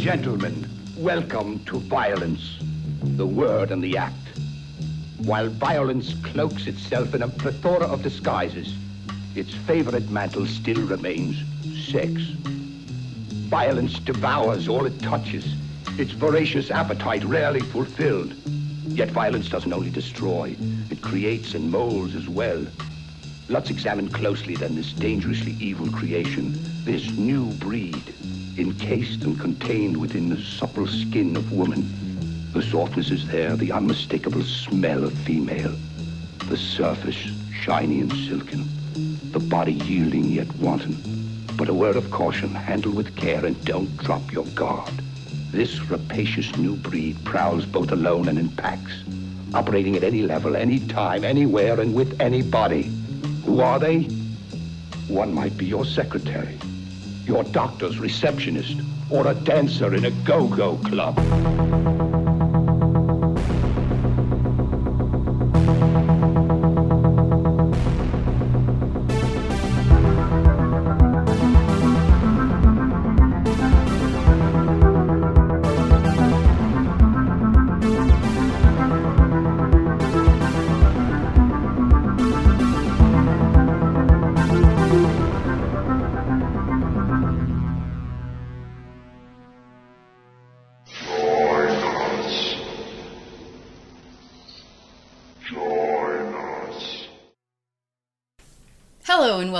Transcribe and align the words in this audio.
gentlemen, 0.00 0.66
welcome 0.96 1.62
to 1.66 1.78
violence, 1.78 2.56
the 3.02 3.26
word 3.26 3.70
and 3.70 3.84
the 3.84 3.98
act. 3.98 4.16
While 5.18 5.50
violence 5.50 6.14
cloaks 6.22 6.66
itself 6.66 7.14
in 7.14 7.20
a 7.20 7.28
plethora 7.28 7.84
of 7.84 8.02
disguises, 8.02 8.74
its 9.34 9.52
favorite 9.52 10.08
mantle 10.08 10.46
still 10.46 10.80
remains 10.86 11.36
sex. 11.86 12.12
Violence 13.50 13.98
devours 13.98 14.68
all 14.68 14.86
it 14.86 14.98
touches, 15.02 15.54
its 15.98 16.12
voracious 16.12 16.70
appetite 16.70 17.22
rarely 17.24 17.60
fulfilled. 17.60 18.32
Yet 18.86 19.10
violence 19.10 19.50
doesn't 19.50 19.72
only 19.72 19.90
destroy, 19.90 20.56
it 20.90 21.02
creates 21.02 21.52
and 21.52 21.70
molds 21.70 22.14
as 22.14 22.26
well. 22.26 22.66
Let's 23.50 23.68
examine 23.68 24.08
closely 24.08 24.56
then 24.56 24.76
this 24.76 24.94
dangerously 24.94 25.58
evil 25.60 25.90
creation, 25.90 26.58
this 26.84 27.10
new 27.10 27.50
breed, 27.56 28.14
encased 28.58 29.22
and 29.24 29.38
contained 29.38 29.96
within 29.96 30.28
the 30.28 30.40
supple 30.40 30.86
skin 30.86 31.36
of 31.36 31.52
woman. 31.52 31.88
The 32.52 32.62
softness 32.62 33.10
is 33.10 33.26
there, 33.28 33.56
the 33.56 33.72
unmistakable 33.72 34.42
smell 34.42 35.04
of 35.04 35.12
female. 35.12 35.74
The 36.48 36.56
surface, 36.56 37.28
shiny 37.62 38.00
and 38.00 38.12
silken. 38.12 38.68
The 39.30 39.38
body 39.38 39.74
yielding 39.74 40.24
yet 40.24 40.52
wanton. 40.56 40.96
But 41.56 41.68
a 41.68 41.74
word 41.74 41.96
of 41.96 42.10
caution, 42.10 42.54
handle 42.54 42.92
with 42.92 43.14
care 43.16 43.44
and 43.44 43.62
don't 43.64 43.96
drop 43.98 44.32
your 44.32 44.46
guard. 44.46 44.92
This 45.50 45.80
rapacious 45.90 46.56
new 46.56 46.76
breed 46.76 47.22
prowls 47.24 47.66
both 47.66 47.92
alone 47.92 48.28
and 48.28 48.38
in 48.38 48.48
packs, 48.50 49.04
operating 49.52 49.96
at 49.96 50.04
any 50.04 50.22
level, 50.22 50.56
any 50.56 50.80
time, 50.80 51.24
anywhere, 51.24 51.80
and 51.80 51.94
with 51.94 52.20
anybody. 52.20 52.90
Who 53.44 53.60
are 53.60 53.78
they? 53.78 54.02
One 55.08 55.34
might 55.34 55.56
be 55.56 55.66
your 55.66 55.84
secretary, 55.84 56.56
your 57.30 57.44
doctor's 57.44 58.00
receptionist, 58.00 58.80
or 59.08 59.28
a 59.28 59.34
dancer 59.34 59.94
in 59.94 60.04
a 60.04 60.10
go-go 60.24 60.76
club. 60.78 61.16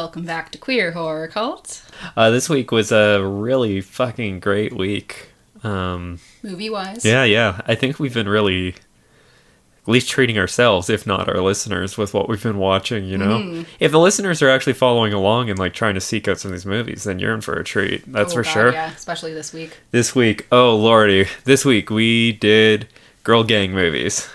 Welcome 0.01 0.25
back 0.25 0.51
to 0.51 0.56
Queer 0.56 0.93
Horror 0.93 1.29
Cult. 1.29 1.83
Uh, 2.17 2.31
this 2.31 2.48
week 2.48 2.73
was 2.73 2.91
a 2.91 3.23
really 3.23 3.83
fucking 3.83 4.41
great 4.41 4.73
week. 4.73 5.29
Um, 5.62 6.20
Movie 6.43 6.70
wise. 6.70 7.05
yeah, 7.05 7.25
yeah. 7.25 7.61
I 7.67 7.75
think 7.75 7.98
we've 8.01 8.15
been 8.15 8.27
really, 8.27 8.69
at 8.69 9.89
least 9.89 10.09
treating 10.09 10.39
ourselves, 10.39 10.89
if 10.89 11.06
not 11.06 11.28
our 11.28 11.43
listeners, 11.43 11.98
with 11.98 12.15
what 12.15 12.31
we've 12.31 12.43
been 12.43 12.56
watching. 12.56 13.05
You 13.05 13.19
know, 13.19 13.39
Mm. 13.41 13.67
if 13.78 13.93
the 13.93 13.98
listeners 14.00 14.41
are 14.41 14.49
actually 14.49 14.72
following 14.72 15.12
along 15.12 15.50
and 15.50 15.59
like 15.59 15.75
trying 15.75 15.97
to 15.97 16.00
seek 16.00 16.27
out 16.28 16.41
some 16.41 16.50
of 16.50 16.56
these 16.56 16.65
movies, 16.65 17.05
then 17.05 17.19
you're 17.19 17.34
in 17.34 17.43
for 17.43 17.61
a 17.61 17.62
treat. 17.62 18.11
That's 18.11 18.32
Oh, 18.32 18.37
for 18.37 18.43
God, 18.43 18.53
sure. 18.53 18.72
Yeah, 18.72 18.91
especially 18.93 19.34
this 19.34 19.53
week. 19.53 19.77
This 19.91 20.15
week, 20.15 20.47
oh 20.50 20.75
lordy, 20.77 21.27
this 21.44 21.62
week 21.67 21.91
we 21.91 22.32
did 22.32 22.88
girl 23.22 23.44
gang 23.44 23.72
movies. 23.72 24.31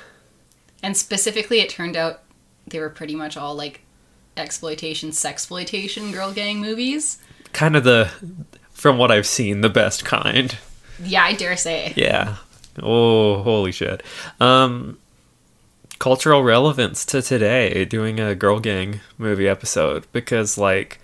And 0.83 0.95
specifically, 0.95 1.59
it 1.59 1.69
turned 1.71 1.97
out 1.97 2.21
they 2.67 2.79
were 2.79 2.89
pretty 2.91 3.15
much 3.15 3.35
all 3.35 3.55
like 3.55 3.81
exploitation, 4.37 5.09
sexploitation 5.09 6.11
girl 6.13 6.31
gang 6.31 6.59
movies. 6.59 7.19
Kind 7.53 7.75
of 7.75 7.83
the, 7.83 8.11
from 8.71 8.97
what 8.97 9.11
I've 9.11 9.27
seen, 9.27 9.61
the 9.61 9.69
best 9.69 10.05
kind. 10.05 10.57
Yeah, 11.01 11.23
I 11.23 11.33
dare 11.33 11.57
say. 11.57 11.93
Yeah. 11.95 12.37
Oh, 12.81 13.41
holy 13.43 13.71
shit. 13.71 14.03
Um 14.39 14.97
cultural 15.97 16.43
relevance 16.43 17.05
to 17.05 17.21
today 17.21 17.85
doing 17.85 18.19
a 18.19 18.35
girl 18.35 18.59
gang 18.59 18.99
movie 19.17 19.47
episode 19.47 20.05
because 20.11 20.57
like 20.57 20.99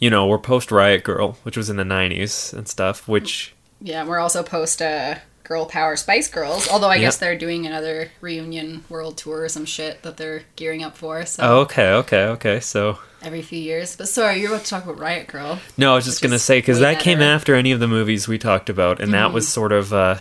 you 0.00 0.10
know, 0.10 0.26
we're 0.26 0.38
post 0.38 0.72
Riot 0.72 1.04
Girl, 1.04 1.38
which 1.44 1.56
was 1.56 1.70
in 1.70 1.76
the 1.76 1.84
90s 1.84 2.52
and 2.52 2.66
stuff, 2.66 3.06
which 3.06 3.54
Yeah, 3.80 4.04
we're 4.04 4.18
also 4.18 4.42
post 4.42 4.82
uh, 4.82 5.16
Girl 5.52 5.66
Power 5.66 5.96
Spice 5.96 6.28
Girls. 6.30 6.66
Although 6.70 6.88
I 6.88 6.94
Yep. 6.96 7.00
guess 7.02 7.16
they're 7.18 7.36
doing 7.36 7.66
another 7.66 8.10
reunion 8.22 8.84
world 8.88 9.18
tour 9.18 9.42
or 9.42 9.48
some 9.50 9.66
shit 9.66 10.02
that 10.02 10.16
they're 10.16 10.44
gearing 10.56 10.82
up 10.82 10.96
for. 10.96 11.26
So 11.26 11.42
oh, 11.42 11.56
okay, 11.60 11.90
okay, 11.92 12.24
okay. 12.36 12.60
So 12.60 12.98
every 13.20 13.42
few 13.42 13.58
years. 13.58 13.94
But 13.94 14.08
sorry, 14.08 14.40
you're 14.40 14.50
about 14.50 14.64
to 14.64 14.70
talk 14.70 14.84
about 14.84 14.98
Riot 14.98 15.26
Girl. 15.26 15.58
No, 15.76 15.92
I 15.92 15.94
was 15.96 16.06
just 16.06 16.22
gonna 16.22 16.38
say 16.38 16.56
because 16.58 16.80
that 16.80 17.00
came 17.00 17.20
after 17.20 17.54
any 17.54 17.70
of 17.72 17.80
the 17.80 17.86
movies 17.88 18.26
we 18.26 18.38
talked 18.38 18.70
about, 18.70 18.98
and 19.00 19.12
that 19.12 19.26
Mm-hmm. 19.26 19.34
was 19.34 19.46
sort 19.48 19.72
of 19.72 19.92
uh, 19.92 20.20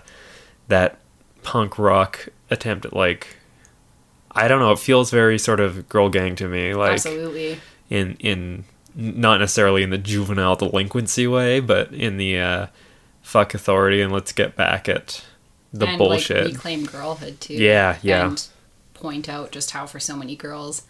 that 0.68 1.00
punk 1.44 1.80
rock 1.80 2.28
attempt 2.50 2.86
at 2.86 2.94
like, 2.94 3.38
I 4.32 4.50
don't 4.50 4.60
know. 4.60 4.74
It 4.74 4.80
feels 4.80 5.12
very 5.12 5.40
sort 5.40 5.62
of 5.62 5.88
girl 5.88 6.10
gang 6.10 6.36
to 6.36 6.48
me, 6.50 6.74
like 6.74 6.94
Absolutely. 6.94 7.58
in 7.90 8.18
in 8.20 8.66
not 8.96 9.40
necessarily 9.40 9.82
in 9.84 9.92
the 9.92 9.98
juvenile 9.98 10.58
delinquency 10.58 11.26
way, 11.26 11.62
but 11.62 11.94
in 11.94 12.18
the 12.18 12.38
uh, 12.38 12.68
fuck 13.22 13.54
authority 13.54 14.02
and 14.02 14.12
let's 14.12 14.32
get 14.32 14.56
back 14.56 14.88
at 14.90 15.24
the 15.74 15.88
and 15.88 15.98
bullshit. 15.98 16.46
like 16.46 16.54
reclaim 16.54 16.86
girlhood 16.86 17.40
too. 17.42 17.54
Yeah, 17.56 17.98
yeah. 18.02 18.28
And 18.28 18.48
point 18.94 19.30
out 19.30 19.52
just 19.52 19.72
how 19.72 19.86
for 19.86 20.00
so 20.00 20.16
many 20.16 20.36
girls, 20.36 20.84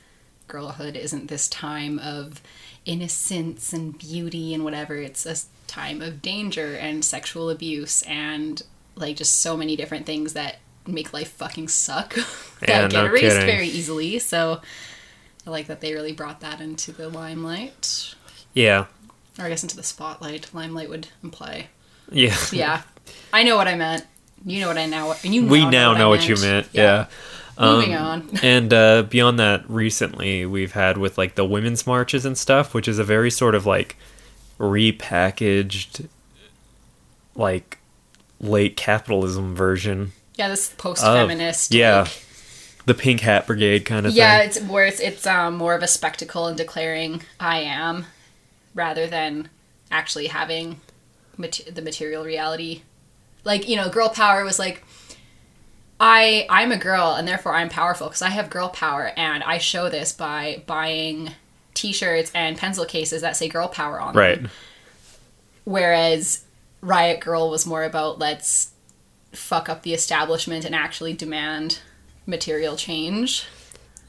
girlhood 0.47 0.95
isn't 0.95 1.27
this 1.27 1.47
time 1.47 1.99
of 1.99 2.41
innocence 2.85 3.73
and 3.73 3.97
beauty 3.97 4.53
and 4.53 4.63
whatever. 4.63 4.95
It's 4.97 5.25
a 5.25 5.35
time 5.67 6.01
of 6.01 6.21
danger 6.21 6.75
and 6.75 7.05
sexual 7.05 7.49
abuse 7.49 8.01
and 8.03 8.61
like 8.95 9.15
just 9.15 9.39
so 9.39 9.55
many 9.55 9.75
different 9.75 10.05
things 10.05 10.33
that 10.33 10.57
make 10.87 11.13
life 11.13 11.31
fucking 11.31 11.67
suck 11.69 12.15
that 12.59 12.67
Yeah, 12.67 12.81
get 12.87 12.91
no 12.93 13.05
erased 13.05 13.23
kidding. 13.37 13.45
very 13.45 13.67
easily. 13.67 14.19
So 14.19 14.61
I 15.45 15.49
like 15.49 15.67
that 15.67 15.79
they 15.81 15.93
really 15.93 16.11
brought 16.11 16.39
that 16.41 16.59
into 16.59 16.91
the 16.91 17.07
limelight. 17.07 18.15
yeah, 18.53 18.85
Or 19.39 19.45
I 19.45 19.49
guess 19.49 19.63
into 19.63 19.75
the 19.77 19.83
spotlight. 19.83 20.53
Limelight 20.53 20.89
would 20.89 21.07
imply. 21.23 21.67
Yeah. 22.11 22.35
Yeah. 22.51 22.81
I 23.33 23.43
know 23.43 23.55
what 23.57 23.67
I 23.67 23.75
meant. 23.75 24.05
You 24.45 24.59
know 24.61 24.67
what 24.67 24.77
I 24.77 24.85
now 24.87 25.13
and 25.23 25.33
you 25.33 25.45
we 25.47 25.65
now 25.65 25.93
know 25.93 26.07
I 26.07 26.17
what 26.17 26.27
you 26.27 26.35
meant. 26.35 26.67
Yeah. 26.73 27.07
Moving 27.59 27.95
Um, 27.95 28.01
on. 28.05 28.29
and 28.43 28.73
uh, 28.73 29.03
beyond 29.03 29.37
that, 29.39 29.69
recently 29.69 30.45
we've 30.45 30.71
had 30.71 30.97
with 30.97 31.17
like 31.17 31.35
the 31.35 31.45
women's 31.45 31.85
marches 31.85 32.25
and 32.25 32.37
stuff, 32.37 32.73
which 32.73 32.87
is 32.87 32.97
a 32.99 33.03
very 33.03 33.29
sort 33.29 33.53
of 33.55 33.65
like 33.65 33.95
repackaged, 34.59 36.07
like 37.35 37.77
late 38.39 38.75
capitalism 38.75 39.55
version. 39.55 40.11
Yeah, 40.35 40.47
this 40.49 40.69
post-feminist. 40.77 41.71
Of- 41.71 41.77
yeah, 41.77 42.01
like- 42.01 42.25
the 42.85 42.93
Pink 42.95 43.21
Hat 43.21 43.45
Brigade 43.45 43.85
kind 43.85 44.07
of 44.07 44.13
yeah, 44.13 44.39
thing. 44.39 44.47
it's 44.47 44.61
where 44.61 44.85
it's 44.85 44.99
it's 44.99 45.27
um, 45.27 45.55
more 45.55 45.75
of 45.75 45.83
a 45.83 45.87
spectacle 45.87 46.47
and 46.47 46.57
declaring 46.57 47.21
I 47.39 47.59
am, 47.59 48.05
rather 48.73 49.05
than 49.05 49.49
actually 49.91 50.27
having 50.27 50.81
mat- 51.37 51.61
the 51.71 51.81
material 51.81 52.23
reality. 52.23 52.81
Like 53.43 53.67
you 53.67 53.75
know, 53.75 53.89
girl 53.89 54.09
power 54.09 54.43
was 54.43 54.59
like. 54.59 54.83
I 56.03 56.47
I'm 56.49 56.71
a 56.71 56.77
girl 56.77 57.13
and 57.13 57.27
therefore 57.27 57.53
I'm 57.53 57.69
powerful 57.69 58.07
because 58.07 58.23
I 58.23 58.29
have 58.29 58.49
girl 58.49 58.69
power 58.69 59.11
and 59.15 59.43
I 59.43 59.59
show 59.59 59.87
this 59.87 60.11
by 60.11 60.63
buying 60.65 61.33
t-shirts 61.75 62.31
and 62.33 62.57
pencil 62.57 62.85
cases 62.85 63.21
that 63.21 63.37
say 63.37 63.47
girl 63.47 63.67
power 63.67 64.01
on 64.01 64.15
them. 64.15 64.19
Right. 64.19 64.41
Whereas 65.63 66.43
Riot 66.81 67.19
Girl 67.19 67.51
was 67.51 67.67
more 67.67 67.83
about 67.83 68.17
let's 68.17 68.71
fuck 69.31 69.69
up 69.69 69.83
the 69.83 69.93
establishment 69.93 70.65
and 70.65 70.73
actually 70.73 71.13
demand 71.13 71.79
material 72.25 72.75
change 72.75 73.45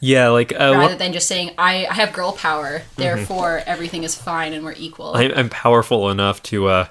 Yeah, 0.00 0.28
like 0.28 0.52
uh, 0.52 0.74
rather 0.76 0.96
than 0.96 1.12
just 1.12 1.28
saying 1.28 1.50
I, 1.58 1.86
I 1.86 1.94
have 1.94 2.12
girl 2.12 2.32
power, 2.32 2.82
therefore 2.96 3.62
everything 3.66 4.02
is 4.02 4.14
fine 4.14 4.52
and 4.52 4.64
we're 4.64 4.74
equal. 4.76 5.14
I'm, 5.14 5.30
I'm 5.32 5.48
powerful 5.48 6.10
enough 6.10 6.42
to 6.44 6.68
uh, 6.68 6.88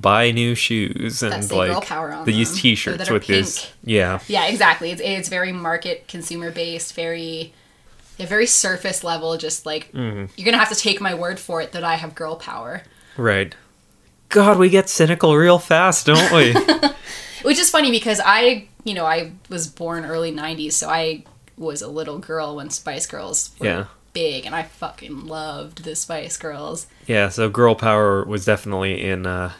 buy 0.00 0.30
new 0.30 0.54
shoes 0.54 1.22
and 1.22 1.50
like 1.50 1.70
girl 1.70 1.80
power 1.80 2.12
on 2.12 2.24
these 2.24 2.50
them, 2.52 2.58
T-shirts 2.60 3.10
with 3.10 3.26
this. 3.26 3.70
Yeah, 3.84 4.20
yeah, 4.28 4.46
exactly. 4.46 4.90
It's 4.90 5.00
it's 5.04 5.28
very 5.28 5.52
market 5.52 6.08
consumer 6.08 6.50
based, 6.50 6.94
very 6.94 7.52
yeah, 8.18 8.26
very 8.26 8.46
surface 8.46 9.02
level. 9.04 9.36
Just 9.36 9.66
like 9.66 9.92
Mm-hmm. 9.92 10.26
you're 10.36 10.44
gonna 10.44 10.58
have 10.58 10.68
to 10.70 10.74
take 10.80 11.00
my 11.00 11.14
word 11.14 11.38
for 11.40 11.60
it 11.60 11.72
that 11.72 11.84
I 11.84 11.96
have 11.96 12.14
girl 12.14 12.36
power. 12.36 12.82
right. 13.16 13.54
God, 14.28 14.58
we 14.58 14.68
get 14.70 14.88
cynical 14.88 15.36
real 15.36 15.60
fast, 15.60 16.06
don't 16.06 16.32
we? 16.32 16.52
Which 17.42 17.58
is 17.60 17.70
funny 17.70 17.92
because 17.92 18.20
I, 18.24 18.66
you 18.82 18.92
know, 18.92 19.06
I 19.06 19.30
was 19.48 19.68
born 19.68 20.04
early 20.04 20.32
90s, 20.32 20.72
so 20.72 20.88
I 20.88 21.22
was 21.56 21.80
a 21.80 21.86
little 21.86 22.18
girl 22.18 22.56
when 22.56 22.68
Spice 22.68 23.06
Girls 23.06 23.50
were 23.60 23.66
Yeah. 23.66 23.84
big, 24.14 24.44
and 24.44 24.52
I 24.52 24.64
fucking 24.64 25.26
loved 25.28 25.84
the 25.84 25.94
Spice 25.94 26.36
Girls. 26.38 26.88
Yeah, 27.06 27.28
so 27.28 27.48
girl 27.48 27.76
power 27.76 28.24
was 28.24 28.44
definitely 28.44 29.00
in 29.00 29.26
uh 29.26 29.52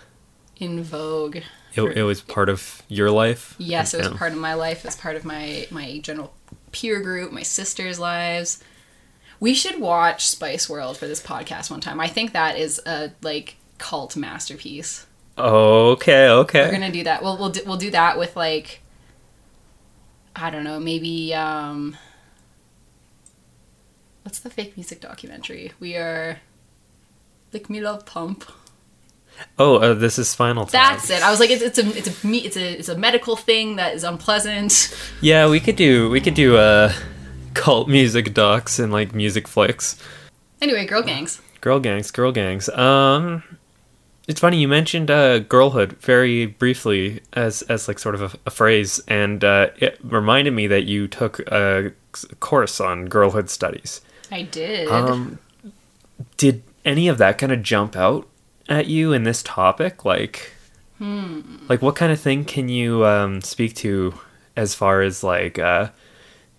in 0.59 0.83
vogue. 0.83 1.39
It, 1.75 1.83
it 1.99 2.03
was 2.05 2.21
part 2.23 2.49
of 2.49 2.83
your 2.89 3.11
life. 3.11 3.55
Yes, 3.59 3.93
it 3.95 3.99
was 3.99 4.09
Yeah. 4.13 4.17
part 4.17 4.33
of 4.33 4.39
my 4.39 4.55
life. 4.55 4.79
It 4.79 4.85
was 4.89 4.97
part 4.97 5.17
of 5.17 5.25
my 5.25 5.67
my 5.71 5.99
general 5.99 6.33
peer 6.73 7.01
group, 7.01 7.33
my 7.33 7.43
sister's 7.43 7.99
lives. 7.99 8.63
We 9.39 9.53
should 9.53 9.79
watch 9.81 10.27
Spice 10.27 10.69
World 10.71 10.97
for 10.97 11.07
this 11.07 11.23
podcast 11.23 11.71
one 11.71 11.81
time. 11.81 12.01
I 12.01 12.09
think 12.09 12.33
that 12.33 12.59
is 12.59 12.81
a 12.87 13.13
like 13.23 13.57
cult 13.79 14.17
masterpiece. 14.17 15.05
Okay, 15.37 16.29
okay. 16.29 16.63
We're 16.65 16.73
gonna 16.73 16.91
do 16.91 17.05
that. 17.05 17.23
We'll 17.23 17.37
we'll 17.37 17.51
do, 17.51 17.61
we'll 17.67 17.77
do 17.77 17.91
that 17.91 18.19
with 18.19 18.35
like 18.37 18.81
I 20.35 20.49
don't 20.49 20.65
know, 20.65 20.81
maybe 20.81 21.35
um 21.35 21.97
what's 24.23 24.39
the 24.39 24.51
fake 24.51 24.77
music 24.77 25.01
documentary? 25.01 25.73
We 25.79 25.97
are 25.97 26.41
Lick 27.53 27.69
Me 27.69 27.81
Love 27.81 28.07
Pump. 28.07 28.45
Oh, 29.59 29.77
uh, 29.77 29.95
this 29.95 30.19
is 30.19 30.29
Spinal 30.29 30.67
Tap. 30.67 30.97
That's 30.97 31.11
it. 31.11 31.23
I 31.23 31.31
was 31.31 31.41
like, 31.41 31.51
it's, 31.51 31.63
it's 31.63 31.79
a 31.79 31.87
it's 31.97 32.09
a 32.09 32.29
it's 32.37 32.57
a 32.57 32.79
it's 32.79 32.89
a 32.89 32.97
medical 32.97 33.37
thing 33.37 33.77
that 33.77 33.95
is 33.95 34.05
unpleasant. 34.05 34.95
Yeah, 35.21 35.49
we 35.49 35.61
could 35.61 35.77
do 35.77 36.11
we 36.11 36.21
could 36.21 36.35
do 36.35 36.57
uh 36.57 36.93
cult 37.55 37.89
music 37.89 38.35
docs 38.35 38.79
and 38.79 38.93
like 38.93 39.15
music 39.15 39.49
flicks. 39.49 39.97
Anyway, 40.61 40.85
girl 40.87 41.03
gangs. 41.03 41.41
Girl 41.61 41.81
gangs, 41.81 42.11
girl 42.11 42.33
gangs. 42.33 42.69
Um 42.69 43.43
it's 44.29 44.41
funny 44.41 44.59
you 44.61 44.69
mentioned 44.69 45.11
uh 45.11 45.39
girlhood 45.39 45.93
very 46.01 46.47
briefly 46.47 47.23
as 47.33 47.63
as 47.63 47.89
like 47.89 47.99
sort 47.99 48.15
of 48.15 48.23
a, 48.35 48.39
a 48.47 48.51
phrase 48.51 49.01
and 49.09 49.43
uh 49.43 49.69
it 49.79 49.99
reminded 50.03 50.53
me 50.53 50.67
that 50.67 50.85
you 50.85 51.09
took 51.09 51.41
a 51.51 51.93
course 52.41 52.79
on 52.81 53.07
girlhood 53.07 53.49
studies. 53.49 54.01
I 54.31 54.43
did. 54.43 54.89
Um 54.89 55.39
did 56.37 56.63
any 56.85 57.09
of 57.09 57.19
that 57.19 57.39
kind 57.39 57.53
of 57.53 57.63
jump 57.63 57.97
out 57.97 58.29
at 58.69 58.87
you 58.87 59.13
in 59.13 59.23
this 59.25 59.43
topic 59.43 60.05
like 60.05 60.53
like 61.69 61.83
what 61.83 61.95
kind 61.95 62.11
of 62.11 62.19
thing 62.19 62.45
can 62.45 62.69
you 62.69 63.05
um 63.05 63.43
speak 63.43 63.75
to 63.75 64.15
as 64.57 64.75
far 64.75 65.03
as 65.03 65.23
like 65.23 65.59
uh 65.59 65.89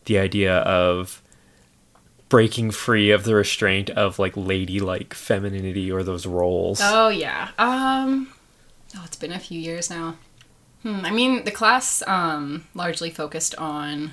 the 0.05 0.17
idea 0.19 0.57
of 0.59 1.21
breaking 2.29 2.69
free 2.71 3.09
of 3.09 3.23
the 3.23 3.33
restraint 3.33 3.89
of 3.91 4.19
like 4.19 4.37
ladylike 4.37 5.13
femininity 5.13 5.91
or 5.91 6.03
those 6.03 6.25
roles 6.25 6.79
Oh 6.83 7.09
yeah. 7.09 7.49
Um 7.57 8.31
oh 8.95 9.03
it's 9.05 9.17
been 9.17 9.31
a 9.31 9.39
few 9.39 9.59
years 9.59 9.89
now. 9.89 10.17
Hmm, 10.83 11.03
I 11.03 11.11
mean 11.11 11.43
the 11.43 11.51
class 11.51 12.03
um 12.05 12.65
largely 12.75 13.09
focused 13.09 13.55
on 13.55 14.11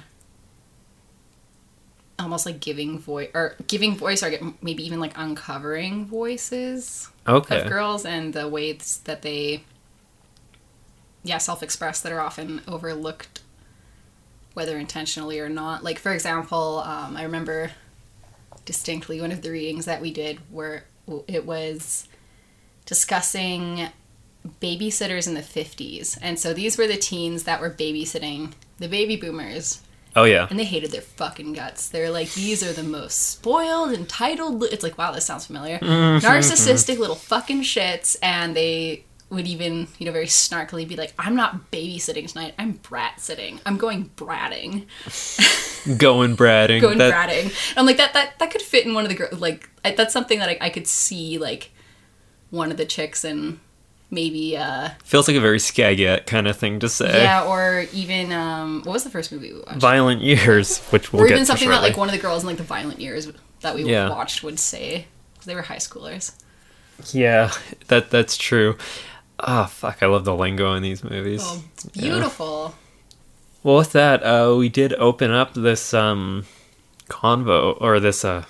almost 2.19 2.47
like 2.47 2.61
giving 2.61 2.99
voice 2.99 3.29
or 3.35 3.57
giving 3.67 3.97
voice 3.97 4.23
or 4.23 4.33
maybe 4.63 4.87
even 4.87 5.01
like 5.01 5.13
uncovering 5.17 6.07
voices 6.07 7.09
okay. 7.27 7.63
of 7.63 7.69
girls 7.69 8.05
and 8.05 8.33
the 8.33 8.49
ways 8.49 9.01
that 9.05 9.23
they 9.23 9.65
yeah 11.23 11.39
self-express 11.39 12.01
that 12.03 12.13
are 12.13 12.21
often 12.21 12.61
overlooked 12.69 13.43
whether 14.53 14.79
intentionally 14.79 15.41
or 15.41 15.49
not. 15.49 15.83
Like 15.83 15.99
for 15.99 16.13
example 16.13 16.81
um, 16.81 17.17
i 17.17 17.23
remember 17.23 17.73
distinctly 18.65 19.21
one 19.21 19.33
of 19.33 19.43
the 19.43 19.51
readings 19.51 19.85
that 19.85 20.01
we 20.01 20.13
did 20.13 20.39
where 20.51 20.85
it 21.29 21.45
was 21.45 22.09
discussing 22.87 23.89
babysitters 24.61 25.27
in 25.27 25.35
the 25.35 25.41
50s 25.41 26.19
and 26.21 26.39
so 26.39 26.53
these 26.53 26.77
were 26.77 26.87
the 26.87 26.97
teens 26.97 27.45
that 27.45 27.61
were 27.61 27.71
babysitting 27.71 28.53
the 28.79 28.89
baby 28.89 29.17
boomers 29.17 29.81
oh 30.17 30.25
yeah 30.25 30.47
and 30.51 30.59
they 30.59 30.65
hated 30.65 30.91
their 30.91 31.01
fucking 31.01 31.53
guts. 31.53 31.89
They're 31.89 32.11
like, 32.11 32.33
these 32.33 32.63
are 32.63 32.73
the 32.73 32.83
most 32.83 33.15
spoiled, 33.15 33.93
entitled. 33.93 34.61
li-" 34.61 34.69
It's 34.71 34.83
like, 34.83 34.99
wow, 34.99 35.13
this 35.13 35.25
sounds 35.25 35.47
familiar. 35.47 35.79
Mm-hmm. 35.79 36.27
Narcissistic 36.27 36.99
little 36.99 37.17
fucking 37.17 37.63
shits, 37.63 38.17
and 38.23 38.57
they 38.57 39.05
would 39.31 39.47
even, 39.47 39.89
you 39.99 40.07
know, 40.07 40.13
very 40.13 40.27
snarkily 40.27 40.87
be 40.87 40.97
like, 40.97 41.13
I'm 41.19 41.35
not 41.35 41.71
babysitting 41.71 42.31
tonight. 42.31 42.55
I'm 42.59 42.73
brat 42.73 43.21
sitting. 43.21 43.61
I'm 43.67 43.77
going 43.77 44.11
bratting, 44.17 44.87
going 45.99 46.37
bratting 46.37 46.81
going 46.81 46.99
that, 46.99 47.29
bratting. 47.29 47.45
And 47.45 47.79
I'm 47.79 47.87
like, 47.87 47.97
that 47.97 48.13
that 48.15 48.39
that 48.39 48.51
could 48.51 48.63
fit 48.63 48.87
in 48.87 48.95
one 48.95 49.05
of 49.05 49.11
the 49.11 49.17
girls. 49.17 49.41
Like, 49.41 49.69
that's 49.83 50.13
something 50.13 50.39
that 50.39 50.49
I, 50.49 50.59
I 50.61 50.71
could 50.71 50.87
see 50.87 51.39
like 51.39 51.71
one 52.51 52.71
of 52.71 52.77
the 52.77 52.85
chicks 52.85 53.25
and 53.25 53.59
maybe 54.15 54.57
uh 54.57 54.89
feels 55.05 55.27
like 55.29 55.37
a 55.37 55.41
very 55.41 55.59
skagette 55.59 56.27
kind 56.27 56.47
of 56.49 56.57
thing 56.57 56.79
to 56.79 56.89
say 56.89 57.23
yeah 57.25 57.45
or 57.45 57.85
even 57.93 58.33
um 58.33 58.83
what 58.85 58.93
was 58.95 59.05
the 59.05 59.11
first 59.11 59.31
movie 59.33 59.53
we 59.53 59.59
watched 59.61 59.81
violent 59.81 60.23
years 60.23 60.79
which 60.91 61.13
we'll 61.13 61.23
or 61.23 61.27
even 61.27 61.45
something 61.45 61.69
that 61.69 61.83
like 61.83 61.97
one 61.97 62.09
of 62.09 62.15
the 62.15 62.21
girls 62.21 62.43
in 62.43 62.47
like 62.49 62.57
the 62.57 62.63
violent 62.63 63.01
years 63.01 63.29
that 63.61 63.75
we 63.75 63.85
Yeah. 63.85 64.09
watched 64.09 64.43
would 64.43 64.59
say 64.59 65.07
because 65.33 65.47
they 65.47 65.55
were 65.55 65.63
high 65.63 65.77
schoolers. 65.77 66.33
yeah 67.13 67.51
that 67.89 68.11
that's 68.11 68.37
true 68.37 68.77
oh 69.41 69.65
fuck 69.67 70.03
i 70.03 70.07
love 70.07 70.25
the 70.25 70.35
lingo 70.35 70.75
in 70.75 70.83
these 70.83 71.03
movies 71.05 71.43
Oh, 71.45 71.63
it's 71.75 71.85
beautiful. 71.87 72.75
Well, 73.63 73.79
with 73.79 73.93
that, 73.93 74.23
uh, 74.23 74.55
we 74.59 74.69
did 74.69 74.93
open 74.93 75.31
up 75.31 75.55
this 75.55 75.95
um, 75.95 76.45
convo, 77.09 77.79
or 77.81 77.99
this, 77.99 78.23
uh. 78.23 78.45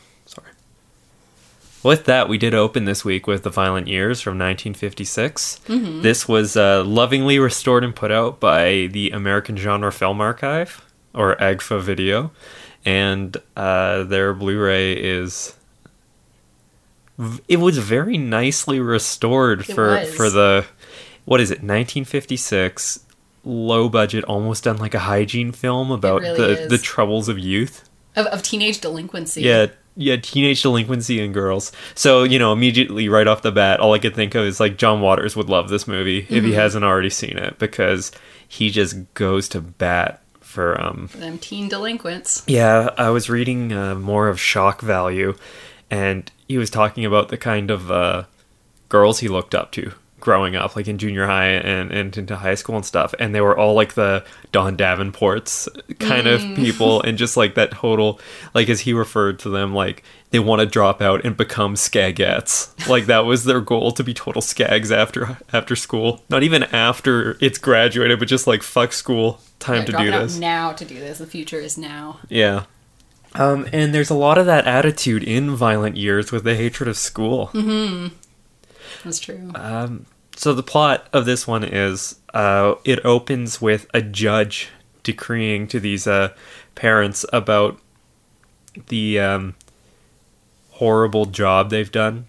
With 1.85 2.07
that, 2.07 2.29
we 2.31 2.39
did 2.39 2.55
open 2.55 2.87
this 2.87 3.05
week 3.05 3.27
with 3.27 3.43
The 3.43 3.51
Violent 3.51 3.89
Years 3.89 4.21
from 4.23 4.39
1956. 4.39 5.61
This 5.69 6.27
was 6.27 6.57
uh, 6.57 6.83
lovingly 6.83 7.39
restored 7.39 7.85
and 7.85 7.95
put 7.95 8.11
out 8.11 8.41
by 8.41 8.89
the 8.91 9.11
American 9.11 9.57
Genre 9.57 9.93
Film 9.93 10.19
Archive, 10.21 10.83
or 11.13 11.37
AGFA 11.37 11.83
Video, 11.83 12.31
and 12.87 13.37
uh, 13.55 14.05
their 14.05 14.33
Blu 14.33 14.59
ray 14.59 14.95
is. 14.95 15.55
It 17.49 17.59
was 17.59 17.77
very 17.79 18.17
nicely 18.19 18.81
restored 18.81 19.61
It 19.61 19.75
for 19.75 19.89
was. 19.91 20.15
for 20.15 20.31
the 20.31 20.65
what 21.27 21.41
is 21.41 21.51
it 21.51 21.59
1956 21.63 23.01
low 23.45 23.89
budget 23.89 24.25
almost 24.25 24.65
done 24.65 24.79
like 24.79 24.95
a 24.95 24.99
hygiene 25.01 25.53
film 25.53 25.93
about 25.93 26.23
really 26.23 26.37
the 26.37 26.63
is. 26.65 26.71
the 26.71 26.79
troubles 26.79 27.29
of 27.29 27.39
youth 27.39 27.89
Of, 28.17 28.27
of 28.27 28.43
teenage 28.43 28.81
delinquency. 28.81 29.43
yeah 29.43 29.67
yeah 29.97 30.17
teenage 30.17 30.61
delinquency 30.63 31.21
in 31.21 31.33
girls 31.33 31.71
so 31.95 32.23
you 32.25 32.39
know 32.39 32.53
immediately 32.53 33.09
right 33.09 33.27
off 33.29 33.43
the 33.43 33.53
bat 33.53 33.79
all 33.81 33.93
i 33.95 33.99
could 33.99 34.15
think 34.15 34.35
of 34.35 34.45
is 34.45 34.59
like 34.59 34.77
john 34.77 35.01
waters 35.01 35.37
would 35.37 35.49
love 35.49 35.69
this 35.69 35.87
movie 35.87 36.19
if 36.19 36.29
Mm-hmm. 36.29 36.47
he 36.47 36.53
hasn't 36.55 36.85
already 36.85 37.11
seen 37.11 37.39
it 37.39 37.59
because 37.59 38.11
he 38.49 38.71
just 38.71 38.97
goes 39.15 39.49
to 39.51 39.61
bat 39.61 40.21
for 40.41 40.81
um 40.81 41.09
Them 41.15 41.39
teen 41.39 41.69
delinquents. 41.69 42.43
yeah, 42.47 42.91
I 42.99 43.11
was 43.11 43.29
reading 43.31 43.73
uh, 43.73 43.95
more 43.97 44.29
of 44.29 44.39
Shock 44.41 44.83
Value, 44.83 45.35
and 45.91 46.31
he 46.47 46.59
was 46.59 46.71
talking 46.71 47.05
about 47.05 47.29
the 47.29 47.37
kind 47.37 47.71
of 47.73 47.91
uh, 47.91 48.25
girls 48.89 49.19
he 49.21 49.27
looked 49.29 49.55
up 49.55 49.73
to 49.73 49.93
growing 50.25 50.57
up, 50.57 50.75
like 50.75 50.89
in 50.89 50.99
junior 50.99 51.27
high 51.27 51.49
and, 51.51 51.93
and 51.93 52.17
into 52.17 52.35
high 52.35 52.55
school 52.57 52.75
and 52.77 52.85
stuff. 52.85 53.15
And 53.21 53.35
they 53.35 53.41
were 53.43 53.57
all 53.57 53.75
like 53.75 53.95
the 53.95 54.25
Dawn 54.51 54.77
Davenports 54.77 55.69
kind 56.01 56.27
of 56.27 56.41
people, 56.57 57.03
and 57.07 57.17
just 57.19 57.37
like 57.37 57.55
that 57.55 57.71
total, 57.73 58.19
like 58.55 58.69
as 58.69 58.81
he 58.81 58.93
referred 58.93 59.39
to 59.41 59.51
them, 59.51 59.75
like 59.75 60.03
they 60.31 60.39
want 60.41 60.61
to 60.61 60.67
drop 60.67 61.01
out 61.03 61.25
and 61.25 61.37
become 61.37 61.75
skagettes. 61.75 62.89
Like 62.89 63.07
that 63.07 63.21
was 63.27 63.45
their 63.45 63.61
goal 63.61 63.93
to 63.93 64.03
be 64.03 64.15
total 64.15 64.43
skags 64.43 64.91
after 64.91 65.39
after 65.53 65.77
school. 65.77 66.23
Not 66.29 66.43
even 66.43 66.65
after 66.65 67.37
it's 67.41 67.59
graduated, 67.59 68.19
but 68.19 68.27
just 68.27 68.47
like 68.47 68.63
fuck 68.63 68.93
school, 68.93 69.41
time 69.61 69.83
Yeah, 69.83 69.85
to 69.85 69.93
do 69.93 70.11
this. 70.11 70.39
now 70.39 70.73
to 70.73 70.85
do 70.85 70.99
this. 70.99 71.19
The 71.19 71.27
future 71.27 71.61
is 71.61 71.79
now. 71.79 72.19
Yeah. 72.29 72.65
Um, 73.37 73.67
and 73.73 73.93
there's 73.93 74.11
a 74.11 74.15
lot 74.15 74.39
of 74.39 74.47
that 74.47 74.65
attitude 74.67 75.23
in 75.25 75.57
violent 75.57 75.97
years 75.97 76.31
with 76.31 76.45
the 76.45 76.55
hatred 76.55 76.89
of 76.89 76.97
school. 76.97 77.51
That's 79.05 79.19
true. 79.19 79.51
Um, 79.57 80.07
so 80.37 80.53
the 80.53 80.63
plot 80.63 81.09
of 81.13 81.25
this 81.25 81.47
one 81.47 81.65
is 81.65 82.21
uh, 82.33 82.75
it 82.85 83.05
opens 83.05 83.61
with 83.61 83.87
a 83.95 84.03
judge 84.03 84.71
decreeing 85.03 85.67
to 85.69 85.79
these 85.79 86.07
uh, 86.07 86.35
parents 86.75 87.25
about 87.33 87.81
the 88.89 89.21
um, 89.21 89.55
horrible 90.71 91.27
job 91.27 91.71
they've 91.71 91.93
done, 91.93 92.27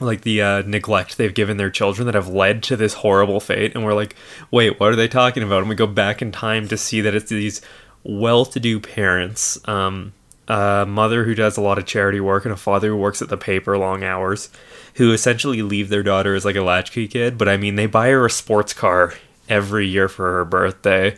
like 0.00 0.22
the 0.22 0.42
uh, 0.42 0.62
neglect 0.62 1.16
they've 1.16 1.34
given 1.34 1.56
their 1.56 1.70
children 1.70 2.06
that 2.06 2.14
have 2.14 2.28
led 2.28 2.62
to 2.64 2.76
this 2.76 2.94
horrible 2.94 3.38
fate. 3.38 3.74
And 3.74 3.84
we're 3.84 3.94
like, 3.94 4.16
wait, 4.50 4.80
what 4.80 4.90
are 4.90 4.96
they 4.96 5.08
talking 5.08 5.42
about? 5.42 5.60
And 5.60 5.68
we 5.68 5.76
go 5.76 5.86
back 5.86 6.20
in 6.20 6.32
time 6.32 6.66
to 6.68 6.76
see 6.76 7.00
that 7.00 7.14
it's 7.14 7.30
these 7.30 7.62
well-to-do 8.02 8.80
parents. 8.80 9.58
Um, 9.68 10.12
a 10.48 10.84
mother 10.86 11.24
who 11.24 11.36
does 11.36 11.56
a 11.56 11.60
lot 11.60 11.78
of 11.78 11.86
charity 11.86 12.18
work 12.18 12.44
and 12.44 12.52
a 12.52 12.56
father 12.56 12.88
who 12.88 12.96
works 12.96 13.22
at 13.22 13.28
the 13.28 13.36
paper 13.36 13.78
long 13.78 14.02
hours 14.02 14.50
who 14.94 15.12
essentially 15.12 15.62
leave 15.62 15.88
their 15.88 16.02
daughter 16.02 16.34
as 16.34 16.44
like 16.44 16.56
a 16.56 16.62
latchkey 16.62 17.08
kid 17.08 17.36
but 17.38 17.48
i 17.48 17.56
mean 17.56 17.76
they 17.76 17.86
buy 17.86 18.08
her 18.08 18.26
a 18.26 18.30
sports 18.30 18.72
car 18.72 19.14
every 19.48 19.86
year 19.86 20.08
for 20.08 20.32
her 20.32 20.44
birthday 20.44 21.16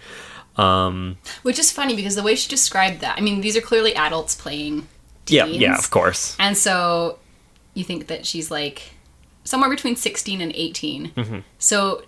um 0.57 1.17
Which 1.43 1.59
is 1.59 1.73
funny 1.73 1.97
because 1.97 2.15
the 2.15 2.23
way 2.23 2.37
she 2.37 2.49
described 2.49 3.01
that, 3.01 3.19
I 3.19 3.21
mean, 3.21 3.41
these 3.41 3.57
are 3.57 3.61
clearly 3.61 3.95
adults 3.97 4.35
playing 4.37 4.87
yeah 5.27 5.47
yeah 5.47 5.77
of 5.77 5.91
course 5.91 6.37
And 6.39 6.57
so 6.57 7.19
you 7.75 7.83
think 7.83 8.07
that 8.07 8.25
she's 8.25 8.51
like 8.51 8.95
somewhere 9.45 9.69
between 9.71 9.97
16 9.97 10.41
and 10.41 10.53
18. 10.55 11.11
Mm-hmm. 11.11 11.39
So 11.59 12.03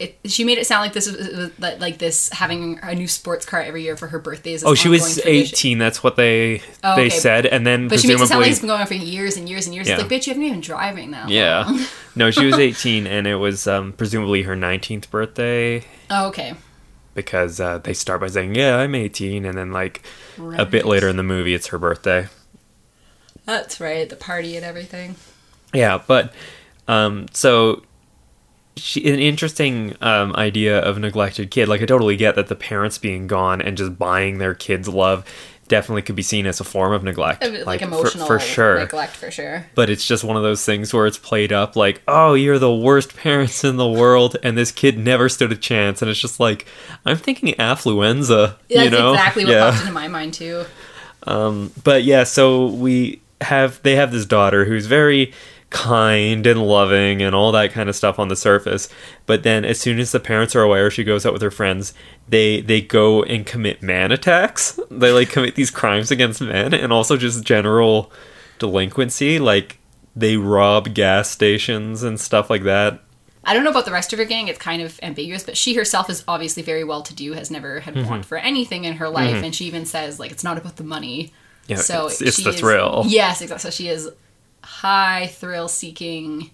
it, 0.00 0.18
she 0.24 0.42
made 0.44 0.58
it 0.58 0.66
sound 0.66 0.80
like 0.82 0.92
this 0.94 1.06
was 1.06 1.16
was 1.60 1.78
like 1.78 1.98
this 1.98 2.30
having 2.30 2.80
a 2.82 2.94
new 2.94 3.06
sports 3.06 3.44
car 3.46 3.60
every 3.60 3.82
year 3.84 3.96
for 3.96 4.08
her 4.08 4.18
birthday 4.18 4.54
is. 4.54 4.64
oh 4.64 4.74
she 4.74 4.88
was 4.88 5.16
tradition. 5.16 5.30
18 5.54 5.78
that's 5.78 6.02
what 6.02 6.16
they 6.16 6.62
Oh, 6.82 6.96
they 6.96 7.06
okay. 7.06 7.10
said 7.10 7.46
and 7.46 7.66
then 7.66 7.86
But 7.88 8.00
she 8.00 8.08
makes 8.08 8.22
it 8.22 8.26
sound 8.28 8.40
like 8.40 8.50
it's 8.50 8.60
been 8.60 8.68
going 8.68 8.80
on 8.80 8.86
for 8.86 8.94
years 8.94 9.36
and 9.36 9.48
years 9.48 9.66
and 9.66 9.74
years. 9.74 9.86
Yeah. 9.86 9.94
It's 9.94 10.02
like, 10.02 10.10
bitch, 10.10 10.26
you 10.26 10.30
haven't 10.32 10.42
even 10.44 10.54
been 10.56 10.60
driving 10.62 11.10
now. 11.12 11.26
yeah. 11.28 11.84
No, 12.16 12.32
she 12.32 12.44
was 12.44 12.56
18, 12.58 13.06
and 13.06 13.24
it 13.28 13.36
was 13.36 13.68
um, 13.68 13.92
presumably 13.92 14.42
her 14.42 14.56
19th 14.56 15.08
birthday 15.10 15.84
Oh, 16.10 16.26
okay. 16.30 16.54
because 17.14 17.60
uh, 17.60 17.78
they 17.78 17.92
start 17.94 18.20
by 18.20 18.26
saying, 18.26 18.56
"Yeah, 18.56 18.78
I'm 18.78 18.96
18," 18.96 19.44
and 19.44 19.56
then 19.56 19.70
like 19.70 20.02
a 20.58 20.66
bit 20.66 20.86
later 20.86 21.08
in 21.08 21.16
the 21.16 21.22
movie, 21.22 21.54
it's 21.54 21.68
her 21.68 21.78
birthday. 21.78 22.26
That's 23.44 23.80
right. 23.80 24.08
The 24.08 24.16
party 24.16 24.56
and 24.56 24.64
everything. 24.64 25.14
Yeah, 25.72 26.00
but 26.04 26.32
um, 26.88 27.26
so 27.32 27.84
she, 28.76 29.06
an 29.12 29.18
interesting 29.18 29.96
um, 30.00 30.34
idea 30.36 30.78
of 30.80 30.98
neglected 30.98 31.50
kid. 31.50 31.68
Like 31.68 31.82
I 31.82 31.86
totally 31.86 32.16
get 32.16 32.34
that 32.36 32.48
the 32.48 32.56
parents 32.56 32.98
being 32.98 33.26
gone 33.26 33.60
and 33.60 33.76
just 33.76 33.98
buying 33.98 34.38
their 34.38 34.54
kids 34.54 34.88
love 34.88 35.24
definitely 35.70 36.02
could 36.02 36.16
be 36.16 36.22
seen 36.22 36.46
as 36.46 36.58
a 36.60 36.64
form 36.64 36.92
of 36.92 37.04
neglect, 37.04 37.42
Like, 37.42 37.64
like, 37.64 37.82
emotional 37.82 38.26
for, 38.26 38.40
sure. 38.40 38.80
neglect 38.80 39.14
for 39.14 39.30
sure. 39.30 39.66
But 39.76 39.88
it's 39.88 40.04
just 40.04 40.24
one 40.24 40.36
of 40.36 40.42
those 40.42 40.64
things 40.64 40.92
where 40.92 41.06
it's 41.06 41.16
played 41.16 41.52
up 41.52 41.76
like, 41.76 42.02
oh, 42.08 42.34
you're 42.34 42.58
the 42.58 42.74
worst 42.74 43.16
parents 43.16 43.62
in 43.62 43.76
the 43.76 43.88
world, 43.88 44.36
and 44.42 44.58
this 44.58 44.72
kid 44.72 44.98
never 44.98 45.28
stood 45.28 45.52
a 45.52 45.56
chance. 45.56 46.02
And 46.02 46.10
it's 46.10 46.20
just 46.20 46.40
like, 46.40 46.66
I'm 47.06 47.16
thinking 47.16 47.54
affluenza, 47.54 48.56
That's 48.68 48.84
you 48.84 48.90
know? 48.90 49.12
exactly 49.12 49.44
what 49.44 49.52
yeah. 49.52 49.70
popped 49.70 49.82
into 49.82 49.92
my 49.92 50.08
mind 50.08 50.34
too. 50.34 50.64
but 51.24 52.02
yeah, 52.02 52.24
so 52.24 52.66
we 52.66 53.22
have 53.40 53.82
they 53.82 53.96
have 53.96 54.12
this 54.12 54.26
daughter 54.26 54.64
who's 54.64 54.86
very 54.86 55.32
kind 55.70 56.46
and 56.46 56.62
loving 56.66 57.22
and 57.22 57.34
all 57.34 57.52
that 57.52 57.70
kind 57.72 57.88
of 57.88 57.94
stuff 57.96 58.18
on 58.18 58.28
the 58.28 58.36
surface. 58.36 58.88
But 59.26 59.42
then 59.44 59.64
as 59.64 59.80
soon 59.80 59.98
as 60.00 60.10
the 60.12 60.20
parents 60.20 60.54
are 60.56 60.62
aware 60.62 60.90
she 60.90 61.04
goes 61.04 61.24
out 61.24 61.32
with 61.32 61.42
her 61.42 61.50
friends, 61.50 61.94
they 62.28 62.60
they 62.60 62.80
go 62.80 63.22
and 63.22 63.46
commit 63.46 63.82
man 63.82 64.12
attacks. 64.12 64.78
They 64.90 65.12
like 65.12 65.30
commit 65.30 65.54
these 65.54 65.70
crimes 65.70 66.10
against 66.10 66.40
men 66.42 66.74
and 66.74 66.92
also 66.92 67.16
just 67.16 67.44
general 67.44 68.12
delinquency 68.58 69.38
like 69.38 69.78
they 70.14 70.36
rob 70.36 70.92
gas 70.94 71.30
stations 71.30 72.02
and 72.02 72.20
stuff 72.20 72.50
like 72.50 72.64
that. 72.64 73.00
I 73.44 73.54
don't 73.54 73.64
know 73.64 73.70
about 73.70 73.86
the 73.86 73.92
rest 73.92 74.12
of 74.12 74.18
her 74.18 74.24
gang. 74.26 74.48
It's 74.48 74.58
kind 74.58 74.82
of 74.82 74.98
ambiguous, 75.02 75.44
but 75.44 75.56
she 75.56 75.74
herself 75.74 76.10
is 76.10 76.22
obviously 76.28 76.62
very 76.62 76.84
well 76.84 77.00
to 77.02 77.14
do, 77.14 77.32
has 77.32 77.50
never 77.50 77.80
had 77.80 77.94
Mm-hmm. 77.94 78.08
want 78.10 78.24
for 78.26 78.36
anything 78.36 78.84
in 78.84 78.96
her 78.96 79.08
life, 79.08 79.42
and 79.42 79.54
she 79.54 79.64
even 79.64 79.86
says 79.86 80.18
like 80.20 80.30
it's 80.30 80.44
not 80.44 80.58
about 80.58 80.76
the 80.76 80.84
money. 80.84 81.32
Yeah, 81.66 81.76
so 81.76 82.06
it's, 82.08 82.20
it's 82.20 82.42
the 82.42 82.50
is- 82.50 82.60
thrill. 82.60 83.04
Yes, 83.06 83.40
exactly. 83.40 83.62
So 83.62 83.70
she 83.70 83.88
is 83.88 84.10
high 84.62 85.26
thrill 85.28 85.68
seeking 85.68 86.50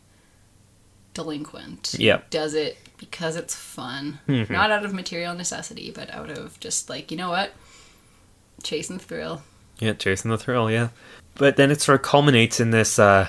delinquent. 1.14 1.94
Yep. 1.98 2.30
Does 2.30 2.54
it 2.54 2.76
because 2.98 3.36
it's 3.36 3.54
fun, 3.54 4.20
Mm-hmm. 4.28 4.52
not 4.52 4.70
out 4.70 4.84
of 4.84 4.92
material 4.94 5.34
necessity, 5.34 5.90
but 5.90 6.10
out 6.12 6.30
of 6.30 6.58
just 6.60 6.88
like 6.88 7.10
you 7.10 7.16
know 7.16 7.28
what, 7.30 7.52
chasing 8.62 8.98
the 8.98 9.04
thrill. 9.04 9.42
Yeah, 9.78 9.92
chasing 9.92 10.30
the 10.30 10.38
thrill, 10.38 10.70
yeah. 10.70 10.88
But 11.34 11.56
then 11.56 11.70
it 11.70 11.80
sort 11.82 11.96
of 12.00 12.02
culminates 12.02 12.60
in 12.60 12.70
this 12.70 12.98
uh 12.98 13.28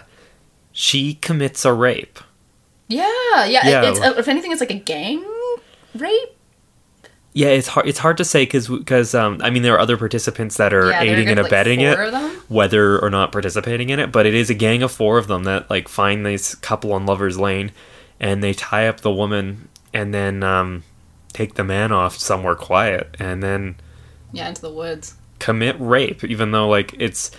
she 0.72 1.16
commits 1.16 1.66
a 1.66 1.74
rape. 1.74 2.20
Yeah, 2.88 3.06
yeah. 3.46 3.68
Yeah. 3.68 3.90
It's, 3.90 4.00
if 4.00 4.28
anything, 4.30 4.52
it's 4.52 4.62
like 4.62 4.72
a 4.72 4.76
gang 4.76 5.26
rape. 5.96 6.37
Yeah, 7.38 7.50
it's 7.50 7.68
hard. 7.68 7.88
It's 7.88 8.00
hard 8.00 8.18
to 8.18 8.26
say 8.26 8.46
because 8.46 9.14
um, 9.14 9.40
I 9.44 9.52
mean 9.52 9.62
there 9.62 9.76
are 9.76 9.80
other 9.80 9.96
participants 9.96 10.58
that 10.58 10.74
are 10.74 10.90
Yeah, 10.90 11.04
aiding 11.04 11.28
and 11.28 11.36
good, 11.36 11.44
like, 11.44 11.52
abetting 11.52 11.82
it, 11.82 11.98
whether 12.50 12.98
or 12.98 13.12
not 13.12 13.32
participating 13.32 13.90
in 13.92 14.00
it. 14.00 14.12
But 14.12 14.26
it 14.26 14.34
is 14.34 14.50
a 14.50 14.56
gang 14.56 14.82
of 14.82 14.92
four 14.92 15.20
of 15.20 15.28
them 15.28 15.44
that 15.44 15.70
like 15.70 15.88
find 15.88 16.26
this 16.26 16.56
couple 16.56 16.94
on 16.94 17.06
Lovers 17.06 17.38
Lane, 17.38 17.72
and 18.20 18.44
they 18.44 18.54
tie 18.54 18.88
up 18.88 19.02
the 19.02 19.12
woman 19.12 19.70
and 19.94 20.16
then 20.16 20.42
um, 20.42 20.84
take 21.32 21.54
the 21.54 21.64
man 21.64 21.92
off 21.92 22.18
somewhere 22.18 22.56
quiet, 22.56 23.16
and 23.20 23.44
then 23.44 23.76
Yeah, 24.34 24.48
into 24.50 24.62
the 24.62 24.72
woods. 24.72 25.14
commit 25.38 25.76
rape. 25.80 26.24
Even 26.24 26.50
though 26.50 26.68
like 26.68 26.96
it's 26.98 27.30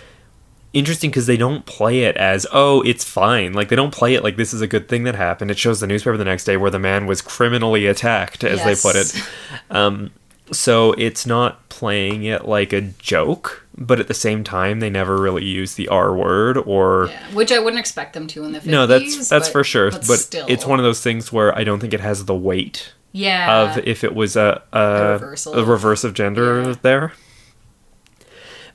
interesting 0.73 1.09
because 1.09 1.25
they 1.25 1.37
don't 1.37 1.65
play 1.65 2.03
it 2.03 2.15
as 2.17 2.45
oh 2.51 2.81
it's 2.83 3.03
fine. 3.03 3.53
Like 3.53 3.69
they 3.69 3.75
don't 3.75 3.93
play 3.93 4.13
it 4.15 4.23
like 4.23 4.35
this 4.37 4.53
is 4.53 4.61
a 4.61 4.67
good 4.67 4.87
thing 4.87 5.03
that 5.03 5.15
happened. 5.15 5.51
It 5.51 5.57
shows 5.57 5.79
the 5.79 5.87
newspaper 5.87 6.17
the 6.17 6.25
next 6.25 6.43
day 6.45 6.57
where 6.57 6.71
the 6.71 6.79
man 6.79 7.05
was 7.07 7.21
criminally 7.21 7.85
attacked, 7.87 8.43
as 8.43 8.63
they 8.63 8.75
put 8.75 8.95
it. 8.95 9.13
Um, 9.71 10.11
so 10.51 10.93
it's 10.93 11.25
not 11.27 11.69
playing 11.69 12.23
it 12.23 12.45
like 12.47 12.73
a 12.73 12.81
joke, 12.81 13.65
but 13.77 13.99
at 13.99 14.07
the 14.07 14.13
same 14.15 14.43
time, 14.43 14.79
they 14.79 14.89
never 14.89 15.17
really 15.21 15.45
use 15.45 15.75
the 15.75 15.87
R 15.89 16.13
word 16.15 16.57
or. 16.57 17.07
Yeah, 17.11 17.33
which 17.33 17.51
I 17.51 17.59
wouldn't 17.59 17.79
expect 17.79 18.13
them 18.13 18.25
to 18.27 18.43
in 18.45 18.53
the 18.53 18.59
50s. 18.59 18.65
No, 18.65 18.87
that's 18.87 19.29
that's 19.29 19.47
but- 19.47 19.51
for 19.51 19.63
sure. 19.63 19.91
But, 19.91 20.07
But, 20.07 20.19
still, 20.19 20.45
it's 20.49 20.65
one 20.65 20.79
of 20.79 20.83
those 20.83 21.01
things 21.01 21.31
where 21.31 21.55
I 21.57 21.63
don't 21.63 21.79
think 21.79 21.93
it 21.93 21.99
has 21.99 22.25
the 22.25 22.35
weight 22.35 22.93
yeah. 23.11 23.61
of 23.77 23.77
if 23.87 24.03
it 24.03 24.15
was 24.15 24.35
a 24.35 24.61
a, 24.73 24.79
A 24.79 25.59
a, 25.59 25.63
reverse 25.63 26.03
of 26.03 26.13
gender 26.15 26.61
Yeah. 26.63 26.75
there. 26.81 27.13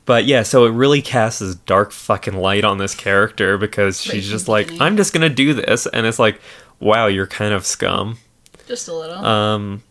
But 0.06 0.26
yeah, 0.26 0.42
so 0.42 0.66
it 0.66 0.70
really 0.70 1.00
casts 1.00 1.38
this 1.40 1.54
dark 1.54 1.90
fucking 1.90 2.34
light 2.36 2.64
on 2.64 2.78
this 2.78 2.94
character 2.94 3.56
because 3.56 4.00
she's 4.00 4.28
just 4.28 4.48
like. 4.48 4.70
I'm 4.80 4.96
just 4.96 5.12
gonna 5.12 5.30
do 5.30 5.54
this, 5.54 5.86
and 5.86 6.06
it's 6.06 6.18
like, 6.18 6.40
wow, 6.80 7.06
you're 7.06 7.26
kind 7.26 7.54
of 7.54 7.64
scum. 7.64 8.18
just 8.66 8.88
a 8.88 8.94
little. 8.94 9.24
Um, 9.24 9.82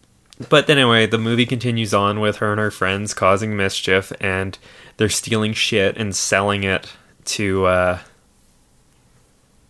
but 0.49 0.67
then 0.67 0.77
anyway, 0.77 1.07
the 1.07 1.17
movie 1.17 1.45
continues 1.45 1.93
on 1.93 2.19
with 2.19 2.37
her 2.37 2.51
and 2.51 2.59
her 2.59 2.71
friends 2.71 3.13
causing 3.13 3.55
mischief, 3.55 4.11
and 4.19 4.57
they're 4.97 5.09
stealing 5.09 5.53
shit 5.53 5.97
and 5.97 6.15
selling 6.15 6.63
it 6.63 6.91
to 7.25 7.65
uh, 7.65 7.99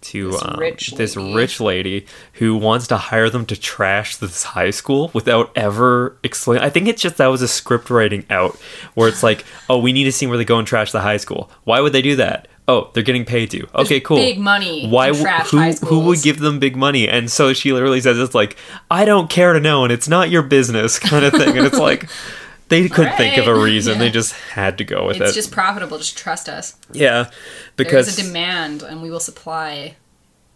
to 0.04 0.32
This 0.32 0.42
um, 0.44 0.60
rich 0.60 0.92
this 0.92 1.16
lady. 1.16 1.34
rich 1.34 1.60
lady 1.60 2.06
who 2.34 2.56
wants 2.56 2.88
to 2.88 2.98
hire 2.98 3.30
them 3.30 3.46
to 3.48 3.60
trash 3.60 4.18
this 4.18 4.44
high 4.44 4.72
school 4.72 5.12
without 5.14 5.52
ever 5.56 6.18
explaining. 6.24 6.64
I 6.64 6.70
think 6.70 6.88
it's 6.88 7.02
just 7.02 7.18
that 7.18 7.28
was 7.28 7.42
a 7.42 7.48
script 7.48 7.90
writing 7.90 8.26
out 8.30 8.56
where 8.94 9.08
it's 9.10 9.24
like, 9.24 9.46
oh, 9.70 9.80
we 9.80 9.94
need 9.94 10.08
a 10.08 10.12
scene 10.12 10.30
where 10.30 10.38
they 10.38 10.46
go 10.46 10.58
and 10.58 10.68
trash 10.68 10.92
the 10.92 11.02
high 11.02 11.18
school. 11.18 11.50
Why 11.64 11.80
would 11.80 11.94
they 11.94 12.02
do 12.02 12.16
that? 12.18 12.48
Oh, 12.66 12.90
they're 12.94 13.04
getting 13.04 13.26
paid 13.26 13.52
to. 13.52 13.68
Okay, 13.76 14.00
cool. 14.00 14.16
big 14.16 14.40
money 14.40 14.88
Why? 14.88 15.14
who 15.14 15.72
who 15.86 16.00
would 16.02 16.22
give 16.22 16.40
them 16.40 16.60
big 16.60 16.78
money? 16.78 17.10
And 17.10 17.30
so 17.30 17.52
she 17.52 17.74
literally 17.74 18.00
says 18.00 18.18
it's 18.18 18.34
like, 18.34 18.56
I 18.90 19.04
don't 19.04 19.30
care 19.30 19.52
to 19.52 19.60
know, 19.60 19.84
and 19.84 19.92
it's 19.92 20.08
not 20.08 20.30
your 20.30 20.44
business, 20.44 20.98
kind 20.98 21.26
of 21.26 21.34
thing. 21.34 21.58
And 21.58 21.68
it's 21.68 21.78
like 21.78 22.08
they 22.70 22.88
couldn't 22.90 23.18
think 23.18 23.38
of 23.38 23.48
a 23.48 23.56
reason; 23.56 23.94
Yeah. 23.94 24.00
they 24.00 24.10
just 24.12 24.34
had 24.34 24.78
to 24.80 24.84
go 24.84 25.08
with 25.08 25.18
it's 25.18 25.22
it. 25.22 25.26
It's 25.26 25.36
just 25.36 25.52
profitable. 25.52 25.98
Just 25.98 26.18
trust 26.18 26.50
us. 26.50 26.76
yeah, 26.92 27.30
because 27.76 28.08
there's 28.16 28.20
a 28.20 28.30
demand, 28.30 28.84
and 28.84 29.02
we 29.02 29.10
will 29.12 29.20
supply 29.20 29.96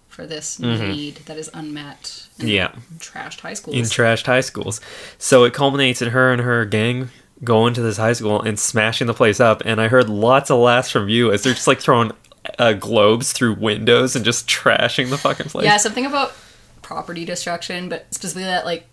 for 0.07 0.25
this 0.25 0.57
need 0.59 1.17
that 1.27 1.37
is 1.37 1.49
unmet. 1.53 2.27
in 2.39 2.45
Mm-hmm. 2.45 2.47
Yeah. 2.47 2.71
Trashed 2.97 3.41
high 3.41 3.53
schools. 3.53 3.77
in 3.77 3.83
trashed 3.83 4.25
high 4.25 4.41
schools. 4.41 4.81
So 5.19 5.43
it 5.43 5.53
culminates 5.53 6.01
in 6.01 6.09
her 6.09 6.31
and 6.31 6.41
her 6.41 6.65
gang 6.65 7.09
going 7.43 7.75
to 7.75 7.81
this 7.83 7.97
high 7.97 8.13
school 8.13 8.41
and 8.41 8.59
smashing 8.59 9.05
the 9.05 9.13
place 9.13 9.39
up. 9.39 9.61
And 9.63 9.79
I 9.79 9.89
heard 9.89 10.09
lots 10.09 10.49
of 10.49 10.57
laughs 10.59 10.89
from 10.89 11.07
you 11.07 11.31
as 11.31 11.43
they're 11.43 11.53
just 11.53 11.67
like 11.67 11.79
throwing 11.79 12.13
uh, 12.57 12.73
globes 12.73 13.31
through 13.31 13.55
windows 13.55 14.15
and 14.15 14.25
just 14.25 14.47
trashing 14.49 15.11
the 15.11 15.19
fucking 15.19 15.49
place. 15.49 15.65
yeah, 15.65 15.77
something 15.77 16.05
about 16.07 16.33
property 16.81 17.23
destruction, 17.23 17.87
but 17.89 18.07
specifically 18.11 18.45
that 18.45 18.65
like 18.65 18.87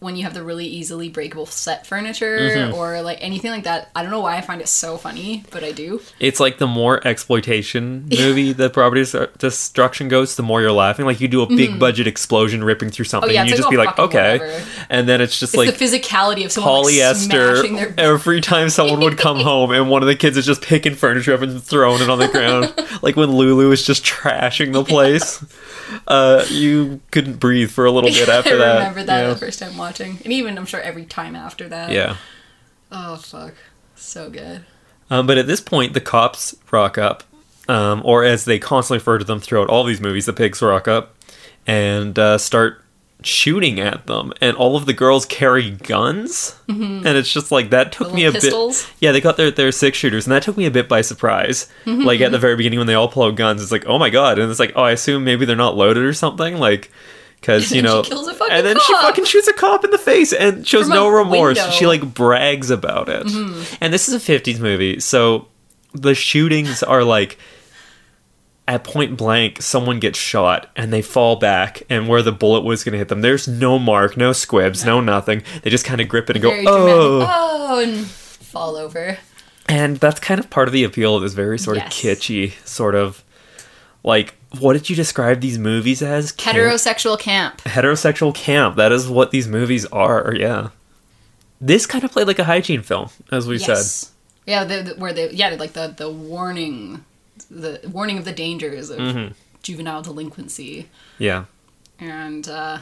when 0.00 0.14
you 0.16 0.22
have 0.22 0.34
the 0.34 0.42
really 0.42 0.66
easily 0.66 1.08
breakable 1.08 1.46
set 1.46 1.86
furniture 1.86 2.38
Mm-hmm. 2.38 2.74
or 2.74 3.02
like 3.02 3.18
anything 3.20 3.50
like 3.50 3.64
that. 3.64 3.90
I 3.96 4.02
don't 4.02 4.10
know 4.10 4.20
why 4.20 4.36
I 4.36 4.40
find 4.40 4.60
it 4.60 4.68
so 4.68 4.96
funny, 4.96 5.44
but 5.50 5.64
I 5.64 5.72
do. 5.72 6.00
It's 6.20 6.38
like 6.40 6.58
the 6.58 6.66
more 6.68 7.04
exploitation 7.06 8.06
movie 8.10 8.52
the 8.52 8.70
property 8.70 9.04
destruction 9.38 10.08
goes, 10.08 10.36
the 10.36 10.42
more 10.42 10.60
you're 10.60 10.72
laughing. 10.72 11.04
Like 11.04 11.20
you 11.20 11.28
do 11.28 11.42
a 11.42 11.46
big 11.46 11.78
budget 11.78 12.06
explosion 12.06 12.62
ripping 12.62 12.90
through 12.90 13.06
something, 13.06 13.28
Mm-hmm. 13.28 13.30
Oh, 13.30 13.34
yeah, 13.34 13.40
and 13.40 13.48
you 13.48 13.54
it's 13.54 13.62
just 13.62 13.74
like, 13.74 13.96
be 13.96 14.00
oh, 14.00 14.04
like, 14.04 14.14
okay. 14.14 14.38
whatever. 14.38 14.66
And 14.88 15.08
then 15.08 15.20
it's 15.20 15.38
just 15.38 15.54
It's 15.54 15.58
like 15.66 15.76
the 15.76 15.84
physicality 15.84 16.44
of 16.44 16.52
someone 16.52 16.84
like, 16.84 16.94
smashing 16.94 17.76
polyester 17.76 17.76
their 17.76 17.94
every 17.98 18.40
time 18.40 18.68
someone 18.70 19.00
would 19.00 19.18
come 19.18 19.38
home 19.40 19.72
and 19.72 19.90
one 19.90 20.02
of 20.02 20.06
the 20.08 20.16
kids 20.16 20.36
is 20.36 20.46
just 20.46 20.62
picking 20.62 20.94
furniture 20.94 21.34
up 21.34 21.42
and 21.42 21.62
throwing 21.62 22.00
it 22.02 22.08
on 22.08 22.18
the 22.18 22.28
ground 22.28 22.72
like 23.02 23.16
when 23.16 23.30
lulu 23.32 23.70
is 23.72 23.84
just 23.84 24.04
trashing 24.04 24.72
the 24.72 24.84
place 24.84 25.44
uh 26.06 26.44
you 26.50 27.00
couldn't 27.10 27.34
breathe 27.40 27.70
for 27.70 27.84
a 27.86 27.90
little 27.90 28.10
bit 28.10 28.28
after 28.38 28.56
that. 28.58 28.76
I 28.76 28.78
that 28.80 28.88
remember 28.88 29.02
that 29.04 29.28
the 29.28 29.36
first 29.36 29.58
time 29.58 29.76
watching, 29.76 30.18
and 30.24 30.32
even 30.32 30.56
I'm 30.58 30.66
sure 30.66 30.80
every 30.80 31.04
time 31.04 31.34
after 31.36 31.68
that. 31.68 31.90
yeah 31.90 32.16
Oh 32.90 33.16
fuck, 33.16 33.54
so 33.96 34.30
good. 34.30 34.64
um, 35.10 35.26
but 35.26 35.36
at 35.38 35.46
this 35.46 35.60
point 35.60 35.92
the 35.94 36.00
cops 36.00 36.54
rock 36.70 36.96
up 36.98 37.24
um, 37.68 38.00
or 38.04 38.24
as 38.24 38.44
they 38.46 38.58
constantly 38.58 38.98
refer 38.98 39.18
to 39.18 39.24
them 39.24 39.40
throughout 39.40 39.68
all 39.68 39.84
these 39.84 40.00
movies 40.00 40.26
the 40.26 40.32
pigs 40.32 40.62
rock 40.62 40.88
up 40.88 41.14
and 41.66 42.18
uh, 42.18 42.38
start 42.38 42.82
shooting 43.24 43.80
at 43.80 44.06
them 44.06 44.32
and 44.40 44.56
all 44.56 44.76
of 44.76 44.86
the 44.86 44.92
girls 44.92 45.26
carry 45.26 45.70
guns 45.70 46.56
and 46.68 47.04
it's 47.06 47.32
just 47.32 47.50
like 47.50 47.70
that 47.70 47.90
took 47.90 48.14
me 48.14 48.24
a 48.24 48.30
little 48.30 48.68
bit? 48.68 48.92
Yeah, 49.00 49.10
they 49.12 49.20
got 49.20 49.36
their 49.36 49.50
their 49.50 49.72
six 49.72 49.98
shooters, 49.98 50.26
and 50.26 50.32
that 50.32 50.42
took 50.44 50.56
me 50.56 50.66
a 50.66 50.70
bit 50.70 50.88
by 50.88 51.00
surprise. 51.00 51.68
like 51.84 52.20
at 52.20 52.30
the 52.32 52.38
very 52.38 52.54
beginning 52.56 52.78
when 52.78 52.86
they 52.86 52.94
all 52.94 53.08
pull 53.08 53.24
out 53.24 53.34
guns, 53.34 53.60
it's 53.62 53.72
like, 53.72 53.86
oh 53.86 53.98
my 53.98 54.10
god, 54.10 54.38
and 54.38 54.50
it's 54.50 54.60
like, 54.60 54.72
oh, 54.76 54.82
I 54.82 54.92
assume 54.92 55.24
maybe 55.24 55.44
they're 55.44 55.56
not 55.56 55.76
loaded 55.76 56.02
or 56.04 56.12
something, 56.14 56.58
like. 56.58 56.90
Because 57.40 57.70
you 57.76 57.82
know, 57.82 58.02
she 58.02 58.10
kills 58.10 58.26
a 58.26 58.34
fucking 58.34 58.52
and 58.52 58.66
then 58.66 58.76
she 58.84 58.92
fucking 58.94 59.24
shoots 59.24 59.46
a 59.46 59.52
cop 59.52 59.84
in 59.84 59.92
the 59.92 59.98
face 59.98 60.32
and 60.32 60.66
shows 60.66 60.86
From 60.86 60.94
no 60.94 61.08
remorse. 61.08 61.56
window. 61.56 61.62
Mm-hmm. 61.70 61.78
She 61.78 61.86
like 61.86 62.12
brags 62.14 62.68
about 62.70 63.08
it. 63.08 63.26
And 63.80 63.94
this 63.94 64.08
is 64.08 64.14
a 64.14 64.18
'50s 64.18 64.58
movie, 64.58 64.98
so 64.98 65.46
the 65.94 66.16
shootings 66.16 66.82
are 66.82 67.04
like 67.04 67.38
at 68.68 68.84
point 68.84 69.16
blank. 69.16 69.60
Someone 69.62 69.98
gets 69.98 70.18
shot 70.18 70.70
and 70.76 70.92
they 70.92 71.02
fall 71.02 71.34
back, 71.36 71.82
and 71.90 72.06
where 72.06 72.22
the 72.22 72.30
bullet 72.30 72.60
was 72.62 72.84
going 72.84 72.92
to 72.92 72.98
hit 72.98 73.08
them, 73.08 73.22
there's 73.22 73.48
no 73.48 73.78
mark, 73.80 74.16
no 74.16 74.32
squibs, 74.32 74.84
no 74.84 75.00
nothing. 75.00 75.42
They 75.62 75.70
just 75.70 75.84
kind 75.84 76.00
of 76.00 76.08
grip 76.08 76.30
it 76.30 76.36
and 76.36 76.42
go, 76.42 76.50
Very 76.50 76.64
oh, 76.68 76.76
dramatic. 77.18 77.28
Oh, 77.34 77.80
and 77.82 78.06
fall 78.06 78.76
over. 78.76 79.18
and 79.68 79.96
that's 79.96 80.20
kind 80.20 80.38
of 80.38 80.48
part 80.50 80.68
of 80.68 80.72
the 80.72 80.84
appeal 80.84 81.16
of 81.16 81.22
this 81.22 81.32
very 81.34 81.58
sort 81.58 81.76
Yes. 81.78 81.86
of 81.86 81.92
kitschy, 81.92 82.52
sort 82.66 82.94
of 82.94 83.24
Like, 84.04 84.34
what 84.60 84.74
did 84.74 84.88
you 84.88 84.94
describe 84.96 85.40
these 85.40 85.58
movies 85.58 86.00
as? 86.02 86.30
Camp- 86.32 86.56
Heterosexual 86.56 87.18
camp. 87.18 87.60
heterosexual 87.64 88.34
camp. 88.34 88.76
That 88.76 88.92
is 88.92 89.08
what 89.08 89.30
these 89.32 89.48
movies 89.48 89.84
are. 89.86 90.32
Yeah. 90.36 90.68
This 91.60 91.84
kind 91.86 92.04
of 92.04 92.12
played 92.12 92.26
like 92.28 92.38
a 92.38 92.44
hygiene 92.44 92.82
film, 92.82 93.10
as 93.32 93.46
we 93.48 93.58
said. 93.58 93.68
Yes. 93.76 94.12
Yeah, 94.46 94.64
the, 94.64 94.82
the, 94.82 94.94
where 94.94 95.12
they 95.12 95.30
yeah 95.32 95.50
like 95.58 95.72
the 95.72 95.92
the 95.94 96.08
warning, 96.10 97.04
the 97.50 97.80
warning 97.92 98.18
of 98.18 98.24
the 98.24 98.32
dangers 98.32 98.90
of 98.90 98.98
Mm-hmm. 98.98 99.32
juvenile 99.62 100.02
delinquency, 100.02 100.88
Yeah. 101.18 101.44
and 101.98 102.48
uh, 102.48 102.78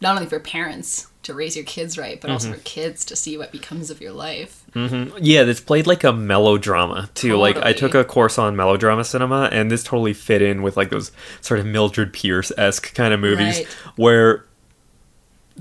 not 0.00 0.16
only 0.16 0.28
for 0.28 0.40
parents 0.40 1.06
to 1.22 1.34
raise 1.34 1.54
your 1.54 1.64
kids 1.64 1.98
right, 1.98 2.20
but 2.20 2.28
Mm-hmm. 2.28 2.32
also 2.32 2.52
for 2.54 2.60
kids 2.60 3.04
to 3.06 3.14
see 3.16 3.36
what 3.36 3.52
becomes 3.52 3.90
of 3.90 4.00
your 4.00 4.12
life. 4.12 4.64
Yeah, 4.74 5.44
this 5.44 5.60
played 5.60 5.86
like 5.86 6.04
a 6.04 6.12
melodrama 6.12 7.10
too. 7.14 7.36
Like 7.36 7.56
I 7.58 7.72
took 7.72 7.94
a 7.94 8.04
course 8.04 8.38
on 8.38 8.56
melodrama 8.56 9.04
cinema, 9.04 9.48
and 9.52 9.70
this 9.70 9.82
totally 9.84 10.12
fit 10.14 10.40
in 10.42 10.62
with 10.62 10.76
like 10.76 10.90
those 10.90 11.12
sort 11.40 11.60
of 11.60 11.66
Mildred 11.66 12.12
Pierce 12.12 12.50
esque 12.56 12.94
kind 12.94 13.12
of 13.12 13.20
movies, 13.20 13.58
Right. 13.58 13.66
where 13.96 14.46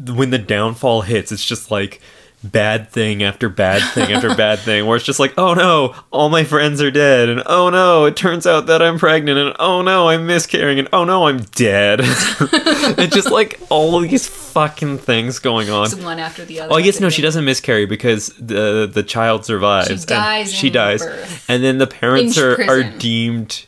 when 0.07 0.29
the 0.29 0.37
downfall 0.37 1.01
hits, 1.01 1.31
it's 1.31 1.43
just 1.45 1.71
like 1.71 1.99
bad 2.43 2.89
thing 2.89 3.23
after 3.23 3.49
bad 3.49 3.81
thing 3.93 4.11
after 4.13 4.33
bad 4.35 4.59
thing, 4.65 4.85
where 4.85 4.95
it's 4.95 5.05
just 5.05 5.19
like, 5.19 5.33
oh 5.37 5.53
no, 5.53 5.95
all 6.11 6.29
my 6.29 6.43
friends 6.43 6.81
are 6.81 6.91
dead, 6.91 7.29
and 7.29 7.43
oh 7.45 7.69
no, 7.69 8.05
it 8.05 8.15
turns 8.15 8.47
out 8.47 8.67
that 8.67 8.81
I'm 8.81 8.97
pregnant, 8.99 9.37
and 9.37 9.55
oh 9.59 9.81
no, 9.81 10.09
I'm 10.09 10.25
miscarrying, 10.25 10.79
and 10.79 10.87
oh 10.93 11.03
no, 11.03 11.27
I'm 11.27 11.39
dead. 11.39 11.99
it's 12.03 13.13
just 13.15 13.31
like 13.31 13.59
all 13.69 13.99
these 13.99 14.27
fucking 14.27 14.99
things 14.99 15.39
going 15.39 15.69
on. 15.69 15.85
It's 15.85 15.95
one 15.95 16.19
after 16.19 16.45
the 16.45 16.61
other. 16.61 16.69
Well, 16.69 16.79
I 16.79 16.81
guess 16.81 16.99
no, 16.99 17.09
she 17.09 17.21
doesn't 17.21 17.45
miscarry 17.45 17.85
because 17.85 18.27
the 18.39 18.89
the 18.91 19.03
child 19.03 19.45
survives. 19.45 19.87
She 19.87 19.93
and 19.93 20.05
dies 20.05 20.53
She 20.53 20.69
dies, 20.69 21.01
birth. 21.01 21.45
and 21.49 21.63
then 21.63 21.77
the 21.77 21.87
parents 21.87 22.37
In 22.37 22.43
are, 22.43 22.69
are 22.69 22.83
deemed 22.83 23.65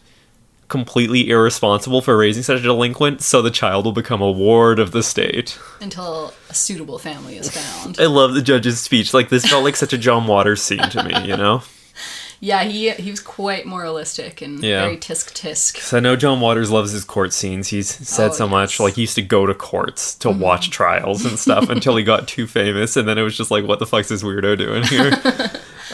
completely 0.72 1.30
irresponsible 1.30 2.02
for 2.02 2.18
raising 2.18 2.42
such 2.42 2.60
a 2.62 2.64
delinquent. 2.64 3.22
So 3.22 3.44
the 3.44 3.52
child 3.52 3.86
will 3.86 3.92
become 3.92 4.22
a 4.22 4.32
ward 4.32 4.80
of 4.80 4.92
the 4.92 5.04
state. 5.04 5.60
until 5.80 6.34
a 6.50 6.54
suitable 6.56 6.98
family 6.98 7.38
is 7.38 7.52
found. 7.52 8.00
I 8.00 8.08
love 8.08 8.34
the 8.34 8.42
judge's 8.42 8.80
speech. 8.80 9.14
Like 9.14 9.30
this 9.30 9.46
felt 9.46 9.64
like 9.64 9.76
such 9.76 9.94
a 9.94 9.98
John 10.00 10.26
Waters 10.26 10.64
scene 10.64 10.80
to 10.90 11.04
me. 11.04 11.14
You 11.28 11.38
know, 11.38 11.62
yeah, 12.40 12.64
he 12.64 12.90
he 12.92 13.12
was 13.12 13.20
quite 13.20 13.66
moralistic 13.68 14.42
and 14.42 14.64
Yeah. 14.64 14.82
very 14.84 14.98
tisk 14.98 15.34
tisk. 15.34 15.78
so 15.78 15.98
I 15.98 16.00
know 16.00 16.16
John 16.16 16.40
Waters 16.42 16.72
loves 16.72 16.92
his 16.92 17.04
court 17.04 17.34
scenes. 17.34 17.68
He's 17.68 17.88
said 17.90 18.32
Oh, 18.32 18.34
so 18.34 18.48
much. 18.48 18.72
yes. 18.72 18.76
Mm-hmm. 18.76 18.84
Like 18.84 18.94
he 18.96 19.02
used 19.02 19.16
to 19.16 19.22
go 19.22 19.46
to 19.46 19.54
courts 19.54 20.16
to 20.16 20.32
watch 20.32 20.70
trials 20.72 21.26
and 21.26 21.38
stuff 21.38 21.70
until 21.76 21.96
he 21.98 22.04
got 22.04 22.28
too 22.28 22.48
famous, 22.48 22.98
and 22.98 23.08
then 23.08 23.18
it 23.18 23.24
was 23.24 23.38
just 23.38 23.52
like, 23.52 23.66
what 23.66 23.80
the 23.80 23.86
fuck's 23.86 24.10
this 24.10 24.24
weirdo 24.24 24.58
doing 24.58 24.84
here? 24.84 25.12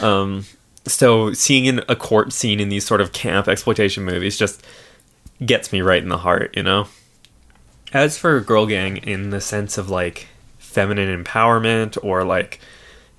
um, 0.08 0.44
so 0.88 1.32
seeing 1.32 1.66
in 1.66 1.82
a 1.88 1.96
court 1.96 2.32
scene 2.32 2.60
in 2.60 2.68
these 2.68 2.84
sort 2.84 3.00
of 3.00 3.12
camp 3.12 3.48
exploitation 3.48 4.04
movies 4.04 4.36
just 4.36 4.64
gets 5.44 5.72
me 5.72 5.80
right 5.80 6.02
in 6.02 6.08
the 6.08 6.18
heart, 6.18 6.56
you 6.56 6.62
know. 6.62 6.88
As 7.92 8.18
for 8.18 8.40
Girl 8.40 8.66
Gang, 8.66 8.98
in 8.98 9.30
the 9.30 9.40
sense 9.40 9.78
of 9.78 9.88
like 9.88 10.28
feminine 10.58 11.24
empowerment 11.24 11.96
or 12.02 12.24
like 12.24 12.60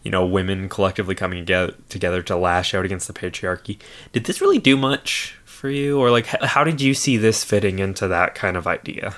you 0.04 0.12
know 0.12 0.26
women 0.26 0.70
collectively 0.70 1.16
coming 1.16 1.40
together 1.46 1.74
together 1.90 2.22
to 2.24 2.36
lash 2.36 2.74
out 2.74 2.86
against 2.86 3.08
the 3.08 3.14
patriarchy, 3.14 3.80
did 4.12 4.26
this 4.26 4.42
really 4.42 4.60
do 4.60 4.78
much 4.78 5.36
for 5.46 5.70
you, 5.70 6.00
or 6.00 6.12
like 6.12 6.28
how 6.28 6.64
did 6.64 6.82
you 6.82 6.94
see 6.94 7.18
this 7.18 7.44
fitting 7.44 7.80
into 7.80 8.08
that 8.08 8.36
kind 8.36 8.56
of 8.56 8.68
idea? 8.68 9.16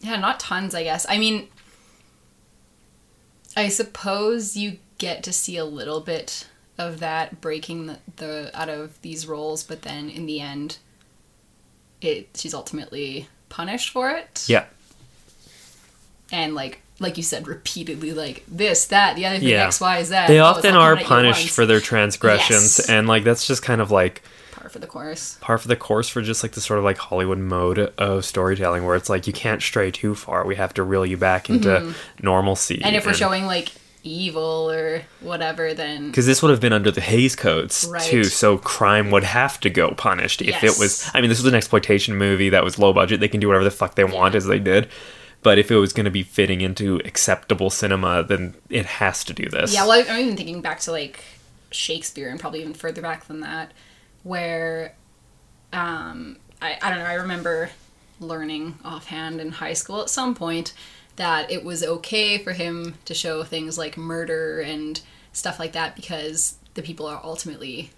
Yeah, 0.00 0.16
not 0.16 0.40
tons, 0.40 0.74
I 0.74 0.82
guess. 0.82 1.06
I 1.08 1.18
mean, 1.18 1.48
I 3.56 3.68
suppose 3.68 4.56
you 4.56 4.78
get 4.98 5.22
to 5.24 5.32
see 5.32 5.56
a 5.56 5.64
little 5.64 6.00
bit 6.00 6.46
of 6.80 6.98
that 7.00 7.40
breaking 7.40 7.86
the, 7.86 7.98
the 8.16 8.50
out 8.54 8.68
of 8.68 9.00
these 9.02 9.26
roles, 9.28 9.62
but 9.62 9.82
then 9.82 10.10
in 10.10 10.26
the 10.26 10.40
end, 10.40 10.78
it 12.00 12.28
she's 12.34 12.54
ultimately 12.54 13.28
punished 13.48 13.90
for 13.90 14.10
it. 14.10 14.44
Yeah, 14.48 14.64
and 16.32 16.54
like 16.54 16.80
like 16.98 17.16
you 17.16 17.22
said 17.22 17.46
repeatedly, 17.48 18.12
like 18.12 18.44
this, 18.46 18.86
that, 18.88 19.16
the 19.16 19.24
other 19.24 19.38
thing, 19.38 19.48
Yeah. 19.48 19.66
X, 19.68 19.80
Y, 19.80 20.02
Z. 20.02 20.14
they 20.28 20.38
Oh, 20.38 20.50
it's 20.50 20.58
often 20.58 20.74
are 20.74 20.96
coming 20.96 20.98
at 20.98 20.98
you 20.98 21.02
at 21.04 21.08
punished 21.34 21.48
for 21.50 21.64
their 21.64 21.80
transgressions, 21.80 22.78
Yes. 22.78 22.90
and 22.90 23.08
like 23.08 23.24
that's 23.24 23.46
just 23.46 23.62
kind 23.62 23.80
of 23.80 23.90
like 23.90 24.22
par 24.52 24.68
for 24.68 24.78
the 24.80 24.86
course. 24.86 25.38
par 25.40 25.56
for 25.56 25.68
the 25.68 25.76
course 25.76 26.10
for 26.10 26.20
just 26.20 26.42
like 26.42 26.52
the 26.52 26.60
sort 26.60 26.78
of 26.78 26.84
like 26.84 26.98
Hollywood 26.98 27.38
mode 27.38 27.78
of 27.96 28.26
storytelling 28.26 28.84
where 28.84 28.96
it's 28.96 29.08
like 29.08 29.26
you 29.26 29.32
can't 29.32 29.62
stray 29.62 29.90
too 29.90 30.14
far. 30.14 30.44
We 30.46 30.56
have 30.56 30.74
to 30.74 30.82
reel 30.82 31.06
you 31.06 31.16
back 31.16 31.48
into 31.48 31.94
normalcy. 32.22 32.76
Mm-hmm. 32.76 32.86
And 32.86 32.96
if 32.96 33.06
we're 33.06 33.14
showing 33.14 33.46
like 33.46 33.70
evil 34.02 34.70
or 34.70 35.02
whatever, 35.20 35.74
then 35.74 36.08
because 36.08 36.26
this 36.26 36.42
would 36.42 36.50
have 36.50 36.60
been 36.60 36.72
under 36.72 36.90
the 36.90 37.00
Hays 37.00 37.36
codes 37.36 37.88
Right. 37.90 38.02
too, 38.02 38.24
so 38.24 38.58
crime 38.58 39.10
would 39.10 39.24
have 39.24 39.60
to 39.60 39.70
go 39.70 39.90
punished 39.90 40.42
if 40.42 40.62
it 40.64 40.78
was. 40.78 41.10
I 41.14 41.20
mean, 41.20 41.28
this 41.28 41.38
was 41.38 41.46
an 41.52 41.54
exploitation 41.54 42.16
movie 42.16 42.48
that 42.50 42.64
was 42.64 42.78
low 42.78 42.92
budget; 42.92 43.20
they 43.20 43.28
can 43.28 43.40
do 43.40 43.46
whatever 43.48 43.64
the 43.64 43.70
fuck 43.70 43.94
they 43.94 44.04
want, 44.04 44.34
as 44.34 44.46
they 44.46 44.58
did. 44.58 44.88
But 45.42 45.58
if 45.58 45.70
it 45.70 45.76
was 45.76 45.92
going 45.94 46.04
to 46.04 46.10
be 46.10 46.22
fitting 46.22 46.60
into 46.60 46.96
acceptable 47.04 47.70
cinema, 47.70 48.22
then 48.22 48.54
it 48.68 48.84
has 48.84 49.24
to 49.24 49.32
do 49.32 49.48
this. 49.48 49.72
Yeah, 49.72 49.86
well, 49.86 50.04
I'm 50.08 50.20
even 50.20 50.36
thinking 50.36 50.60
back 50.60 50.80
to 50.80 50.92
like 50.92 51.24
Shakespeare 51.70 52.28
and 52.28 52.38
probably 52.38 52.60
even 52.60 52.74
further 52.74 53.00
back 53.00 53.24
than 53.26 53.40
that, 53.40 53.72
where 54.22 54.94
um, 55.72 56.36
I, 56.60 56.76
I 56.82 56.90
don't 56.90 56.98
know, 56.98 57.06
I 57.06 57.14
remember 57.14 57.70
learning 58.20 58.78
offhand 58.84 59.40
in 59.40 59.50
high 59.50 59.72
school 59.72 60.02
at 60.02 60.10
some 60.10 60.34
point 60.34 60.74
that 61.20 61.50
it 61.50 61.62
was 61.62 61.84
okay 61.84 62.38
for 62.38 62.52
him 62.52 62.94
to 63.04 63.12
show 63.12 63.44
things 63.44 63.76
like 63.76 63.98
murder 63.98 64.60
and 64.60 65.02
stuff 65.34 65.58
like 65.58 65.72
that 65.72 65.94
because 65.94 66.56
the 66.72 66.80
people 66.80 67.04
are 67.06 67.20
ultimately 67.22 67.90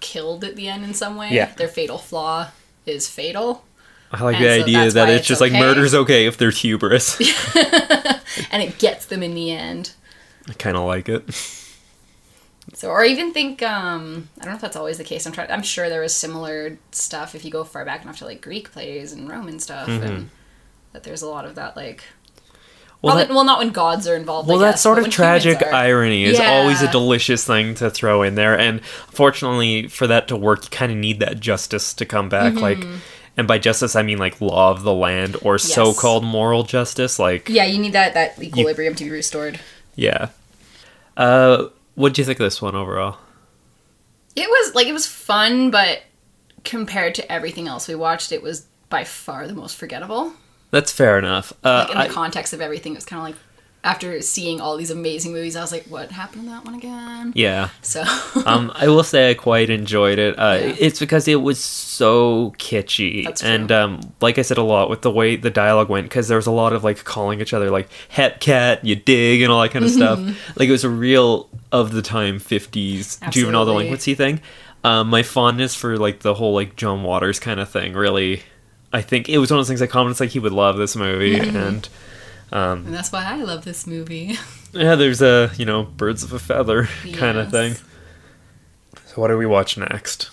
killed 0.00 0.44
at 0.44 0.56
the 0.56 0.68
end 0.68 0.84
in 0.84 0.92
some 0.92 1.16
way. 1.16 1.30
Yeah. 1.30 1.54
Their 1.54 1.68
fatal 1.68 1.96
flaw 1.96 2.50
is 2.84 3.08
fatal. 3.08 3.64
I 4.12 4.22
like 4.22 4.36
And 4.36 4.44
the 4.44 4.48
so 4.48 4.62
idea 4.62 4.90
that 4.90 5.08
it's, 5.08 5.20
it's 5.20 5.26
just 5.26 5.40
like 5.40 5.52
okay. 5.52 5.60
murder's 5.60 5.94
okay 5.94 6.26
if 6.26 6.36
there's 6.36 6.60
hubris. 6.60 7.18
and 8.50 8.62
it 8.62 8.78
gets 8.78 9.06
them 9.06 9.22
in 9.22 9.34
the 9.34 9.52
end. 9.52 9.94
I 10.46 10.52
kind 10.52 10.76
of 10.76 10.84
like 10.84 11.08
it. 11.08 11.24
So, 12.74 12.90
or 12.90 13.06
even 13.06 13.32
think, 13.32 13.62
um, 13.62 14.28
I 14.38 14.44
don't 14.44 14.50
know 14.50 14.56
if 14.56 14.60
that's 14.60 14.76
always 14.76 14.98
the 14.98 15.04
case. 15.04 15.24
I'm 15.24 15.32
trying. 15.32 15.50
I'm 15.50 15.62
sure 15.62 15.88
there 15.88 16.02
was 16.02 16.14
similar 16.14 16.76
stuff 16.90 17.34
if 17.34 17.42
you 17.42 17.50
go 17.50 17.64
far 17.64 17.86
back 17.86 18.02
enough 18.02 18.18
to 18.18 18.26
like 18.26 18.42
Greek 18.42 18.70
plays 18.70 19.12
and 19.12 19.30
Roman 19.30 19.60
stuff, 19.60 19.88
and 19.88 20.28
that 20.92 21.04
there's 21.04 21.22
a 21.22 21.28
lot 21.28 21.46
of 21.46 21.54
that 21.54 21.74
like. 21.74 22.04
Well, 23.02 23.14
Well, 23.14 23.26
that- 23.26 23.34
well, 23.34 23.44
not 23.44 23.58
when 23.58 23.70
gods 23.70 24.08
are 24.08 24.16
involved. 24.16 24.48
Well, 24.48 24.58
I 24.58 24.66
that 24.66 24.72
guess, 24.72 24.82
sort 24.82 24.98
of 24.98 25.10
tragic 25.10 25.62
irony 25.62 26.24
is 26.24 26.40
always 26.40 26.82
a 26.82 26.90
delicious 26.90 27.44
thing 27.44 27.74
to 27.76 27.90
throw 27.90 28.22
in 28.22 28.34
there, 28.36 28.58
and 28.58 28.84
fortunately 28.84 29.86
for 29.88 30.06
that 30.06 30.28
to 30.28 30.36
work, 30.36 30.64
you 30.64 30.70
kind 30.70 30.90
of 30.90 30.98
need 30.98 31.20
that 31.20 31.38
justice 31.40 31.92
to 31.94 32.04
come 32.04 32.28
back. 32.28 32.54
Mm-hmm. 32.54 32.62
Like, 32.62 32.78
and 33.36 33.46
by 33.46 33.58
justice 33.58 33.94
I 33.94 34.02
mean 34.02 34.18
like 34.18 34.40
law 34.40 34.70
of 34.70 34.82
the 34.82 34.94
land 34.94 35.36
or 35.42 35.58
so-called 35.58 36.24
moral 36.24 36.62
justice. 36.62 37.18
Like, 37.18 37.48
Yeah, 37.50 37.64
you 37.64 37.78
need 37.78 37.92
that 37.92 38.14
that 38.14 38.42
equilibrium 38.42 38.94
to 38.96 39.04
be 39.04 39.10
restored. 39.10 39.60
yeah. 39.94 40.28
Uh, 41.16 41.68
what 41.94 42.12
do 42.14 42.20
you 42.20 42.26
think 42.26 42.38
of 42.40 42.44
this 42.44 42.60
one 42.60 42.74
overall? 42.74 43.18
It 44.34 44.48
was 44.48 44.74
like 44.74 44.86
it 44.86 44.92
was 44.92 45.06
fun, 45.06 45.70
but 45.70 46.02
compared 46.64 47.14
to 47.16 47.32
everything 47.32 47.68
else 47.68 47.88
we 47.88 47.94
watched, 47.94 48.32
it 48.32 48.42
was 48.42 48.66
by 48.90 49.04
far 49.04 49.46
the 49.46 49.54
most 49.54 49.76
forgettable. 49.76 50.32
That's 50.70 50.92
fair 50.92 51.18
enough. 51.18 51.52
Uh, 51.64 51.86
Like 51.86 51.90
in 51.90 51.98
the 51.98 52.04
I- 52.04 52.08
context 52.08 52.52
of 52.52 52.60
everything, 52.60 52.92
it 52.92 52.96
was 52.96 53.04
kind 53.04 53.20
of 53.20 53.24
like 53.28 53.36
after 53.84 54.20
seeing 54.20 54.60
all 54.60 54.76
these 54.76 54.90
amazing 54.90 55.32
movies, 55.32 55.54
I 55.54 55.60
was 55.60 55.70
like, 55.70 55.84
"What 55.84 56.10
happened 56.10 56.42
to 56.44 56.50
that 56.50 56.64
one 56.64 56.74
again?" 56.74 57.32
yeah. 57.36 57.68
So 57.82 58.02
um, 58.44 58.72
I 58.74 58.88
will 58.88 59.04
say 59.04 59.30
I 59.30 59.34
quite 59.34 59.70
enjoyed 59.70 60.18
it. 60.18 60.36
Uh, 60.36 60.58
Yeah. 60.60 60.74
It's 60.80 60.98
because 60.98 61.28
it 61.28 61.40
was 61.40 61.60
so 61.60 62.52
kitschy, 62.58 63.40
and 63.44 63.70
um, 63.70 64.00
like 64.20 64.38
I 64.38 64.42
said 64.42 64.58
a 64.58 64.62
lot 64.64 64.90
with 64.90 65.02
the 65.02 65.10
way 65.10 65.36
the 65.36 65.50
dialogue 65.50 65.88
went, 65.88 66.06
because 66.06 66.26
there 66.26 66.36
was 66.36 66.46
a 66.48 66.50
lot 66.50 66.72
of 66.72 66.82
like 66.82 67.04
calling 67.04 67.40
each 67.40 67.52
other 67.54 67.70
like 67.70 67.88
"hep 68.08 68.40
cat," 68.40 68.84
"you 68.84 68.96
dig," 68.96 69.42
and 69.42 69.52
all 69.52 69.62
that 69.62 69.70
kind 69.70 69.84
of 69.84 69.90
stuff. 69.92 70.18
Like 70.56 70.68
it 70.68 70.72
was 70.72 70.82
a 70.84 70.90
real 70.90 71.48
of 71.70 71.92
the 71.92 72.02
time 72.02 72.40
'50s 72.40 73.20
juvenile 73.30 73.66
delinquency 73.66 74.14
thing. 74.16 74.40
Um, 74.82 75.08
my 75.10 75.22
fondness 75.22 75.76
for 75.76 75.96
like 75.96 76.20
the 76.20 76.34
whole 76.34 76.54
like 76.54 76.74
John 76.74 77.04
Waters 77.04 77.38
kind 77.38 77.60
of 77.60 77.68
thing 77.68 77.92
really. 77.92 78.42
I 78.92 79.02
think 79.02 79.28
it 79.28 79.38
was 79.38 79.50
one 79.50 79.58
of 79.58 79.60
those 79.66 79.68
things 79.68 79.82
I 79.82 79.86
commented 79.86 80.20
like 80.20 80.30
he 80.30 80.38
would 80.38 80.52
love 80.52 80.76
this 80.76 80.96
movie, 80.96 81.36
Mm-hmm. 81.40 81.56
and 81.56 81.88
And 82.52 82.94
that's 82.94 83.12
why 83.12 83.24
I 83.24 83.36
love 83.42 83.64
this 83.64 83.86
movie. 83.86 84.38
yeah, 84.72 84.94
there's 84.94 85.20
a 85.22 85.50
you 85.56 85.64
know 85.64 85.82
birds 85.82 86.22
of 86.22 86.32
a 86.32 86.38
feather 86.38 86.84
kind 87.14 87.36
of 87.38 87.52
Yes. 87.52 87.78
thing. 87.78 87.86
So 89.06 89.20
what 89.20 89.28
do 89.28 89.36
we 89.38 89.46
watch 89.46 89.76
next? 89.76 90.30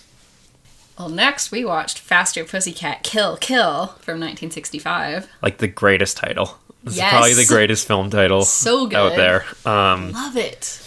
Well, 0.97 1.09
next 1.09 1.51
we 1.51 1.65
watched 1.65 1.97
Faster 1.99 2.43
Pussycat 2.43 3.01
Kill 3.03 3.37
Kill 3.37 3.87
from 3.99 4.19
1965. 4.19 5.27
like 5.41 5.57
the 5.57 5.67
greatest 5.67 6.17
title. 6.17 6.57
This 6.83 6.97
Yes. 6.97 7.07
is 7.07 7.11
probably 7.11 7.33
the 7.33 7.45
greatest 7.45 7.87
film 7.87 8.09
title 8.09 8.43
So 8.43 8.85
good. 8.87 8.95
out 8.97 9.15
there. 9.15 9.45
Um, 9.65 10.11
Love 10.11 10.35
it. 10.37 10.81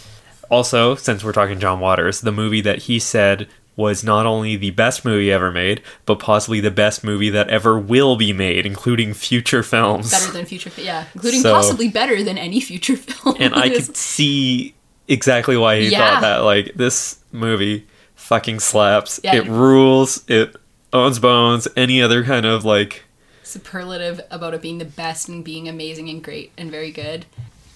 also, 0.51 0.95
since 0.95 1.25
we're 1.25 1.33
talking 1.33 1.59
John 1.59 1.81
Waters, 1.81 2.21
the 2.21 2.33
movie 2.33 2.61
that 2.61 2.81
he 2.83 2.99
said 2.99 3.49
was 3.77 4.03
not 4.03 4.25
only 4.27 4.57
the 4.57 4.71
best 4.71 5.05
movie 5.05 5.31
ever 5.31 5.53
made, 5.53 5.83
but 6.07 6.19
possibly 6.19 6.61
the 6.61 6.71
best 6.71 7.05
movie 7.05 7.29
that 7.31 7.49
ever 7.51 7.79
will 7.79 8.17
be 8.17 8.33
made, 8.33 8.65
including 8.65 9.13
future 9.13 9.63
films. 9.63 10.11
Better 10.11 10.33
than 10.33 10.47
future, 10.47 10.71
yeah, 10.79 11.05
including 11.15 11.43
So- 11.43 11.53
possibly 11.53 11.89
better 11.89 12.23
than 12.23 12.39
any 12.39 12.61
future 12.61 12.97
film. 12.97 13.37
and 13.39 13.55
I 13.55 13.69
could 13.69 13.95
see 14.15 14.75
exactly 15.09 15.57
why 15.57 15.81
he 15.81 15.89
Yeah. 15.89 15.99
thought 16.15 16.21
that. 16.23 16.37
Like 16.39 16.73
this 16.75 17.19
movie 17.33 17.87
fucking 18.15 18.61
slaps. 18.61 19.21
Yeah. 19.23 19.37
It 19.37 19.47
rules. 19.47 20.25
It 20.29 20.57
owns 20.93 21.19
bones, 21.19 21.69
any 21.77 22.01
other 22.01 22.25
kind 22.25 22.47
of 22.47 22.65
like 22.65 23.05
superlative 23.43 24.21
about 24.31 24.55
it 24.55 24.63
being 24.63 24.79
the 24.79 24.85
best 24.87 25.29
and 25.29 25.45
being 25.45 25.69
amazing 25.69 26.09
and 26.09 26.25
great 26.25 26.51
and 26.57 26.71
very 26.71 26.91
good. 26.91 27.27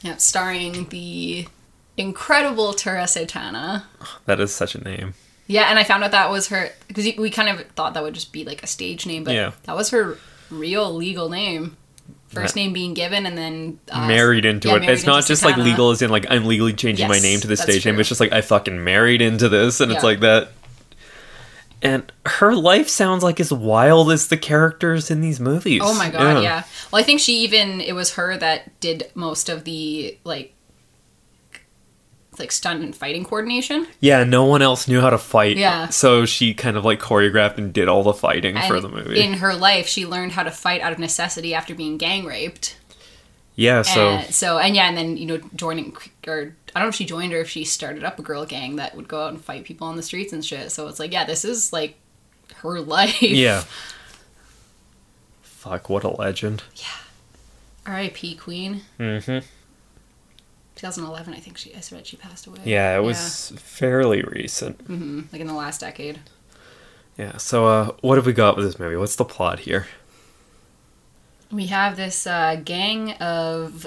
Yeah, 0.02 0.16
starring 0.16 0.86
the 0.88 1.46
incredible 1.96 2.72
Tura 2.72 3.02
Satana. 3.04 3.84
that 4.24 4.40
is 4.40 4.54
such 4.54 4.74
a 4.74 4.82
name. 4.82 5.12
Yeah, 5.50 5.64
and 5.64 5.80
I 5.80 5.84
found 5.84 6.04
out 6.04 6.12
that 6.12 6.30
was 6.30 6.46
her 6.48 6.70
because 6.86 7.04
we 7.18 7.28
kind 7.28 7.48
of 7.48 7.66
thought 7.72 7.94
that 7.94 8.04
would 8.04 8.14
just 8.14 8.32
be 8.32 8.44
like 8.44 8.62
a 8.62 8.68
stage 8.68 9.04
name, 9.04 9.24
but 9.24 9.34
Yeah. 9.34 9.50
that 9.64 9.74
was 9.74 9.90
her 9.90 10.16
real 10.48 10.94
legal 10.94 11.28
name. 11.28 11.76
First 12.28 12.54
name 12.54 12.72
being 12.72 12.94
given, 12.94 13.26
and 13.26 13.36
then 13.36 13.80
uh, 13.90 14.06
married 14.06 14.44
into 14.44 14.68
yeah, 14.68 14.76
it. 14.76 14.80
married 14.82 14.92
It's 14.94 15.04
not 15.04 15.16
into 15.16 15.28
just 15.28 15.44
like 15.44 15.56
legal 15.56 15.90
as 15.90 16.00
in 16.00 16.10
like 16.10 16.26
I'm 16.30 16.44
legally 16.44 16.72
changing 16.72 17.08
my 17.08 17.18
name 17.18 17.40
to 17.40 17.48
the 17.48 17.56
stage 17.56 17.84
name. 17.84 17.98
It's 17.98 18.08
just 18.08 18.20
like 18.20 18.30
I 18.30 18.40
fucking 18.40 18.84
married 18.84 19.20
into 19.20 19.48
this 19.48 19.80
and 19.80 19.90
it's 19.90 20.04
like 20.04 20.20
that. 20.20 20.52
And 21.82 22.12
her 22.26 22.54
life 22.54 22.88
sounds 22.88 23.24
like 23.24 23.40
as 23.40 23.52
wild 23.52 24.12
as 24.12 24.28
the 24.28 24.36
characters 24.36 25.10
in 25.10 25.20
these 25.20 25.40
movies. 25.40 25.80
Oh 25.82 25.94
my 25.98 26.10
god, 26.10 26.44
yeah. 26.44 26.62
Well, 26.92 27.00
I 27.00 27.04
think 27.04 27.18
she 27.18 27.38
even 27.40 27.80
it 27.80 27.94
was 27.94 28.14
her 28.14 28.36
that 28.36 28.78
did 28.78 29.10
most 29.16 29.48
of 29.48 29.64
the 29.64 30.16
like 30.22 30.54
like 32.40 32.50
stunt 32.50 32.82
and 32.82 32.96
fighting 32.96 33.24
coordination. 33.24 33.86
Yeah, 34.00 34.24
no 34.24 34.44
one 34.44 34.62
else 34.62 34.88
knew 34.88 35.00
how 35.00 35.10
to 35.10 35.18
fight. 35.18 35.56
Yeah. 35.56 35.88
So 35.90 36.24
she 36.26 36.54
kind 36.54 36.76
of 36.76 36.84
like 36.84 36.98
choreographed 36.98 37.58
and 37.58 37.72
did 37.72 37.86
all 37.88 38.02
the 38.02 38.12
fighting 38.14 38.56
And 38.56 38.66
for 38.66 38.80
the 38.80 38.88
movie. 38.88 39.20
in 39.20 39.34
her 39.34 39.54
life, 39.54 39.86
she 39.86 40.06
learned 40.06 40.32
how 40.32 40.42
to 40.42 40.50
fight 40.50 40.80
out 40.80 40.92
of 40.92 40.98
necessity 40.98 41.54
after 41.54 41.74
being 41.74 41.96
gang 41.98 42.24
raped. 42.24 42.76
yeah, 43.54 43.82
so 43.82 44.08
and, 44.08 44.34
so 44.34 44.58
and 44.58 44.74
yeah, 44.74 44.88
and 44.88 44.96
then 44.96 45.16
you 45.16 45.26
know 45.26 45.38
joining 45.54 45.94
or 46.26 46.56
I 46.74 46.80
don't 46.80 46.84
know 46.86 46.88
if 46.88 46.94
she 46.94 47.04
joined 47.04 47.32
or 47.32 47.38
if 47.40 47.48
she 47.50 47.64
started 47.64 48.02
up 48.04 48.18
a 48.18 48.22
girl 48.22 48.44
gang 48.46 48.76
that 48.76 48.94
would 48.96 49.06
go 49.08 49.22
out 49.24 49.32
and 49.32 49.44
fight 49.44 49.64
people 49.64 49.86
on 49.86 49.96
the 49.96 50.02
streets 50.02 50.32
and 50.32 50.44
shit. 50.44 50.72
So 50.72 50.88
it's 50.88 50.98
like 50.98 51.12
yeah, 51.12 51.24
this 51.24 51.44
is 51.44 51.72
like 51.72 51.96
her 52.62 52.80
life. 52.96 53.20
yeah. 53.22 53.64
Fuck, 55.42 55.90
what 55.90 56.04
a 56.04 56.08
legend. 56.08 56.62
Yeah. 56.76 56.84
R.I.P. 57.86 58.36
Queen. 58.36 58.82
Mm-hmm. 58.98 59.44
2011, 60.80 61.34
I 61.34 61.40
think 61.40 61.58
she. 61.58 61.74
I 61.74 61.82
read 61.92 62.06
she 62.06 62.16
passed 62.16 62.46
away. 62.46 62.60
Yeah, 62.64 62.96
it 62.96 63.02
was 63.02 63.52
fairly 63.56 64.22
recent. 64.22 64.80
hmm 64.82 65.22
like 65.30 65.40
in 65.40 65.46
the 65.46 65.54
last 65.54 65.80
decade. 65.80 66.20
Yeah. 67.18 67.36
So, 67.36 67.66
uh, 67.66 67.92
what 68.00 68.16
have 68.16 68.24
we 68.24 68.32
got 68.32 68.56
with 68.56 68.64
this 68.64 68.78
movie? 68.78 68.96
What's 68.96 69.16
the 69.16 69.26
plot 69.26 69.60
here? 69.60 69.86
We 71.52 71.66
have 71.66 71.96
this 71.96 72.26
uh, 72.26 72.62
gang 72.64 73.12
of 73.14 73.86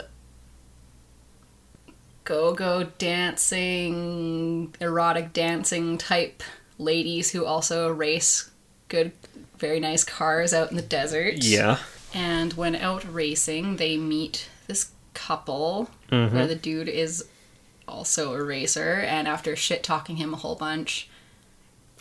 go-go 2.26 2.92
dancing, 3.00 4.76
erotic 4.80 5.34
dancing 5.34 5.98
type 5.98 6.44
ladies 6.78 7.32
who 7.32 7.46
also 7.46 7.90
race 7.90 8.52
good, 8.88 9.14
very 9.58 9.80
nice 9.80 10.04
cars 10.04 10.54
out 10.54 10.70
in 10.70 10.76
the 10.78 10.84
desert. 10.84 11.44
Yeah. 11.44 11.80
And 12.14 12.54
when 12.54 12.76
out 12.76 13.12
racing, 13.12 13.78
they 13.78 13.98
meet 13.98 14.48
this 14.68 14.92
couple 15.14 15.90
Mm-hmm. 16.12 16.36
where 16.36 16.48
the 16.48 16.56
dude 16.56 16.88
is 16.88 17.26
also 17.88 18.34
a 18.34 18.44
racer, 18.44 19.00
and 19.00 19.28
after 19.28 19.56
shit 19.56 19.84
talking 19.84 20.18
him 20.18 20.34
a 20.34 20.38
whole 20.38 20.56
bunch, 20.56 21.10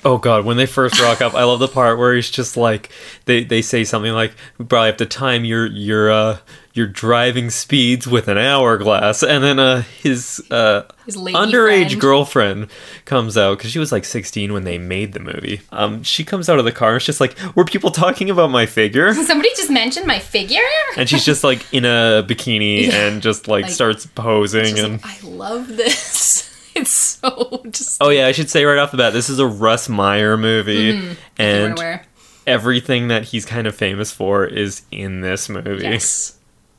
Oh 0.05 0.19
god, 0.19 0.45
when 0.45 0.57
they 0.57 0.67
first 0.67 1.01
rock 1.01 1.21
up, 1.21 1.35
I 1.35 1.45
love 1.45 1.61
the 1.61 1.69
part 1.69 1.97
where 1.99 2.15
he's 2.15 2.29
just 2.31 2.57
like 2.57 2.91
they, 3.27 3.45
they 3.45 3.63
say 3.63 3.85
something 3.85 4.13
like 4.13 4.33
we 4.59 4.65
probably 4.65 4.87
have 4.89 4.97
to 4.97 5.07
time 5.07 5.45
your 5.45 5.67
your 5.67 6.11
uh 6.11 6.39
your 6.75 6.87
driving 6.87 7.51
speeds 7.51 8.07
with 8.09 8.27
an 8.29 8.39
hourglass 8.39 9.23
and 9.23 9.45
then 9.45 9.59
uh 9.61 9.83
his 10.03 10.43
uh 10.51 10.83
His 11.07 11.17
underage 11.17 11.89
friend. 11.91 12.01
girlfriend 12.01 12.67
comes 13.05 13.37
out 13.37 13.59
cuz 13.59 13.71
she 13.71 13.79
was 13.79 13.93
like 13.93 14.05
16 14.07 14.53
when 14.55 14.65
they 14.65 14.79
made 14.79 15.13
the 15.13 15.21
movie. 15.21 15.61
Um 15.71 16.03
she 16.03 16.25
comes 16.25 16.49
out 16.49 16.59
of 16.59 16.65
the 16.65 16.73
car 16.73 16.89
and 16.91 16.97
it's 16.97 17.05
just 17.07 17.21
like 17.21 17.37
were 17.55 17.65
people 17.65 17.91
talking 17.91 18.29
about 18.31 18.51
my 18.51 18.67
figure? 18.67 19.13
somebody 19.31 19.51
just 19.57 19.71
mentioned 19.71 20.07
my 20.07 20.19
figure. 20.19 20.61
And 20.97 21.09
she's 21.09 21.25
just 21.25 21.45
like 21.45 21.65
in 21.73 21.85
a 21.85 22.25
bikini 22.27 22.87
Yeah. 22.89 23.07
and 23.07 23.23
just 23.23 23.47
like, 23.49 23.65
Like, 23.67 23.73
starts 23.73 24.07
posing 24.07 24.79
and 24.81 25.01
like, 25.03 25.25
I 25.25 25.29
love 25.29 25.69
this. 25.77 26.49
It's 26.77 26.91
so 26.91 27.63
just. 27.71 28.03
Oh 28.03 28.09
yeah, 28.09 28.27
I 28.27 28.33
should 28.33 28.49
say 28.51 28.65
right 28.65 28.79
off 28.79 28.91
the 28.93 28.97
bat, 28.97 29.13
this 29.13 29.29
is 29.29 29.39
a 29.39 29.47
Russ 29.47 29.89
Meyer 29.89 30.37
movie, 30.39 30.93
weren't 31.01 31.19
and 31.39 32.01
everything 32.47 33.09
that 33.09 33.25
he's 33.25 33.45
kind 33.45 33.67
of 33.67 33.75
famous 33.75 34.11
for 34.11 34.45
is 34.47 34.83
in 34.91 35.21
this 35.21 35.49
movie. 35.49 35.83
Yes. 35.83 36.39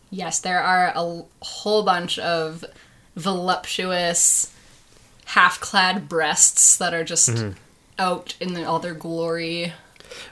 Yes, 0.09 0.39
there 0.39 0.59
are 0.61 0.91
a 0.95 1.23
whole 1.41 1.83
bunch 1.83 2.17
of 2.19 2.63
voluptuous, 3.15 4.51
half 5.25 5.59
clad 5.59 6.07
breasts 6.09 6.77
that 6.77 6.93
are 6.93 7.03
just 7.03 7.29
Mm-hmm. 7.29 7.51
out 7.99 8.35
in 8.39 8.53
the, 8.53 8.63
all 8.65 8.79
their 8.79 8.93
glory. 8.93 9.73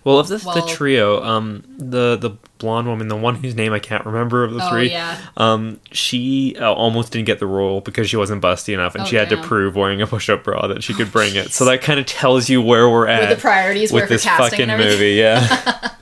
Well, 0.04 0.20
of 0.20 0.28
this 0.28 0.42
the 0.44 0.48
Well- 0.50 0.68
trio, 0.68 1.24
um, 1.24 1.64
the 1.78 2.16
the 2.18 2.32
blonde 2.58 2.88
woman, 2.88 3.08
the 3.08 3.16
one 3.16 3.36
whose 3.36 3.56
name 3.56 3.74
I 3.74 3.80
can't 3.80 4.06
remember 4.06 4.44
of 4.44 4.54
the 4.54 4.64
Oh, 4.64 4.70
three, 4.70 4.92
yeah. 4.92 5.18
um, 5.38 5.80
she 5.92 6.56
uh, 6.60 6.72
almost 6.72 7.12
didn't 7.12 7.26
get 7.26 7.40
the 7.40 7.48
role 7.48 7.82
because 7.82 8.10
she 8.10 8.18
wasn't 8.18 8.42
busty 8.44 8.74
enough, 8.74 8.94
and 8.96 9.04
Oh, 9.04 9.08
she 9.08 9.16
had 9.16 9.30
to 9.30 9.38
prove 9.42 9.76
wearing 9.76 10.02
a 10.02 10.08
push-up 10.08 10.44
bra 10.44 10.68
that 10.68 10.84
she 10.84 10.94
could 10.94 11.12
bring 11.12 11.36
it. 11.36 11.52
So 11.54 11.66
that 11.72 11.82
kind 11.82 12.00
of 12.00 12.06
tells 12.06 12.50
you 12.50 12.62
where 12.62 12.90
we're 12.90 13.08
at 13.08 13.30
the 13.30 13.42
priorities 13.42 13.92
were 13.92 14.02
with 14.02 14.10
this 14.10 14.26
fucking 14.26 14.68
movie. 14.70 15.14
Yeah. 15.14 15.90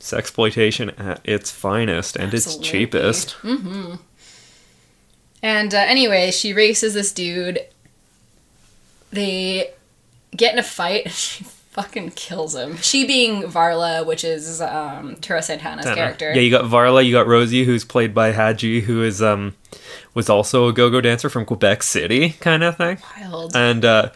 Sexploitation 0.00 0.98
at 1.00 1.20
its 1.24 1.50
finest 1.50 2.16
and 2.16 2.32
its 2.34 2.46
Absolutely. 2.46 2.70
cheapest. 2.70 3.36
And 5.42 5.74
uh, 5.74 5.78
anyway, 5.78 6.30
she 6.30 6.52
races 6.52 6.94
this 6.94 7.12
dude. 7.12 7.60
They 9.10 9.70
get 10.36 10.52
in 10.52 10.58
a 10.58 10.62
fight. 10.62 11.10
She 11.12 11.44
fucking 11.74 12.12
kills 12.12 12.54
him. 12.54 12.76
She 12.84 13.06
being 13.06 13.42
Varla, 13.42 14.06
which 14.06 14.24
is 14.24 14.60
um, 14.60 15.16
Tura 15.16 15.40
Satana's 15.40 15.86
character. 15.86 16.32
Yeah, 16.32 16.40
you 16.40 16.50
got 16.50 16.64
Varla, 16.64 17.04
you 17.04 17.12
got 17.12 17.26
Rosie, 17.26 17.64
who's 17.64 17.84
played 17.84 18.14
by 18.14 18.32
Haji, 18.32 18.80
who 18.80 19.02
is 19.02 19.20
um 19.20 19.54
was 20.14 20.30
also 20.30 20.68
a 20.68 20.72
go-go 20.72 21.00
dancer 21.00 21.28
from 21.28 21.44
Quebec 21.44 21.82
City, 21.82 22.30
kind 22.40 22.62
of 22.62 22.76
thing. 22.76 22.98
Wild. 23.18 23.56
And 23.56 23.84
uh, 23.84 24.10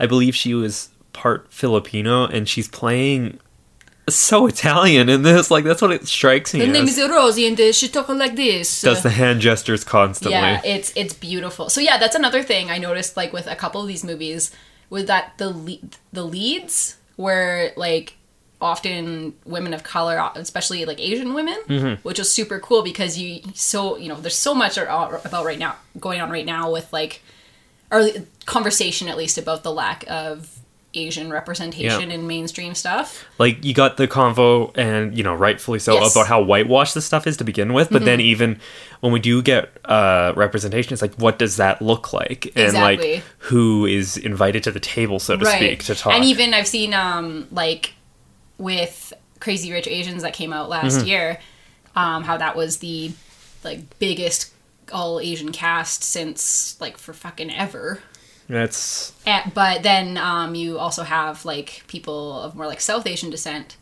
I 0.00 0.06
believe 0.06 0.34
she 0.34 0.54
was 0.54 0.90
part 1.12 1.46
Filipino, 1.52 2.24
and 2.26 2.48
she's 2.48 2.66
playing 2.66 3.38
so 4.08 4.46
Italian 4.46 5.08
in 5.08 5.22
this. 5.22 5.50
Like 5.50 5.64
that's 5.64 5.80
what 5.80 5.92
it 5.92 6.08
strikes 6.08 6.52
me 6.52 6.60
Her 6.60 6.72
name 6.72 6.84
as. 6.84 6.98
is 6.98 7.08
Rosie, 7.08 7.46
and 7.46 7.60
uh, 7.60 7.72
she 7.72 7.88
talk 7.88 8.08
like 8.08 8.34
this. 8.34 8.80
Does 8.80 9.02
the 9.04 9.10
hand 9.10 9.40
gestures 9.40 9.84
constantly. 9.84 10.32
Yeah, 10.36 10.60
it's 10.64 10.92
it's 10.96 11.14
beautiful. 11.14 11.68
So 11.68 11.80
yeah, 11.80 11.98
that's 11.98 12.16
another 12.16 12.42
thing 12.42 12.70
I 12.70 12.78
noticed 12.78 13.16
like 13.16 13.32
with 13.32 13.46
a 13.46 13.54
couple 13.54 13.80
of 13.80 13.86
these 13.86 14.02
movies 14.02 14.50
was 14.90 15.04
that 15.06 15.34
the 15.38 15.50
lead, 15.50 15.96
the 16.12 16.24
leads 16.24 16.96
were 17.16 17.70
like 17.76 18.16
often 18.60 19.34
women 19.44 19.74
of 19.74 19.82
color, 19.82 20.30
especially 20.36 20.84
like 20.84 20.98
Asian 21.00 21.34
women, 21.34 21.56
Mm-hmm. 21.68 22.00
which 22.06 22.18
was 22.18 22.32
super 22.32 22.58
cool 22.58 22.82
because 22.82 23.18
you 23.18 23.42
so 23.54 23.96
you 23.96 24.08
know 24.08 24.20
there's 24.20 24.36
so 24.38 24.54
much 24.54 24.78
about 24.78 25.44
right 25.44 25.58
now 25.58 25.76
going 26.00 26.20
on 26.20 26.30
right 26.30 26.46
now 26.46 26.72
with 26.72 26.92
like 26.92 27.22
or 27.90 28.08
conversation 28.46 29.08
at 29.08 29.16
least 29.16 29.36
about 29.38 29.62
the 29.62 29.72
lack 29.72 30.04
of 30.08 30.58
Asian 30.94 31.30
representation 31.30 32.08
Yeah. 32.10 32.14
in 32.16 32.26
mainstream 32.26 32.74
stuff. 32.74 33.24
like 33.38 33.64
you 33.64 33.74
got 33.74 33.96
the 33.96 34.06
convo 34.08 34.70
and 34.76 35.16
you 35.16 35.22
know 35.24 35.34
rightfully 35.34 35.78
so 35.78 35.94
Yes. 35.94 36.02
Mm-hmm. 36.10 36.18
about 36.18 36.28
how 36.28 36.42
whitewashed 36.42 36.94
this 36.94 37.04
stuff 37.04 37.26
is 37.26 37.36
to 37.38 37.44
begin 37.44 37.72
with 37.72 37.90
but 37.90 38.04
then 38.04 38.20
even 38.20 38.60
when 39.00 39.12
we 39.12 39.20
do 39.20 39.42
get 39.42 39.70
uh 39.84 40.32
representation 40.36 40.92
it's 40.92 41.02
like 41.02 41.14
what 41.16 41.38
does 41.38 41.56
that 41.56 41.80
look 41.82 42.12
like 42.12 42.46
and 42.56 42.66
Exactly. 42.66 43.14
like 43.16 43.24
who 43.38 43.86
is 43.86 44.16
invited 44.16 44.62
to 44.64 44.70
the 44.70 44.80
table 44.80 45.18
so 45.18 45.36
to 45.36 45.44
speak 45.46 45.82
to 45.84 45.94
talk 45.94 46.12
And 46.14 46.24
even 46.24 46.54
I've 46.54 46.68
seen 46.68 46.94
um 46.94 47.46
like 47.50 47.94
with 48.58 49.12
Crazy 49.40 49.72
Rich 49.72 49.88
Asians 49.88 50.22
that 50.22 50.32
came 50.32 50.52
out 50.52 50.68
last 50.68 50.98
Mm-hmm. 50.98 51.06
year, 51.08 51.38
um, 51.96 52.22
how 52.24 52.36
that 52.38 52.56
was 52.56 52.78
the 52.78 53.12
like 53.62 53.98
biggest 53.98 54.52
all 54.92 55.18
Asian 55.20 55.50
cast 55.52 56.02
since 56.04 56.78
like 56.80 56.96
for 56.98 57.12
fucking 57.12 57.50
ever. 57.50 58.00
That's 58.48 59.12
And, 59.26 59.52
but 59.54 59.82
then 59.82 60.16
um, 60.18 60.54
you 60.54 60.78
also 60.78 61.02
have 61.02 61.44
like 61.44 61.82
people 61.86 62.40
of 62.40 62.54
more 62.54 62.66
like 62.66 62.80
South 62.80 63.06
Asian 63.06 63.30
descent 63.30 63.76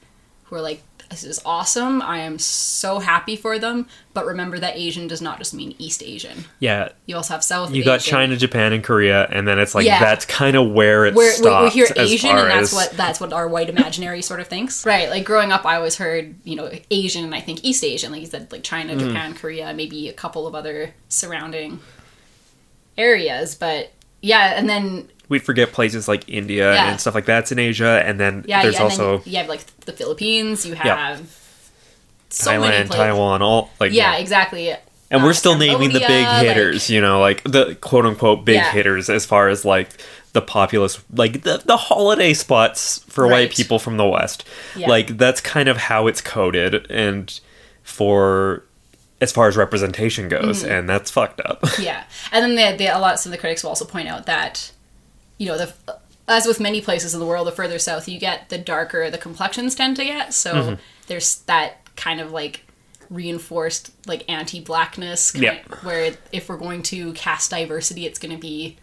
who 0.45 0.57
are 0.57 0.61
like, 0.63 0.83
this 1.11 1.25
is 1.25 1.43
awesome. 1.45 2.01
I 2.01 2.19
am 2.21 2.39
so 2.39 2.99
happy 2.99 3.37
for 3.37 3.59
them. 3.59 3.87
But 4.15 4.25
remember 4.25 4.59
that 4.61 4.77
Asian 4.77 5.09
does 5.09 5.21
not 5.21 5.37
just 5.37 5.53
mean 5.53 5.75
East 5.79 6.03
Asian. 6.03 6.45
yeah 6.59 6.89
You 7.05 7.17
also 7.17 7.35
have 7.35 7.45
South. 7.45 7.75
you 7.75 7.85
got 7.85 8.01
china 8.01 8.35
japan 8.35 8.73
and 8.73 8.83
korea 8.83 9.27
and 9.31 9.47
then 9.47 9.59
it's 9.59 9.75
like 9.75 9.85
Yeah. 9.85 9.99
that's 10.01 10.25
kind 10.25 10.57
of 10.57 10.71
where 10.73 11.05
it 11.05 11.15
We're, 11.15 11.25
we, 11.25 11.31
stops 11.37 11.75
we 11.75 11.81
hear 11.81 11.87
as 11.95 12.11
Asian, 12.11 12.31
and 12.31 12.51
that's 12.51 12.73
as- 12.73 12.73
what 12.73 12.91
that's 12.97 13.21
what 13.21 13.35
our 13.35 13.47
white 13.47 13.69
imaginary 13.69 14.23
sort 14.23 14.41
of 14.41 14.47
thinks. 14.49 14.87
Right. 14.87 15.11
Like 15.11 15.25
growing 15.25 15.53
up, 15.53 15.67
I 15.67 15.77
always 15.77 15.97
heard 15.97 16.35
you 16.45 16.57
know 16.57 16.71
Asian, 16.91 17.25
and 17.25 17.35
I 17.35 17.41
think 17.41 17.63
East 17.63 17.85
Asian, 17.85 18.11
like 18.11 18.23
you 18.23 18.27
said, 18.29 18.51
like 18.51 18.63
China, 18.63 18.95
Mm-hmm. 18.95 19.09
Japan, 19.09 19.35
Korea, 19.35 19.75
maybe 19.75 20.09
a 20.09 20.15
couple 20.15 20.47
of 20.47 20.55
other 20.55 20.95
surrounding 21.11 21.81
areas. 22.97 23.55
But 23.55 23.93
yeah, 24.23 24.55
and 24.57 24.69
then 24.69 25.09
we'd 25.29 25.43
forget 25.43 25.73
places 25.73 26.09
like 26.09 26.29
india 26.29 26.73
Yeah. 26.75 26.91
and 26.91 27.01
stuff 27.01 27.15
like 27.15 27.25
that's 27.27 27.53
in 27.53 27.59
asia 27.59 28.03
and 28.05 28.19
then 28.21 28.45
yeah, 28.47 28.63
there's 28.63 28.77
and 28.77 28.85
also 28.85 29.19
then 29.19 29.33
you 29.33 29.39
have 29.39 29.49
like 29.49 29.65
the 29.87 29.93
Philippines. 29.93 30.65
You 30.67 30.75
have 30.75 30.87
Yeah. 30.87 31.17
so 32.31 32.51
thailand 32.51 32.91
taiwan 32.91 33.43
all 33.43 33.71
like 33.81 33.93
Yeah, 33.93 34.17
exactly. 34.17 34.75
and 35.11 35.23
we're 35.23 35.31
uh, 35.31 35.35
still 35.35 35.57
naming 35.59 35.91
the 35.93 36.01
big 36.01 36.09
Cambodia, 36.09 36.33
like- 36.33 36.47
hitters, 36.57 36.91
you 36.91 37.01
know, 37.01 37.21
like 37.21 37.43
the 37.45 37.75
quote 37.81 38.07
unquote 38.07 38.45
big 38.45 38.57
Yeah. 38.57 38.73
hitters 38.73 39.09
as 39.11 39.25
far 39.27 39.49
as 39.49 39.65
like 39.65 39.89
the 40.33 40.41
populous, 40.41 40.99
like 41.13 41.43
the, 41.43 41.61
the 41.65 41.77
holiday 41.77 42.33
spots 42.33 43.05
for 43.09 43.29
white 43.29 43.53
people 43.53 43.79
from 43.79 43.99
the 43.99 44.07
West. 44.07 44.45
Yeah. 44.75 44.89
Like 44.89 45.19
that's 45.19 45.43
kind 45.43 45.69
of 45.69 45.77
how 45.77 46.07
it's 46.07 46.23
coded, 46.23 46.87
and 46.91 47.39
for 47.83 48.65
as 49.23 49.33
far 49.33 49.49
as 49.49 49.57
representation 49.57 50.29
goes, 50.29 50.63
Mm-hmm. 50.63 50.73
and 50.73 50.89
that's 50.89 51.11
fucked 51.11 51.41
up. 51.41 51.65
Yeah, 51.79 52.05
and 52.33 52.45
then 52.45 52.55
the, 52.57 52.77
the, 52.85 52.87
a 52.95 52.99
lot 52.99 53.19
some 53.21 53.33
of 53.33 53.39
the 53.39 53.41
critics 53.41 53.63
will 53.63 53.71
also 53.71 53.87
point 53.87 54.09
out 54.09 54.27
that, 54.27 54.73
you 55.39 55.47
know, 55.47 55.57
the 55.57 55.73
as 56.29 56.47
with 56.47 56.61
many 56.61 56.81
places 56.81 57.15
in 57.15 57.21
the 57.21 57.27
world, 57.27 57.47
the 57.47 57.53
further 57.53 57.79
south 57.79 58.09
you 58.09 58.19
get, 58.19 58.49
the 58.49 58.59
darker 58.59 59.11
the 59.11 59.19
complexions 59.19 59.75
tend 59.75 59.97
to 59.97 60.05
get. 60.05 60.35
So 60.35 60.53
Mm-hmm. 60.55 60.75
there's 61.07 61.37
that 61.43 61.79
kind 61.97 62.21
of 62.21 62.31
like 62.33 62.65
reinforced 63.11 63.91
like 64.07 64.25
anti-blackness, 64.31 65.33
kind 65.33 65.45
Yeah. 65.45 65.59
where 65.83 66.15
if 66.33 66.49
we're 66.49 66.57
going 66.57 66.83
to 66.85 67.13
cast 67.13 67.51
diversity, 67.51 68.07
it's 68.07 68.19
going 68.19 68.35
to 68.35 68.41
be 68.41 68.77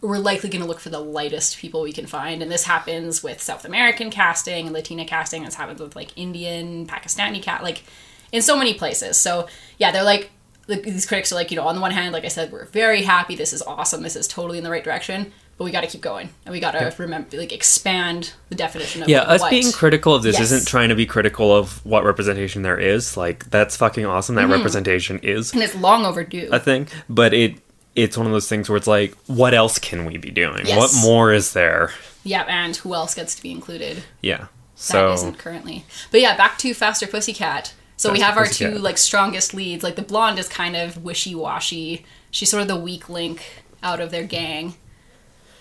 we're 0.00 0.16
likely 0.18 0.48
going 0.48 0.62
to 0.62 0.66
look 0.68 0.80
for 0.80 0.88
the 0.88 0.98
lightest 0.98 1.58
people 1.58 1.82
we 1.82 1.92
can 1.92 2.06
find, 2.06 2.40
and 2.42 2.50
this 2.50 2.64
happens 2.64 3.22
with 3.22 3.42
South 3.42 3.66
American 3.66 4.10
casting 4.10 4.64
and 4.64 4.72
Latina 4.74 5.04
casting. 5.04 5.44
This 5.44 5.56
happens 5.56 5.78
with 5.78 5.94
like 5.94 6.16
Indian, 6.16 6.86
Pakistani 6.86 7.42
cat, 7.42 7.62
like 7.62 7.82
in 8.32 8.42
so 8.42 8.56
many 8.56 8.74
places. 8.74 9.16
So 9.16 9.48
yeah, 9.78 9.90
they're 9.90 10.04
like, 10.04 10.30
like 10.68 10.82
these 10.82 11.06
critics 11.06 11.32
are 11.32 11.34
like, 11.34 11.50
you 11.50 11.56
know, 11.56 11.66
on 11.66 11.74
the 11.74 11.80
one 11.80 11.90
hand, 11.90 12.12
like 12.12 12.24
I 12.24 12.28
said, 12.28 12.52
we're 12.52 12.66
very 12.66 13.02
happy. 13.02 13.34
This 13.34 13.52
is 13.52 13.62
awesome. 13.62 14.02
This 14.02 14.16
is 14.16 14.28
totally 14.28 14.58
in 14.58 14.64
the 14.64 14.70
right 14.70 14.84
direction. 14.84 15.32
But 15.56 15.64
we 15.64 15.72
got 15.72 15.82
to 15.82 15.88
keep 15.88 16.00
going, 16.00 16.30
and 16.46 16.54
we 16.54 16.58
got 16.58 16.70
to 16.70 16.94
remember, 16.96 17.36
like, 17.36 17.52
expand 17.52 18.32
the 18.48 18.54
definition 18.54 19.02
of 19.02 19.10
Yeah, 19.10 19.20
us 19.24 19.42
what. 19.42 19.50
being 19.50 19.70
critical 19.72 20.14
of 20.14 20.22
this 20.22 20.38
Yes. 20.38 20.50
isn't 20.50 20.66
trying 20.66 20.88
to 20.88 20.94
be 20.94 21.04
critical 21.04 21.54
of 21.54 21.84
what 21.84 22.02
representation 22.02 22.62
there 22.62 22.78
is. 22.78 23.14
Like 23.14 23.50
that's 23.50 23.76
fucking 23.76 24.06
awesome. 24.06 24.36
Mm-hmm. 24.36 24.48
That 24.48 24.56
representation 24.56 25.18
is 25.22 25.52
and 25.52 25.62
it's 25.62 25.74
long 25.74 26.06
overdue. 26.06 26.48
I 26.50 26.58
think, 26.60 26.88
but 27.10 27.34
it 27.34 27.58
it's 27.94 28.16
one 28.16 28.24
of 28.24 28.32
those 28.32 28.48
things 28.48 28.70
where 28.70 28.76
it's 28.78 28.86
like, 28.86 29.14
what 29.26 29.52
else 29.52 29.78
can 29.78 30.06
we 30.06 30.16
be 30.16 30.30
doing? 30.30 30.64
Yes. 30.64 30.78
What 30.78 30.94
more 31.04 31.30
is 31.30 31.52
there? 31.52 31.92
yeah, 32.24 32.44
and 32.48 32.74
who 32.76 32.94
else 32.94 33.14
gets 33.14 33.34
to 33.34 33.42
be 33.42 33.50
included? 33.50 34.02
Yeah. 34.22 34.38
That 34.38 34.48
So 34.76 35.14
not 35.26 35.36
currently. 35.36 35.84
But 36.10 36.22
yeah, 36.22 36.38
back 36.38 36.56
to 36.58 36.72
Faster 36.72 37.06
Pussycat. 37.06 37.74
So 38.00 38.10
we 38.10 38.20
have 38.20 38.38
our 38.38 38.46
two 38.46 38.78
like 38.78 38.96
strongest 38.96 39.52
leads. 39.52 39.84
Like 39.84 39.96
the 39.96 40.02
blonde 40.02 40.38
is 40.38 40.48
kind 40.48 40.74
of 40.74 41.04
wishy 41.04 41.34
washy. 41.34 42.06
She's 42.30 42.48
sort 42.48 42.62
of 42.62 42.68
the 42.68 42.76
weak 42.76 43.10
link 43.10 43.62
out 43.82 44.00
of 44.00 44.10
their 44.10 44.24
gang. 44.24 44.72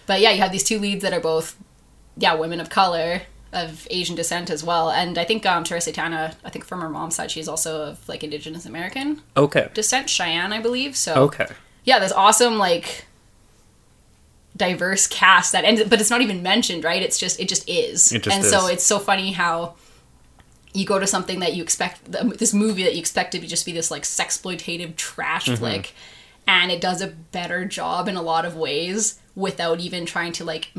But 0.08 0.22
yeah, 0.22 0.32
you 0.32 0.40
have 0.40 0.54
these 0.54 0.64
two 0.64 0.80
leads 0.80 1.02
that 1.04 1.12
are 1.12 1.20
both, 1.20 1.58
yeah, 2.16 2.36
women 2.36 2.62
of 2.62 2.70
color 2.70 3.24
of 3.52 3.86
Asian 3.92 4.16
descent 4.16 4.50
as 4.50 4.64
well. 4.64 4.90
And 4.90 5.18
I 5.18 5.26
think 5.26 5.46
um, 5.46 5.66
Tura 5.66 5.82
Satana, 5.82 6.34
I 6.46 6.50
think 6.50 6.64
from 6.64 6.80
her 6.80 6.88
mom's 6.88 7.18
side, 7.18 7.30
she's 7.30 7.50
also 7.50 7.82
of 7.90 8.08
like 8.08 8.24
Indigenous 8.24 8.66
American 8.66 9.22
okay, 9.36 9.70
descent, 9.74 10.10
Cheyenne, 10.10 10.54
I 10.54 10.62
believe. 10.62 10.96
So 10.96 11.16
okay, 11.16 11.48
yeah, 11.84 12.00
this 12.00 12.14
awesome 12.14 12.58
like 12.58 13.04
diverse 14.56 15.08
cast 15.08 15.52
that 15.52 15.66
ends, 15.66 15.84
but 15.84 16.00
it's 16.00 16.10
not 16.10 16.22
even 16.22 16.42
mentioned, 16.42 16.86
right? 16.86 17.04
It's 17.04 17.20
just 17.20 17.38
it 17.38 17.50
just 17.50 17.68
is. 17.68 18.14
It 18.14 18.24
just 18.24 18.34
and 18.34 18.46
so 18.46 18.68
it's 18.68 18.86
so 18.86 18.98
funny 18.98 19.34
how 19.34 19.76
you 20.74 20.86
go 20.86 21.00
to 21.00 21.08
something 21.08 21.40
that 21.40 21.54
you 21.56 21.64
expect 21.64 22.12
this 22.12 22.54
movie 22.54 22.84
that 22.84 22.94
you 22.94 23.00
expect 23.00 23.32
to 23.32 23.40
be 23.40 23.48
just 23.48 23.66
be 23.66 23.72
this 23.72 23.90
like 23.92 24.04
sexploitative 24.04 24.96
trash 24.96 25.46
Mm-hmm. 25.48 25.56
flick 25.56 25.94
and 26.48 26.72
it 26.72 26.82
does 26.82 27.02
a 27.02 27.08
better 27.08 27.66
job 27.66 28.08
in 28.08 28.16
a 28.16 28.22
lot 28.22 28.46
of 28.46 28.56
ways 28.56 29.20
without 29.36 29.80
even 29.80 30.06
trying 30.06 30.32
to 30.34 30.44
like 30.46 30.72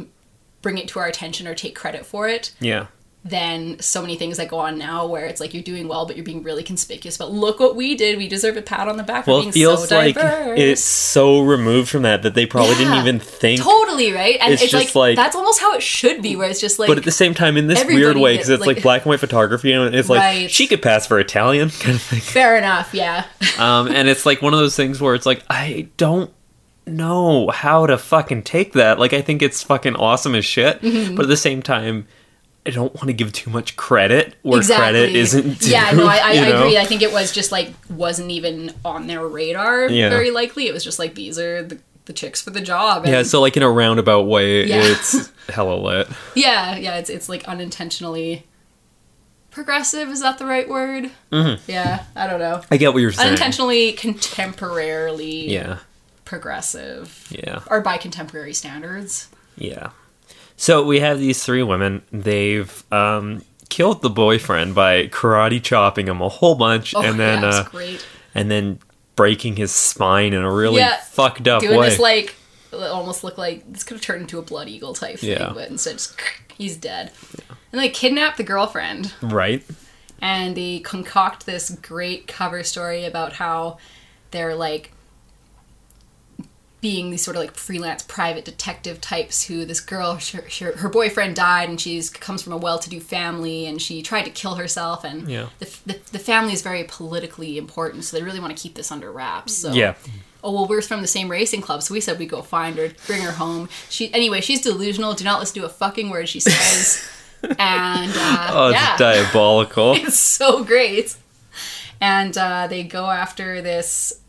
bring 0.62 0.78
it 0.78 0.88
to 0.88 0.98
our 0.98 1.06
attention 1.06 1.46
or 1.46 1.54
take 1.54 1.74
credit 1.74 2.04
for 2.06 2.28
it 2.28 2.52
yeah. 2.60 2.86
Than 3.22 3.78
so 3.80 4.00
many 4.00 4.16
things 4.16 4.38
that 4.38 4.48
go 4.48 4.58
on 4.58 4.78
now 4.78 5.04
where 5.06 5.26
it's 5.26 5.42
like 5.42 5.52
you're 5.52 5.62
doing 5.62 5.86
well 5.86 6.06
but 6.06 6.16
you're 6.16 6.24
being 6.24 6.42
really 6.42 6.62
conspicuous 6.62 7.18
but 7.18 7.30
look 7.30 7.60
what 7.60 7.76
we 7.76 7.94
did 7.94 8.16
we 8.16 8.26
deserve 8.26 8.56
a 8.56 8.62
pat 8.62 8.88
on 8.88 8.96
the 8.96 9.02
back 9.02 9.26
for 9.26 9.32
Well, 9.32 9.40
being 9.40 9.50
it 9.50 9.52
feels 9.52 9.86
so 9.90 9.98
like 9.98 10.14
diverse 10.14 10.58
it's 10.58 10.80
so 10.82 11.40
removed 11.42 11.90
from 11.90 12.00
that 12.02 12.22
that 12.22 12.34
they 12.34 12.46
probably 12.46 12.76
didn't 12.76 12.94
even 12.98 13.20
think. 13.20 13.60
Totally 13.60 14.12
right, 14.12 14.38
and 14.40 14.54
It's 14.54 14.62
it's, 14.62 14.72
just 14.72 14.94
like, 14.94 14.94
like- 14.94 15.16
that's 15.16 15.36
almost 15.36 15.60
how 15.60 15.74
it 15.74 15.82
should 15.82 16.22
be. 16.22 16.34
Where 16.34 16.48
it's 16.48 16.60
just 16.62 16.78
like, 16.78 16.88
but 16.88 16.96
at 16.96 17.04
the 17.04 17.10
same 17.12 17.34
time, 17.34 17.58
in 17.58 17.66
this 17.66 17.84
weird 17.84 18.16
way, 18.16 18.34
because 18.36 18.48
it's 18.48 18.60
like, 18.64 18.76
like- 18.76 18.82
black 18.82 19.02
and 19.02 19.10
white 19.10 19.20
photography, 19.20 19.72
and 19.72 19.94
it's 19.94 20.08
like 20.08 20.20
Right. 20.20 20.50
she 20.50 20.66
could 20.66 20.80
pass 20.80 21.06
for 21.06 21.18
Italian 21.20 21.68
kind 21.80 21.96
of 21.96 22.02
thing. 22.02 22.20
fair 22.20 22.56
enough, 22.56 22.94
yeah, 22.94 23.26
Um, 23.58 23.88
and 23.88 24.08
it's 24.08 24.24
like 24.24 24.40
one 24.40 24.54
of 24.54 24.60
those 24.60 24.76
things 24.76 24.98
where 24.98 25.14
it's 25.14 25.26
like 25.26 25.42
I 25.50 25.88
don't 25.98 26.32
know 26.86 27.48
how 27.50 27.86
to 27.86 27.98
fucking 27.98 28.42
take 28.44 28.72
that. 28.72 28.98
Like 28.98 29.12
I 29.12 29.20
think 29.20 29.42
it's 29.42 29.62
fucking 29.62 29.96
awesome 29.96 30.34
as 30.34 30.44
shit, 30.46 30.80
Mm-hmm. 30.80 31.16
but 31.16 31.24
at 31.24 31.28
the 31.28 31.36
same 31.36 31.60
time, 31.62 32.06
I 32.66 32.70
don't 32.70 32.94
want 32.94 33.06
to 33.06 33.12
give 33.14 33.32
too 33.32 33.50
much 33.50 33.76
credit 33.76 34.34
where 34.42 34.60
credit 34.62 35.14
isn't. 35.16 35.60
Due, 35.60 35.70
yeah, 35.70 35.92
no, 35.92 36.06
I, 36.06 36.16
I, 36.16 36.30
I 36.30 36.34
agree. 36.34 36.76
I 36.78 36.84
think 36.84 37.00
it 37.02 37.10
was 37.12 37.32
just 37.32 37.50
like 37.50 37.72
wasn't 37.88 38.30
even 38.30 38.74
on 38.84 39.06
their 39.06 39.26
radar. 39.26 39.88
Yeah. 39.88 40.10
Very 40.10 40.30
likely, 40.30 40.66
it 40.66 40.74
was 40.74 40.84
just 40.84 40.98
like 40.98 41.14
these 41.14 41.38
are 41.38 41.62
the, 41.62 41.78
the 42.04 42.12
chicks 42.12 42.42
for 42.42 42.50
the 42.50 42.60
job. 42.60 43.04
And 43.04 43.12
Yeah, 43.12 43.22
so 43.22 43.40
like 43.40 43.56
in 43.56 43.62
a 43.62 43.70
roundabout 43.70 44.26
way, 44.26 44.66
Yeah. 44.66 44.82
it's 44.82 45.32
hella 45.48 45.74
lit. 45.74 46.08
yeah, 46.34 46.76
yeah, 46.76 46.96
it's 46.96 47.08
it's 47.08 47.28
like 47.30 47.44
unintentionally 47.48 48.44
progressive. 49.50 50.08
Is 50.10 50.20
that 50.20 50.36
the 50.38 50.44
right 50.46 50.68
word? 50.68 51.10
Mm-hmm. 51.32 51.70
Yeah, 51.70 52.04
I 52.14 52.26
don't 52.26 52.40
know. 52.40 52.62
I 52.70 52.76
get 52.76 52.92
what 52.92 53.00
you're 53.00 53.12
saying. 53.12 53.28
Unintentionally 53.28 53.94
contemporarily 53.94 55.48
Yeah, 55.48 55.78
progressive, 56.26 57.26
yeah, 57.30 57.60
or 57.70 57.80
by 57.80 57.96
contemporary 57.96 58.52
standards. 58.54 59.28
yeah. 59.56 59.90
So 60.60 60.82
we 60.84 61.00
have 61.00 61.18
these 61.18 61.42
three 61.42 61.62
women. 61.62 62.02
They've 62.12 62.84
um, 62.92 63.42
killed 63.70 64.02
the 64.02 64.10
boyfriend 64.10 64.74
by 64.74 65.06
karate 65.08 65.62
chopping 65.62 66.06
him 66.06 66.20
a 66.20 66.28
whole 66.28 66.54
bunch, 66.54 66.94
Oh, 66.94 67.00
and 67.00 67.18
then 67.18 67.42
yeah, 67.42 67.48
uh, 67.48 67.64
great. 67.70 68.06
and 68.34 68.50
then 68.50 68.78
breaking 69.16 69.56
his 69.56 69.72
spine 69.72 70.34
in 70.34 70.42
a 70.42 70.52
really 70.52 70.76
Yeah, 70.80 70.98
fucked 70.98 71.48
up 71.48 71.62
doing 71.62 71.78
way. 71.78 71.88
this 71.88 71.98
like 71.98 72.34
it 72.72 72.76
almost 72.76 73.24
looked 73.24 73.38
like 73.38 73.72
this 73.72 73.84
could 73.84 73.94
have 73.96 74.02
turned 74.02 74.20
into 74.20 74.38
a 74.38 74.42
blood 74.42 74.68
eagle 74.68 74.92
type 74.92 75.18
thing, 75.18 75.30
Yeah. 75.30 75.50
but 75.54 75.70
instead 75.70 75.92
just 75.94 76.14
he's 76.58 76.76
dead. 76.76 77.10
And 77.72 77.80
they 77.80 77.88
kidnap 77.88 78.36
the 78.36 78.44
girlfriend 78.44 79.14
right? 79.22 79.64
and 80.20 80.54
they 80.54 80.80
concoct 80.80 81.46
this 81.46 81.70
great 81.70 82.26
cover 82.26 82.62
story 82.64 83.06
about 83.06 83.32
how 83.32 83.78
they're 84.30 84.54
like 84.54 84.92
being 86.80 87.10
these 87.10 87.22
sort 87.22 87.36
of 87.36 87.42
like 87.42 87.54
freelance 87.54 88.02
private 88.02 88.44
detective 88.44 89.00
types 89.00 89.44
who 89.44 89.64
this 89.66 89.80
girl 89.80 90.14
her, 90.32 90.42
her, 90.60 90.76
her 90.78 90.88
boyfriend 90.88 91.36
died 91.36 91.68
and 91.68 91.80
she's 91.80 92.08
comes 92.08 92.42
from 92.42 92.52
a 92.54 92.56
well-to-do 92.56 92.98
family 93.00 93.66
and 93.66 93.82
she 93.82 94.00
tried 94.00 94.22
to 94.22 94.30
kill 94.30 94.54
herself 94.54 95.04
and 95.04 95.28
Yeah. 95.30 95.48
the, 95.58 95.66
the, 95.86 96.00
the 96.12 96.18
family 96.18 96.52
is 96.54 96.62
very 96.62 96.84
politically 96.84 97.58
important 97.58 98.04
so 98.04 98.16
they 98.16 98.22
really 98.22 98.40
want 98.40 98.56
to 98.56 98.62
keep 98.62 98.74
this 98.76 98.90
under 98.90 99.12
wraps 99.12 99.54
so 99.58 99.72
Yeah. 99.72 99.94
oh 100.42 100.52
well 100.52 100.66
we're 100.66 100.80
from 100.80 101.02
the 101.02 101.06
same 101.06 101.30
racing 101.30 101.60
club 101.60 101.82
so 101.82 101.92
we 101.92 102.00
said 102.00 102.18
we'd 102.18 102.30
go 102.30 102.40
find 102.40 102.76
her 102.78 102.90
bring 103.06 103.20
her 103.22 103.32
home 103.32 103.68
she 103.90 104.12
anyway 104.14 104.40
she's 104.40 104.62
delusional 104.62 105.12
do 105.12 105.24
not 105.24 105.38
listen 105.40 105.60
to 105.60 105.66
a 105.66 105.70
fucking 105.70 106.08
word 106.08 106.28
she 106.30 106.40
says 106.40 107.06
and 107.58 108.12
uh, 108.16 108.50
Oh, 108.52 108.68
it's 108.68 108.78
yeah 108.80 108.96
diabolical. 108.96 109.92
it's 109.96 110.18
so 110.18 110.64
great 110.64 111.14
and 112.00 112.38
uh, 112.38 112.66
they 112.68 112.82
go 112.84 113.10
after 113.10 113.60
this 113.60 114.19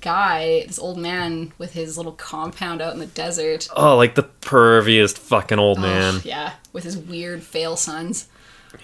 guy 0.00 0.64
this 0.66 0.78
old 0.78 0.98
man 0.98 1.52
with 1.58 1.72
his 1.72 1.96
little 1.96 2.12
compound 2.12 2.80
out 2.82 2.92
in 2.92 2.98
the 2.98 3.06
desert 3.06 3.68
oh, 3.76 3.96
like 3.96 4.14
the 4.14 4.22
perviest 4.40 5.18
fucking 5.18 5.58
old 5.58 5.78
man. 5.80 6.20
Yeah 6.24 6.52
with 6.72 6.84
his 6.84 6.96
weird 6.96 7.42
fail 7.42 7.76
sons 7.76 8.28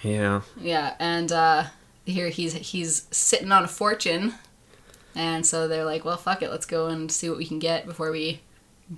Yeah. 0.03 0.41
yeah 0.59 0.95
and 0.99 1.31
uh, 1.31 1.65
here 2.05 2.29
he's 2.29 2.53
he's 2.53 3.07
sitting 3.11 3.51
on 3.51 3.63
a 3.63 3.67
fortune 3.67 4.33
and 5.15 5.45
so 5.45 5.67
they're 5.67 5.85
like 5.85 6.03
well 6.05 6.17
fuck 6.17 6.41
it 6.41 6.49
let's 6.51 6.65
go 6.65 6.87
and 6.87 7.11
see 7.11 7.29
what 7.29 7.37
we 7.37 7.45
can 7.45 7.59
get 7.59 7.85
before 7.85 8.11
we 8.11 8.41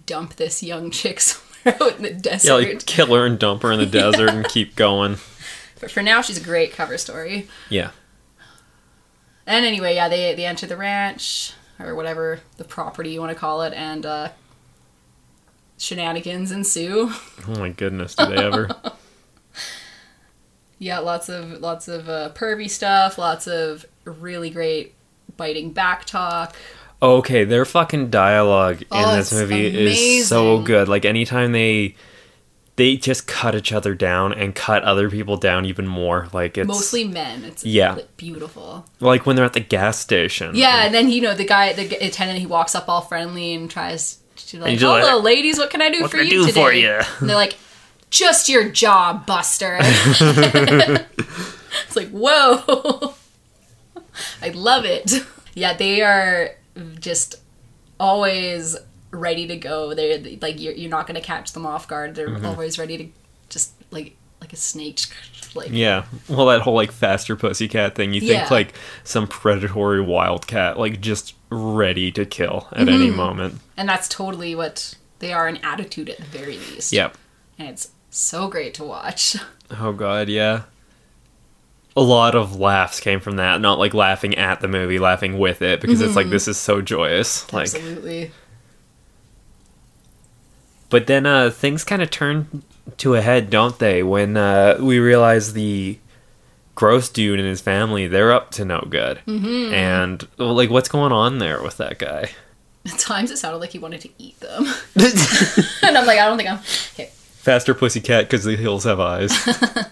dump 0.05 0.35
this 0.35 0.61
young 0.63 0.91
chick 0.91 1.19
somewhere 1.19 1.77
out 1.81 1.97
in 1.97 2.03
the 2.03 2.13
desert 2.13 2.47
Yeah, 2.47 2.69
like 2.69 2.85
kill 2.85 3.13
her 3.15 3.25
and 3.25 3.37
dump 3.39 3.63
her 3.63 3.71
in 3.71 3.79
the 3.79 3.85
desert 4.01 4.29
and 4.29 4.45
keep 4.47 4.75
going. 4.75 5.17
but 5.79 5.91
for 5.91 6.01
now 6.03 6.21
she's 6.21 6.37
a 6.37 6.43
great 6.43 6.71
cover 6.73 6.97
story 6.97 7.47
Yeah. 7.69 7.91
And 9.47 9.65
anyway, 9.65 9.95
yeah, 9.95 10.07
they 10.09 10.35
they 10.35 10.45
enter 10.45 10.67
the 10.67 10.77
ranch 10.77 11.53
or 11.79 11.95
whatever 11.95 12.39
the 12.57 12.63
property 12.63 13.11
you 13.11 13.19
want 13.19 13.31
to 13.31 13.39
call 13.39 13.61
it, 13.61 13.73
and 13.73 14.05
uh, 14.05 14.29
shenanigans 15.77 16.51
ensue. 16.51 17.11
Oh 17.47 17.57
my 17.59 17.69
goodness, 17.69 18.15
do 18.15 18.25
they 18.27 18.35
ever? 18.37 18.69
Yeah, 20.81 20.99
lots 20.99 21.27
of 21.27 21.59
lots 21.59 21.87
of 21.89 22.07
uh, 22.07 22.29
pervy 22.33 22.69
stuff, 22.69 23.17
lots 23.17 23.47
of 23.47 23.85
really 24.05 24.49
great 24.49 24.93
biting 25.35 25.71
back 25.71 26.05
talk. 26.05 26.55
okay, 27.01 27.43
their 27.43 27.65
fucking 27.65 28.09
dialogue 28.09 28.81
in 28.83 28.87
Oh, 28.91 29.13
this 29.15 29.31
it's 29.31 29.41
movie 29.41 29.65
is 29.67 30.27
so 30.29 30.61
good. 30.61 30.87
Like 30.87 31.03
anytime 31.03 31.51
they 31.51 31.95
they 32.79 32.95
just 32.95 33.27
cut 33.27 33.55
each 33.55 33.73
other 33.73 33.93
down 33.93 34.31
and 34.31 34.55
cut 34.55 34.83
other 34.83 35.09
people 35.09 35.35
down 35.35 35.65
even 35.65 35.85
more. 35.85 36.29
Like 36.31 36.57
it's 36.57 36.65
Mostly 36.67 37.03
men. 37.03 37.43
It's 37.43 37.65
Yeah. 37.65 37.95
like, 37.95 38.15
beautiful. 38.15 38.85
like 39.01 39.25
when 39.25 39.35
they're 39.35 39.43
at 39.43 39.51
the 39.51 39.59
gas 39.59 39.99
station. 39.99 40.55
Yeah, 40.55 40.85
and 40.85 40.95
then 40.95 41.09
you 41.09 41.19
know 41.21 41.33
the 41.35 41.43
guy, 41.45 41.73
the 41.73 41.93
attendant, 42.03 42.39
he 42.39 42.45
walks 42.45 42.75
up 42.75 42.87
all 42.87 43.01
friendly 43.01 43.53
and 43.53 43.69
tries 43.69 44.19
to 44.47 44.59
like, 44.59 44.79
"Hello, 44.79 45.15
like, 45.17 45.23
ladies, 45.23 45.57
what 45.57 45.69
can 45.69 45.81
I 45.81 45.89
do 45.91 46.01
"What 46.03 46.11
for 46.11 46.17
can 46.17 46.27
I 46.27 46.29
you 46.29 46.41
do 46.41 46.47
today?" 46.47 46.61
for 46.63 46.71
ya? 46.71 47.03
And 47.19 47.29
they're 47.29 47.35
like, 47.35 47.57
"Just 48.09 48.47
your 48.47 48.69
job, 48.69 49.25
Buster." 49.25 49.77
it's 49.81 50.21
like, 51.95 52.09
whoa, 52.11 53.13
I 54.41 54.49
love 54.49 54.85
it. 54.85 55.11
Yeah, 55.53 55.73
they 55.73 56.01
are 56.01 56.51
just 56.99 57.35
always 57.99 58.77
ready 59.11 59.47
to 59.47 59.55
go. 59.57 59.93
They're 59.93 60.19
like 60.41 60.59
you're, 60.59 60.73
you're 60.73 60.89
not 60.89 61.07
going 61.07 61.19
to 61.19 61.25
catch 61.25 61.53
them 61.53 61.65
off 61.65 61.87
guard. 61.87 62.15
They're 62.15 62.29
Mm-hmm. 62.29 62.45
always 62.45 62.77
ready 62.79 62.97
to 62.97 63.07
just 63.49 63.73
like 63.91 64.15
like 64.41 64.53
a 64.53 64.57
snake. 64.57 64.99
Like 65.55 65.69
Yeah. 65.71 66.05
Well, 66.27 66.45
that 66.47 66.61
whole 66.61 66.75
like 66.75 66.91
faster 66.91 67.35
pussycat 67.35 67.95
thing, 67.95 68.13
you 68.13 68.21
think 68.21 68.33
Yeah. 68.33 68.47
like 68.51 68.73
some 69.03 69.27
predatory 69.27 70.01
wildcat, 70.01 70.77
like 70.79 71.01
just 71.01 71.33
ready 71.49 72.11
to 72.11 72.25
kill 72.25 72.67
at 72.71 72.87
any 72.87 73.07
Mm-hmm. 73.07 73.17
moment. 73.17 73.59
and 73.75 73.89
that's 73.89 74.07
totally 74.07 74.53
what 74.55 74.93
they 75.19 75.33
are 75.33 75.47
in 75.49 75.57
attitude 75.57 76.09
at 76.09 76.17
the 76.17 76.23
very 76.25 76.57
least. 76.57 76.93
Yep. 76.93 77.17
and 77.57 77.69
it's 77.69 77.89
so 78.11 78.47
great 78.47 78.73
to 78.75 78.83
watch. 78.83 79.35
Oh 79.79 79.91
god, 79.91 80.29
yeah. 80.29 80.63
A 81.97 82.01
lot 82.01 82.33
of 82.35 82.55
laughs 82.59 82.99
came 82.99 83.19
from 83.19 83.35
that. 83.37 83.59
Not 83.61 83.77
like 83.77 83.93
laughing 83.93 84.35
at 84.35 84.61
the 84.61 84.67
movie, 84.67 84.97
laughing 84.99 85.37
with 85.37 85.61
it 85.61 85.81
because 85.81 86.01
it's 86.01 86.15
like 86.15 86.29
this 86.29 86.47
is 86.47 86.57
so 86.57 86.81
joyous. 86.81 87.51
Like, 87.51 87.63
Absolutely. 87.63 88.31
But 90.89 91.07
then 91.07 91.25
uh, 91.25 91.49
things 91.49 91.83
kind 91.83 92.01
of 92.01 92.09
turn 92.09 92.63
to 92.97 93.15
a 93.15 93.21
head, 93.21 93.49
don't 93.49 93.77
they? 93.79 94.03
When 94.03 94.37
uh, 94.37 94.77
we 94.79 94.99
realize 94.99 95.53
the 95.53 95.97
gross 96.75 97.09
dude 97.09 97.39
and 97.39 97.47
his 97.47 97.59
family 97.61 98.07
they're 98.07 98.31
up 98.31 98.51
to 98.51 98.65
no 98.65 98.85
good, 98.89 99.19
mm-hmm. 99.27 99.73
and 99.73 100.27
well, 100.37 100.53
like 100.53 100.69
what's 100.69 100.89
going 100.89 101.11
on 101.11 101.39
there 101.39 101.61
with 101.61 101.77
that 101.77 101.99
guy? 101.99 102.29
At 102.85 102.97
times 102.97 103.29
it 103.31 103.37
sounded 103.37 103.57
like 103.59 103.71
he 103.71 103.79
wanted 103.79 104.01
to 104.01 104.09
eat 104.17 104.39
them, 104.39 104.65
and 105.83 105.97
I'm 105.97 106.05
like, 106.07 106.19
I 106.19 106.25
don't 106.25 106.37
think 106.37 106.49
I'm. 106.49 106.59
Okay. 106.93 107.11
Faster 107.13 107.73
pussycat 107.73 108.25
because 108.25 108.43
the 108.43 108.55
hills 108.55 108.83
have 108.83 108.99
eyes. 108.99 109.31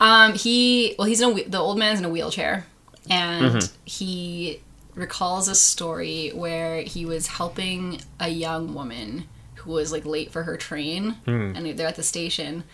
Um, 0.00 0.34
he 0.34 0.96
well, 0.98 1.06
he's 1.06 1.20
in 1.20 1.38
a 1.38 1.44
the 1.44 1.58
old 1.58 1.78
man's 1.78 2.00
in 2.00 2.04
a 2.04 2.08
wheelchair, 2.08 2.66
and 3.08 3.46
Mm-hmm. 3.54 3.74
he 3.84 4.60
recalls 4.96 5.46
a 5.46 5.54
story 5.54 6.30
where 6.34 6.82
he 6.82 7.06
was 7.06 7.28
helping 7.28 8.00
a 8.18 8.28
young 8.28 8.74
woman 8.74 9.28
who 9.64 9.72
was 9.72 9.90
like 9.92 10.04
late 10.04 10.30
for 10.32 10.42
her 10.44 10.56
train, 10.56 11.12
Hmm. 11.24 11.52
and 11.56 11.78
they're 11.78 11.86
at 11.88 11.96
the 11.96 12.02
station, 12.02 12.64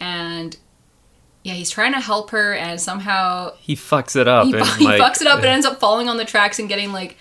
and 0.00 0.56
yeah, 1.44 1.54
he's 1.54 1.70
trying 1.70 1.92
to 1.92 2.00
help 2.00 2.30
her, 2.30 2.54
and 2.54 2.80
somehow 2.80 3.52
he 3.60 3.76
fucks 3.76 4.16
it 4.16 4.26
up. 4.26 4.46
he, 4.46 4.54
and, 4.54 4.66
he 4.78 4.84
like, 4.84 5.00
fucks 5.00 5.20
it 5.20 5.26
up 5.28 5.38
and 5.38 5.46
ends 5.56 5.64
up 5.66 5.78
falling 5.78 6.08
on 6.08 6.16
the 6.16 6.24
tracks 6.24 6.58
and 6.58 6.68
getting 6.68 6.92
like 6.92 7.16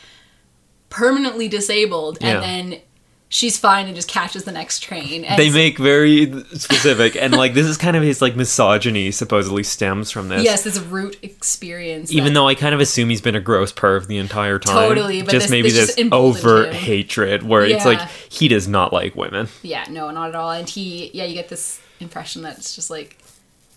permanently 0.90 1.48
disabled, 1.48 2.18
Yeah. 2.22 2.42
and 2.42 2.44
then 2.74 2.82
she's 3.28 3.58
fine 3.58 3.88
and 3.88 3.96
just 3.96 4.08
catches 4.08 4.44
the 4.44 4.52
next 4.52 4.80
train. 4.82 5.26
And 5.26 5.38
they 5.38 5.50
make 5.50 5.78
very 5.80 6.32
specific 6.54 7.16
and 7.16 7.34
like 7.34 7.54
this 7.54 7.66
is 7.66 7.76
kind 7.78 7.98
of 7.98 8.04
his 8.04 8.22
like 8.22 8.36
misogyny 8.36 9.12
supposedly 9.12 9.64
stems 9.64 10.12
from 10.12 10.30
this 10.30 10.44
yes, 10.44 10.64
this 10.64 10.80
root 10.80 11.18
experience. 11.24 12.12
even 12.14 12.34
though 12.34 12.48
i 12.48 12.56
kind 12.56 12.74
of 12.76 12.80
assume 12.82 13.10
he's 13.10 13.22
been 13.22 13.36
a 13.36 13.42
gross 13.42 13.74
perv 13.74 14.08
the 14.08 14.18
entire 14.18 14.60
time 14.60 14.76
Totally, 14.96 15.22
but 15.24 15.32
just 15.32 15.46
this- 15.46 15.52
maybe 15.52 15.72
this 15.72 15.96
this 15.96 16.08
overt 16.12 16.68
him. 16.68 16.74
hatred 16.76 17.44
where 17.44 17.64
it's 17.66 17.84
like 17.86 18.00
he 18.30 18.48
does 18.48 18.68
not 18.68 18.94
like 18.94 19.16
women 19.16 19.48
Yeah, 19.64 19.86
no, 19.90 20.12
not 20.12 20.30
at 20.30 20.36
all. 20.36 20.52
And 20.52 20.70
he, 20.70 21.10
yeah, 21.14 21.26
you 21.26 21.34
get 21.34 21.50
this 21.50 21.80
impression 22.00 22.44
that 22.44 22.58
it's 22.58 22.76
just 22.76 22.90
like 22.90 23.18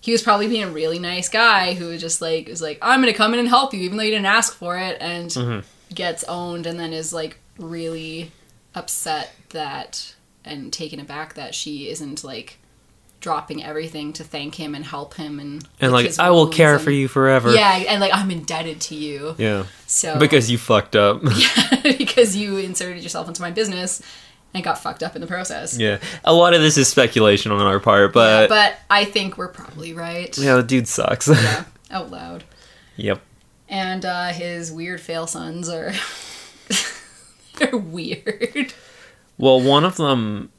he 0.01 0.13
was 0.13 0.23
probably 0.23 0.47
being 0.49 0.65
a 0.65 0.71
really 0.71 0.99
nice 0.99 1.29
guy 1.29 1.75
who 1.75 1.87
was 1.87 2.01
just 2.01 2.21
like 2.21 2.49
was 2.49 2.61
like 2.63 2.79
I'm 2.83 3.01
gonna 3.01 3.13
come 3.15 3.33
in 3.33 3.41
and 3.41 3.49
help 3.49 3.73
you 3.75 3.81
even 3.81 3.97
though 3.97 4.05
you 4.05 4.11
didn't 4.11 4.27
ask 4.27 4.55
for 4.55 4.77
it, 4.79 4.99
and 5.01 5.31
Mm-hmm. 5.31 5.95
gets 5.95 6.23
owned 6.25 6.67
and 6.67 6.79
then 6.79 6.93
is 6.93 7.13
like 7.13 7.39
really 7.59 8.31
upset 8.75 9.33
that 9.51 10.15
and 10.45 10.73
taken 10.73 11.01
aback 11.01 11.35
that 11.35 11.55
she 11.55 11.89
isn't 11.89 12.25
like 12.25 12.59
dropping 13.21 13.65
everything 13.65 14.13
to 14.13 14.23
thank 14.23 14.55
him 14.55 14.75
and 14.77 14.85
help 14.85 15.15
him 15.15 15.41
and 15.41 15.67
and 15.81 15.91
like 15.93 16.17
i 16.21 16.31
will 16.31 16.47
care 16.47 16.75
and- 16.75 16.83
for 16.83 16.93
you 16.93 17.09
forever 17.09 17.53
Yeah, 17.53 17.73
and 17.89 18.01
like 18.01 18.15
I'm 18.15 18.31
indebted 18.31 18.81
to 18.83 18.95
you. 18.95 19.35
yeah 19.39 19.65
So 19.89 20.19
because 20.19 20.49
you 20.51 20.57
fucked 20.57 20.95
up 20.95 21.21
yeah, 21.37 21.81
because 21.99 22.37
you 22.37 22.59
inserted 22.59 23.03
yourself 23.03 23.27
into 23.27 23.43
my 23.43 23.51
business 23.51 24.01
and 24.55 24.63
got 24.65 24.79
fucked 24.79 25.03
up 25.03 25.15
in 25.17 25.21
the 25.21 25.27
process. 25.27 25.77
yeah 25.77 25.99
a 26.25 26.33
lot 26.33 26.55
of 26.55 26.61
this 26.63 26.79
is 26.79 26.87
speculation 26.89 27.51
on 27.51 27.61
our 27.61 27.81
part 27.81 28.13
but 28.13 28.49
but 28.49 28.77
I 28.89 29.05
think 29.05 29.37
we're 29.37 29.49
probably 29.49 29.93
right. 29.95 30.37
yeah 30.39 30.55
the 30.55 30.63
dude 30.63 30.87
sucks 30.87 31.27
Yeah, 31.27 31.65
out 31.91 32.11
loud. 32.13 32.45
yep 32.97 33.21
And 33.69 34.05
uh, 34.05 34.29
his 34.29 34.71
weird 34.71 35.01
fail 35.01 35.27
sons 35.27 35.69
are 35.69 35.93
they're 37.59 37.77
weird. 37.77 38.73
Well 39.39 39.61
one 39.61 39.85
of 39.85 39.97
them 39.97 40.51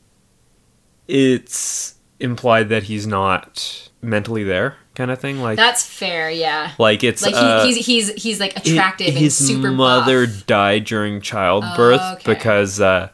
it's 1.08 1.96
implied 2.20 2.70
that 2.70 2.84
he's 2.84 3.08
not 3.08 3.90
mentally 4.02 4.44
there 4.44 4.76
kind 4.96 5.12
of 5.12 5.20
thing 5.20 5.40
like 5.42 5.56
That's 5.58 5.86
fair, 5.86 6.30
yeah. 6.30 6.72
like 6.78 7.04
it's 7.04 7.22
Like 7.22 7.34
he, 7.34 7.40
uh, 7.40 7.66
he's 7.66 7.86
he's 7.86 8.10
he's 8.22 8.40
like 8.40 8.58
attractive 8.58 9.14
his 9.14 9.40
and 9.40 9.48
super 9.50 9.72
mother 9.72 10.28
buff. 10.28 10.46
died 10.46 10.84
during 10.86 11.22
childbirth 11.22 12.02
Oh, 12.04 12.14
okay. 12.16 12.34
because 12.34 12.82
uh 12.82 13.10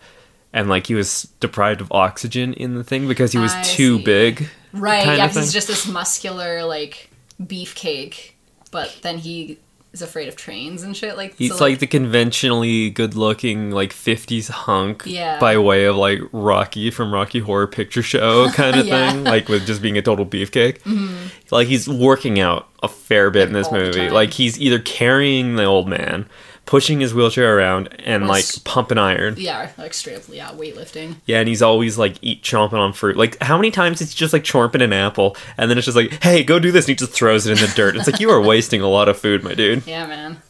and 0.51 0.67
like 0.67 0.87
he 0.87 0.95
was 0.95 1.23
deprived 1.39 1.81
of 1.81 1.91
oxygen 1.91 2.53
in 2.53 2.73
the 2.75 2.83
thing 2.83 3.07
because 3.07 3.31
he 3.33 3.37
was 3.37 3.53
I 3.53 3.61
too 3.63 3.97
see. 3.97 4.03
big 4.03 4.49
right? 4.73 5.05
Yeah, 5.17 5.27
he's 5.27 5.53
just 5.53 5.67
this 5.67 5.87
muscular 5.87 6.63
like 6.65 7.09
beefcake, 7.41 8.31
but 8.71 8.97
then 9.03 9.19
he 9.19 9.59
is 9.95 10.01
afraid 10.01 10.27
of 10.27 10.35
trains 10.35 10.83
and 10.83 10.95
shit. 10.95 11.15
Like 11.15 11.35
he's 11.37 11.57
so, 11.57 11.63
like 11.63 11.79
the 11.79 11.87
conventionally 11.87 12.89
good 12.89 13.15
looking 13.15 13.71
like 13.71 13.93
50s 13.93 14.49
hunk 14.49 15.03
Yeah. 15.05 15.39
by 15.39 15.57
way 15.57 15.85
of 15.85 15.95
like 15.95 16.19
rocky 16.33 16.91
from 16.91 17.13
rocky 17.13 17.39
horror 17.39 17.65
picture 17.67 18.03
show 18.03 18.49
kind 18.53 18.75
of 18.75 18.85
Yeah. 18.85 19.11
thing 19.11 19.23
like 19.23 19.47
with 19.47 19.65
just 19.65 19.81
being 19.81 19.97
a 19.97 20.01
total 20.01 20.25
beefcake 20.25 20.79
mm-hmm. 20.81 21.27
like 21.49 21.67
he's 21.67 21.87
working 21.87 22.39
out 22.39 22.67
a 22.83 22.87
fair 22.87 23.31
bit 23.31 23.47
in 23.47 23.53
this 23.53 23.71
movie 23.71 24.09
like 24.09 24.33
he's 24.33 24.59
either 24.59 24.79
carrying 24.79 25.55
the 25.55 25.63
old 25.63 25.87
man 25.87 26.27
pushing 26.65 26.99
his 26.99 27.13
wheelchair 27.13 27.57
around 27.57 27.89
and 27.99 28.27
like 28.27 28.43
s- 28.43 28.57
pumping 28.57 28.97
iron 28.97 29.35
yeah, 29.37 29.71
like 29.77 29.93
straight 29.93 30.17
up 30.17 30.23
yeah 30.29 30.49
weightlifting. 30.49 31.15
Yeah, 31.25 31.39
and 31.39 31.47
he's 31.47 31.61
always 31.61 31.97
like 31.97 32.15
eat 32.21 32.41
chomping 32.41 32.73
on 32.79 32.91
fruit. 32.93 33.15
Like 33.17 33.41
how 33.41 33.55
many 33.57 33.69
times 33.71 33.99
he 33.99 34.05
just 34.05 34.33
like 34.33 34.43
chomping 34.43 34.81
an 34.83 34.91
apple 34.93 35.37
and 35.57 35.69
then 35.69 35.77
it's 35.77 35.85
just 35.85 35.95
like, 35.95 36.23
hey, 36.23 36.43
go 36.43 36.57
do 36.59 36.71
this 36.71 36.85
and 36.85 36.89
he 36.89 36.95
just 36.95 37.11
throws 37.11 37.45
it 37.45 37.51
in 37.51 37.57
the 37.67 37.71
dirt. 37.75 37.95
It's 37.95 38.07
like 38.07 38.19
you 38.19 38.29
are 38.31 38.41
wasting 38.53 38.81
a 38.81 38.87
lot 38.87 39.07
of 39.09 39.17
food, 39.19 39.43
my 39.43 39.53
dude. 39.53 39.85
Yeah, 39.85 40.07
man. 40.07 40.41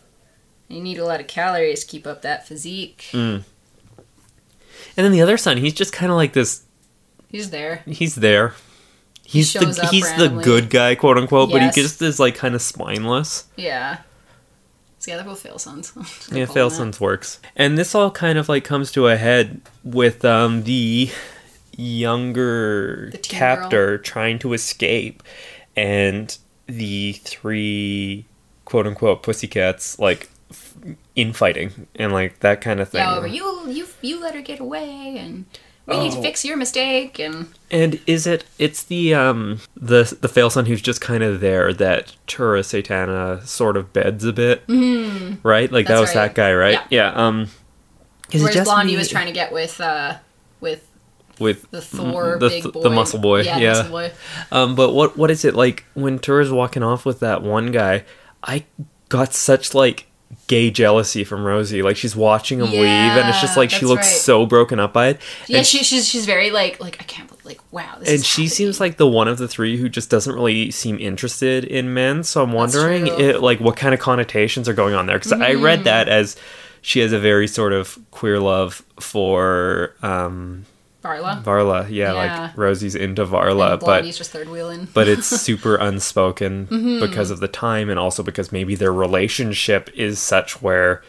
You 0.68 0.82
need 0.82 0.98
a 0.98 1.06
lot 1.06 1.20
of 1.20 1.28
calories 1.28 1.82
to 1.84 1.88
keep 1.92 2.08
up 2.08 2.22
that 2.24 2.48
physique. 2.48 3.06
Mm. 3.12 3.44
And 4.98 5.04
then 5.06 5.12
the 5.12 5.22
other 5.22 5.38
son, 5.38 5.58
he's 5.58 5.74
just 5.74 5.94
kinda 5.94 6.16
like 6.16 6.34
this 6.34 6.64
He's 7.30 7.50
there. 7.50 7.84
he's 7.86 8.16
there. 8.16 8.54
He's 9.26 9.50
shows 9.52 9.76
the 9.76 9.88
he's 9.88 10.06
randomly. 10.06 10.38
the 10.38 10.44
good 10.44 10.70
guy, 10.70 10.96
quote 10.96 11.18
unquote, 11.18 11.52
but 11.52 11.62
he 11.62 11.70
just 11.72 12.02
is 12.02 12.20
like 12.20 12.36
kind 12.36 12.56
of 12.56 12.62
spineless. 12.62 13.46
Yeah. 13.58 13.98
So 15.06 15.12
yeah, 15.12 15.18
they're 15.18 15.26
both 15.26 15.42
fail 15.42 15.60
sons. 15.60 15.94
Yeah, 16.32 16.46
fail 16.46 16.72
sons 16.72 17.00
works. 17.00 17.40
And 17.56 17.78
this 17.78 17.94
all 17.94 18.10
kind 18.10 18.40
of 18.40 18.50
like 18.50 18.64
comes 18.64 18.92
to 18.94 19.08
a 19.08 19.16
head 19.16 19.62
with 19.84 20.26
um 20.26 20.64
the 20.64 21.12
younger 21.78 23.10
The 23.12 23.18
captor 23.20 23.98
trying 24.00 24.40
to 24.40 24.54
escape 24.54 25.22
and 25.76 26.36
the 26.68 27.14
three 27.14 28.26
quote 28.66 28.88
unquote 28.88 29.22
pussycats 29.22 30.00
like 30.00 30.30
f- 30.50 30.76
infighting 31.16 31.88
and 31.96 32.12
like 32.12 32.40
that 32.40 32.62
kind 32.62 32.80
of 32.80 32.90
thing. 32.90 33.02
Yeah, 33.02 33.26
you, 33.26 33.70
you, 33.70 33.88
you 34.02 34.20
let 34.20 34.34
her 34.36 34.42
get 34.42 34.60
away, 34.60 35.18
and 35.18 35.46
we 35.88 35.98
need 35.98 36.12
to 36.14 36.18
Oh. 36.18 36.22
fix 36.22 36.44
your 36.44 36.58
mistake. 36.58 37.20
And 37.20 37.48
And 37.72 38.00
is 38.08 38.26
it 38.28 38.44
it's 38.58 38.84
the 38.84 39.14
um 39.14 39.60
the 39.76 40.18
the 40.22 40.28
fail 40.28 40.50
son 40.50 40.66
who's 40.66 40.82
just 40.82 41.02
kind 41.02 41.24
of 41.24 41.40
there 41.42 41.74
that 41.74 42.16
Tura 42.28 42.62
Satana 42.62 43.46
sort 43.46 43.78
of 43.78 43.94
beds 43.94 44.24
a 44.26 44.34
bit. 44.34 44.66
Mm, 44.68 45.38
right? 45.44 45.72
Like 45.72 45.88
that 45.88 46.00
was 46.00 46.10
right. 46.16 46.28
that 46.28 46.36
guy, 46.36 46.54
right? 46.54 46.80
Yeah. 46.90 47.12
um 47.14 47.48
is 48.32 48.44
it 48.44 48.54
just 48.54 48.66
Blondie 48.66 48.94
me- 48.94 48.98
was 48.98 49.08
trying 49.10 49.28
to 49.28 49.32
get 49.32 49.54
with, 49.54 49.80
uh, 49.80 50.16
with 50.60 50.88
with 51.38 51.70
the 51.70 51.82
Thor 51.82 52.38
the, 52.40 52.50
big 52.50 52.64
th- 52.64 52.74
boy, 52.74 52.82
the 52.82 52.90
muscle 52.90 53.20
boy, 53.20 53.42
Yeah, 53.42 53.58
yeah. 53.60 53.74
muscle 53.74 53.90
boy. 53.92 54.12
Um, 54.52 54.74
but 54.76 54.94
what 54.94 55.16
what 55.18 55.30
is 55.30 55.46
it 55.46 55.54
like 55.54 55.86
when 55.94 56.18
Tura's 56.18 56.52
walking 56.52 56.82
off 56.82 57.06
with 57.06 57.20
that 57.20 57.44
one 57.44 57.72
guy? 57.72 58.04
I 58.42 58.64
got 59.10 59.34
such 59.34 59.74
like 59.76 60.08
gay 60.48 60.72
jealousy 60.72 61.24
from 61.24 61.44
Rosie. 61.44 61.82
Like 61.82 61.98
she's 61.98 62.16
watching 62.16 62.60
him 62.60 62.72
leave, 62.72 62.84
and 62.84 63.30
it's 63.30 63.42
just 63.42 63.58
like 63.58 63.70
she 63.70 63.86
looks 63.86 64.08
right. 64.08 64.22
so 64.22 64.46
broken 64.46 64.80
up 64.80 64.94
by 64.94 65.08
it. 65.08 65.22
Yeah, 65.48 65.60
and 65.60 65.68
she, 65.68 65.80
she's 65.84 66.08
she's 66.08 66.26
very 66.26 66.52
like 66.52 66.80
like 66.80 66.98
I 67.00 67.04
can't 67.04 67.28
believe 67.28 67.46
like 67.46 67.62
wow. 67.72 67.98
This 68.00 68.10
and 68.10 68.26
she 68.26 68.44
happening. 68.44 68.50
seems 68.50 68.80
like 68.80 68.98
the 68.98 69.08
one 69.08 69.28
of 69.28 69.38
the 69.38 69.48
three 69.48 69.78
who 69.78 69.88
just 69.90 70.10
doesn't 70.10 70.34
really 70.34 70.72
seem 70.72 71.00
interested 71.00 71.64
in 71.64 71.94
men. 71.94 72.24
So 72.24 72.44
I'm 72.44 72.52
wondering. 72.52 73.08
It, 73.08 73.42
like, 73.42 73.60
what 73.60 73.78
kind 73.78 73.94
of 73.94 74.00
connotations 74.00 74.68
are 74.68 74.74
going 74.74 74.94
on 74.94 75.06
there? 75.06 75.18
Because 75.18 75.34
I 75.34 75.54
read 75.54 75.84
that 75.86 76.10
as 76.10 76.36
she 76.82 77.00
has 77.00 77.14
a 77.14 77.20
very 77.20 77.48
sort 77.48 77.74
of 77.74 77.98
queer 78.12 78.40
love 78.40 78.84
for 79.00 79.96
um, 80.02 80.66
Varla. 81.06 81.44
Varla. 81.44 81.88
Yeah, 81.90 82.14
Yeah. 82.14 82.42
like 82.42 82.58
Rosie's 82.58 82.96
into 82.96 83.26
Varla, 83.26 83.80
but 83.80 84.04
he's 84.06 84.18
just 84.18 84.32
third 84.32 84.50
wheeling. 84.50 84.88
but 84.94 85.08
it's 85.08 85.28
super 85.48 85.76
unspoken 85.76 86.68
Mm-hmm. 86.68 87.00
because 87.00 87.32
of 87.32 87.40
the 87.40 87.48
time 87.48 87.90
and 87.90 88.00
also 88.00 88.24
because 88.24 88.52
maybe 88.52 88.76
their 88.76 88.94
relationship 88.94 89.90
is 89.94 90.20
such 90.20 90.62
where 90.62 91.04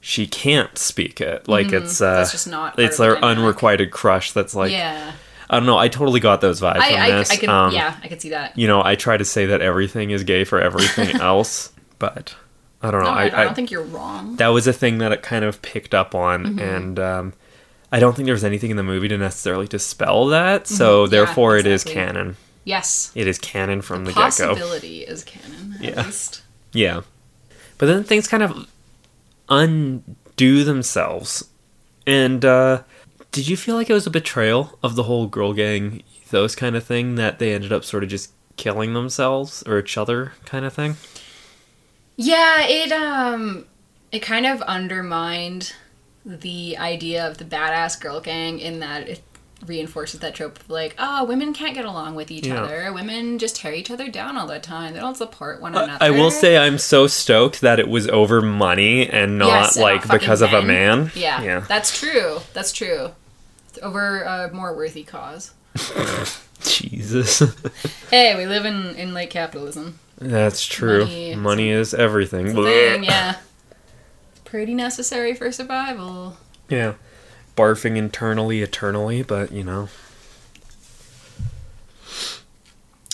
she 0.00 0.26
can't 0.26 0.76
speak 0.78 1.20
it 1.20 1.46
like 1.46 1.70
it's 1.72 2.00
uh 2.00 2.06
Mm-hmm. 2.06 2.16
That's 2.16 2.32
just 2.32 2.48
not 2.48 2.78
it's 2.78 2.96
their 2.96 3.14
dynamic. 3.14 3.38
unrequited 3.38 3.90
crush 3.92 4.32
that's 4.32 4.52
like 4.54 4.72
yeah, 4.72 5.12
i 5.48 5.56
don't 5.56 5.66
know 5.66 5.78
i 5.78 5.86
totally 5.86 6.18
got 6.18 6.40
those 6.40 6.60
vibes 6.60 6.78
I 6.78 6.90
from 6.90 7.00
I, 7.02 7.10
this 7.12 7.30
I 7.30 7.36
could 7.36 7.48
um, 7.48 7.72
yeah 7.72 7.96
I 8.02 8.08
could 8.08 8.20
see 8.20 8.30
that. 8.30 8.58
you 8.58 8.66
know 8.66 8.82
i 8.82 8.96
try 8.96 9.16
to 9.16 9.24
say 9.24 9.46
that 9.46 9.60
everything 9.60 10.10
is 10.10 10.24
gay 10.24 10.42
for 10.42 10.60
everything 10.60 11.14
else 11.20 11.70
but 12.00 12.34
I 12.84 12.90
don't 12.90 13.04
know. 13.04 13.10
No, 13.12 13.16
I, 13.16 13.28
I, 13.28 13.40
I 13.42 13.44
don't 13.44 13.54
think 13.54 13.70
you're 13.70 13.84
wrong. 13.84 14.34
that 14.38 14.48
was 14.48 14.66
a 14.66 14.72
thing 14.72 14.98
that 14.98 15.12
it 15.12 15.22
kind 15.22 15.44
of 15.44 15.62
picked 15.62 15.94
up 15.94 16.16
on, 16.16 16.44
Mm-hmm. 16.46 16.58
and 16.58 16.98
um, 16.98 17.32
I 17.92 18.00
don't 18.00 18.16
think 18.16 18.24
there 18.24 18.34
was 18.34 18.42
anything 18.44 18.70
in 18.70 18.76
the 18.78 18.82
movie 18.82 19.06
to 19.08 19.18
necessarily 19.18 19.68
dispel 19.68 20.26
that. 20.28 20.66
So 20.66 21.04
Mm-hmm. 21.04 21.12
Yeah, 21.14 21.18
therefore, 21.24 21.56
it 21.58 21.66
is 21.66 21.84
canon. 21.84 22.36
Yes. 22.64 23.12
It 23.14 23.26
is 23.26 23.38
canon 23.38 23.82
from 23.82 24.04
the, 24.04 24.12
get 24.12 24.16
go. 24.38 24.54
Possibility 24.54 25.02
is 25.02 25.24
canon, 25.24 25.76
Yeah. 25.80 26.06
least. 26.06 26.42
Yeah. 26.72 27.02
But 27.78 27.86
then 27.86 28.02
things 28.04 28.26
kind 28.28 28.42
of 28.42 28.66
undo 29.48 30.64
themselves. 30.64 31.48
And 32.06 32.44
uh 32.44 32.82
did 33.30 33.48
you 33.48 33.56
feel 33.56 33.76
like 33.76 33.88
it 33.88 33.94
was 33.94 34.06
a 34.06 34.10
betrayal 34.10 34.78
of 34.82 34.94
the 34.94 35.04
whole 35.04 35.26
girl 35.26 35.52
gang 35.54 36.02
those 36.30 36.54
kind 36.54 36.76
of 36.76 36.84
thing 36.84 37.14
that 37.16 37.38
they 37.38 37.54
ended 37.54 37.72
up 37.72 37.84
sort 37.84 38.02
of 38.02 38.08
just 38.10 38.30
killing 38.56 38.92
themselves 38.94 39.62
or 39.66 39.78
each 39.78 39.96
other 39.98 40.32
kind 40.44 40.64
of 40.64 40.72
thing? 40.72 40.96
Yeah, 42.16 42.62
it 42.66 42.92
um 42.92 43.66
it 44.10 44.20
kind 44.20 44.46
of 44.46 44.60
undermined 44.62 45.74
the 46.24 46.76
idea 46.78 47.26
of 47.28 47.38
the 47.38 47.44
badass 47.44 48.00
girl 48.00 48.20
gang 48.20 48.58
in 48.58 48.80
that 48.80 49.08
it 49.08 49.22
reinforces 49.66 50.18
that 50.20 50.34
trope 50.34 50.58
of 50.58 50.68
like, 50.70 50.94
oh, 50.98 51.24
women 51.24 51.52
can't 51.54 51.74
get 51.74 51.84
along 51.84 52.14
with 52.16 52.30
each 52.32 52.46
Yeah. 52.48 52.62
other. 52.64 52.92
Women 52.92 53.38
just 53.38 53.56
tear 53.56 53.72
each 53.72 53.90
other 53.92 54.08
down 54.08 54.36
all 54.36 54.46
the 54.48 54.58
time. 54.58 54.92
They 54.94 55.00
don't 55.00 55.16
support 55.16 55.60
one 55.60 55.74
another. 55.74 55.98
I 56.00 56.10
will 56.10 56.32
say 56.32 56.58
I'm 56.58 56.78
so 56.78 57.06
stoked 57.06 57.60
that 57.60 57.78
it 57.78 57.88
was 57.88 58.08
over 58.08 58.42
money 58.42 59.08
and 59.08 59.38
not 59.38 59.46
Yes, 59.48 59.76
and 59.76 59.82
like 59.84 60.08
because 60.08 60.42
of 60.42 60.52
a 60.52 60.62
man. 60.62 61.12
Yeah, 61.14 61.42
Yeah. 61.42 61.60
that's 61.68 61.96
true. 61.98 62.40
That's 62.54 62.72
true. 62.72 63.10
It's 63.68 63.78
over 63.82 64.22
a 64.22 64.50
more 64.52 64.74
worthy 64.74 65.04
cause. 65.04 65.52
Jesus. 66.60 67.42
Hey, 68.10 68.36
we 68.36 68.46
live 68.46 68.64
in 68.64 68.94
in 68.96 69.14
late 69.14 69.30
capitalism. 69.30 69.98
That's 70.18 70.64
true. 70.64 71.00
Money 71.04 71.34
Money, 71.34 71.70
is 71.70 71.88
is 71.88 71.94
everything. 71.94 72.54
Thing, 72.54 73.04
yeah. 73.04 73.36
Pretty 74.52 74.74
necessary 74.74 75.32
for 75.34 75.50
survival. 75.50 76.36
Yeah. 76.68 76.96
Barfing 77.56 77.96
internally, 77.96 78.60
eternally, 78.60 79.22
but 79.22 79.50
you 79.50 79.64
know. 79.64 79.88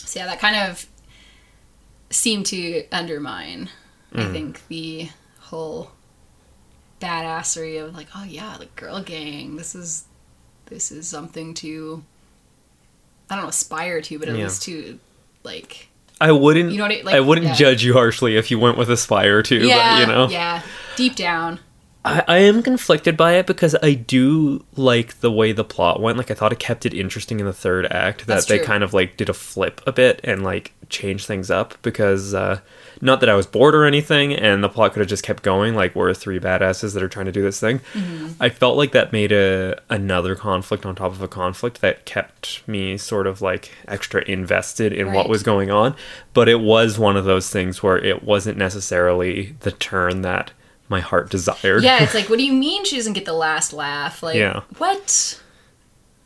So 0.05 0.19
yeah, 0.19 0.27
that 0.27 0.41
kind 0.41 0.57
of 0.69 0.85
seemed 2.11 2.45
to 2.47 2.89
undermine, 2.91 3.71
I 4.13 4.19
Mm. 4.23 4.33
think, 4.33 4.67
the 4.67 5.11
whole 5.39 5.93
badassery 7.01 7.81
of 7.85 7.95
like, 7.95 8.09
oh 8.17 8.25
yeah, 8.25 8.57
the 8.59 8.67
girl 8.75 9.01
gang. 9.01 9.55
This 9.55 9.77
is 9.77 10.07
this 10.67 10.91
is 10.91 11.07
something 11.07 11.55
to 11.55 12.03
I 13.31 13.37
don't 13.37 13.45
know, 13.45 13.49
aspire 13.51 14.01
to, 14.03 14.19
but 14.19 14.29
at 14.29 14.37
Yeah. 14.37 14.43
least 14.43 14.63
to 14.65 14.99
like 15.45 15.87
I 16.21 16.33
wouldn't. 16.33 16.73
You 16.73 16.79
know 16.79 16.85
what 16.85 16.93
I- 16.93 17.03
like, 17.03 17.15
I 17.15 17.21
wouldn't 17.21 17.47
yeah. 17.49 17.55
judge 17.55 17.85
you 17.85 17.93
harshly 17.93 18.37
if 18.37 18.51
you 18.51 18.59
went 18.59 18.77
with 18.77 18.91
Aspire 18.91 19.43
too. 19.43 19.67
yeah, 19.67 19.95
but, 19.95 20.01
you 20.01 20.15
know, 20.15 20.29
yeah, 20.29 20.63
deep 20.97 21.15
down. 21.17 21.61
I, 22.05 22.23
I 22.27 22.39
am 22.39 22.63
conflicted 22.63 23.17
by 23.17 23.35
it 23.35 23.47
because 23.47 23.77
I 23.83 23.95
do 23.95 24.65
like 24.77 25.21
the 25.21 25.31
way 25.33 25.53
the 25.53 25.65
plot 25.65 26.01
went. 26.01 26.17
Like 26.17 26.31
I 26.31 26.35
thought 26.35 26.53
it 26.53 26.59
kept 26.59 26.87
it 26.87 26.95
interesting 26.95 27.41
in 27.41 27.47
the 27.47 27.53
third 27.53 27.87
act. 27.87 28.21
That 28.21 28.27
That's 28.35 28.47
they 28.47 28.59
true. 28.59 28.67
kind 28.67 28.83
of 28.85 28.95
like 28.95 29.17
did 29.17 29.29
a 29.29 29.35
flip 29.35 29.81
a 29.87 29.93
bit 29.93 30.21
and 30.25 30.43
like 30.43 30.73
changed 30.89 31.27
things 31.27 31.51
up 31.51 31.75
because 31.83 32.35
uh, 32.35 32.61
not 33.01 33.21
that 33.21 33.29
I 33.29 33.35
was 33.35 33.47
bored 33.47 33.75
or 33.75 33.85
anything, 33.85 34.33
and 34.35 34.63
the 34.63 34.69
plot 34.69 34.93
could 34.93 35.01
have 35.01 35.09
just 35.09 35.23
kept 35.23 35.43
going. 35.43 35.75
Like 35.75 35.95
we're 35.95 36.13
three 36.15 36.39
badasses 36.41 36.95
that 36.95 37.03
are 37.03 37.09
trying 37.09 37.27
to 37.27 37.33
do 37.33 37.43
this 37.43 37.61
thing. 37.61 37.81
Mm-hmm. 37.95 38.41
I 38.41 38.49
felt 38.49 38.77
like 38.77 38.93
that 38.93 39.13
made 39.13 39.33
a 39.33 39.81
another 39.91 40.35
conflict 40.35 40.85
on 40.87 40.95
top 40.95 41.13
of 41.13 41.23
a 41.23 41.29
conflict 41.29 41.81
that 41.81 42.05
kept 42.05 42.67
me 42.69 42.97
sort 42.99 43.27
of 43.27 43.41
like 43.43 43.71
extra 43.87 44.23
invested 44.25 44.93
in 44.93 45.13
what 45.13 45.29
was 45.29 45.43
going 45.43 45.71
on. 45.71 45.95
But 46.35 46.49
it 46.49 46.61
was 46.61 46.99
one 46.99 47.17
of 47.17 47.25
those 47.25 47.51
things 47.51 47.83
where 47.83 47.99
it 47.99 48.23
wasn't 48.23 48.59
necessarily 48.59 49.57
the 49.61 49.73
turn 49.73 50.23
that 50.23 50.53
my 50.89 51.01
heart 51.01 51.31
desired. 51.31 51.83
Yeah, 51.85 52.03
it's 52.03 52.15
like, 52.15 52.29
what 52.29 52.39
do 52.39 52.45
you 52.45 52.53
mean 52.53 52.85
she 52.85 52.97
doesn't 52.97 53.13
get 53.13 53.25
the 53.27 53.33
last 53.33 53.73
laugh? 53.73 54.23
Like, 54.23 54.37
Yeah. 54.37 54.63
what? 54.79 55.41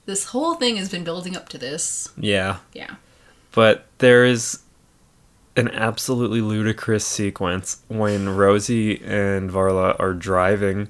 This 0.07 0.27
whole 0.27 0.55
thing 0.55 0.77
has 0.77 0.89
been 0.89 1.05
building 1.05 1.37
up 1.37 1.49
to 1.51 1.59
this. 1.59 2.09
yeah. 2.17 2.59
Yeah. 2.73 2.95
But 3.53 3.87
there 3.99 4.25
is 4.25 4.61
an 5.57 5.69
absolutely 5.69 6.41
ludicrous 6.41 7.07
sequence 7.07 7.83
when 7.89 8.29
Rosie 8.29 9.03
and 9.05 9.51
Varla 9.51 9.99
are 9.99 10.15
driving 10.15 10.89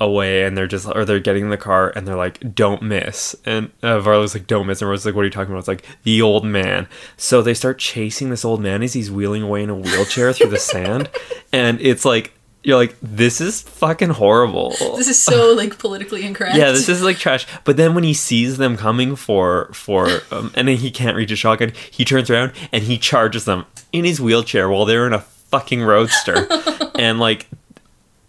away 0.00 0.44
and 0.44 0.56
they're 0.56 0.66
just 0.66 0.88
or 0.88 1.04
they're 1.04 1.20
getting 1.20 1.44
in 1.44 1.50
the 1.50 1.56
car 1.56 1.92
and 1.94 2.06
they're 2.06 2.16
like 2.16 2.54
don't 2.54 2.82
miss. 2.82 3.34
And 3.44 3.70
uh, 3.82 3.98
Varla's 4.00 4.34
like 4.34 4.46
don't 4.46 4.66
miss. 4.66 4.80
And 4.80 4.90
Rosie's 4.90 5.06
like 5.06 5.14
what 5.14 5.22
are 5.22 5.26
you 5.26 5.30
talking 5.30 5.52
about? 5.52 5.60
It's 5.60 5.68
like 5.68 5.84
the 6.02 6.22
old 6.22 6.44
man. 6.44 6.88
So 7.16 7.42
they 7.42 7.54
start 7.54 7.78
chasing 7.78 8.30
this 8.30 8.44
old 8.44 8.60
man 8.60 8.82
as 8.82 8.92
he's 8.92 9.10
wheeling 9.10 9.42
away 9.42 9.62
in 9.62 9.70
a 9.70 9.74
wheelchair 9.74 10.32
through 10.32 10.50
the 10.50 10.58
sand. 10.58 11.10
And 11.52 11.80
it's 11.80 12.04
like 12.04 12.32
you're 12.64 12.76
like 12.76 12.96
this 13.02 13.40
is 13.40 13.60
fucking 13.60 14.10
horrible 14.10 14.70
This 14.96 15.08
is 15.08 15.20
so 15.20 15.52
like 15.54 15.78
politically 15.78 16.24
incorrect. 16.24 16.56
yeah, 16.56 16.72
this 16.72 16.88
is 16.88 17.02
like 17.02 17.18
trash. 17.18 17.46
But 17.64 17.76
then 17.76 17.94
when 17.94 18.04
he 18.04 18.14
sees 18.14 18.56
them 18.56 18.76
coming 18.76 19.16
for 19.16 19.70
for, 19.72 20.08
um, 20.30 20.52
and 20.54 20.68
then 20.68 20.76
he 20.76 20.90
can't 20.90 21.16
reach 21.16 21.30
a 21.30 21.36
shotgun, 21.36 21.72
he 21.90 22.04
turns 22.04 22.30
around 22.30 22.52
and 22.72 22.84
he 22.84 22.98
charges 22.98 23.44
them 23.44 23.66
in 23.92 24.04
his 24.04 24.20
wheelchair 24.20 24.68
while 24.68 24.84
they're 24.84 25.06
in 25.06 25.12
a 25.12 25.20
fucking 25.20 25.82
roadster, 25.82 26.48
and 26.98 27.20
like 27.20 27.46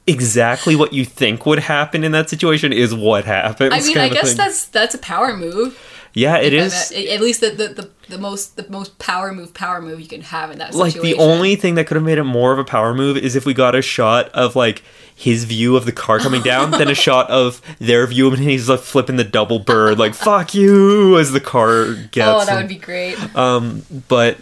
exactly 0.07 0.75
what 0.75 0.93
you 0.93 1.05
think 1.05 1.45
would 1.45 1.59
happen 1.59 2.03
in 2.03 2.11
that 2.11 2.29
situation 2.29 2.71
is 2.73 2.93
what 2.93 3.25
happens. 3.25 3.73
I 3.73 3.79
mean, 3.79 3.97
I 3.97 4.09
guess 4.09 4.29
thing. 4.29 4.37
that's 4.37 4.65
that's 4.65 4.93
a 4.93 4.99
power 4.99 5.35
move. 5.35 5.79
Yeah, 6.15 6.37
it 6.37 6.53
is. 6.53 6.91
If 6.93 7.11
At 7.11 7.21
least 7.21 7.41
the, 7.41 7.49
the, 7.49 7.67
the, 7.67 7.89
the 8.07 8.17
most 8.17 8.55
the 8.55 8.67
most 8.69 8.97
power 8.99 9.33
move 9.33 9.53
power 9.53 9.81
move 9.81 9.99
you 9.99 10.07
can 10.07 10.21
have 10.21 10.49
in 10.49 10.59
that 10.59 10.73
situation. 10.73 11.01
Like 11.01 11.17
the 11.17 11.21
only 11.21 11.57
thing 11.57 11.75
that 11.75 11.87
could 11.87 11.95
have 11.95 12.05
made 12.05 12.17
it 12.17 12.23
more 12.23 12.53
of 12.53 12.57
a 12.57 12.63
power 12.63 12.93
move 12.93 13.17
is 13.17 13.35
if 13.35 13.45
we 13.45 13.53
got 13.53 13.75
a 13.75 13.81
shot 13.81 14.29
of 14.29 14.55
like 14.55 14.81
his 15.13 15.43
view 15.43 15.75
of 15.75 15.85
the 15.85 15.91
car 15.91 16.19
coming 16.19 16.41
down, 16.41 16.71
then 16.71 16.87
a 16.87 16.95
shot 17.07 17.29
of 17.29 17.61
their 17.79 18.07
view 18.07 18.31
and 18.31 18.39
he's 18.41 18.69
like 18.69 18.79
flipping 18.79 19.17
the 19.17 19.25
double 19.25 19.59
bird, 19.59 19.99
like 19.99 20.13
"fuck 20.13 20.53
you" 20.53 21.19
as 21.19 21.33
the 21.33 21.41
car 21.41 21.93
gets. 22.11 22.27
Oh, 22.27 22.39
that 22.39 22.49
and- 22.49 22.57
would 22.59 22.69
be 22.69 22.75
great. 22.75 23.17
Um, 23.35 23.83
but 24.07 24.37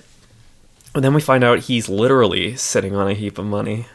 then 0.93 1.15
we 1.15 1.21
find 1.21 1.43
out 1.43 1.57
he's 1.59 1.89
literally 1.89 2.55
sitting 2.55 2.95
on 2.95 3.07
a 3.07 3.15
heap 3.15 3.39
of 3.39 3.45
money. 3.45 3.87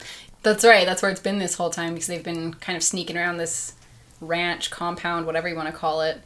That's 0.43 0.65
right. 0.65 0.85
That's 0.85 1.01
where 1.01 1.11
it's 1.11 1.21
been 1.21 1.39
this 1.39 1.55
whole 1.55 1.69
time 1.69 1.93
because 1.93 2.07
they've 2.07 2.23
been 2.23 2.53
kind 2.55 2.75
of 2.75 2.83
sneaking 2.83 3.17
around 3.17 3.37
this 3.37 3.73
ranch 4.19 4.69
compound, 4.69 5.25
whatever 5.25 5.47
you 5.47 5.55
want 5.55 5.67
to 5.67 5.73
call 5.73 6.01
it, 6.01 6.21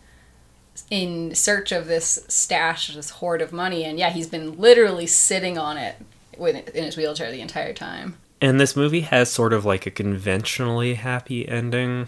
in 0.89 1.34
search 1.36 1.71
of 1.71 1.88
this 1.88 2.24
stash, 2.28 2.93
this 2.93 3.09
hoard 3.11 3.41
of 3.41 3.51
money. 3.53 3.84
And 3.84 3.97
yeah, 3.99 4.09
he's 4.09 4.28
been 4.28 4.57
literally 4.57 5.07
sitting 5.07 5.57
on 5.57 5.78
it 5.78 5.95
in 6.39 6.84
his 6.84 6.97
wheelchair 6.97 7.32
the 7.32 7.41
entire 7.41 7.74
time. 7.74 8.17
And 8.41 8.59
this 8.59 8.76
movie 8.76 9.01
has 9.01 9.32
sort 9.32 9.53
of 9.53 9.65
like 9.65 9.86
a 9.86 9.91
conventionally 9.91 10.95
happy 10.95 11.47
ending 11.47 12.07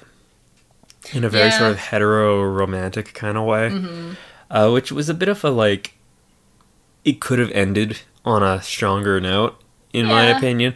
in 1.14 1.24
a 1.24 1.30
very 1.30 1.46
Yeah. 1.46 1.52
Mm-hmm. 1.52 1.60
sort 1.60 1.72
of 1.72 1.78
hetero 1.78 2.44
romantic 2.44 3.14
kind 3.14 3.38
of 3.38 3.46
way, 3.46 4.16
uh, 4.50 4.70
which 4.72 4.92
was 4.92 5.10
a 5.10 5.14
bit 5.14 5.30
of 5.30 5.44
a 5.44 5.50
like, 5.50 5.94
it 7.06 7.22
could 7.22 7.40
have 7.40 7.52
ended 7.52 8.00
on 8.26 8.42
a 8.42 8.62
stronger 8.64 9.22
note, 9.22 9.62
in 9.94 10.08
my 10.08 10.26
opinion. 10.26 10.74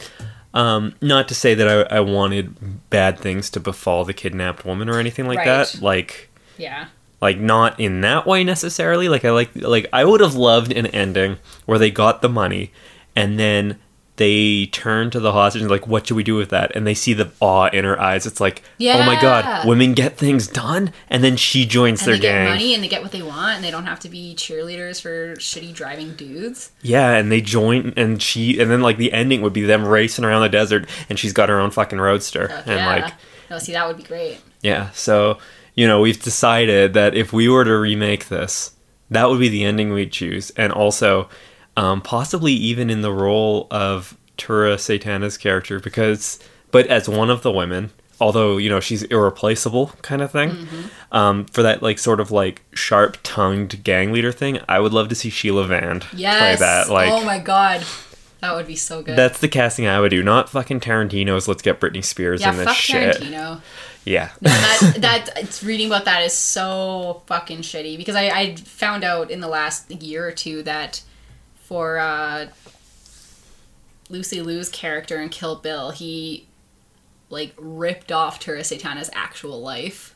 Um, 0.53 0.93
not 1.01 1.27
to 1.27 1.35
say 1.35 1.53
that 1.55 1.91
I, 1.91 1.97
I 1.97 1.99
wanted 1.99 2.89
bad 2.89 3.19
things 3.19 3.49
to 3.51 3.59
befall 3.59 4.05
the 4.05 4.13
kidnapped 4.13 4.63
woman 4.65 4.87
or 4.89 4.97
anything 4.99 5.25
like 5.27 5.39
Right. 5.39 5.45
that. 5.45 5.81
Like, 5.81 6.29
Yeah. 6.57 6.85
Like 7.21 7.37
not 7.37 7.79
in 7.79 8.01
that 8.01 8.25
way 8.25 8.43
necessarily 8.43 9.09
like 9.09 9.25
i 9.25 9.31
like 9.31 9.49
like 9.55 9.87
i 9.93 10.03
would 10.03 10.21
have 10.21 10.35
loved 10.35 10.71
an 10.71 10.85
ending 10.87 11.37
where 11.65 11.79
they 11.79 11.91
got 11.91 12.21
the 12.21 12.29
money 12.29 12.71
and 13.15 13.39
then 13.39 13.77
they 14.15 14.65
turn 14.65 15.09
to 15.09 15.17
the 15.17 15.31
hostage 15.31 15.61
and 15.61 15.71
like 15.71 15.87
what 15.87 16.05
should 16.05 16.17
we 16.17 16.23
do 16.23 16.35
with 16.35 16.49
that 16.49 16.75
and 16.75 16.85
they 16.85 16.93
see 16.93 17.13
the 17.13 17.31
awe 17.39 17.67
in 17.67 17.85
her 17.85 17.99
eyes 18.01 18.25
it's 18.25 18.41
like 18.41 18.61
yeah. 18.77 18.97
oh 18.97 19.05
my 19.05 19.19
god 19.21 19.65
women 19.65 19.93
get 19.93 20.17
things 20.17 20.45
done 20.45 20.91
and 21.09 21.23
then 21.23 21.37
she 21.37 21.65
joins 21.65 22.01
And 22.01 22.07
their 22.07 22.15
they 22.15 22.21
get 22.21 22.31
gang 22.33 22.49
money 22.49 22.73
and 22.73 22.83
they 22.83 22.89
get 22.89 23.01
what 23.01 23.13
they 23.13 23.21
want 23.21 23.55
and 23.55 23.63
they 23.63 23.71
don't 23.71 23.85
have 23.85 24.01
to 24.01 24.09
be 24.09 24.35
cheerleaders 24.35 25.01
for 25.01 25.35
shitty 25.37 25.73
driving 25.73 26.15
dudes. 26.15 26.71
yeah 26.81 27.11
and 27.15 27.31
they 27.31 27.39
join 27.39 27.93
and 27.95 28.21
she 28.21 28.59
and 28.59 28.69
then 28.69 28.81
like 28.81 28.97
the 28.97 29.13
ending 29.13 29.41
would 29.41 29.53
be 29.53 29.61
them 29.61 29.85
racing 29.85 30.25
around 30.25 30.41
the 30.41 30.49
desert 30.49 30.89
and 31.07 31.17
she's 31.17 31.31
got 31.31 31.47
her 31.47 31.57
own 31.57 31.71
fucking 31.71 31.99
roadster 31.99 32.49
Fuck 32.49 32.67
and 32.67 32.75
yeah. 32.75 32.87
like 32.87 33.13
no, 33.49 33.57
see, 33.57 33.71
that 33.73 33.87
would 33.87 33.97
be 33.97 34.03
great. 34.03 34.39
Yeah, 34.61 34.91
so 34.91 35.39
you 35.79 35.87
know 35.87 36.01
we've 36.01 36.21
decided 36.21 36.93
that 36.93 37.15
if 37.15 37.31
we 37.31 37.47
were 37.47 37.63
to 37.63 37.77
remake 37.77 38.27
this, 38.27 38.75
that 39.09 39.29
would 39.29 39.39
be 39.39 39.47
the 39.47 39.63
ending 39.63 39.93
we'd 39.93 40.11
choose, 40.11 40.49
and 40.57 40.73
also 40.73 41.29
um, 41.77 42.01
possibly 42.01 42.51
even 42.51 42.89
in 42.89 42.99
the 43.01 43.13
role 43.13 43.65
of 43.71 44.17
Tura 44.35 44.75
Satana's 44.75 45.37
character, 45.37 45.79
because 45.79 46.37
but 46.71 46.85
as 46.87 47.07
one 47.07 47.29
of 47.29 47.43
the 47.43 47.51
women, 47.51 47.91
although 48.19 48.57
you 48.57 48.69
know 48.69 48.81
she's 48.81 49.03
irreplaceable 49.03 49.93
kind 50.01 50.21
of 50.21 50.31
thing, 50.31 50.67
um, 51.13 51.45
for 51.45 51.63
that 51.63 51.81
like 51.81 51.97
sort 51.97 52.19
of 52.19 52.29
like 52.29 52.61
sharp 52.73 53.15
tongued 53.23 53.81
gang 53.85 54.11
leader 54.11 54.33
thing, 54.33 54.59
I 54.67 54.81
would 54.81 54.91
love 54.91 55.07
to 55.07 55.15
see 55.15 55.29
Sheila 55.29 55.65
Vand 55.65 56.05
Yes. 56.11 56.57
play 56.57 56.67
that. 56.67 56.89
Like 56.89 57.09
oh 57.09 57.23
my 57.23 57.39
god. 57.39 57.85
That 58.41 58.55
would 58.55 58.67
be 58.67 58.75
so 58.77 59.01
good. 59.01 59.17
that's 59.17 59.39
the 59.39 59.49
casting 59.49 59.85
I 59.87 59.99
would 59.99 60.11
do, 60.11 60.23
not 60.23 60.49
fucking 60.49 60.79
Tarantino's. 60.79 61.47
Let's 61.47 61.61
get 61.61 61.79
Britney 61.81 62.03
Spears 62.03 62.39
yeah, 62.39 62.51
in 62.51 62.57
this 62.57 62.67
fuck 62.67 62.75
shit. 62.75 63.17
Tarantino. 63.17 63.61
Yeah. 64.05 64.31
that 64.41 64.95
that 64.97 65.29
it's 65.37 65.63
reading 65.63 65.87
about 65.87 66.05
that 66.05 66.23
is 66.23 66.33
so 66.33 67.21
fucking 67.27 67.59
shitty 67.59 67.97
because 67.97 68.15
I, 68.15 68.29
I 68.29 68.55
found 68.55 69.03
out 69.03 69.29
in 69.29 69.39
the 69.39 69.47
last 69.47 69.91
year 69.91 70.27
or 70.27 70.31
two 70.31 70.63
that 70.63 71.03
for 71.63 71.99
uh 71.99 72.47
Lucy 74.09 74.41
Liu's 74.41 74.69
character 74.69 75.21
in 75.21 75.29
Kill 75.29 75.55
Bill, 75.55 75.91
he 75.91 76.47
like 77.29 77.53
ripped 77.57 78.11
off 78.11 78.39
Tura 78.39 78.61
Satana's 78.61 79.09
actual 79.13 79.61
life. 79.61 80.15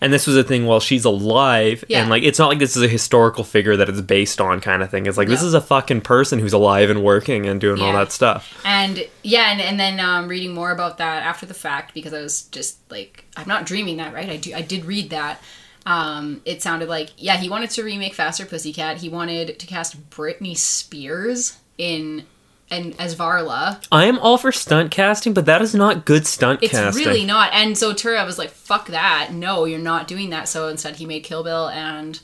And 0.00 0.12
this 0.12 0.26
was 0.26 0.36
a 0.36 0.44
thing 0.44 0.66
while 0.66 0.80
she's 0.80 1.04
alive, 1.04 1.84
Yeah. 1.88 2.00
and 2.00 2.10
like 2.10 2.22
it's 2.22 2.38
not 2.38 2.48
like 2.48 2.58
this 2.58 2.76
is 2.76 2.82
a 2.82 2.88
historical 2.88 3.44
figure 3.44 3.76
that 3.76 3.88
it's 3.88 4.00
based 4.00 4.40
on 4.40 4.60
kind 4.60 4.82
of 4.82 4.90
thing. 4.90 5.06
It's 5.06 5.16
like 5.18 5.28
this 5.28 5.42
is 5.42 5.54
a 5.54 5.60
fucking 5.60 6.00
person 6.02 6.38
who's 6.38 6.52
alive 6.52 6.90
and 6.90 7.02
working 7.02 7.46
and 7.46 7.60
doing 7.60 7.80
all 7.80 7.92
that 7.92 8.12
stuff. 8.12 8.60
And 8.64 9.06
yeah, 9.22 9.50
and, 9.52 9.60
and 9.60 9.78
then 9.80 10.00
um, 10.00 10.28
reading 10.28 10.54
more 10.54 10.70
about 10.70 10.98
that 10.98 11.22
after 11.22 11.46
the 11.46 11.54
fact 11.54 11.94
because 11.94 12.12
I 12.14 12.20
was 12.20 12.42
just 12.42 12.78
like, 12.90 13.24
I'm 13.36 13.48
not 13.48 13.66
dreaming 13.66 13.96
that, 13.98 14.12
right? 14.12 14.28
I 14.28 14.36
do, 14.36 14.54
I 14.54 14.62
did 14.62 14.84
read 14.84 15.10
that. 15.10 15.42
Um, 15.86 16.42
it 16.44 16.60
sounded 16.62 16.88
like 16.88 17.10
yeah, 17.16 17.36
he 17.38 17.48
wanted 17.48 17.70
to 17.70 17.82
remake 17.82 18.14
Faster 18.14 18.44
Pussycat. 18.44 18.98
He 18.98 19.08
wanted 19.08 19.58
to 19.58 19.66
cast 19.66 20.10
Britney 20.10 20.56
Spears 20.56 21.56
in 21.78 22.24
and 22.70 22.94
as 23.00 23.14
Varla. 23.16 23.82
I 23.90 24.04
am 24.04 24.18
all 24.18 24.38
for 24.38 24.52
stunt 24.52 24.90
casting, 24.90 25.34
but 25.34 25.46
that 25.46 25.62
is 25.62 25.74
not 25.74 26.04
good 26.04 26.26
stunt 26.26 26.62
It's 26.62 26.72
casting. 26.72 27.00
It's 27.00 27.08
really 27.08 27.24
not. 27.24 27.52
And 27.52 27.76
so 27.76 27.92
Tura 27.92 28.24
was 28.24 28.38
like, 28.38 28.50
"Fuck 28.50 28.88
that! 28.88 29.32
No, 29.32 29.64
you're 29.64 29.78
not 29.78 30.08
doing 30.08 30.30
that." 30.30 30.48
So 30.48 30.68
instead, 30.68 30.96
he 30.96 31.06
made 31.06 31.24
Kill 31.24 31.42
Bill 31.42 31.68
and 31.68 32.20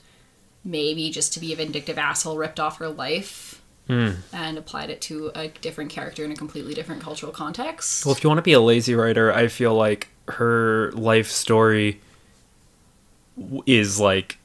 maybe 0.65 1.11
just 1.11 1.33
to 1.35 1.41
be 1.41 1.53
a 1.53 1.57
vindictive 1.57 1.99
asshole, 1.99 2.37
ripped 2.37 2.61
off 2.61 2.79
her 2.79 2.89
life. 2.89 3.61
Hmm. 3.87 4.13
And 4.33 4.57
applied 4.57 4.89
it 4.89 5.03
to 5.03 5.31
a 5.35 5.49
different 5.49 5.91
character 5.91 6.25
in 6.25 6.33
a 6.33 6.37
completely 6.37 6.73
different 6.73 7.03
cultural 7.03 7.31
context. 7.31 8.07
Well, 8.07 8.15
if 8.15 8.25
you 8.25 8.31
want 8.31 8.39
to 8.39 8.43
be 8.43 8.55
a 8.55 8.61
lazy 8.61 8.95
writer, 8.95 9.31
I 9.31 9.49
feel 9.49 9.75
like 9.75 10.09
her 10.29 10.91
life 10.93 11.31
story 11.31 12.01
is 13.67 14.01
like 14.01 14.39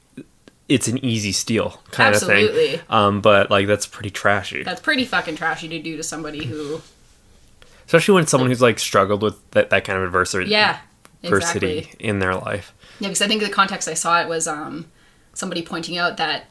it's 0.69 0.87
an 0.87 1.03
easy 1.03 1.31
steal 1.31 1.81
kind 1.91 2.15
of 2.15 2.21
thing. 2.21 2.45
Absolutely. 2.45 2.81
Um, 2.89 3.21
but 3.21 3.49
like 3.49 3.67
that's 3.67 3.87
pretty 3.87 4.11
trashy, 4.11 4.63
That's 4.63 4.79
pretty 4.79 5.03
fucking 5.03 5.35
trashy 5.35 5.67
to 5.67 5.79
do 5.81 5.97
to 5.97 6.03
somebody 6.03 6.45
who, 6.45 6.81
especially 7.87 8.13
when 8.13 8.27
someone 8.27 8.49
who's 8.49 8.61
like 8.61 8.79
struggled 8.79 9.23
with 9.23 9.51
that, 9.51 9.71
that 9.71 9.83
kind 9.83 9.97
of 9.97 10.05
adversity. 10.05 10.49
yeah, 10.49 10.79
adversity 11.23 11.79
exactly. 11.79 12.07
in 12.07 12.19
their 12.19 12.35
life. 12.35 12.73
Yeah, 12.99 13.07
because 13.07 13.21
I 13.21 13.27
think 13.27 13.41
the 13.41 13.49
context 13.49 13.87
I 13.87 13.95
saw 13.95 14.21
it 14.21 14.29
was 14.29 14.47
um, 14.47 14.85
somebody 15.33 15.63
pointing 15.63 15.97
out 15.97 16.17
that 16.17 16.45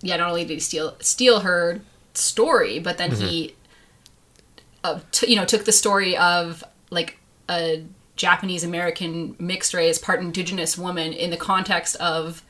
yeah, 0.00 0.16
not 0.16 0.28
only 0.28 0.44
did 0.44 0.54
he 0.54 0.60
steal 0.60 0.96
steal 1.00 1.40
her 1.40 1.80
story, 2.14 2.78
but 2.78 2.98
then 2.98 3.10
he, 3.12 3.54
uh, 4.84 5.00
t- 5.10 5.28
you 5.28 5.36
know, 5.36 5.44
took 5.44 5.64
the 5.64 5.72
story 5.72 6.16
of 6.16 6.62
like 6.90 7.18
a 7.50 7.84
Japanese 8.14 8.62
American 8.62 9.34
mixed 9.38 9.74
race, 9.74 9.98
part 9.98 10.20
indigenous 10.20 10.78
woman 10.78 11.12
in 11.12 11.30
the 11.30 11.36
context 11.36 11.96
of 11.96 12.42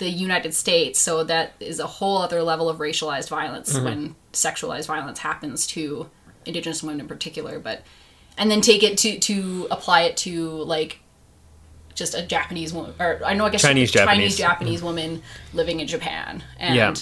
the 0.00 0.10
United 0.10 0.54
States. 0.54 0.98
So 0.98 1.22
that 1.24 1.52
is 1.60 1.78
a 1.78 1.86
whole 1.86 2.18
other 2.18 2.42
level 2.42 2.68
of 2.68 2.78
racialized 2.78 3.28
violence 3.28 3.74
mm-hmm. 3.74 3.84
when 3.84 4.16
sexualized 4.32 4.86
violence 4.86 5.20
happens 5.20 5.66
to 5.68 6.10
indigenous 6.46 6.82
women 6.82 7.00
in 7.00 7.06
particular. 7.06 7.60
But 7.60 7.82
and 8.36 8.50
then 8.50 8.62
take 8.62 8.82
it 8.82 8.98
to 8.98 9.18
to 9.20 9.68
apply 9.70 10.02
it 10.02 10.16
to 10.18 10.50
like 10.50 11.00
just 11.94 12.14
a 12.14 12.22
Japanese 12.22 12.72
woman, 12.72 12.94
or 12.98 13.20
I 13.24 13.34
know 13.34 13.44
I 13.44 13.50
guess 13.50 13.62
Chinese 13.62 13.92
Japanese. 13.92 14.16
Chinese 14.16 14.32
mm-hmm. 14.32 14.50
Japanese 14.50 14.82
woman 14.82 15.22
living 15.52 15.80
in 15.80 15.86
Japan, 15.86 16.42
and 16.58 16.74
Yeah. 16.74 16.94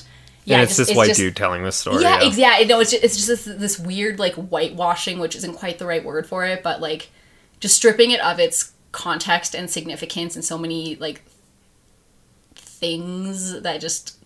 yeah, 0.45 0.57
and 0.57 0.65
it's 0.65 0.77
just- 0.77 0.89
this 0.89 0.97
white 0.97 1.09
just- 1.09 1.21
dude 1.21 1.37
telling 1.37 1.63
this 1.63 1.77
story. 1.77 2.03
yeah, 2.03 2.21
exactly. 2.23 2.67
No, 2.67 2.81
it's 2.81 2.91
just, 2.91 3.05
it's 3.05 3.15
just 3.15 3.29
this, 3.29 3.45
this 3.45 3.79
weird 3.79 4.19
like 4.19 4.35
whitewashing, 4.35 5.21
which 5.21 5.37
isn't 5.37 5.55
quite 5.55 5.79
the 5.79 5.87
right 5.87 6.05
word 6.05 6.27
for 6.27 6.45
it, 6.45 6.65
but 6.65 6.81
like 6.81 7.11
just 7.61 7.77
stripping 7.77 8.11
it 8.11 8.21
of 8.21 8.41
its 8.41 8.73
context 8.91 9.55
and 9.55 9.71
significance 9.71 10.35
and 10.35 10.45
so 10.45 10.59
many 10.59 10.97
like 10.97 11.23
things 12.79 13.61
that 13.63 13.81
just 13.81 14.17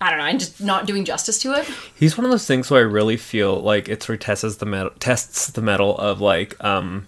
I 0.00 0.10
don't 0.10 0.18
know, 0.18 0.24
I'm 0.26 0.38
just 0.38 0.60
not 0.62 0.86
doing 0.86 1.04
justice 1.06 1.38
to 1.40 1.54
it. 1.54 1.66
He's 1.98 2.18
one 2.18 2.24
of 2.26 2.30
those 2.30 2.46
things 2.46 2.70
where 2.70 2.80
I 2.80 2.84
really 2.84 3.16
feel 3.16 3.58
like 3.60 3.88
it 3.88 4.02
sort 4.02 4.16
of 4.18 4.20
tests 4.20 4.56
the 4.56 4.66
mettle, 4.66 4.90
tests 4.98 5.48
the 5.50 5.62
mettle 5.62 5.96
of 5.98 6.20
like 6.20 6.62
um 6.62 7.06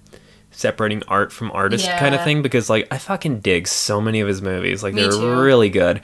separating 0.51 1.03
art 1.07 1.31
from 1.33 1.51
artist 1.53 1.87
kind 1.89 2.15
of 2.15 2.25
thing 2.25 2.43
because 2.43 2.69
like 2.71 2.89
I 2.91 2.99
fucking 2.99 3.41
dig 3.41 3.69
so 3.69 4.01
many 4.01 4.21
of 4.21 4.29
his 4.29 4.41
movies. 4.43 4.83
Like 4.83 4.95
Me 4.95 5.03
they're 5.03 5.11
too. 5.13 5.41
really 5.41 5.69
good. 5.69 6.01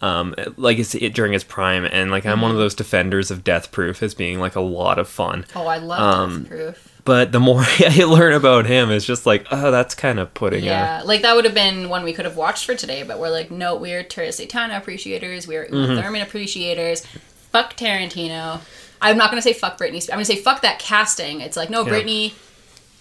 Um, 0.00 0.32
like 0.56 0.78
it's 0.78 0.94
it 0.94 1.12
during 1.12 1.32
his 1.32 1.42
prime, 1.42 1.84
and 1.84 2.12
like 2.12 2.24
I'm 2.24 2.40
one 2.40 2.52
of 2.52 2.54
Mm-hmm. 2.54 2.62
those 2.62 2.74
defenders 2.76 3.32
of 3.32 3.42
Death 3.42 3.72
Proof 3.72 4.00
as 4.00 4.14
being 4.14 4.38
like 4.38 4.54
a 4.54 4.60
lot 4.60 4.96
of 5.00 5.08
fun. 5.08 5.44
Oh, 5.56 5.66
I 5.66 5.78
love 5.78 6.00
Um, 6.00 6.42
Death 6.44 6.50
Proof. 6.50 6.87
But 7.08 7.32
the 7.32 7.40
more 7.40 7.62
I 7.78 8.04
learn 8.04 8.34
about 8.34 8.66
him, 8.66 8.90
it's 8.90 9.06
just 9.06 9.24
like, 9.24 9.46
oh, 9.50 9.70
that's 9.70 9.94
kind 9.94 10.18
of 10.20 10.34
putting 10.34 10.62
Yeah, 10.62 11.00
like 11.06 11.22
that 11.22 11.34
would 11.34 11.46
have 11.46 11.54
been 11.54 11.88
one 11.88 12.04
we 12.04 12.12
could 12.12 12.26
have 12.26 12.36
watched 12.36 12.66
for 12.66 12.74
today, 12.74 13.02
but 13.02 13.18
we're 13.18 13.30
like, 13.30 13.50
no, 13.50 13.76
we're 13.76 14.02
Tura 14.02 14.28
Satana 14.28 14.76
appreciators, 14.76 15.48
we're 15.48 15.64
Mm-hmm. 15.64 16.00
Thurman 16.02 16.20
appreciators. 16.20 17.06
Fuck 17.50 17.78
Tarantino. 17.78 18.60
I'm 19.00 19.16
not 19.16 19.30
gonna 19.30 19.40
say 19.40 19.54
fuck 19.54 19.78
Britney. 19.78 20.02
I'm 20.10 20.16
gonna 20.16 20.26
say 20.26 20.36
fuck 20.36 20.60
that 20.60 20.78
casting. 20.80 21.40
It's 21.40 21.56
like, 21.56 21.70
no, 21.70 21.82
Yeah. 21.86 21.92
Britney, 21.92 22.34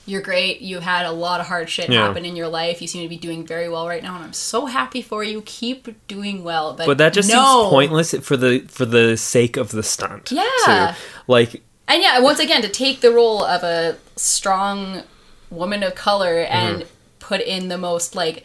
you're 0.05 0.21
great. 0.21 0.61
You 0.61 0.79
had 0.79 1.05
a 1.05 1.11
lot 1.11 1.41
of 1.41 1.47
hard 1.47 1.69
shit 1.69 1.89
Yeah. 1.89 2.07
happen 2.07 2.23
in 2.23 2.37
your 2.37 2.47
life. 2.47 2.81
You 2.81 2.87
seem 2.87 3.03
to 3.03 3.09
be 3.09 3.17
doing 3.17 3.45
very 3.45 3.67
well 3.67 3.89
right 3.89 4.01
now, 4.01 4.15
and 4.15 4.23
I'm 4.23 4.31
so 4.31 4.67
happy 4.67 5.01
for 5.01 5.21
you. 5.21 5.41
Keep 5.45 6.07
doing 6.07 6.45
well. 6.45 6.75
But, 6.77 6.85
But 6.87 6.97
that 6.99 7.11
just 7.11 7.27
no. 7.29 7.35
seems 7.63 7.69
pointless 7.71 8.13
for 8.21 8.37
the 8.37 8.59
for 8.69 8.85
the 8.85 9.17
sake 9.17 9.57
of 9.57 9.71
the 9.71 9.83
stunt. 9.83 10.31
Yeah. 10.31 10.93
too. 10.95 11.01
Like 11.27 11.61
And 11.87 12.01
yeah, 12.01 12.19
once 12.19 12.39
again, 12.39 12.61
to 12.63 12.69
take 12.69 12.99
the 13.01 13.11
role 13.11 13.43
of 13.43 13.63
a 13.63 13.97
strong 14.15 15.03
woman 15.49 15.83
of 15.83 15.95
color 15.95 16.39
and 16.39 16.81
Mm-hmm. 16.81 16.89
put 17.19 17.41
in 17.41 17.67
the 17.69 17.77
most 17.77 18.15
like, 18.15 18.43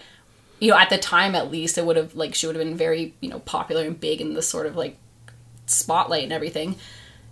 you 0.60 0.70
know, 0.70 0.78
at 0.78 0.90
the 0.90 0.98
time 0.98 1.34
at 1.34 1.50
least, 1.50 1.76
it 1.78 1.84
would 1.84 1.96
have 1.96 2.14
like 2.14 2.34
she 2.34 2.46
would 2.46 2.54
have 2.56 2.64
been 2.64 2.76
very 2.76 3.14
you 3.20 3.28
know 3.28 3.40
popular 3.40 3.84
and 3.84 3.98
big 3.98 4.20
in 4.20 4.34
the 4.34 4.42
sort 4.42 4.66
of 4.66 4.76
like 4.76 4.96
spotlight 5.66 6.22
and 6.24 6.32
everything. 6.32 6.76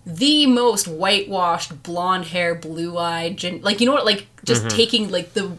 The 0.07 0.47
most 0.47 0.89
whitewashed, 0.89 1.83
blonde 1.83 2.25
hair, 2.27 2.55
blue 2.55 2.97
eyed, 2.99 3.37
gen- 3.37 3.63
like 3.63 3.81
you 3.81 3.87
know 3.87 3.93
what, 3.93 4.07
like 4.07 4.27
just 4.45 4.63
Mm-hmm. 4.65 4.77
taking 4.77 5.11
like 5.11 5.35
the. 5.35 5.53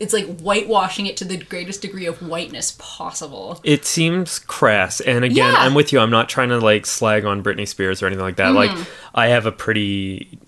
It's 0.00 0.12
like 0.12 0.26
whitewashing 0.40 1.06
it 1.06 1.16
to 1.18 1.24
the 1.24 1.36
greatest 1.36 1.82
degree 1.82 2.06
of 2.06 2.18
whiteness 2.18 2.76
possible. 2.78 3.60
it 3.64 3.84
seems 3.84 4.38
crass 4.38 5.00
and 5.00 5.24
again 5.24 5.52
Yeah. 5.52 5.54
i'm 5.58 5.74
with 5.74 5.92
you 5.92 5.98
i'm 6.00 6.10
not 6.10 6.28
trying 6.28 6.48
to 6.50 6.58
like 6.58 6.86
slag 6.86 7.24
on 7.24 7.42
britney 7.42 7.66
spears 7.66 8.02
or 8.02 8.06
anything 8.06 8.24
like 8.24 8.36
that 8.36 8.52
like 8.52 8.70
Mm-hmm. 8.70 8.82
i 9.14 9.28
have 9.28 9.46
a 9.46 9.52
pretty 9.52 10.38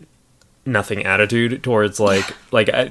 nothing 0.67 1.05
attitude 1.05 1.63
towards 1.63 1.99
like 2.01 2.25
like 2.53 2.69
I, 2.69 2.91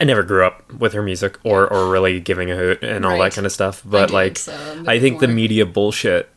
I 0.00 0.04
never 0.04 0.22
grew 0.22 0.44
up 0.46 0.72
with 0.72 0.92
her 0.92 1.02
music 1.02 1.38
or 1.44 1.66
or 1.72 1.90
really 1.90 2.20
giving 2.20 2.50
a 2.50 2.56
hoot 2.56 2.82
and 2.82 3.04
all 3.04 3.12
Right. 3.12 3.30
that 3.30 3.34
kind 3.34 3.46
of 3.46 3.52
stuff 3.52 3.82
but 3.84 4.06
did, 4.06 4.14
like 4.14 4.38
so 4.38 4.84
i 4.86 4.98
think 4.98 5.20
the 5.20 5.28
media 5.28 5.66
bullshit 5.66 6.28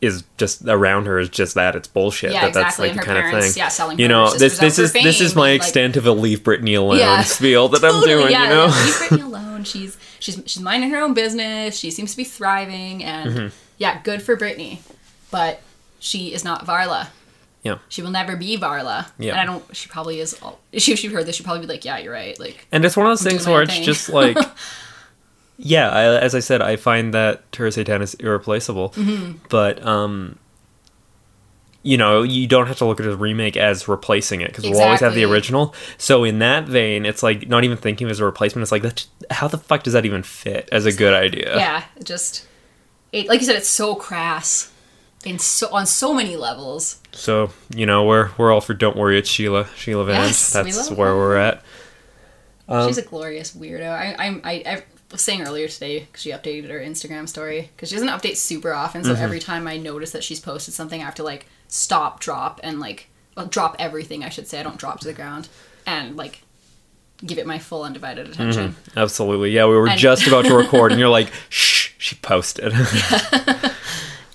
is 0.00 0.22
just 0.36 0.62
around 0.66 1.06
her 1.06 1.18
is 1.18 1.28
just 1.28 1.54
that 1.56 1.74
it's 1.74 1.88
bullshit 1.88 2.32
Yeah, 2.32 2.42
that 2.46 2.54
that's 2.54 2.78
exactly, 2.78 2.88
like 2.88 2.90
and 2.92 2.98
the 2.98 3.02
her 3.02 3.06
kind 3.06 3.18
of 3.18 3.30
parents, 3.30 3.54
thing 3.54 3.60
yeah, 3.60 3.68
selling 3.68 3.98
you 3.98 4.06
know 4.08 4.30
this 4.32 4.58
this 4.58 4.78
is 4.78 4.92
for 4.92 5.02
this 5.02 5.20
is 5.20 5.34
my 5.34 5.50
like- 5.52 5.56
extent 5.56 5.96
of 5.96 6.06
a 6.06 6.12
leave 6.12 6.42
britney 6.44 6.76
alone 6.78 6.98
Yeah. 6.98 7.22
spiel 7.24 7.68
that 7.70 7.82
i'm 7.84 7.90
Totally, 7.94 8.06
doing 8.06 8.30
yeah, 8.30 8.42
you 8.44 8.48
know 8.50 8.64
Leave 8.66 8.74
Britney 8.74 9.24
alone. 9.24 9.64
She's 9.64 9.96
she's 10.20 10.40
she's 10.46 10.62
minding 10.62 10.90
her 10.90 10.98
own 11.02 11.14
business. 11.14 11.76
She 11.76 11.90
seems 11.90 12.12
to 12.12 12.16
be 12.16 12.22
thriving, 12.24 13.02
and 13.02 13.30
Mm-hmm. 13.30 13.46
yeah, 13.78 14.00
good 14.02 14.22
for 14.22 14.36
Britney. 14.36 14.78
But 15.32 15.60
she 15.98 16.32
is 16.32 16.44
not 16.44 16.64
Varla. 16.64 17.08
yeah 17.64 17.78
She 17.88 18.00
will 18.02 18.10
never 18.12 18.36
be 18.36 18.56
Varla. 18.56 19.10
Yeah. 19.18 19.32
And 19.32 19.40
I 19.40 19.44
don't. 19.46 19.64
She 19.76 19.88
probably 19.88 20.20
is. 20.20 20.38
All, 20.40 20.60
if 20.70 20.82
she 20.84 21.08
heard 21.08 21.26
this, 21.26 21.34
she'd 21.36 21.42
probably 21.42 21.62
be 21.66 21.72
like, 21.72 21.84
"Yeah, 21.84 21.98
you're 21.98 22.12
right." 22.12 22.38
Like, 22.38 22.68
And 22.70 22.84
it's 22.84 22.96
one 22.96 23.06
of 23.06 23.10
those 23.10 23.26
I'm 23.26 23.30
things 23.32 23.46
where 23.48 23.62
it's 23.62 23.74
thing. 23.74 23.82
just 23.82 24.08
like, 24.10 24.36
yeah, 25.58 25.90
I, 25.90 26.16
as 26.18 26.34
I 26.34 26.40
said, 26.40 26.62
I 26.62 26.76
find 26.76 27.12
that 27.12 27.50
Tura 27.52 27.70
Satana 27.70 28.02
is 28.02 28.14
irreplaceable. 28.14 28.90
Mm-hmm. 28.90 29.38
But, 29.50 29.84
um, 29.84 30.38
you 31.82 31.98
know, 31.98 32.22
you 32.22 32.46
don't 32.46 32.66
have 32.68 32.78
to 32.78 32.84
look 32.84 33.00
at 33.00 33.06
a 33.06 33.16
remake 33.16 33.56
as 33.56 33.88
replacing 33.88 34.40
it 34.40 34.48
because 34.48 34.64
we'll 34.64 34.80
always 34.80 35.00
have 35.00 35.14
the 35.14 35.24
original. 35.24 35.74
So 35.96 36.24
in 36.24 36.38
that 36.38 36.66
vein, 36.66 37.04
it's 37.04 37.22
like 37.22 37.48
not 37.48 37.64
even 37.64 37.76
thinking 37.76 38.06
of 38.06 38.12
as 38.12 38.20
a 38.20 38.24
replacement. 38.24 38.62
It's 38.62 38.72
like, 38.72 38.82
that's, 38.82 39.08
how 39.30 39.48
the 39.48 39.58
fuck 39.58 39.82
does 39.82 39.92
that 39.92 40.06
even 40.06 40.22
fit 40.22 40.68
as 40.72 40.86
a 40.86 40.92
good 40.92 41.12
idea? 41.12 41.56
yeah, 41.56 41.84
just 42.02 42.46
it, 43.12 43.28
like 43.28 43.40
you 43.40 43.46
said, 43.46 43.56
it's 43.56 43.68
so 43.68 43.94
crass. 43.94 44.72
In 45.24 45.40
so 45.40 45.68
on 45.74 45.84
so 45.84 46.14
many 46.14 46.36
levels. 46.36 47.00
So 47.10 47.50
you 47.74 47.86
know, 47.86 48.04
we're 48.04 48.30
we're 48.38 48.52
all 48.52 48.60
for 48.60 48.72
don't 48.72 48.96
worry, 48.96 49.18
it's 49.18 49.28
Sheila, 49.28 49.66
Sheila 49.74 50.04
Vand. 50.04 50.26
Yes, 50.26 50.52
that's 50.52 50.92
where 50.92 51.08
her. 51.08 51.16
we're 51.16 51.36
at. 51.36 51.64
Um, 52.68 52.86
She's 52.86 52.98
a 52.98 53.02
glorious 53.02 53.52
weirdo. 53.52 53.90
I, 53.90 54.14
I'm 54.16 54.40
I, 54.44 54.52
I 54.64 54.82
was 55.10 55.22
saying 55.22 55.42
earlier 55.42 55.68
today 55.68 56.00
because 56.00 56.22
she 56.22 56.30
updated 56.30 56.70
her 56.70 56.80
Instagram 56.80 57.28
story 57.28 57.70
because 57.74 57.88
she 57.88 57.94
doesn't 57.94 58.08
update 58.08 58.36
super 58.36 58.72
often. 58.72 59.02
Mm-hmm. 59.02 59.14
So 59.14 59.20
every 59.20 59.40
time 59.40 59.66
I 59.66 59.76
notice 59.76 60.12
that 60.12 60.24
she's 60.24 60.40
posted 60.40 60.74
something, 60.74 61.00
I 61.00 61.04
have 61.04 61.14
to 61.16 61.22
like 61.22 61.46
stop, 61.68 62.20
drop, 62.20 62.60
and 62.62 62.78
like 62.80 63.08
well, 63.36 63.46
drop 63.46 63.76
everything. 63.78 64.24
I 64.24 64.28
should 64.28 64.46
say 64.46 64.60
I 64.60 64.62
don't 64.62 64.78
drop 64.78 65.00
to 65.00 65.06
the 65.06 65.14
ground 65.14 65.48
and 65.86 66.16
like 66.16 66.42
give 67.24 67.38
it 67.38 67.46
my 67.46 67.58
full 67.58 67.82
undivided 67.82 68.28
attention. 68.28 68.76
Absolutely, 68.96 69.50
yeah. 69.50 69.66
We 69.66 69.76
were 69.76 69.88
And- 69.88 69.98
just 69.98 70.26
about 70.26 70.44
to 70.44 70.56
record, 70.56 70.92
and 70.92 71.00
you're 71.00 71.08
like, 71.08 71.32
"Shh," 71.48 71.90
she 71.98 72.16
posted. 72.16 72.72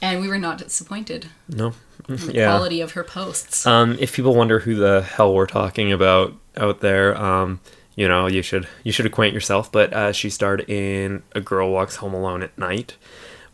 And 0.04 0.20
we 0.20 0.28
were 0.28 0.38
not 0.38 0.58
disappointed 0.58 1.28
no, 1.48 1.74
the 2.08 2.34
yeah. 2.34 2.48
quality 2.48 2.82
of 2.82 2.92
her 2.92 3.06
posts. 3.06 3.66
Um, 3.66 3.96
if 4.02 4.14
people 4.14 4.36
wonder 4.36 4.60
who 4.60 4.76
the 4.76 5.02
hell 5.02 5.34
we're 5.34 5.48
talking 5.48 5.94
about 5.94 6.34
out 6.58 6.82
there, 6.82 7.16
um, 7.18 7.62
you 7.96 8.08
know, 8.08 8.28
you 8.28 8.42
should 8.42 8.68
you 8.84 8.92
should 8.92 9.06
acquaint 9.06 9.34
yourself. 9.34 9.72
But 9.72 9.94
uh, 9.94 10.12
she 10.12 10.30
starred 10.30 10.62
in 10.70 11.24
A 11.34 11.42
Girl 11.42 11.72
Walks 11.72 11.98
Home 11.98 12.14
Alone 12.14 12.44
at 12.44 12.58
Night, 12.58 12.96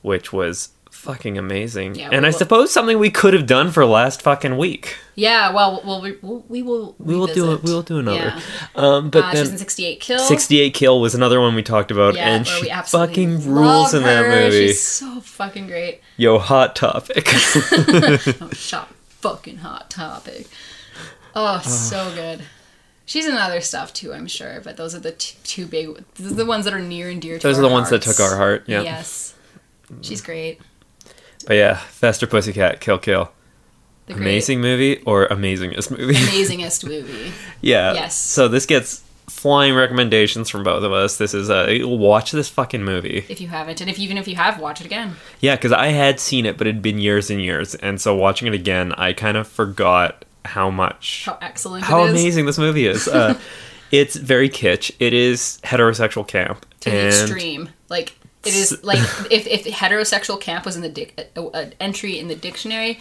which 0.01 0.31
was 0.33 0.69
fucking 0.91 1.37
amazing. 1.37 1.95
Yeah, 1.95 2.09
and 2.11 2.25
I 2.25 2.29
will- 2.29 2.37
suppose 2.37 2.71
something 2.71 2.99
we 2.99 3.09
could 3.09 3.33
have 3.33 3.45
done 3.47 3.71
for 3.71 3.85
last 3.85 4.21
fucking 4.21 4.57
week. 4.57 4.97
Yeah, 5.15 5.53
well, 5.53 5.81
well, 5.85 6.01
we, 6.01 6.17
we'll, 6.21 6.43
we 6.47 6.61
will. 6.61 6.95
We 6.97 7.15
will 7.15 7.27
do 7.27 7.51
it. 7.53 7.63
We 7.63 7.71
will 7.73 7.81
do 7.81 7.99
another. 7.99 8.17
Yeah. 8.17 8.41
Um, 8.75 9.09
but 9.09 9.23
uh, 9.25 9.33
then 9.33 9.43
she's 9.45 9.51
in 9.51 9.57
68 9.57 9.99
Kill. 9.99 10.19
68 10.19 10.73
Kill 10.73 11.01
was 11.01 11.13
another 11.15 11.41
one 11.41 11.55
we 11.55 11.63
talked 11.63 11.91
about, 11.91 12.15
Yeah, 12.15 12.29
and 12.35 12.47
she 12.47 12.69
fucking 12.85 13.45
rules 13.45 13.93
in 13.93 14.03
that 14.03 14.23
her. 14.25 14.29
movie. 14.29 14.67
She's 14.67 14.81
so 14.81 15.19
fucking 15.21 15.67
great. 15.67 16.01
Yo, 16.17 16.37
hot 16.39 16.75
topic. 16.75 17.27
Oh, 17.33 18.49
shot 18.53 18.89
fucking 19.21 19.57
hot 19.57 19.89
topic. 19.89 20.47
Oh, 21.35 21.59
so 21.59 22.11
good. 22.15 22.41
She's 23.09 23.25
in 23.25 23.33
other 23.33 23.59
stuff 23.59 23.91
too, 23.91 24.13
I'm 24.13 24.27
sure, 24.27 24.61
but 24.63 24.77
those 24.77 24.93
are 24.93 24.99
the 24.99 25.13
t- 25.13 25.35
two 25.43 25.65
big. 25.65 25.87
Those 26.13 26.33
are 26.33 26.35
the 26.35 26.45
ones 26.45 26.65
that 26.65 26.75
are 26.75 26.79
near 26.79 27.09
and 27.09 27.19
dear 27.19 27.39
to 27.39 27.47
Those 27.47 27.57
are 27.57 27.63
the 27.63 27.67
ones 27.67 27.89
that 27.89 28.03
took 28.03 28.19
our 28.19 28.37
heart. 28.37 28.65
Yeah. 28.67 28.83
Yes. 28.83 29.33
She's 30.01 30.21
great. 30.21 30.61
But 31.47 31.55
yeah, 31.55 31.77
Faster 31.77 32.27
Pussycat, 32.27 32.81
Kill 32.81 32.99
Kill. 32.99 33.31
The 34.05 34.13
Amazing 34.13 34.61
movie 34.61 35.01
or 35.07 35.27
amazingest 35.27 35.89
movie? 35.89 36.13
amazingest 36.13 36.85
movie. 36.87 37.31
yeah. 37.61 37.93
Yes. 37.93 38.15
So 38.15 38.47
this 38.47 38.67
gets 38.67 39.03
flying 39.27 39.73
recommendations 39.73 40.47
from 40.47 40.61
both 40.61 40.83
of 40.83 40.91
us. 40.93 41.17
This 41.17 41.33
is 41.33 41.49
a 41.49 41.83
watch 41.85 42.31
this 42.31 42.47
fucking 42.47 42.83
movie. 42.83 43.25
If 43.27 43.41
you 43.41 43.47
haven't, 43.47 43.81
and 43.81 43.89
if 43.89 43.97
even 43.97 44.19
if 44.19 44.27
you 44.27 44.35
have, 44.35 44.59
watch 44.59 44.81
it 44.81 44.85
again. 44.85 45.15
Yeah, 45.39 45.55
because 45.55 45.71
I 45.71 45.87
had 45.87 46.19
seen 46.19 46.45
it, 46.45 46.59
but 46.59 46.67
it 46.67 46.75
had 46.75 46.83
been 46.83 46.99
years 46.99 47.31
and 47.31 47.41
years, 47.41 47.73
and 47.73 47.99
so 47.99 48.15
watching 48.15 48.47
it 48.47 48.53
again, 48.53 48.93
I 48.93 49.13
kind 49.13 49.35
of 49.35 49.47
forgot 49.47 50.25
how 50.49 50.69
much 50.69 51.23
How 51.25 51.37
excellent 51.41 51.83
how 51.85 52.03
it 52.03 52.07
is. 52.07 52.11
amazing 52.11 52.45
this 52.45 52.57
movie 52.57 52.85
is. 52.87 53.07
Uh, 53.07 53.39
it's 53.91 54.15
very 54.15 54.49
kitsch. 54.49 54.91
It 54.99 55.13
is 55.13 55.59
heterosexual 55.63 56.27
camp 56.27 56.65
to 56.81 56.89
the 56.89 57.07
extreme. 57.07 57.69
Like 57.89 58.17
it 58.45 58.53
is 58.55 58.83
like 58.83 58.99
if 59.31 59.47
if 59.47 59.65
heterosexual 59.65 60.39
camp 60.39 60.65
was 60.65 60.75
in 60.75 60.81
the 60.81 60.89
dic- 60.89 61.29
uh, 61.37 61.49
an 61.49 61.73
entry 61.79 62.17
in 62.19 62.27
the 62.27 62.35
dictionary, 62.35 62.99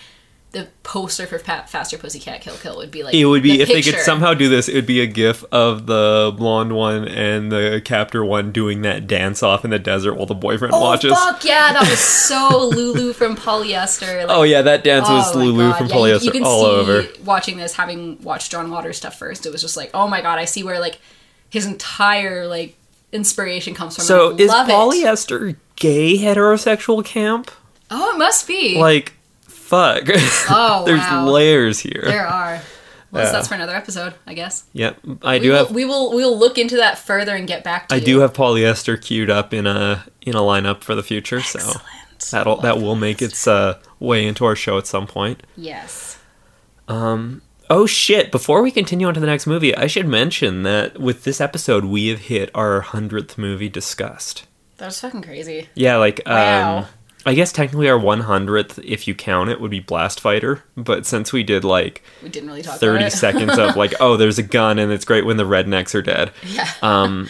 the 0.53 0.67
poster 0.83 1.27
for 1.27 1.39
Fa- 1.39 1.67
Faster 1.69 1.99
Pussycat 1.99 2.41
Kill 2.41 2.55
Kill 2.57 2.77
would 2.79 2.91
be 2.91 3.03
like 3.03 3.15
It 3.15 3.27
would 3.27 3.43
be 3.43 3.59
the 3.59 3.63
if 3.65 3.69
they 3.69 3.83
could 3.83 4.01
somehow 4.01 4.33
do 4.33 4.49
this. 4.49 4.67
It 4.67 4.75
would 4.77 4.87
be 4.87 5.03
a 5.03 5.07
gif 5.07 5.45
of 5.53 5.85
the 5.87 6.33
blonde 6.37 6.73
one 6.73 7.07
and 7.07 7.53
the 7.53 7.83
captor 7.85 8.25
one 8.25 8.51
doing 8.51 8.81
that 8.83 9.07
dance 9.07 9.43
off 9.43 9.63
in 9.65 9.71
the 9.71 9.79
desert 9.79 10.15
while 10.15 10.25
the 10.25 10.35
boyfriend 10.35 10.73
Oh 10.73 10.81
watches. 10.81 11.13
fuck 11.13 11.45
yeah, 11.45 11.75
that 11.75 11.81
was 11.89 11.99
so 12.29 12.67
Lulu 12.75 13.13
from 13.13 13.37
Polyester. 13.37 14.27
Like, 14.27 14.35
Oh 14.35 14.43
yeah, 14.43 14.63
that 14.63 14.83
dance 14.85 15.07
was 15.09 15.31
oh 15.35 15.39
my 15.39 15.45
Lulu 15.45 15.69
God. 15.71 15.77
from 15.79 15.87
Yeah, 15.89 15.95
Polyester 15.97 16.23
you, 16.25 16.31
can 16.31 16.45
all 16.45 16.61
see, 16.65 16.71
over. 16.71 17.05
Watching 17.25 17.59
this, 17.59 17.75
having 17.75 18.23
watched 18.23 18.51
John 18.51 18.71
Waters 18.71 18.97
stuff 18.97 19.19
first, 19.19 19.45
it 19.45 19.53
was 19.53 19.61
just 19.61 19.77
like, 19.77 19.91
oh 19.93 20.09
my 20.09 20.23
god, 20.23 20.39
I 20.39 20.47
see 20.47 20.63
where 20.63 20.81
like 20.81 20.99
his 21.51 21.67
entire 21.67 22.47
like 22.47 22.75
inspiration 23.13 23.75
comes 23.75 23.97
from. 23.97 24.05
So 24.07 24.35
is 24.37 24.49
love 24.49 24.69
it. 24.69 24.73
polyester 24.73 25.57
gay 25.77 26.17
heterosexual 26.17 27.05
camp? 27.05 27.51
Oh, 27.91 28.15
it 28.15 28.19
must 28.19 28.47
be. 28.49 28.79
Like, 28.79 29.13
fuck. 29.69 30.03
Oh, 30.51 30.83
There's 30.87 31.01
wow. 31.01 31.27
layers 31.29 31.79
here. 31.79 32.03
there 32.05 32.27
are. 32.27 32.61
Well, 33.11 33.25
Yeah. 33.25 33.33
that's 33.33 33.49
for 33.49 33.55
another 33.55 33.75
episode, 33.75 34.15
I 34.27 34.35
guess. 34.35 34.65
Yep, 34.75 34.99
I 35.23 35.35
We 35.35 35.39
do 35.41 35.51
will, 35.51 35.57
have. 35.67 35.71
we 35.75 35.85
will 35.87 36.11
we 36.15 36.23
will 36.25 36.39
look 36.39 36.59
into 36.59 36.77
that 36.77 36.99
further 36.99 37.35
and 37.35 37.47
get 37.47 37.65
back 37.65 37.89
to 37.89 37.95
I 37.95 37.99
you. 37.99 38.05
do 38.05 38.19
have 38.21 38.33
polyester 38.35 39.01
queued 39.01 39.31
up 39.31 39.55
in 39.55 39.67
a 39.67 40.05
in 40.23 40.35
a 40.35 40.41
lineup 40.41 40.83
for 40.83 40.95
the 40.95 41.03
future, 41.03 41.41
so 41.41 41.59
that'll 42.31 42.55
Love 42.55 42.63
that 42.63 42.79
will 42.81 42.97
make 42.97 43.23
its 43.23 43.47
uh, 43.47 43.79
way 43.99 44.27
into 44.27 44.45
our 44.45 44.55
show 44.57 44.77
at 44.77 44.87
some 44.87 45.07
point. 45.07 45.43
Yes. 45.57 46.19
Um. 46.87 47.41
Oh 47.71 47.87
shit! 47.87 48.31
Before 48.31 48.63
we 48.63 48.71
continue 48.71 49.07
on 49.07 49.15
to 49.15 49.21
the 49.21 49.27
next 49.27 49.47
movie, 49.47 49.75
I 49.75 49.87
should 49.87 50.07
mention 50.09 50.63
that 50.65 50.99
with 50.99 51.25
this 51.25 51.41
episode, 51.41 51.85
we 51.87 52.09
have 52.09 52.21
hit 52.21 52.51
our 52.55 52.81
hundredth 52.81 53.37
movie 53.39 53.69
discussed. 53.69 54.47
That 54.79 54.87
was 54.87 55.01
fucking 55.01 55.23
crazy. 55.23 55.69
Yeah, 55.75 55.97
like 55.97 56.21
Wow. 56.27 56.79
um, 56.79 56.87
I 57.27 57.35
guess 57.35 57.53
technically 57.53 57.89
our 57.89 57.99
one 57.99 58.21
hundredth, 58.21 58.79
if 58.85 59.07
you 59.09 59.15
count 59.15 59.51
it, 59.51 59.61
would 59.61 59.71
be 59.71 59.81
Blast 59.81 60.21
Fighter. 60.21 60.63
But 60.77 61.05
since 61.07 61.33
we 61.33 61.43
did 61.43 61.65
like 61.65 62.03
We 62.23 62.29
didn't 62.29 62.49
really 62.49 62.63
talk 62.63 62.79
thirty 62.79 63.05
about 63.05 63.13
seconds 63.19 63.59
of 63.59 63.77
like, 63.77 63.95
oh, 64.01 64.17
there's 64.17 64.39
a 64.39 64.43
gun 64.43 64.79
and 64.79 64.93
it's 64.93 65.05
great 65.05 65.27
when 65.27 65.37
the 65.37 65.45
rednecks 65.45 65.95
are 65.95 66.03
dead. 66.03 66.31
yeah. 66.45 66.71
Um, 66.83 67.29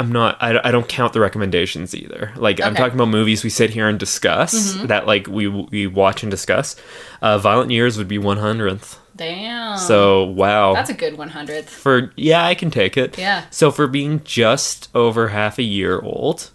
I'm 0.00 0.12
not. 0.12 0.36
I, 0.40 0.60
I 0.62 0.70
don't 0.70 0.86
count 0.88 1.12
the 1.12 1.18
recommendations 1.20 1.92
either. 1.92 2.32
Like 2.36 2.60
I'm 2.60 2.76
talking 2.76 2.94
about 2.94 3.08
movies 3.08 3.42
we 3.42 3.50
sit 3.50 3.70
here 3.70 3.88
and 3.88 3.98
discuss 3.98 4.74
that 4.84 5.06
like 5.08 5.26
we 5.26 5.48
we 5.48 5.88
watch 5.88 6.22
and 6.22 6.30
discuss. 6.30 6.76
Uh, 7.20 7.38
Violent 7.38 7.72
Years 7.72 7.98
would 7.98 8.06
be 8.06 8.18
one 8.18 8.36
hundredth. 8.36 9.00
Damn. 9.16 9.76
So 9.78 10.26
wow. 10.26 10.74
That's 10.74 10.90
a 10.90 10.94
good 10.94 11.16
100th. 11.16 11.64
for 11.64 12.12
yeah, 12.14 12.44
I 12.46 12.54
can 12.54 12.70
take 12.70 12.96
it. 12.96 13.18
Yeah. 13.18 13.46
So 13.50 13.72
for 13.72 13.88
being 13.88 14.22
just 14.22 14.88
over 14.94 15.26
half 15.26 15.58
a 15.58 15.64
year 15.64 15.98
old, 16.00 16.52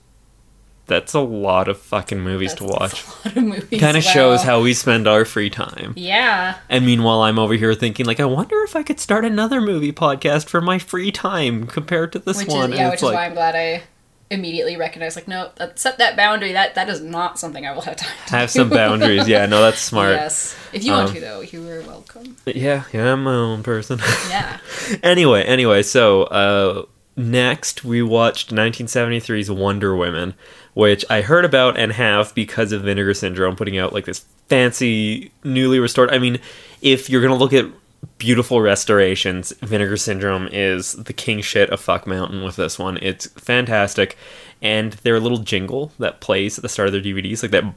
that's 0.85 1.13
a 1.13 1.19
lot 1.21 1.67
of 1.67 1.77
fucking 1.79 2.19
movies 2.19 2.51
That's, 2.55 2.61
to 2.61 2.67
watch. 2.67 3.03
a 3.25 3.27
lot 3.29 3.37
of 3.37 3.43
movies. 3.43 3.79
Kind 3.79 3.97
of 3.97 4.03
Wow. 4.05 4.11
shows 4.11 4.43
how 4.43 4.61
we 4.61 4.73
spend 4.73 5.07
our 5.07 5.23
free 5.25 5.49
time. 5.49 5.93
Yeah. 5.95 6.57
And 6.69 6.85
meanwhile, 6.85 7.21
I'm 7.21 7.39
over 7.39 7.53
here 7.53 7.73
thinking, 7.73 8.05
like, 8.05 8.19
I 8.19 8.25
wonder 8.25 8.61
if 8.63 8.75
I 8.75 8.83
could 8.83 8.99
start 8.99 9.23
another 9.25 9.61
movie 9.61 9.93
podcast 9.93 10.47
for 10.49 10.59
my 10.61 10.79
free 10.79 11.11
time 11.11 11.67
compared 11.67 12.11
to 12.13 12.19
this 12.19 12.37
Which 12.39 12.47
one. 12.49 12.73
is 12.73 12.79
yeah, 12.79 12.89
which 12.89 12.97
is 12.97 13.03
like, 13.03 13.15
why 13.15 13.25
I'm 13.25 13.33
glad 13.33 13.55
I 13.55 13.83
immediately 14.29 14.75
recognized 14.75 15.15
like 15.15 15.27
no, 15.27 15.51
set 15.75 15.99
that 15.99 16.15
boundary. 16.17 16.53
That 16.53 16.73
that 16.75 16.89
is 16.89 17.01
not 17.01 17.37
something 17.37 17.67
I 17.67 17.71
will 17.71 17.81
have 17.81 17.97
time 17.97 18.09
to 18.27 18.31
have 18.35 18.49
do. 18.51 18.59
some 18.59 18.69
boundaries. 18.69 19.27
Yeah, 19.27 19.45
no, 19.45 19.61
that's 19.61 19.79
smart. 19.79 20.11
Yes. 20.15 20.55
If 20.73 20.83
you 20.83 20.91
want 20.91 21.09
Um, 21.09 21.15
to 21.15 21.21
though, 21.21 21.41
you 21.41 21.69
are 21.69 21.81
welcome. 21.81 22.35
Yeah, 22.45 22.85
yeah, 22.91 23.13
I'm 23.13 23.23
my 23.25 23.33
own 23.35 23.61
person. 23.63 23.99
Yeah. 24.29 24.57
anyway, 25.03 25.43
anyway, 25.43 25.83
so 25.83 26.23
uh, 26.23 26.85
next 27.15 27.83
we 27.85 28.01
watched 28.01 28.49
1973's 28.51 29.51
Wonder 29.51 29.95
Women, 29.95 30.33
which 30.73 31.05
I 31.09 31.21
heard 31.21 31.45
about 31.45 31.77
and 31.77 31.91
have 31.93 32.33
because 32.35 32.71
of 32.71 32.83
Vinegar 32.83 33.13
Syndrome 33.13 33.55
putting 33.55 33.77
out 33.77 33.93
like 33.93 34.05
this 34.05 34.25
fancy, 34.47 35.31
newly 35.43 35.79
restored. 35.79 36.11
I 36.11 36.19
mean, 36.19 36.39
if 36.81 37.09
you're 37.09 37.21
gonna 37.21 37.35
look 37.35 37.53
at 37.53 37.65
beautiful 38.17 38.61
restorations, 38.61 39.51
Vinegar 39.61 39.97
Syndrome 39.97 40.47
is 40.51 40.93
the 40.93 41.13
king 41.13 41.41
shit 41.41 41.69
of 41.69 41.79
Fuck 41.79 42.05
Mountain 42.07 42.43
with 42.43 42.55
this 42.55 42.77
one. 42.77 42.97
It's 43.01 43.27
fantastic. 43.27 44.17
And 44.63 44.93
their 44.93 45.19
little 45.19 45.39
jingle 45.39 45.91
that 45.99 46.21
plays 46.21 46.57
at 46.57 46.61
the 46.61 46.69
start 46.69 46.87
of 46.87 46.93
their 46.93 47.01
DVDs, 47.01 47.43
like 47.43 47.51
that, 47.51 47.75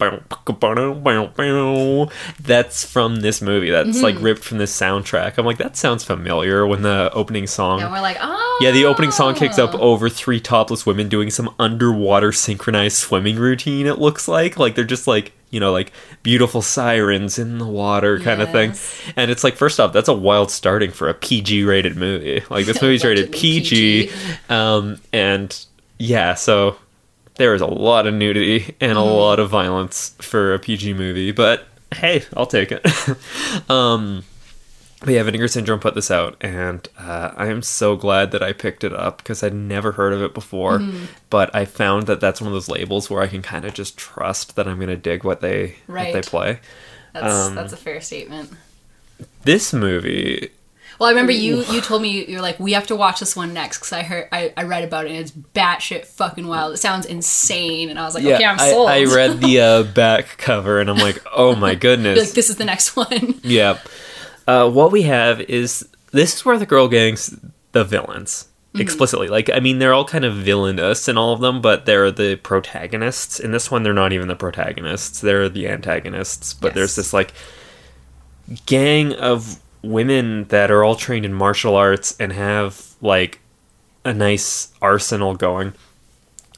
that's 2.41 2.85
from 2.85 3.17
this 3.17 3.43
movie. 3.43 3.71
That's 3.71 4.03
like 4.03 4.17
ripped 4.21 4.45
from 4.45 4.59
this 4.59 4.79
soundtrack. 4.79 5.37
I'm 5.37 5.45
like, 5.45 5.59
that 5.59 5.77
sounds 5.77 6.05
familiar 6.05 6.65
when 6.65 6.83
the 6.83 7.11
opening 7.13 7.49
song. 7.49 7.83
And 7.83 7.91
we're 7.91 8.01
like, 8.01 8.19
oh. 8.21 8.59
Yeah, 8.63 8.71
the 8.71 8.85
opening 8.85 9.11
song 9.11 9.35
kicks 9.35 9.59
up 9.59 9.75
over 9.75 10.09
three 10.09 10.39
topless 10.39 10.87
women 10.87 11.09
doing 11.09 11.29
some 11.31 11.53
underwater 11.59 12.31
synchronized 12.31 12.97
swimming 12.97 13.37
routine, 13.37 13.87
it 13.87 13.99
looks 13.99 14.29
like. 14.29 14.57
Like 14.57 14.77
they're 14.77 14.85
just 14.85 15.09
like, 15.09 15.33
you 15.51 15.59
know, 15.59 15.73
like 15.73 15.93
beautiful 16.23 16.63
sirens 16.63 17.39
in 17.39 17.59
the 17.59 17.67
water 17.67 18.21
kind 18.21 18.41
of 18.43 18.51
thing. 18.53 18.75
And 19.17 19.31
it's 19.31 19.43
like, 19.43 19.57
first 19.57 19.81
off, 19.81 19.93
that's 19.93 20.09
a 20.09 20.15
wild 20.15 20.51
starting 20.51 20.93
for 20.93 21.09
a 21.09 21.15
PG 21.15 21.65
rated 21.65 21.97
movie. 21.97 22.43
Like 22.49 22.67
this 22.67 22.81
movie's 22.83 23.05
rated 23.05 23.33
PG. 23.33 24.07
PG. 24.07 24.13
Um, 24.49 25.01
and 25.13 25.67
yeah, 25.99 26.35
so 26.35 26.77
there 27.37 27.55
is 27.55 27.61
a 27.61 27.67
lot 27.67 28.07
of 28.07 28.15
nudity 28.15 28.75
and 28.81 28.93
a 28.93 28.95
Mm-hmm. 28.97 29.11
lot 29.11 29.39
of 29.41 29.51
violence 29.51 30.15
for 30.21 30.55
a 30.55 30.59
PG 30.59 30.95
movie, 30.95 31.33
but 31.33 31.67
hey, 31.95 32.25
I'll 32.37 32.47
take 32.47 32.73
it. 32.73 32.85
um, 33.71 34.25
but 35.01 35.11
yeah, 35.11 35.23
Vinegar 35.23 35.47
Syndrome 35.49 35.79
put 35.79 35.95
this 35.95 36.11
out, 36.11 36.37
and 36.41 36.89
uh, 36.99 37.31
I 37.37 37.49
am 37.49 37.61
so 37.63 37.97
glad 37.97 38.31
that 38.31 38.43
I 38.43 38.53
picked 38.55 38.83
it 38.83 38.95
up 38.95 39.19
because 39.19 39.43
I'd 39.43 39.53
never 39.55 39.93
heard 39.93 40.15
of 40.15 40.23
it 40.23 40.33
before. 40.33 40.79
Mm-hmm. 40.79 41.05
But 41.29 41.55
I 41.55 41.67
found 41.67 42.07
that 42.07 42.19
that's 42.21 42.41
one 42.41 42.49
of 42.49 42.55
those 42.55 42.71
labels 42.71 43.11
where 43.11 43.23
I 43.23 43.27
can 43.27 43.43
kind 43.43 43.67
of 43.67 43.75
just 43.75 43.99
trust 43.99 44.57
that 44.57 44.67
I'm 44.67 44.77
going 44.77 44.89
to 44.89 44.97
dig 44.97 45.23
what 45.23 45.43
they 45.43 45.77
what 45.87 46.13
they 46.15 46.23
play. 46.23 46.61
That's 47.13 47.35
um, 47.49 47.55
that's 47.55 47.75
a 47.75 47.77
fair 47.77 48.01
statement. 48.01 48.53
This 49.45 49.73
movie, 49.75 50.51
Well, 50.99 51.09
I 51.09 51.11
remember 51.11 51.33
you 51.33 51.65
you 51.65 51.81
told 51.81 52.03
me 52.03 52.25
you're 52.27 52.41
like 52.41 52.59
we 52.59 52.73
have 52.73 52.87
to 52.89 52.97
watch 52.97 53.21
this 53.21 53.37
one 53.37 53.53
next 53.53 53.79
because 53.79 53.93
I 53.93 54.03
heard 54.03 54.29
I, 54.33 54.53
I 54.57 54.63
read 54.65 54.85
about 54.85 55.07
it 55.07 55.11
and 55.11 55.19
it's 55.19 55.31
batshit 55.31 56.07
fucking 56.07 56.47
wild. 56.47 56.75
It 56.75 56.79
sounds 56.79 57.07
insane, 57.07 57.91
and 57.91 57.99
I 57.99 58.05
was 58.05 58.15
like, 58.15 58.25
okay, 58.25 58.45
I'm 58.45 58.59
sold. 58.59 58.89
I 58.89 59.05
read 59.05 59.41
the 59.41 59.61
uh, 59.61 59.83
back 59.83 60.39
cover, 60.39 60.81
and 60.81 60.89
I'm 60.89 60.99
like, 60.99 61.23
oh 61.35 61.55
my 61.55 61.75
goodness, 61.75 62.19
like 62.19 62.31
this 62.31 62.51
is 62.51 62.57
the 62.57 62.65
next 62.65 62.97
one. 62.97 63.41
Yeah. 63.43 63.79
Uh, 64.47 64.71
what 64.71 64.93
we 64.93 65.03
have 65.03 65.41
is 65.41 65.89
this 66.13 66.35
is 66.35 66.45
where 66.45 66.59
the 66.59 66.67
girl 66.67 66.89
gang's 66.89 67.37
the 67.73 67.85
villains 67.85 68.49
Mm-hmm. 68.77 68.83
explicitly. 68.83 69.29
Like, 69.29 69.49
I 69.49 69.61
mean, 69.61 69.79
they're 69.79 69.95
all 69.95 70.05
kind 70.05 70.25
of 70.27 70.35
villainous 70.35 71.09
in 71.09 71.17
all 71.17 71.33
of 71.33 71.41
them, 71.41 71.63
but 71.63 71.87
they're 71.87 72.11
the 72.11 72.37
protagonists. 72.37 73.41
In 73.41 73.51
this 73.51 73.71
one, 73.71 73.83
they're 73.83 73.95
not 73.95 74.13
even 74.13 74.29
the 74.29 74.37
protagonists; 74.37 75.21
they're 75.23 75.49
the 75.49 75.67
antagonists. 75.67 76.53
But 76.53 76.75
there's 76.75 76.95
this 76.95 77.15
like 77.15 77.33
gang 78.67 79.15
of 79.15 79.59
women 79.87 80.45
that 80.49 80.71
are 80.71 80.83
all 80.85 80.95
trained 80.95 81.25
in 81.25 81.33
martial 81.33 81.75
arts 81.77 82.17
and 82.19 82.33
have 82.33 82.95
like 83.01 83.41
a 84.05 84.13
nice 84.15 84.73
arsenal 84.81 85.35
going 85.35 85.73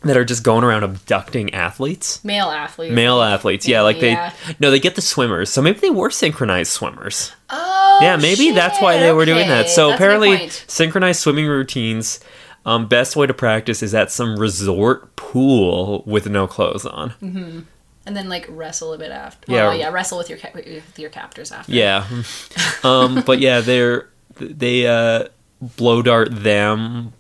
that 0.03 0.17
are 0.17 0.25
just 0.25 0.45
going 0.45 0.63
around 0.65 0.85
abducting 0.85 1.53
athletes? 1.55 2.25
Male 2.25 2.51
athletes. 2.51 2.95
male 2.95 3.21
athletes 3.23 3.67
yeah 3.67 3.81
like 3.83 4.01
they 4.01 4.13
Yeah. 4.13 4.33
no 4.61 4.71
they 4.71 4.81
get 4.81 4.95
the 4.95 5.03
swimmers. 5.03 5.51
So 5.51 5.61
maybe 5.63 5.81
they 5.81 5.91
were 5.91 6.11
synchronized 6.11 6.71
swimmers. 6.73 7.33
Oh. 7.51 7.99
yeah 8.03 8.17
maybe 8.17 8.53
that's 8.53 8.81
why 8.81 8.95
shit, 8.95 9.03
they 9.03 9.13
were 9.13 9.25
doing 9.25 9.49
that. 9.49 9.69
So 9.69 9.89
That's 9.89 9.97
apparently 10.01 10.49
synchronized 10.67 11.21
swimming 11.21 11.47
routines 11.47 12.21
um, 12.67 12.87
best 12.87 13.17
way 13.17 13.27
to 13.27 13.33
practice 13.33 13.83
is 13.83 13.95
at 13.95 14.11
some 14.13 14.37
resort 14.39 15.17
pool 15.17 16.03
with 16.07 16.29
no 16.29 16.47
clothes 16.47 16.85
on. 16.85 17.15
And 17.23 17.67
And 18.09 18.17
then 18.17 18.29
like 18.31 18.47
wrestle 18.49 18.95
a 18.95 18.99
bit 18.99 19.11
after. 19.13 19.53
Yeah. 19.53 19.69
Well, 19.69 19.77
yeah, 19.79 19.91
wrestle 19.91 20.17
with 20.17 20.31
your 20.31 20.39
ca- 20.39 20.53
with 20.55 20.99
your 20.99 21.11
captors 21.11 21.53
after. 21.53 21.71
Yeah. 21.73 22.07
um, 22.83 23.23
but 23.27 23.39
yeah, 23.39 23.61
they're 23.61 24.09
they 24.41 24.87
uh, 24.87 25.29
blow 25.61 26.01
dart 26.01 26.29
them, 26.33 27.13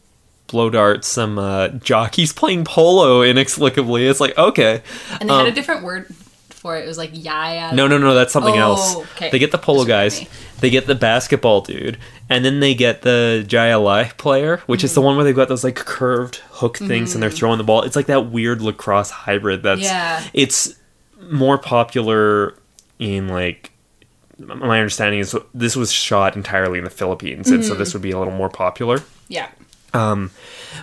blow 0.46 0.70
dart 0.70 1.04
some 1.04 1.38
uh, 1.38 1.68
jockeys 1.68 2.32
playing 2.32 2.64
polo 2.64 3.20
inexplicably. 3.22 4.06
It's 4.06 4.18
like 4.18 4.36
okay, 4.38 4.82
And 5.20 5.28
they 5.28 5.34
had 5.34 5.42
Um, 5.42 5.46
a 5.48 5.52
different 5.52 5.82
word 5.84 6.06
for 6.58 6.76
it. 6.76 6.84
It 6.84 6.88
was 6.88 6.98
like 6.98 7.10
yaya. 7.12 7.72
no, 7.74 7.86
no, 7.86 7.98
no, 7.98 8.14
that's 8.14 8.32
something 8.32 8.54
Oh, 8.54 8.72
else. 8.72 8.96
okay. 8.96 9.30
They 9.30 9.38
get 9.38 9.52
the 9.52 9.58
polo 9.58 9.84
guys, 9.84 10.26
they 10.60 10.70
get 10.70 10.86
the 10.86 10.94
basketball 10.94 11.60
dude, 11.62 11.98
and 12.28 12.44
then 12.44 12.60
they 12.60 12.74
get 12.74 13.02
the 13.02 13.44
jai 13.46 13.68
alai 13.70 14.16
player, 14.16 14.58
which 14.66 14.82
is 14.84 14.94
the 14.94 15.00
Mm-hmm. 15.00 15.06
one 15.06 15.16
where 15.16 15.24
they've 15.24 15.36
got 15.36 15.48
those 15.48 15.64
like 15.64 15.76
curved 15.76 16.36
hook 16.50 16.76
things 16.78 17.14
and 17.14 17.22
they're 17.22 17.30
throwing 17.30 17.58
the 17.58 17.64
ball. 17.64 17.82
It's 17.82 17.96
like 17.96 18.06
that 18.06 18.30
weird 18.30 18.60
lacrosse 18.62 19.10
hybrid. 19.10 19.62
That's 19.62 19.82
Yeah. 19.82 20.22
It's 20.34 20.74
more 21.30 21.58
popular 21.58 22.54
in 22.98 23.28
like 23.28 23.72
my 24.38 24.78
understanding 24.78 25.20
is 25.20 25.34
this 25.52 25.74
was 25.76 25.90
shot 25.92 26.36
entirely 26.36 26.78
in 26.78 26.84
the 26.84 26.90
Philippines, 26.90 27.50
and 27.50 27.64
so 27.64 27.70
Mm-hmm. 27.72 27.78
this 27.80 27.92
would 27.92 28.02
be 28.02 28.10
a 28.12 28.18
little 28.18 28.34
more 28.34 28.48
popular. 28.50 28.98
Yeah. 29.28 29.48
Um, 29.94 30.30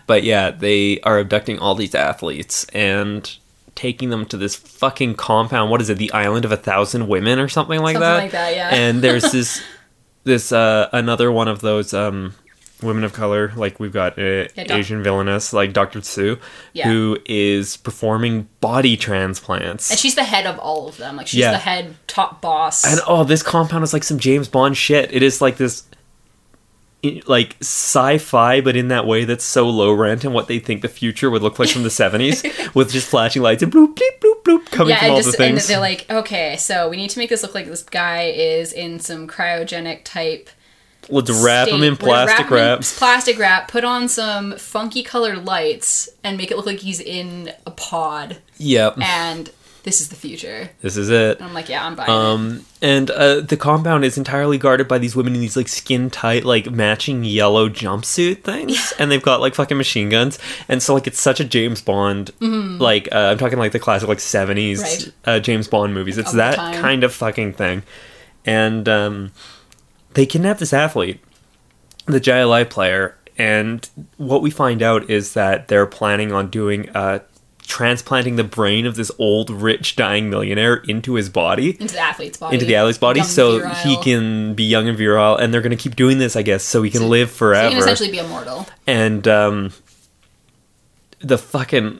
but 0.07 0.23
yeah, 0.23 0.49
they 0.51 0.99
are 1.01 1.19
abducting 1.19 1.59
all 1.59 1.75
these 1.75 1.93
athletes 1.95 2.65
and 2.73 3.37
taking 3.75 4.09
them 4.09 4.25
to 4.27 4.37
this 4.37 4.55
fucking 4.55 5.15
compound. 5.15 5.69
What 5.69 5.81
is 5.81 5.89
it? 5.89 5.97
The 5.97 6.11
Island 6.13 6.45
of 6.45 6.51
a 6.51 6.57
Thousand 6.57 7.07
Women 7.07 7.39
or 7.39 7.47
something 7.49 7.79
like 7.81 7.95
Something 7.95 8.01
that. 8.09 8.17
like 8.23 8.31
that, 8.31 8.55
yeah. 8.55 8.69
And 8.73 9.01
there's 9.01 9.31
this 9.31 9.61
this 10.23 10.51
uh 10.51 10.89
another 10.91 11.31
one 11.31 11.47
of 11.47 11.61
those 11.61 11.93
um 11.93 12.33
women 12.81 13.03
of 13.05 13.13
color 13.13 13.53
like 13.55 13.79
we've 13.79 13.93
got 13.93 14.19
uh, 14.19 14.47
Yeah, 14.55 14.65
Asian 14.75 15.01
villainess 15.01 15.53
like 15.53 15.71
Dr. 15.71 16.01
Tsu 16.01 16.37
Yeah. 16.73 16.87
who 16.89 17.17
is 17.25 17.77
performing 17.77 18.49
body 18.59 18.97
transplants. 18.97 19.89
And 19.91 19.99
she's 19.99 20.15
the 20.15 20.23
head 20.25 20.45
of 20.45 20.59
all 20.59 20.87
of 20.87 20.97
them. 20.97 21.15
Like 21.15 21.27
she's 21.27 21.39
Yeah. 21.39 21.51
the 21.51 21.57
head 21.57 21.95
top 22.07 22.41
boss. 22.41 22.85
And 22.85 22.99
oh, 23.07 23.23
this 23.23 23.41
compound 23.43 23.83
is 23.83 23.93
like 23.93 24.03
some 24.03 24.19
James 24.19 24.47
Bond 24.49 24.75
shit. 24.75 25.13
It 25.13 25.23
is 25.23 25.41
like 25.41 25.55
this, 25.57 25.83
like 27.27 27.55
sci-fi, 27.61 28.61
but 28.61 28.75
in 28.75 28.89
that 28.89 29.05
way 29.07 29.25
that's 29.25 29.43
so 29.43 29.69
low 29.69 29.93
rent 29.93 30.23
and 30.23 30.33
what 30.33 30.47
they 30.47 30.59
think 30.59 30.81
the 30.81 30.87
future 30.87 31.29
would 31.29 31.41
look 31.41 31.59
like 31.59 31.69
from 31.69 31.83
the 31.83 31.89
seventies, 32.01 32.43
with 32.73 32.91
just 32.91 33.07
flashing 33.07 33.41
lights 33.41 33.63
and 33.63 33.71
bloop, 33.71 33.95
bloop, 33.95 34.19
bloop, 34.19 34.43
bloop 34.43 34.71
coming 34.71 34.91
yeah, 34.91 34.99
from 34.99 35.05
and 35.05 35.11
all 35.11 35.21
just 35.21 35.37
the 35.37 35.43
and 35.43 35.57
they're 35.57 35.79
like, 35.79 36.09
okay, 36.09 36.55
so 36.57 36.89
we 36.89 36.97
need 36.97 37.09
to 37.09 37.19
make 37.19 37.29
this 37.29 37.43
look 37.43 37.55
like 37.55 37.67
this 37.67 37.83
guy 37.83 38.23
is 38.23 38.73
in 38.73 38.99
some 38.99 39.27
cryogenic 39.27 40.01
type. 40.03 40.49
Let's 41.09 41.29
wrap 41.43 41.67
state. 41.67 41.83
in 41.83 41.97
plastic 41.97 42.49
wrap 42.49 42.51
him 42.51 42.77
in. 42.77 42.83
Plastic 42.83 43.37
wrap. 43.37 43.67
Put 43.67 43.83
on 43.83 44.07
some 44.07 44.57
funky 44.57 45.03
colored 45.03 45.45
lights 45.45 46.09
and 46.23 46.35
make 46.35 46.49
it 46.49 46.57
look 46.57 46.65
like 46.65 46.79
he's 46.79 46.99
in 46.99 47.51
a 47.65 47.71
pod. 47.71 48.37
Yep, 48.57 48.99
And 49.01 49.51
this 49.85 50.01
is 50.01 50.09
the 50.09 50.15
future. 50.15 50.69
this 50.81 50.97
is 50.97 51.09
it. 51.09 51.37
And 51.37 51.47
I'm 51.47 51.53
like, 51.53 51.69
yeah, 51.69 51.85
I'm 51.85 51.95
buying 51.95 52.09
it. 52.09 52.13
Um, 52.13 52.65
and 52.81 53.09
uh, 53.11 53.39
the 53.41 53.55
compound 53.55 54.03
is 54.03 54.17
entirely 54.17 54.57
guarded 54.57 54.87
by 54.87 54.97
these 54.97 55.15
women 55.15 55.33
in 55.35 55.39
these 55.41 55.55
like 55.55 55.67
skin 55.67 56.09
tight, 56.09 56.43
like 56.43 56.69
matching 56.69 57.23
yellow 57.23 57.69
jumpsuit 57.69 58.43
things, 58.43 58.93
and 58.99 59.09
they've 59.11 59.21
got 59.21 59.39
like 59.41 59.55
fucking 59.55 59.77
machine 59.77 60.09
guns, 60.09 60.37
and 60.67 60.83
so 60.83 60.93
like 60.93 61.07
it's 61.07 61.21
such 61.21 61.39
a 61.39 61.45
James 61.45 61.81
Bond, 61.81 62.31
like 62.41 63.07
uh, 63.13 63.29
I'm 63.31 63.37
talking 63.37 63.57
like 63.59 63.71
the 63.71 63.79
classic 63.79 64.09
like 64.09 64.17
'70s 64.17 64.55
Mm-hmm. 64.55 64.81
Right. 64.81 65.11
uh, 65.25 65.39
James 65.39 65.67
Bond 65.67 65.93
movies. 65.93 66.17
It's 66.17 66.33
that 66.33 66.57
kind 66.81 67.03
of 67.03 67.13
fucking 67.13 67.53
thing, 67.53 67.83
and 68.45 68.89
um, 68.89 69.31
they 70.15 70.25
kidnap 70.25 70.57
this 70.57 70.73
athlete, 70.73 71.19
the 72.07 72.19
jai 72.19 72.39
alai 72.41 72.69
player, 72.69 73.15
and 73.37 73.87
what 74.17 74.41
we 74.41 74.49
find 74.49 74.81
out 74.81 75.09
is 75.09 75.33
that 75.33 75.67
they're 75.67 75.85
planning 75.85 76.31
on 76.31 76.49
doing 76.49 76.89
uh 76.95 77.19
transplanting 77.65 78.35
the 78.35 78.43
brain 78.43 78.85
of 78.85 78.95
this 78.95 79.11
old 79.19 79.49
rich 79.49 79.95
dying 79.95 80.29
millionaire 80.29 80.75
into 80.87 81.15
his 81.15 81.29
body 81.29 81.71
into 81.81 81.93
the 81.93 81.99
athlete's 81.99 82.37
body. 82.37 82.53
into 82.55 82.65
the 82.65 82.75
athlete's 82.75 82.97
body 82.97 83.19
Young, 83.19 83.27
so 83.27 83.67
he 83.69 83.97
can 84.03 84.53
be 84.53 84.63
young 84.63 84.87
and 84.87 84.97
virile 84.97 85.35
and 85.37 85.53
they're 85.53 85.61
going 85.61 85.71
to 85.71 85.81
keep 85.83 85.95
doing 85.95 86.17
this 86.17 86.35
i 86.35 86.41
guess 86.41 86.63
so 86.63 86.81
he 86.83 86.89
can 86.91 87.01
So- 87.01 87.07
live 87.07 87.29
So 87.29 87.35
forever 87.37 87.67
he 87.69 87.73
can 87.75 87.81
essentially 87.83 88.11
be 88.11 88.19
immortal. 88.19 88.67
and 88.87 89.27
um 89.27 89.71
the 91.19 91.37
fucking 91.37 91.99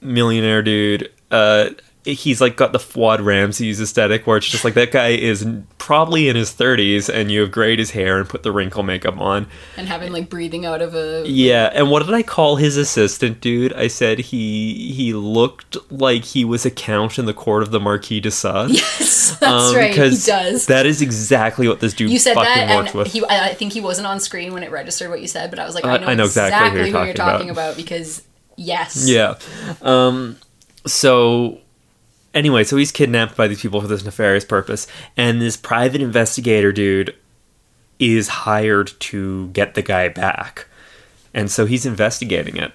millionaire 0.00 0.62
dude 0.62 1.10
uh 1.30 1.70
he's 2.06 2.40
like 2.40 2.56
got 2.56 2.72
the 2.72 2.78
Fuad 2.78 3.24
Ramses 3.24 3.80
aesthetic 3.80 4.26
where 4.26 4.36
it's 4.36 4.46
just 4.48 4.64
like 4.64 4.74
that 4.74 4.92
guy 4.92 5.08
is 5.08 5.46
probably 5.78 6.28
in 6.28 6.36
his 6.36 6.50
30s 6.52 7.12
and 7.12 7.30
you 7.30 7.40
have 7.42 7.50
grayed 7.52 7.78
his 7.78 7.90
hair 7.92 8.18
and 8.18 8.28
put 8.28 8.42
the 8.42 8.50
wrinkle 8.52 8.82
makeup 8.82 9.18
on. 9.18 9.46
And 9.76 9.88
having 9.88 10.12
like 10.12 10.28
breathing 10.28 10.64
out 10.66 10.82
of 10.82 10.94
a 10.94 11.24
Yeah, 11.26 11.70
and 11.72 11.90
what 11.90 12.04
did 12.04 12.14
I 12.14 12.22
call 12.22 12.56
his 12.56 12.76
assistant 12.76 13.40
dude? 13.40 13.72
I 13.74 13.88
said 13.88 14.18
he 14.18 14.92
he 14.92 15.12
looked 15.12 15.76
like 15.92 16.24
he 16.24 16.44
was 16.44 16.64
a 16.64 16.70
count 16.70 17.18
in 17.18 17.26
the 17.26 17.34
court 17.34 17.62
of 17.62 17.70
the 17.70 17.80
Marquis 17.80 18.20
de 18.20 18.30
Sade. 18.30 18.70
Yes, 18.98 19.36
that's 19.40 19.74
right. 19.74 19.92
He 19.94 20.00
Um, 20.00 20.10
does. 20.10 20.66
That 20.66 20.86
is 20.86 21.02
exactly 21.02 21.66
what 21.68 21.80
this 21.80 21.92
dude 21.94 22.10
you 22.10 22.18
said 22.18 22.36
that, 22.36 22.70
and 22.96 23.06
he, 23.08 23.24
I 23.28 23.54
think 23.54 23.72
he 23.72 23.80
wasn't 23.80 24.06
on 24.06 24.20
screen 24.20 24.52
when 24.52 24.62
it 24.62 24.70
registered 24.70 25.10
what 25.10 25.20
you 25.20 25.26
said, 25.26 25.50
but 25.50 25.58
I 25.58 25.64
was 25.64 25.74
like, 25.74 25.84
Uh, 25.84 25.88
I 25.88 25.98
know, 25.98 26.06
I 26.06 26.14
know 26.14 26.24
exactly 26.24 26.56
exactly, 26.66 26.80
who 26.80 26.86
who 26.86 26.96
you're 26.98 27.06
you're 27.06 27.14
talking 27.14 27.32
talking 27.38 27.50
about. 27.50 27.70
about 27.72 27.76
because 27.76 28.22
yes, 28.56 29.08
Yeah. 29.08 29.34
Um 29.82 30.36
so 30.86 31.58
anyway, 32.36 32.62
so 32.62 32.76
he's 32.76 32.92
kidnapped 32.92 33.36
by 33.36 33.48
these 33.48 33.60
people 33.62 33.80
for 33.80 33.88
this 33.88 34.04
nefarious 34.04 34.44
purpose 34.44 34.86
and 35.16 35.40
this 35.40 35.56
private 35.56 36.00
investigator 36.00 36.70
dude 36.70 37.16
is 37.98 38.28
hired 38.28 38.92
to 39.00 39.48
get 39.48 39.74
the 39.74 39.82
guy 39.82 40.08
back. 40.08 40.66
And 41.34 41.50
so 41.50 41.66
he's 41.66 41.86
investigating 41.86 42.56
it. 42.56 42.72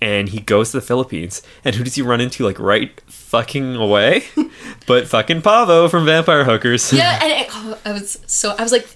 And 0.00 0.30
he 0.30 0.40
goes 0.40 0.70
to 0.70 0.78
the 0.78 0.86
Philippines. 0.86 1.42
And 1.64 1.76
who 1.76 1.84
does 1.84 1.94
he 1.94 2.02
run 2.02 2.20
into 2.20 2.44
like 2.44 2.58
right 2.58 3.00
fucking 3.06 3.76
away? 3.76 4.24
but 4.86 5.06
fucking 5.06 5.42
Pavo 5.42 5.88
from 5.88 6.06
Vampire 6.06 6.44
Hookers. 6.44 6.92
yeah. 6.92 7.18
And 7.22 7.32
it, 7.32 7.48
oh, 7.50 7.78
I 7.84 7.92
was 7.92 8.18
so 8.26 8.54
I 8.58 8.62
was 8.62 8.72
like, 8.72 8.88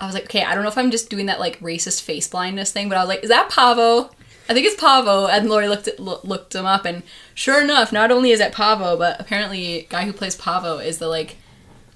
I 0.00 0.06
was 0.06 0.14
like, 0.14 0.24
okay, 0.24 0.44
I 0.44 0.54
don't 0.54 0.62
know 0.62 0.70
if 0.70 0.78
I'm 0.78 0.90
just 0.90 1.10
doing 1.10 1.26
that 1.26 1.40
like 1.40 1.58
racist 1.60 2.02
face 2.02 2.28
blindness 2.28 2.72
thing, 2.72 2.88
but 2.88 2.96
I 2.96 3.00
was 3.00 3.08
like, 3.08 3.22
is 3.22 3.28
that 3.28 3.50
Pavo? 3.50 4.10
I 4.48 4.54
think 4.54 4.66
it's 4.66 4.80
Pavo. 4.80 5.26
And 5.26 5.48
Lori 5.48 5.68
looked 5.68 5.88
at, 5.88 6.00
loo- 6.00 6.20
looked 6.24 6.54
him 6.54 6.64
up, 6.66 6.84
and 6.84 7.02
sure 7.34 7.62
enough, 7.62 7.92
not 7.92 8.10
only 8.10 8.30
is 8.30 8.40
it 8.40 8.52
Pavo, 8.52 8.96
but 8.96 9.20
apparently, 9.20 9.86
guy 9.90 10.04
who 10.06 10.12
plays 10.12 10.34
Pavo 10.34 10.78
is 10.78 10.98
the 10.98 11.08
like 11.08 11.36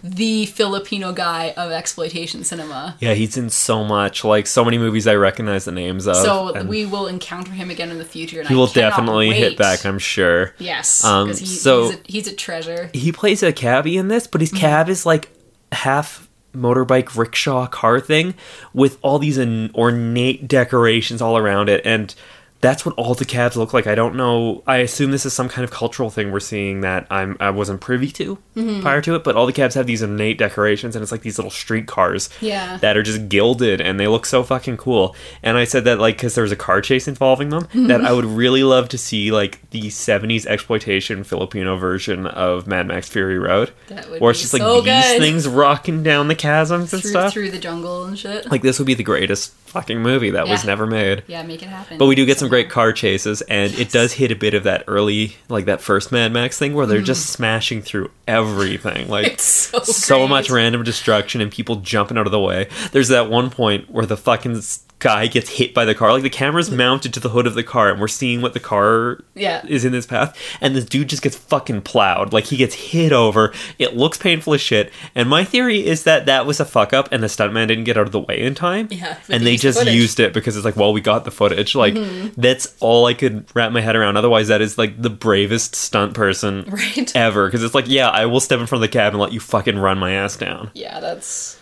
the 0.04 0.46
Filipino 0.46 1.12
guy 1.12 1.54
of 1.56 1.70
exploitation 1.70 2.42
cinema. 2.42 2.96
Yeah, 2.98 3.14
he's 3.14 3.36
in 3.36 3.50
so 3.50 3.84
much. 3.84 4.24
Like 4.24 4.48
so 4.48 4.64
many 4.64 4.76
movies 4.76 5.06
I 5.06 5.14
recognize 5.14 5.64
the 5.64 5.70
names 5.72 6.08
of. 6.08 6.16
So 6.16 6.64
we 6.64 6.84
will 6.86 7.06
encounter 7.06 7.52
him 7.52 7.70
again 7.70 7.90
in 7.90 7.98
the 7.98 8.04
future. 8.04 8.40
And 8.40 8.48
he 8.48 8.54
I 8.54 8.58
will 8.58 8.66
definitely 8.66 9.28
wait. 9.28 9.36
hit 9.38 9.56
back, 9.56 9.86
I'm 9.86 10.00
sure. 10.00 10.54
Yes, 10.58 11.04
Um, 11.04 11.28
he, 11.28 11.34
so- 11.46 11.84
he's, 11.90 11.94
a, 11.94 12.00
he's 12.04 12.26
a 12.26 12.34
treasure. 12.34 12.90
he 12.92 13.12
plays 13.12 13.44
a 13.44 13.52
cabbie 13.52 13.96
in 13.96 14.08
this, 14.08 14.26
but 14.26 14.40
his 14.40 14.50
cab 14.50 14.88
is 14.88 15.06
like 15.06 15.28
half 15.70 16.28
motorbike 16.52 17.16
rickshaw 17.16 17.66
car 17.68 17.98
thing 18.00 18.34
with 18.74 18.98
all 19.02 19.18
these 19.20 19.38
ornate 19.38 20.46
decorations 20.48 21.22
all 21.22 21.38
around 21.38 21.68
it 21.70 21.80
and 21.86 22.14
that's 22.62 22.86
what 22.86 22.94
all 22.94 23.14
the 23.14 23.24
cabs 23.24 23.56
look 23.56 23.74
like. 23.74 23.86
I 23.88 23.94
don't 23.94 24.14
know. 24.14 24.62
I 24.66 24.76
assume 24.78 25.10
this 25.10 25.26
is 25.26 25.34
some 25.34 25.48
kind 25.48 25.64
of 25.64 25.70
cultural 25.72 26.08
thing 26.10 26.30
we're 26.32 26.40
seeing 26.40 26.80
that 26.82 27.06
I'm 27.10 27.36
I 27.40 27.50
wasn't 27.50 27.80
privy 27.80 28.10
to 28.12 28.38
mm-hmm. 28.56 28.80
prior 28.80 29.02
to 29.02 29.16
it. 29.16 29.24
But 29.24 29.34
all 29.36 29.46
the 29.46 29.52
cabs 29.52 29.74
have 29.74 29.86
these 29.86 30.00
innate 30.00 30.38
decorations, 30.38 30.96
and 30.96 31.02
it's 31.02 31.10
like 31.12 31.22
these 31.22 31.36
little 31.38 31.50
street 31.50 31.86
cars 31.88 32.30
Yeah. 32.40 32.76
that 32.78 32.96
are 32.96 33.02
just 33.02 33.28
gilded, 33.28 33.80
and 33.80 33.98
they 34.00 34.06
look 34.06 34.24
so 34.24 34.42
fucking 34.44 34.76
cool. 34.76 35.14
And 35.42 35.58
I 35.58 35.64
said 35.64 35.84
that 35.84 35.98
like 35.98 36.16
because 36.16 36.34
there 36.36 36.42
was 36.42 36.52
a 36.52 36.56
car 36.56 36.80
chase 36.80 37.06
involving 37.08 37.50
them, 37.50 37.66
that 37.88 38.04
I 38.04 38.12
would 38.12 38.24
really 38.24 38.62
love 38.62 38.88
to 38.90 38.98
see 38.98 39.32
like 39.32 39.68
the 39.70 39.82
'70s 39.88 40.46
exploitation 40.46 41.24
Filipino 41.24 41.76
version 41.76 42.26
of 42.28 42.68
Mad 42.68 42.86
Max 42.86 43.08
Fury 43.08 43.40
Road, 43.40 43.72
That 43.88 44.08
would 44.08 44.20
where 44.20 44.30
it's 44.30 44.40
just 44.40 44.52
like 44.52 44.62
so 44.62 44.80
these 44.80 45.02
good. 45.04 45.20
things 45.20 45.48
rocking 45.48 46.04
down 46.04 46.28
the 46.28 46.36
chasms 46.36 46.92
and 46.92 47.02
through, 47.02 47.10
stuff. 47.10 47.32
through 47.32 47.50
the 47.50 47.58
jungle 47.58 48.04
and 48.04 48.16
shit. 48.16 48.48
Like 48.50 48.62
this 48.62 48.78
would 48.78 48.86
be 48.86 48.94
the 48.94 49.02
greatest 49.02 49.52
fucking 49.66 50.00
movie 50.00 50.30
that 50.30 50.46
was 50.46 50.64
never 50.64 50.86
made. 50.86 51.24
yeah, 51.26 51.42
make 51.42 51.62
it 51.62 51.68
happen. 51.68 51.98
But 51.98 52.06
we 52.06 52.14
do 52.14 52.24
get 52.26 52.38
some 52.38 52.48
great 52.52 52.68
car 52.68 52.92
chases, 52.92 53.40
and 53.40 53.72
it 53.78 53.90
does 53.90 54.12
hit 54.12 54.30
a 54.30 54.36
bit 54.36 54.52
of 54.52 54.64
that 54.64 54.84
early, 54.86 55.36
like 55.48 55.64
that 55.64 55.80
first 55.80 56.12
Mad 56.12 56.34
Max 56.34 56.58
thing, 56.58 56.74
where 56.74 56.84
they're 56.84 57.00
just 57.00 57.30
smashing 57.30 57.80
through 57.80 58.10
everything, 58.28 59.08
like 59.08 59.22
Mm. 59.22 59.32
It's 59.32 59.44
so 59.44 59.78
so 59.80 60.28
much 60.28 60.50
random 60.50 60.82
destruction 60.82 61.40
and 61.40 61.50
people 61.50 61.76
jumping 61.76 62.18
out 62.18 62.26
of 62.26 62.32
the 62.32 62.40
way. 62.40 62.68
There's 62.92 63.08
that 63.08 63.30
one 63.30 63.48
point 63.48 63.90
where 63.90 64.04
the 64.04 64.18
fucking 64.18 64.60
guy 65.02 65.26
gets 65.26 65.50
hit 65.50 65.74
by 65.74 65.84
the 65.84 65.94
car, 65.94 66.12
like 66.12 66.22
the 66.22 66.30
camera's 66.30 66.70
mm. 66.70 66.76
mounted 66.76 67.12
to 67.14 67.20
the 67.20 67.28
hood 67.28 67.46
of 67.46 67.54
the 67.54 67.62
car, 67.62 67.90
and 67.90 68.00
we're 68.00 68.08
seeing 68.08 68.40
what 68.40 68.54
the 68.54 68.60
car 68.60 69.18
Yeah. 69.34 69.62
is 69.68 69.84
in 69.84 69.92
this 69.92 70.06
path, 70.06 70.36
and 70.60 70.74
this 70.74 70.84
dude 70.84 71.08
just 71.08 71.22
gets 71.22 71.36
fucking 71.36 71.82
plowed, 71.82 72.32
like 72.32 72.44
he 72.46 72.56
gets 72.56 72.74
hit 72.74 73.12
over. 73.12 73.52
It 73.78 73.96
looks 73.96 74.16
painful 74.18 74.54
as 74.54 74.60
shit, 74.60 74.92
and 75.14 75.28
my 75.28 75.44
theory 75.44 75.84
is 75.86 76.04
that 76.04 76.26
that 76.26 76.46
was 76.46 76.58
a 76.60 76.64
fuck 76.64 76.92
up, 76.92 77.08
and 77.12 77.22
the 77.22 77.26
stuntman 77.26 77.68
didn't 77.68 77.84
get 77.84 77.96
out 77.98 78.06
of 78.06 78.12
the 78.12 78.20
way 78.20 78.40
in 78.40 78.54
time. 78.54 78.88
Yeah, 78.90 79.18
and 79.28 79.42
they 79.44 79.52
they 79.52 79.52
used 79.52 79.62
the 79.64 79.68
just 79.68 79.78
footage. 79.80 79.94
used 79.94 80.20
it 80.20 80.32
because 80.32 80.56
it's 80.56 80.64
like, 80.64 80.76
well, 80.76 80.92
we 80.92 81.00
got 81.00 81.24
the 81.24 81.30
footage. 81.30 81.74
Like 81.74 81.94
mm-hmm. 81.94 82.40
that's 82.40 82.74
all 82.80 83.06
I 83.06 83.14
could 83.14 83.44
wrap 83.54 83.72
my 83.72 83.80
head 83.80 83.96
around. 83.96 84.16
Otherwise, 84.16 84.48
that 84.48 84.60
is 84.62 84.78
like 84.78 85.00
the 85.00 85.10
bravest 85.10 85.74
stunt 85.74 86.14
person 86.14 86.64
Right. 86.68 87.14
ever. 87.14 87.46
Because 87.46 87.62
it's 87.64 87.74
like, 87.74 87.88
yeah, 87.88 88.08
I 88.08 88.26
will 88.26 88.40
step 88.40 88.60
in 88.60 88.66
front 88.66 88.84
of 88.84 88.90
the 88.90 88.92
cab 88.92 89.12
and 89.12 89.20
let 89.20 89.32
you 89.32 89.40
fucking 89.40 89.78
run 89.78 89.98
my 89.98 90.12
ass 90.12 90.36
down. 90.36 90.70
Yeah, 90.74 91.00
that's 91.00 91.58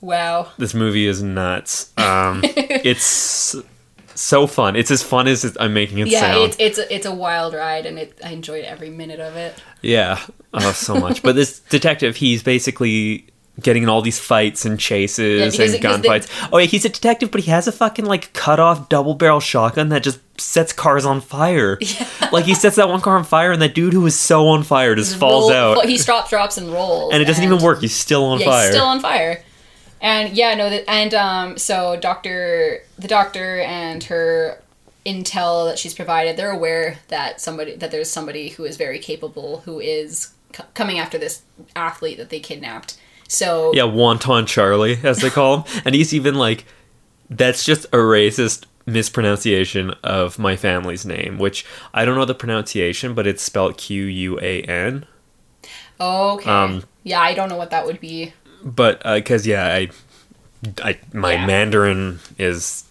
wow. 0.00 0.50
This 0.58 0.74
movie 0.74 1.06
is 1.06 1.22
nuts. 1.22 1.92
Um, 1.98 2.40
it's 2.44 3.56
so 4.14 4.46
fun. 4.46 4.76
It's 4.76 4.90
as 4.90 5.02
fun 5.02 5.28
as 5.28 5.56
I'm 5.60 5.74
making 5.74 5.98
it 5.98 6.08
Yeah, 6.08 6.20
sound. 6.20 6.44
it's 6.44 6.56
it's 6.58 6.78
a, 6.78 6.94
it's 6.94 7.06
a 7.06 7.14
wild 7.14 7.54
ride, 7.54 7.86
and 7.86 7.98
it, 7.98 8.18
I 8.24 8.30
enjoyed 8.30 8.64
every 8.64 8.90
minute 8.90 9.20
of 9.20 9.36
it. 9.36 9.54
Yeah, 9.82 10.20
oh, 10.54 10.72
so 10.72 10.96
much. 10.96 11.22
but 11.22 11.34
this 11.34 11.58
detective, 11.68 12.16
he's 12.16 12.42
basically 12.42 13.26
getting 13.62 13.82
in 13.82 13.88
all 13.88 14.02
these 14.02 14.18
fights 14.18 14.66
and 14.66 14.78
chases 14.78 15.58
Yeah, 15.58 15.64
and 15.64 15.72
they- 15.74 15.78
gunfights. 15.78 16.48
oh 16.52 16.58
yeah, 16.58 16.66
he's 16.66 16.84
a 16.84 16.90
detective, 16.90 17.30
but 17.30 17.40
he 17.42 17.50
has 17.50 17.66
a 17.66 17.72
fucking 17.72 18.04
like 18.04 18.32
cut 18.34 18.60
off 18.60 18.88
double 18.90 19.14
barrel 19.14 19.40
shotgun 19.40 19.88
that 19.88 20.02
just 20.02 20.20
sets 20.38 20.72
cars 20.74 21.04
on 21.06 21.20
fire. 21.20 21.78
Like 22.32 22.44
he 22.44 22.54
sets 22.54 22.74
that 22.76 22.88
one 22.88 23.00
car 23.00 23.16
on 23.16 23.22
fire, 23.24 23.52
and 23.52 23.62
that 23.62 23.72
dude 23.74 23.92
who 23.92 24.00
was 24.00 24.18
so 24.18 24.48
on 24.48 24.64
fire 24.64 24.96
just 24.96 25.16
falls 25.16 25.48
Roll- 25.50 25.78
out, 25.78 25.88
He 25.88 25.96
drops, 25.96 26.28
drops, 26.28 26.58
and 26.58 26.72
rolls, 26.72 27.12
and 27.14 27.22
it 27.22 27.26
doesn't 27.26 27.44
even 27.44 27.62
work. 27.62 27.80
He's 27.80 27.94
still 27.94 28.24
on 28.24 28.40
yeah, 28.40 28.46
fire. 28.46 28.62
he's 28.66 28.74
still 28.74 28.84
on 28.86 29.00
fire. 29.00 29.42
And 30.00 30.34
yeah, 30.36 30.54
no, 30.54 30.68
that 30.70 30.88
and 30.88 31.14
um, 31.14 31.58
so 31.58 31.96
doctor, 31.96 32.82
the 32.98 33.08
doctor 33.08 33.60
and 33.60 34.02
her 34.04 34.60
intel 35.04 35.68
that 35.68 35.78
she's 35.78 35.94
provided, 35.94 36.36
they're 36.36 36.50
aware 36.50 36.98
that 37.08 37.40
somebody 37.40 37.76
that 37.76 37.90
there's 37.90 38.10
somebody 38.10 38.50
who 38.50 38.64
is 38.64 38.76
very 38.76 38.98
capable 38.98 39.58
who 39.60 39.80
is 39.80 40.32
c- 40.54 40.64
coming 40.74 40.98
after 40.98 41.16
this 41.16 41.42
athlete 41.74 42.18
that 42.18 42.30
they 42.30 42.40
kidnapped. 42.40 42.98
So 43.28 43.72
Yeah, 43.74 43.82
Wonton 43.84 44.46
Charlie, 44.46 44.98
as 45.02 45.18
they 45.18 45.30
call 45.30 45.62
him. 45.62 45.82
and 45.84 45.94
he's 45.94 46.12
even 46.14 46.34
like, 46.34 46.64
that's 47.30 47.64
just 47.64 47.86
a 47.86 47.96
racist 47.96 48.66
mispronunciation 48.86 49.90
of 50.04 50.38
my 50.38 50.54
family's 50.56 51.04
name, 51.04 51.38
which 51.38 51.66
I 51.92 52.04
don't 52.04 52.14
know 52.16 52.24
the 52.24 52.34
pronunciation, 52.34 53.14
but 53.14 53.26
it's 53.26 53.42
spelled 53.42 53.78
Q 53.78 54.04
U 54.04 54.38
A 54.40 54.62
N. 54.62 55.06
okay, 56.00 56.50
Um, 56.50 56.84
yeah, 57.02 57.20
I 57.20 57.34
don't 57.34 57.48
know 57.48 57.56
what 57.56 57.70
that 57.70 57.86
would 57.86 58.00
be. 58.00 58.32
But, 58.64 59.02
because, 59.02 59.46
yeah, 59.46 59.66
I, 59.66 59.90
I, 60.82 60.98
my 61.12 61.32
Yeah. 61.34 61.46
Mandarin 61.46 62.18
is 62.38 62.84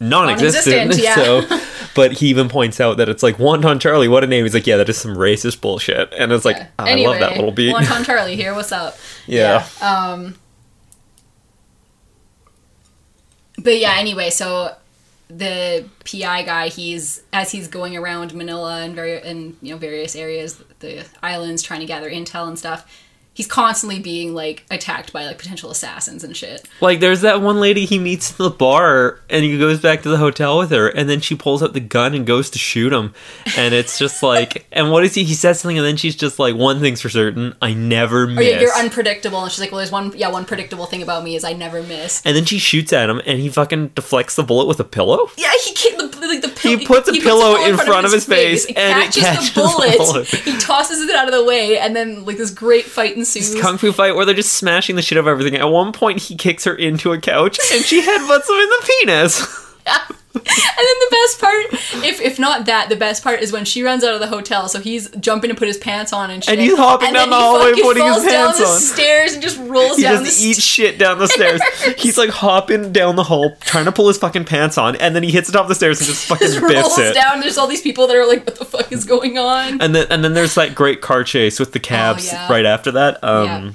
non 0.00 0.28
existent. 0.28 0.76
Non-existent, 0.88 1.04
yeah. 1.04 1.14
So, 1.50 1.60
but 1.94 2.12
he 2.12 2.28
even 2.28 2.48
points 2.48 2.80
out 2.80 2.96
that 2.96 3.08
it's 3.08 3.22
like 3.22 3.36
Wonton 3.36 3.80
Charlie, 3.80 4.08
what 4.08 4.24
a 4.24 4.26
name. 4.26 4.44
He's 4.44 4.54
like, 4.54 4.66
yeah, 4.66 4.76
that 4.78 4.88
is 4.88 4.98
some 4.98 5.14
racist 5.16 5.60
bullshit. 5.60 6.12
And 6.18 6.32
it's 6.32 6.44
like, 6.44 6.56
Yeah. 6.56 6.68
I 6.78 6.94
love 6.96 7.20
that 7.20 7.36
little 7.36 7.52
beat. 7.52 7.74
Wonton 7.74 8.04
Charlie 8.06 8.36
here, 8.36 8.54
what's 8.54 8.72
up? 8.72 8.96
yeah. 9.26 9.66
Um, 9.80 10.34
but 13.58 13.78
yeah, 13.78 13.94
anyway, 13.98 14.30
so 14.30 14.74
the 15.28 15.88
PI 16.04 16.42
guy, 16.42 16.68
he's 16.68 17.22
as 17.32 17.50
he's 17.52 17.68
going 17.68 17.96
around 17.96 18.34
Manila 18.34 18.82
and 18.82 18.94
very 18.94 19.20
and 19.22 19.56
you 19.62 19.72
know 19.72 19.78
various 19.78 20.16
areas, 20.16 20.62
the 20.80 21.06
islands, 21.22 21.62
trying 21.62 21.80
to 21.80 21.86
gather 21.86 22.10
intel 22.10 22.48
and 22.48 22.58
stuff. 22.58 22.86
He's 23.34 23.46
constantly 23.46 23.98
being 23.98 24.34
like 24.34 24.64
attacked 24.70 25.12
by 25.12 25.24
like 25.24 25.38
potential 25.38 25.70
assassins 25.70 26.22
and 26.22 26.36
shit. 26.36 26.68
Like, 26.80 27.00
there's 27.00 27.22
that 27.22 27.40
one 27.40 27.60
lady 27.60 27.86
he 27.86 27.98
meets 27.98 28.30
in 28.30 28.42
the 28.42 28.50
bar, 28.50 29.20
and 29.30 29.42
he 29.44 29.58
goes 29.58 29.80
back 29.80 30.02
to 30.02 30.10
the 30.10 30.18
hotel 30.18 30.58
with 30.58 30.70
her, 30.70 30.88
and 30.88 31.08
then 31.08 31.20
she 31.20 31.34
pulls 31.34 31.62
out 31.62 31.72
the 31.72 31.80
gun 31.80 32.14
and 32.14 32.26
goes 32.26 32.50
to 32.50 32.58
shoot 32.58 32.92
him. 32.92 33.14
And 33.56 33.72
it's 33.74 33.98
just 33.98 34.22
like, 34.22 34.66
and 34.70 34.90
what 34.90 35.04
is 35.04 35.14
he? 35.14 35.24
He 35.24 35.34
says 35.34 35.60
something, 35.60 35.78
and 35.78 35.86
then 35.86 35.96
she's 35.96 36.14
just 36.14 36.38
like, 36.38 36.54
one 36.54 36.80
thing's 36.80 37.00
for 37.00 37.08
certain, 37.08 37.54
I 37.62 37.72
never 37.72 38.24
oh, 38.24 38.26
miss. 38.26 38.38
Oh, 38.38 38.50
you're, 38.50 38.60
you're 38.60 38.74
unpredictable, 38.74 39.42
and 39.42 39.50
she's 39.50 39.60
like, 39.60 39.70
"Well, 39.72 39.78
there's 39.78 39.92
one, 39.92 40.12
yeah, 40.16 40.28
one 40.28 40.44
predictable 40.44 40.84
thing 40.86 41.02
about 41.02 41.24
me 41.24 41.34
is 41.34 41.42
I 41.44 41.54
never 41.54 41.82
miss." 41.82 42.20
and 42.26 42.36
then 42.36 42.44
she 42.44 42.58
shoots 42.58 42.92
at 42.92 43.08
him, 43.08 43.20
and 43.24 43.40
he 43.40 43.48
fucking 43.48 43.88
deflects 43.88 44.36
the 44.36 44.42
bullet 44.42 44.66
with 44.66 44.78
a 44.80 44.84
pillow. 44.84 45.30
Yeah, 45.38 45.50
he 45.64 45.72
can't, 45.72 45.96
the, 46.12 46.26
like 46.26 46.42
the 46.42 46.48
pill- 46.48 46.78
He 46.78 46.86
puts 46.86 47.08
a 47.08 47.12
pillow 47.12 47.64
in 47.64 47.76
front 47.78 48.04
of 48.04 48.12
his 48.12 48.26
face, 48.26 48.66
It 48.66 48.76
and 48.76 48.98
it 48.98 49.04
catches, 49.06 49.22
catches 49.22 49.54
the 49.54 49.62
the 49.62 49.68
bullet. 49.68 49.96
bullet. 49.96 50.26
He 50.28 50.58
tosses 50.58 51.00
it 51.08 51.14
out 51.16 51.28
of 51.28 51.32
the 51.34 51.44
way, 51.44 51.78
and 51.78 51.96
then 51.96 52.24
like 52.26 52.36
this 52.36 52.50
great 52.50 52.84
fight 52.84 53.16
ensues. 53.22 53.60
Kung 53.60 53.78
fu 53.78 53.92
fight 53.92 54.14
where 54.14 54.24
they're 54.24 54.34
just 54.34 54.54
smashing 54.54 54.96
the 54.96 55.02
shit 55.02 55.18
out 55.18 55.22
of 55.22 55.28
everything. 55.28 55.56
At 55.56 55.70
one 55.70 55.92
point, 55.92 56.20
he 56.20 56.36
kicks 56.36 56.64
her 56.64 56.74
into 56.74 57.12
a 57.12 57.20
couch, 57.20 57.58
and 57.72 57.84
she 57.84 58.00
headbutts 58.00 58.48
him 58.48 58.56
in 58.56 58.68
the 58.68 58.92
penis. 59.00 59.68
And 60.34 60.44
then 60.44 60.46
the 60.46 61.08
best 61.10 61.40
part, 61.40 62.04
if 62.04 62.20
if 62.20 62.38
not 62.38 62.64
that, 62.66 62.88
the 62.88 62.96
best 62.96 63.22
part 63.22 63.40
is 63.42 63.52
when 63.52 63.64
she 63.66 63.82
runs 63.82 64.02
out 64.02 64.14
of 64.14 64.20
the 64.20 64.26
hotel. 64.28 64.66
So 64.68 64.80
he's 64.80 65.08
jumping 65.20 65.50
to 65.50 65.54
put 65.54 65.68
his 65.68 65.76
pants 65.76 66.12
on 66.12 66.30
and 66.30 66.42
shit. 66.42 66.52
And 66.52 66.60
he's 66.60 66.76
hopping 66.76 67.08
and 67.08 67.14
down 67.16 67.30
the 67.30 67.36
hallway 67.36 67.72
putting 67.80 68.02
his 68.04 68.24
pants 68.24 68.58
the 68.58 68.64
on. 68.64 68.80
stairs 68.80 69.34
and 69.34 69.42
just 69.42 69.58
rolls 69.60 69.98
He 69.98 70.02
down 70.04 70.24
just 70.24 70.40
the 70.40 70.46
eats 70.48 70.60
shit 70.62 70.98
down 70.98 71.18
the 71.18 71.28
stairs. 71.28 71.60
He's 71.98 72.16
like 72.16 72.30
hopping 72.30 72.92
down 72.92 73.16
the 73.16 73.22
hall, 73.24 73.54
trying 73.60 73.84
to 73.84 73.92
pull 73.92 74.08
his 74.08 74.16
fucking 74.18 74.46
pants 74.46 74.78
on, 74.78 74.96
and 74.96 75.14
then 75.14 75.22
he 75.22 75.30
hits 75.30 75.48
the 75.48 75.52
top 75.52 75.62
of 75.64 75.68
the 75.68 75.74
stairs 75.74 76.00
and 76.00 76.06
just 76.08 76.24
fucking 76.28 76.48
Just 76.48 76.60
rolls 76.60 76.98
it. 76.98 77.14
down. 77.14 77.40
There's 77.40 77.58
all 77.58 77.66
these 77.68 77.82
people 77.82 78.06
that 78.06 78.16
are 78.16 78.26
like, 78.26 78.46
"What 78.46 78.56
the 78.58 78.64
fuck 78.64 78.90
is 78.90 79.04
going 79.04 79.36
on?" 79.38 79.80
And 79.82 79.94
then 79.94 80.06
and 80.10 80.24
then 80.24 80.32
there's 80.32 80.54
that 80.54 80.74
great 80.74 81.02
car 81.02 81.24
chase 81.24 81.60
with 81.60 81.72
the 81.72 81.80
cabs 81.80 82.30
Oh, 82.30 82.32
yeah. 82.36 82.50
right 82.50 82.64
after 82.66 82.90
that. 82.92 83.22
Um, 83.22 83.44
Yeah. 83.46 83.70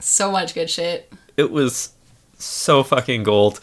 So 0.00 0.32
much 0.32 0.54
good 0.54 0.70
shit. 0.70 1.12
It 1.36 1.50
was 1.50 1.90
so 2.38 2.82
fucking 2.82 3.22
gold. 3.22 3.60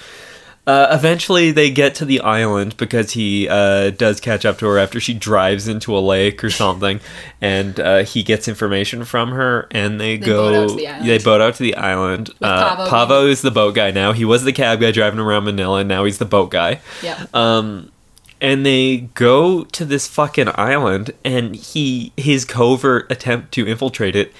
Uh, 0.67 0.89
eventually, 0.91 1.51
they 1.51 1.71
get 1.71 1.95
to 1.95 2.03
the 2.03 2.19
island 2.19 2.75
because 2.75 3.11
he 3.11 3.47
uh, 3.47 3.89
does 3.91 4.19
catch 4.19 4.45
up 4.45 4.57
to 4.59 4.65
her 4.67 4.77
after 4.77 4.99
she 4.99 5.13
drives 5.13 5.65
into 5.67 5.97
a 5.97 5.99
lake 5.99 6.43
or 6.43 6.49
something, 6.49 6.99
and 7.39 7.79
uh, 7.79 8.03
he 8.03 8.21
gets 8.21 8.49
information 8.49 9.05
from 9.05 9.31
her, 9.31 9.67
and 9.71 9.99
they, 9.99 10.17
They 10.17 10.25
go. 10.25 10.51
boat 10.51 10.55
out 10.55 10.69
to 10.69 10.75
the 10.75 10.87
island. 10.87 11.07
They 11.07 11.17
boat 11.19 11.41
out 11.41 11.55
to 11.55 11.63
the 11.63 11.75
island. 11.75 12.29
Uh, 12.41 12.75
Pavo 12.75 12.89
Pavo 12.89 13.27
is 13.27 13.41
the 13.41 13.49
boat 13.51 13.75
guy 13.75 13.91
now. 13.91 14.11
He 14.11 14.25
was 14.25 14.43
the 14.43 14.51
cab 14.51 14.81
guy 14.81 14.91
driving 14.91 15.19
around 15.21 15.45
Manila, 15.45 15.79
and 15.79 15.87
now 15.87 16.03
he's 16.03 16.17
the 16.17 16.25
boat 16.25 16.51
guy. 16.51 16.81
Yeah. 17.01 17.25
Um, 17.33 17.89
and 18.41 18.65
they 18.65 18.97
go 19.13 19.63
to 19.63 19.85
this 19.85 20.05
fucking 20.05 20.49
island, 20.55 21.11
and 21.23 21.55
he 21.55 22.11
his 22.17 22.43
covert 22.43 23.09
attempt 23.09 23.53
to 23.53 23.65
infiltrate 23.65 24.17
it 24.17 24.33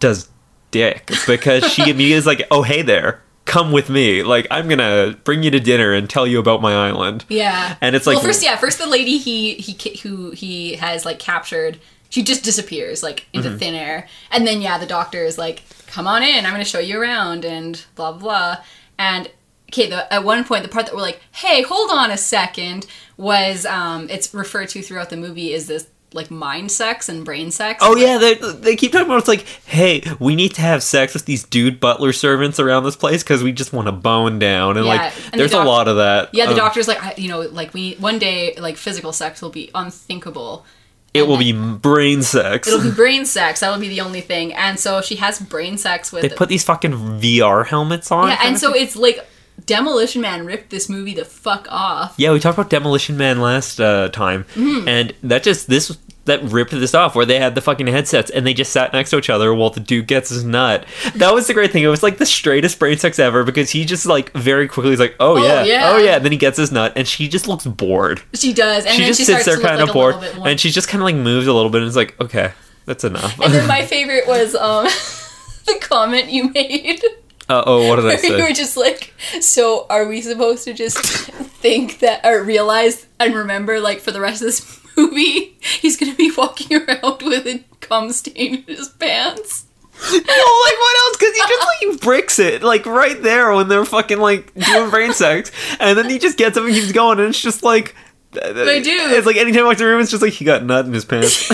does 0.00 0.30
dick 0.70 1.10
because 1.26 1.70
she 1.70 1.82
immediately 1.90 2.12
is 2.14 2.26
like, 2.26 2.42
"Oh 2.50 2.62
hey 2.62 2.80
there, 2.82 3.22
come 3.44 3.72
with 3.72 3.88
me. 3.90 4.22
Like 4.22 4.46
I'm 4.50 4.68
gonna 4.68 5.16
bring 5.24 5.42
you 5.42 5.50
to 5.50 5.60
dinner 5.60 5.92
and 5.92 6.08
tell 6.08 6.26
you 6.26 6.38
about 6.38 6.62
my 6.62 6.88
island." 6.88 7.24
Yeah. 7.28 7.76
And 7.80 7.94
it's 7.96 8.06
like, 8.06 8.16
well, 8.16 8.24
first, 8.24 8.42
yeah, 8.44 8.56
first 8.56 8.78
the 8.78 8.86
lady 8.86 9.18
he 9.18 9.54
he 9.54 9.96
who 9.98 10.30
he 10.30 10.74
has 10.76 11.04
like 11.04 11.18
captured, 11.18 11.78
she 12.10 12.22
just 12.22 12.44
disappears 12.44 13.02
like 13.02 13.26
into 13.32 13.48
Mm-hmm. 13.48 13.58
thin 13.58 13.74
air, 13.74 14.08
and 14.30 14.46
then 14.46 14.62
yeah, 14.62 14.78
the 14.78 14.86
doctor 14.86 15.24
is 15.24 15.38
like, 15.38 15.62
"Come 15.86 16.06
on 16.06 16.22
in, 16.22 16.44
I'm 16.46 16.56
to 16.56 16.64
show 16.64 16.78
you 16.78 17.00
around," 17.00 17.44
and 17.44 17.84
blah 17.94 18.12
blah 18.12 18.20
blah, 18.20 18.64
and. 18.98 19.30
Okay, 19.72 19.88
the, 19.88 20.12
at 20.12 20.22
one 20.22 20.44
point, 20.44 20.62
the 20.62 20.68
part 20.68 20.86
that 20.86 20.94
we're 20.94 21.00
like, 21.00 21.20
"Hey, 21.32 21.62
hold 21.62 21.90
on 21.90 22.12
a 22.12 22.16
second, 22.16 22.86
was 23.16 23.66
um, 23.66 24.08
it's 24.08 24.32
referred 24.32 24.68
to 24.68 24.82
throughout 24.82 25.10
the 25.10 25.16
movie 25.16 25.52
is 25.52 25.66
this 25.66 25.88
like 26.14 26.30
mind 26.30 26.70
sex 26.72 27.08
and 27.10 27.24
brain 27.24 27.50
sex. 27.50 27.80
Oh 27.82 27.96
yeah, 27.96 28.16
they 28.18 28.34
they 28.34 28.76
keep 28.76 28.92
talking 28.92 29.06
about 29.06 29.18
it's 29.18 29.28
like, 29.28 29.44
"Hey, 29.66 30.02
we 30.18 30.34
need 30.34 30.54
to 30.54 30.62
have 30.62 30.82
sex 30.82 31.12
with 31.12 31.26
these 31.26 31.42
dude 31.44 31.80
butler 31.80 32.12
servants 32.12 32.58
around 32.58 32.84
this 32.84 32.96
place 32.96 33.22
because 33.22 33.42
we 33.42 33.52
just 33.52 33.72
want 33.72 33.86
to 33.88 33.92
bone 33.92 34.38
down." 34.38 34.76
And 34.76 34.86
Yeah, 34.86 34.92
like, 34.92 35.12
and 35.24 35.32
the 35.32 35.38
there's 35.38 35.52
a 35.52 35.62
lot 35.64 35.88
of 35.88 35.96
that. 35.96 36.30
Yeah, 36.32 36.46
the 36.46 36.52
Um, 36.52 36.56
doctor's 36.56 36.88
like, 36.88 37.02
I, 37.04 37.14
you 37.18 37.28
know, 37.28 37.40
like 37.40 37.74
we 37.74 37.94
one 37.96 38.18
day 38.18 38.54
like 38.58 38.76
physical 38.76 39.12
sex 39.12 39.42
will 39.42 39.50
be 39.50 39.70
unthinkable. 39.74 40.64
It 41.12 41.28
will 41.28 41.38
be 41.38 41.52
brain 41.52 42.22
sex. 42.24 42.66
It'll 42.66 42.82
be 42.82 42.90
brain 42.96 43.24
sex. 43.24 43.60
That'll 43.60 43.78
be 43.78 43.88
the 43.88 44.00
only 44.00 44.20
thing. 44.20 44.52
And 44.52 44.80
so 44.80 45.00
she 45.00 45.14
has 45.16 45.38
brain 45.40 45.78
sex 45.78 46.10
with 46.10 46.22
They 46.22 46.28
put 46.28 46.48
these 46.48 46.64
fucking 46.64 46.92
VR 47.20 47.64
helmets 47.64 48.10
on. 48.10 48.28
yeah, 48.30 48.38
and 48.42 48.58
so 48.58 48.72
thing. 48.72 48.82
it's 48.82 48.96
like 48.96 49.24
Demolition 49.66 50.20
Man 50.20 50.44
ripped 50.44 50.70
this 50.70 50.88
movie 50.88 51.14
the 51.14 51.24
fuck 51.24 51.66
off. 51.70 52.14
yeah, 52.18 52.32
we 52.32 52.40
talked 52.40 52.58
about 52.58 52.70
Demolition 52.70 53.16
Man 53.16 53.40
last 53.40 53.80
uh, 53.80 54.08
time, 54.10 54.44
Mm-hmm. 54.54 54.88
and 54.88 55.14
that 55.22 55.42
just 55.42 55.68
this 55.68 55.96
that 56.26 56.42
ripped 56.44 56.70
this 56.70 56.94
off 56.94 57.14
where 57.14 57.26
they 57.26 57.38
had 57.38 57.54
the 57.54 57.60
fucking 57.60 57.86
headsets 57.86 58.30
and 58.30 58.46
they 58.46 58.54
just 58.54 58.72
sat 58.72 58.94
next 58.94 59.10
to 59.10 59.18
each 59.18 59.28
other 59.28 59.54
while 59.54 59.68
the 59.68 59.78
dude 59.80 60.06
gets 60.06 60.30
his 60.30 60.42
nut. 60.42 60.86
That 61.16 61.34
was 61.34 61.46
the 61.48 61.52
great 61.52 61.70
thing. 61.70 61.82
It 61.84 61.88
was 61.88 62.02
like 62.02 62.16
the 62.16 62.24
straightest 62.24 62.78
brain 62.78 62.96
sex 62.96 63.18
ever 63.18 63.44
because 63.44 63.68
he 63.68 63.84
just 63.84 64.06
like 64.06 64.32
very 64.32 64.66
quickly 64.66 64.94
is 64.94 64.98
like, 65.00 65.16
oh, 65.20 65.36
yeah, 65.44 65.64
yeah. 65.64 65.90
oh 65.92 65.98
yeah, 65.98 66.16
and 66.16 66.24
then 66.24 66.32
he 66.32 66.38
gets 66.38 66.56
his 66.56 66.72
nut 66.72 66.94
and 66.96 67.06
she 67.06 67.28
just 67.28 67.46
looks 67.46 67.66
bored. 67.66 68.22
She 68.32 68.54
does, 68.54 68.86
and 68.86 68.94
she 68.94 69.00
then 69.02 69.08
just 69.08 69.20
she 69.20 69.24
sits 69.26 69.44
there 69.44 69.60
kind 69.60 69.82
of 69.82 69.90
a 69.90 69.92
bored, 69.92 70.14
little 70.14 70.30
bit 70.30 70.36
more. 70.38 70.48
and 70.48 70.58
she 70.58 70.70
just 70.70 70.88
kind 70.88 71.02
of 71.02 71.04
like 71.04 71.16
moves 71.16 71.46
a 71.46 71.52
little 71.52 71.68
bit 71.70 71.82
and 71.82 71.88
is 71.88 71.96
like, 71.96 72.18
okay, 72.18 72.52
that's 72.86 73.04
enough. 73.04 73.38
And 73.40 73.52
then 73.52 73.68
my 73.68 73.84
favorite 73.86 74.26
was 74.26 74.54
um 74.54 74.84
the 75.66 75.76
comment 75.82 76.30
you 76.30 76.50
made. 76.50 77.02
Uh 77.48 77.62
oh, 77.66 77.88
what 77.88 77.96
did 77.96 78.06
I 78.06 78.16
Where 78.16 78.24
you 78.38 78.44
were 78.44 78.52
just 78.52 78.76
like, 78.76 79.12
so 79.40 79.86
are 79.90 80.06
we 80.06 80.22
supposed 80.22 80.64
to 80.64 80.72
just 80.72 80.98
think 81.60 82.00
that 82.00 82.24
or 82.24 82.42
realize 82.42 83.06
and 83.20 83.34
remember 83.34 83.80
like 83.80 84.00
for 84.00 84.10
the 84.10 84.20
rest 84.20 84.42
of 84.42 84.46
this 84.46 84.80
movie 84.96 85.58
he's 85.80 85.96
gonna 85.96 86.14
be 86.14 86.30
walking 86.36 86.76
around 86.76 87.22
with 87.22 87.46
a 87.46 87.62
cum 87.80 88.12
stain 88.12 88.54
in 88.54 88.62
his 88.62 88.88
pants? 88.88 89.66
well, 90.00 90.18
like 90.18 90.26
what 90.26 90.96
else? 91.06 91.16
Because 91.18 91.34
he 91.34 91.42
just 91.48 91.92
like 91.92 92.00
bricks 92.00 92.38
it 92.38 92.62
like 92.62 92.84
right 92.86 93.22
there 93.22 93.52
when 93.54 93.68
they're 93.68 93.84
fucking 93.84 94.18
like 94.18 94.52
doing 94.54 94.90
brain 94.90 95.12
sex, 95.12 95.52
and 95.78 95.96
then 95.96 96.10
he 96.10 96.18
just 96.18 96.36
gets 96.36 96.56
up 96.56 96.64
and 96.64 96.74
keeps 96.74 96.92
going, 96.92 97.20
and 97.20 97.28
it's 97.28 97.40
just 97.40 97.62
like 97.62 97.94
They 98.32 98.82
do. 98.82 98.90
It's 98.90 99.26
like 99.26 99.36
anytime 99.36 99.62
I 99.62 99.66
walk 99.66 99.76
the 99.76 99.84
room, 99.84 100.00
it's 100.00 100.10
just 100.10 100.22
like 100.22 100.32
he 100.32 100.44
got 100.44 100.64
nut 100.64 100.84
in 100.86 100.92
his 100.92 101.04
pants, 101.04 101.48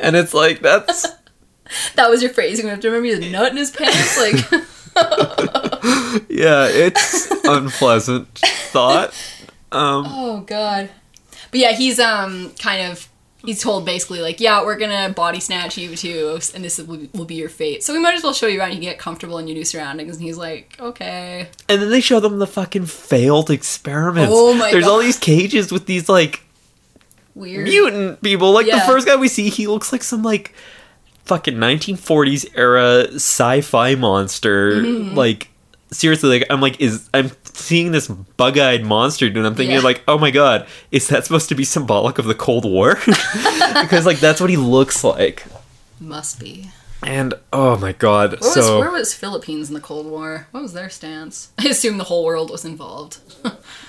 and 0.00 0.16
it's 0.16 0.34
like 0.34 0.60
that's 0.60 1.06
That 1.94 2.10
was 2.10 2.22
your 2.22 2.32
phrase. 2.32 2.58
You 2.58 2.68
have 2.68 2.80
to 2.80 2.90
remember 2.90 3.20
the 3.20 3.30
nut 3.30 3.50
in 3.50 3.56
his 3.56 3.70
pants. 3.70 4.18
Like, 4.18 4.34
yeah, 6.28 6.68
it's 6.68 7.30
unpleasant 7.44 8.28
thought. 8.38 9.14
Um, 9.72 10.04
oh 10.08 10.40
god. 10.46 10.90
But 11.50 11.60
yeah, 11.60 11.72
he's 11.72 11.98
um 11.98 12.52
kind 12.58 12.90
of 12.90 13.08
he's 13.46 13.62
told 13.62 13.84
basically 13.86 14.20
like, 14.20 14.40
yeah, 14.40 14.64
we're 14.64 14.76
gonna 14.76 15.10
body 15.10 15.40
snatch 15.40 15.78
you 15.78 15.96
too, 15.96 16.38
and 16.54 16.64
this 16.64 16.78
will, 16.78 17.06
will 17.14 17.24
be 17.24 17.36
your 17.36 17.48
fate. 17.48 17.82
So 17.82 17.92
we 17.92 17.98
might 18.00 18.14
as 18.14 18.22
well 18.22 18.32
show 18.32 18.46
you 18.46 18.58
around. 18.60 18.70
You 18.70 18.76
can 18.76 18.82
get 18.82 18.98
comfortable 18.98 19.38
in 19.38 19.46
your 19.46 19.56
new 19.56 19.64
surroundings. 19.64 20.16
And 20.16 20.24
he's 20.24 20.36
like, 20.36 20.76
okay. 20.80 21.48
And 21.68 21.80
then 21.80 21.90
they 21.90 22.00
show 22.00 22.20
them 22.20 22.38
the 22.38 22.46
fucking 22.46 22.86
failed 22.86 23.50
experiments. 23.50 24.32
Oh 24.34 24.54
my 24.54 24.70
There's 24.70 24.86
all 24.86 24.98
these 24.98 25.18
cages 25.18 25.72
with 25.72 25.86
these 25.86 26.08
like 26.08 26.42
Weird. 27.34 27.64
mutant 27.64 28.22
people. 28.22 28.52
Like 28.52 28.66
the 28.66 28.80
first 28.80 29.06
guy 29.06 29.16
we 29.16 29.28
see, 29.28 29.48
he 29.48 29.66
looks 29.66 29.92
like 29.92 30.02
some 30.02 30.22
like 30.22 30.52
fucking 31.26 31.54
1940s 31.56 32.46
era 32.56 33.06
sci-fi 33.14 33.94
monster. 33.96 34.76
Mm-hmm. 34.82 35.14
Like 35.16 35.48
seriously, 35.92 36.38
like 36.38 36.46
I'm 36.50 36.60
like 36.60 36.80
is 36.80 37.08
I'm 37.14 37.30
seeing 37.44 37.92
this 37.92 38.08
bug-eyed 38.08 38.84
monster 38.84 39.26
dude. 39.28 39.36
And 39.38 39.46
I'm 39.46 39.54
thinking 39.54 39.76
Yeah. 39.76 39.82
like, 39.82 40.02
oh 40.08 40.18
my 40.18 40.30
god, 40.30 40.66
is 40.90 41.08
that 41.08 41.24
supposed 41.24 41.48
to 41.50 41.54
be 41.54 41.64
symbolic 41.64 42.18
of 42.18 42.24
the 42.26 42.34
Cold 42.34 42.64
War? 42.64 42.94
because 43.06 44.06
like 44.06 44.18
that's 44.20 44.40
what 44.40 44.50
he 44.50 44.56
looks 44.56 45.02
like. 45.04 45.44
Must 46.00 46.38
be. 46.40 46.70
And 47.02 47.34
oh 47.52 47.76
my 47.76 47.92
god, 47.92 48.30
Where 48.32 48.38
was, 48.40 48.54
so 48.54 48.78
where 48.80 48.90
was 48.90 49.12
Philippines 49.14 49.68
in 49.68 49.74
the 49.74 49.80
Cold 49.80 50.06
War? 50.06 50.48
What 50.50 50.62
was 50.62 50.72
their 50.72 50.88
stance? 50.90 51.50
I 51.58 51.68
assume 51.68 51.98
the 51.98 52.04
whole 52.04 52.24
world 52.24 52.50
was 52.50 52.64
involved. 52.64 53.18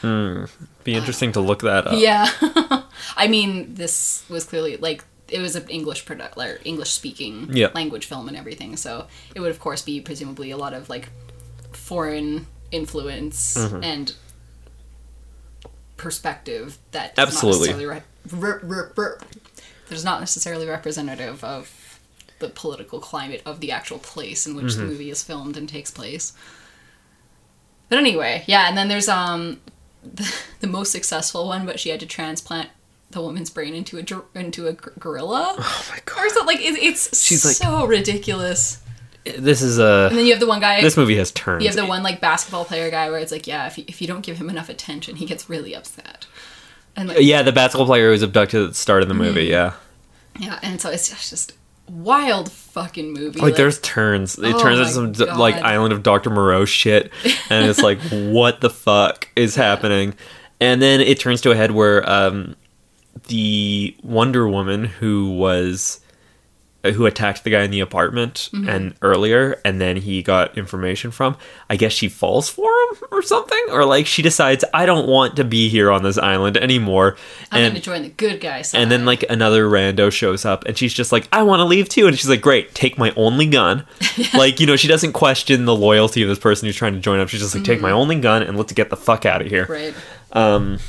be 0.02 0.94
interesting 0.94 1.32
to 1.34 1.40
look 1.40 1.62
that 1.62 1.88
up. 1.88 1.94
yeah. 1.96 2.30
I 3.18 3.28
mean, 3.28 3.74
this 3.76 4.24
was 4.30 4.44
clearly 4.44 4.78
like 4.78 5.04
it 5.30 5.40
was 5.40 5.56
an 5.56 5.68
English 5.70 6.06
product, 6.06 6.38
like 6.38 6.62
English 6.66 6.92
speaking 6.92 7.50
Yeah. 7.52 7.70
language 7.76 8.06
film 8.06 8.28
and 8.28 8.38
everything. 8.38 8.78
So 8.78 9.08
it 9.36 9.40
would 9.42 9.52
of 9.52 9.60
course 9.60 9.82
be 9.82 10.00
presumably 10.02 10.52
a 10.52 10.58
lot 10.58 10.74
of 10.74 10.90
like 10.90 11.10
foreign 11.74 12.48
influence 12.72 13.56
Mm-hmm. 13.56 13.84
and 13.84 14.14
perspective 15.98 16.78
that 16.92 17.16
does 17.16 17.28
Absolutely. 17.30 17.70
not 17.74 17.78
necessarily 17.78 18.02
re- 18.32 18.60
re- 18.64 18.90
re- 18.96 19.16
is 19.90 20.04
not 20.06 20.20
necessarily 20.20 20.68
representative 20.68 21.44
of 21.44 22.00
the 22.40 22.50
political 22.50 23.00
climate 23.00 23.42
of 23.46 23.62
the 23.62 23.72
actual 23.72 23.98
place 23.98 24.46
in 24.46 24.56
which 24.56 24.76
the 24.76 24.82
Mm-hmm. 24.82 24.92
movie 24.92 25.10
is 25.10 25.24
filmed 25.24 25.58
and 25.58 25.68
takes 25.68 25.90
place. 25.90 26.34
But 27.90 27.98
anyway, 28.00 28.44
yeah, 28.48 28.68
and 28.68 28.78
then 28.78 28.90
there's 28.90 29.08
um 29.10 29.60
the, 30.04 30.32
the 30.60 30.68
most 30.68 30.92
successful 30.92 31.48
one, 31.48 31.66
but 31.66 31.80
she 31.80 31.90
had 31.90 32.00
to 32.02 32.06
transplant 32.06 32.70
the 33.12 33.22
woman's 33.22 33.50
brain 33.50 33.74
into 33.74 33.98
a 34.00 34.38
into 34.38 34.68
a 34.68 34.74
gorilla. 34.74 35.56
Oh 35.58 35.86
my 35.92 35.98
Or 35.98 36.02
god. 36.06 36.32
something 36.32 36.46
like 36.56 36.60
it, 36.66 36.78
it's 36.82 37.24
She's 37.26 37.46
like- 37.46 37.56
so 37.56 37.86
ridiculous. 37.86 38.82
This 39.38 39.62
is 39.62 39.78
a 39.78 40.08
And 40.10 40.18
then 40.18 40.26
you 40.26 40.32
have 40.32 40.40
the 40.40 40.48
one 40.48 40.62
guy. 40.62 40.80
this 40.82 40.96
movie 40.96 41.18
has 41.18 41.32
turns. 41.32 41.62
you 41.62 41.68
have 41.70 41.76
the 41.76 41.86
one 41.86 42.02
like 42.02 42.22
basketball 42.22 42.64
player 42.64 42.90
guy 42.90 43.10
where 43.10 43.20
it's 43.20 43.32
like, 43.32 43.46
yeah, 43.46 43.68
if 43.68 43.78
you, 43.78 43.84
if 43.88 44.02
you 44.02 44.08
don't 44.08 44.26
give 44.26 44.38
him 44.38 44.50
enough 44.50 44.70
attention, 44.70 45.18
he 45.18 45.26
gets 45.26 45.50
really 45.50 45.74
upset. 45.76 46.26
And 46.96 47.10
like, 47.10 47.18
Yeah, 47.22 47.42
the 47.44 47.52
basketball 47.52 47.88
player 47.88 48.06
who 48.06 48.12
was 48.12 48.24
abducted 48.24 48.62
at 48.64 48.70
the 48.70 48.74
start 48.76 49.04
of 49.04 49.10
the 49.10 49.14
movie. 49.16 49.46
Yeah, 49.46 49.74
yeah, 50.40 50.60
and 50.64 50.80
so 50.80 50.90
it's 50.90 51.10
just, 51.10 51.30
just 51.30 51.54
wild 51.90 52.50
fucking 52.52 53.14
movie. 53.14 53.40
like 53.42 53.56
there's 53.58 53.80
turns. 53.82 54.38
It 54.40 54.56
Oh 54.56 54.60
turns 54.62 54.96
into 54.96 55.18
some 55.20 55.28
God. 55.28 55.38
like 55.38 55.56
Island 55.56 55.92
of 55.94 56.04
Doctor 56.04 56.30
Moreau 56.30 56.64
shit, 56.66 57.12
and 57.50 57.70
it's 57.70 57.82
like, 57.82 58.00
what 58.12 58.62
the 58.62 58.70
fuck 58.70 59.28
is 59.36 59.56
happening? 59.56 60.14
And 60.62 60.82
then 60.82 61.02
it 61.02 61.20
turns 61.20 61.42
to 61.42 61.52
a 61.52 61.56
head 61.56 61.72
where 61.72 62.08
um, 62.10 62.56
the 63.28 63.96
Wonder 64.04 64.48
Woman 64.48 64.86
who 64.86 65.32
was 65.38 66.00
uh, 66.84 66.92
who 66.92 67.06
attacked 67.08 67.44
the 67.44 67.50
guy 67.50 67.64
in 67.64 67.72
the 67.72 67.80
apartment 67.80 68.50
Mm-hmm. 68.54 68.70
and 68.70 68.94
earlier 69.02 69.60
and 69.66 69.82
then 69.82 69.98
he 69.98 70.22
got 70.22 70.56
information 70.58 71.10
from 71.12 71.36
i 71.72 71.76
guess 71.76 71.92
she 71.92 72.08
falls 72.08 72.50
for 72.50 72.66
him 72.72 72.98
or 73.12 73.22
something 73.24 73.66
or 73.72 73.84
like 73.84 74.06
she 74.06 74.22
decides 74.22 74.64
i 74.76 74.86
don't 74.86 75.08
want 75.08 75.36
to 75.38 75.44
be 75.44 75.70
here 75.70 75.90
on 75.92 76.04
this 76.04 76.20
island 76.20 76.56
anymore 76.56 77.18
I'm 77.52 77.62
and 77.64 77.74
gonna 77.74 77.82
join 77.82 78.04
the 78.04 78.10
good 78.10 78.40
guys 78.42 78.76
and 78.76 78.92
then 78.92 79.06
like 79.06 79.26
another 79.28 79.66
rando 79.68 80.12
shows 80.12 80.46
up 80.46 80.66
and 80.66 80.78
she's 80.78 80.94
just 80.94 81.12
like, 81.12 81.28
I 81.34 81.42
want 81.44 81.62
to 81.62 81.66
leave 81.66 81.90
too. 81.90 82.06
And 82.08 82.18
she's 82.18 82.30
like, 82.30 82.42
Great, 82.42 82.76
take 82.76 82.98
my 82.98 83.12
only 83.16 83.48
gun. 83.48 83.86
Like, 84.34 84.60
you 84.60 84.68
know, 84.68 84.76
she 84.76 84.88
doesn't 84.88 85.14
question 85.14 85.66
the 85.66 85.76
loyalty 85.76 86.22
of 86.24 86.30
this 86.30 86.40
person 86.40 86.66
who's 86.68 86.76
trying 86.76 86.94
to 86.94 87.00
join 87.00 87.20
up. 87.20 87.30
She's 87.30 87.40
just 87.42 87.56
like, 87.56 87.64
Take 87.64 87.82
my 87.82 87.92
only 87.92 88.20
gun 88.20 88.44
and 88.44 88.58
let's 88.58 88.74
get 88.74 88.90
the 88.90 88.98
fuck 88.98 89.26
out 89.26 89.42
of 89.42 89.48
here. 89.48 89.66
right. 89.70 89.94
Um 90.32 90.80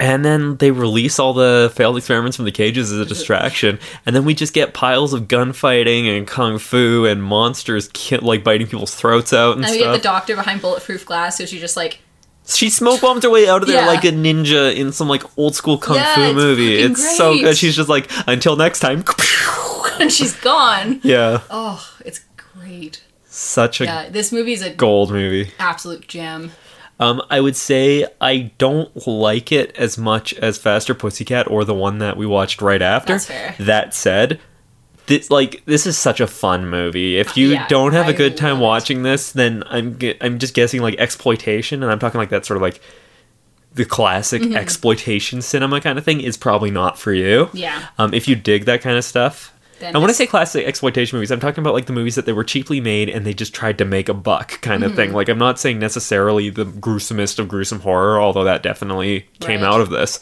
and 0.00 0.24
then 0.24 0.56
they 0.56 0.72
release 0.72 1.18
all 1.20 1.32
the 1.34 1.70
failed 1.76 1.96
experiments 1.96 2.36
from 2.36 2.46
the 2.46 2.50
cages 2.50 2.90
as 2.90 2.98
a 2.98 3.04
distraction, 3.06 3.78
and 4.06 4.16
then 4.16 4.24
we 4.24 4.34
just 4.34 4.52
get 4.54 4.74
piles 4.74 5.12
of 5.12 5.28
gunfighting 5.28 6.08
and 6.08 6.26
kung 6.26 6.58
fu 6.58 7.04
and 7.04 7.22
monsters 7.22 7.88
ki- 7.92 8.16
like 8.18 8.42
biting 8.42 8.66
people's 8.66 8.94
throats 8.94 9.32
out 9.32 9.56
and 9.56 9.64
And 9.64 9.72
we 9.72 9.78
get 9.78 9.92
the 9.92 9.98
doctor 9.98 10.34
behind 10.34 10.60
bulletproof 10.62 11.06
glass, 11.06 11.38
so 11.38 11.46
she 11.46 11.60
just 11.60 11.76
like 11.76 12.00
She 12.46 12.70
smoke 12.70 13.00
bombs 13.02 13.22
her 13.22 13.30
way 13.30 13.48
out 13.48 13.62
of 13.62 13.68
there 13.68 13.82
Yeah. 13.82 13.86
like 13.86 14.04
a 14.04 14.10
ninja 14.10 14.74
in 14.74 14.90
some 14.90 15.08
like 15.08 15.22
old 15.38 15.54
school 15.54 15.78
kung 15.78 15.96
Yeah, 15.96 16.14
fu 16.16 16.22
it's 16.22 16.34
movie. 16.34 16.74
It's 16.78 17.16
so 17.16 17.38
good. 17.38 17.56
She's 17.56 17.76
just 17.76 17.88
like, 17.88 18.10
until 18.26 18.56
next 18.56 18.80
time. 18.80 19.04
and 20.00 20.10
she's 20.10 20.34
gone. 20.40 21.00
yeah, 21.04 21.42
Oh, 21.50 21.86
it's 22.04 22.20
great. 22.36 23.02
such 23.26 23.80
a 23.80 23.84
Yeah, 23.84 24.08
this 24.08 24.32
movie's 24.32 24.62
a 24.62 24.70
gold 24.70 25.10
movie. 25.12 25.52
absolute 25.58 26.08
gem. 26.08 26.52
Um, 27.00 27.22
I 27.30 27.40
would 27.40 27.56
say 27.56 28.06
I 28.20 28.52
don't 28.58 28.94
like 29.06 29.50
it 29.52 29.74
as 29.76 29.96
much 29.98 30.34
as 30.34 30.58
Faster 30.58 30.94
Pussycat 30.94 31.50
or 31.50 31.64
the 31.64 31.74
one 31.74 31.98
that 31.98 32.16
we 32.16 32.26
watched 32.26 32.60
right 32.62 32.82
after. 32.82 33.14
That's 33.14 33.24
fair. 33.26 33.56
That 33.58 33.94
said, 33.94 34.38
this 35.06 35.30
like 35.30 35.64
this 35.64 35.86
is 35.86 35.96
such 35.98 36.20
a 36.20 36.26
fun 36.26 36.68
movie. 36.68 37.16
If 37.18 37.36
you 37.36 37.48
Yeah, 37.52 37.66
don't 37.68 37.94
have 37.94 38.06
a 38.08 38.12
good 38.12 38.36
time 38.36 38.60
watching 38.60 39.02
this, 39.02 39.32
then 39.32 39.64
I'm 39.70 39.98
I'm 40.20 40.38
just 40.38 40.52
guessing 40.54 40.82
like 40.82 40.94
exploitation, 40.98 41.82
and 41.82 41.90
I'm 41.90 41.98
talking 41.98 42.18
like 42.18 42.28
that 42.30 42.44
sort 42.44 42.58
of 42.58 42.62
like 42.62 42.80
the 43.72 43.84
classic 43.86 44.42
Mm-hmm. 44.42 44.56
exploitation 44.56 45.40
cinema 45.42 45.80
kind 45.80 45.96
of 45.98 46.04
thing 46.04 46.20
is 46.20 46.36
probably 46.36 46.70
not 46.70 46.98
for 46.98 47.12
you. 47.14 47.48
Yeah. 47.54 47.86
Um, 47.98 48.12
if 48.12 48.28
you 48.28 48.36
dig 48.36 48.66
that 48.66 48.82
kind 48.82 48.96
of 48.98 49.04
stuff. 49.04 49.52
Then 49.80 49.94
and 49.94 50.00
when 50.02 50.10
I 50.10 50.12
say 50.12 50.26
classic 50.26 50.66
exploitation 50.66 51.16
movies, 51.16 51.30
I'm 51.30 51.40
talking 51.40 51.62
about 51.62 51.74
like 51.74 51.86
the 51.86 51.92
movies 51.92 52.14
that 52.14 52.26
they 52.26 52.32
were 52.32 52.44
cheaply 52.44 52.80
made 52.80 53.08
and 53.08 53.26
they 53.26 53.34
just 53.34 53.52
tried 53.54 53.78
to 53.78 53.84
make 53.84 54.08
a 54.08 54.14
buck 54.14 54.60
kind 54.60 54.84
of 54.84 54.90
Mm-hmm. 54.92 54.96
thing. 54.96 55.12
Like 55.12 55.28
I'm 55.28 55.38
not 55.38 55.58
saying 55.58 55.78
necessarily 55.78 56.50
the 56.50 56.64
gruesomest 56.66 57.38
of 57.38 57.48
gruesome 57.48 57.80
horror, 57.80 58.20
although 58.20 58.44
that 58.44 58.62
definitely 58.62 59.26
came 59.40 59.62
Right. 59.62 59.66
out 59.74 59.80
of 59.80 59.90
this. 59.90 60.20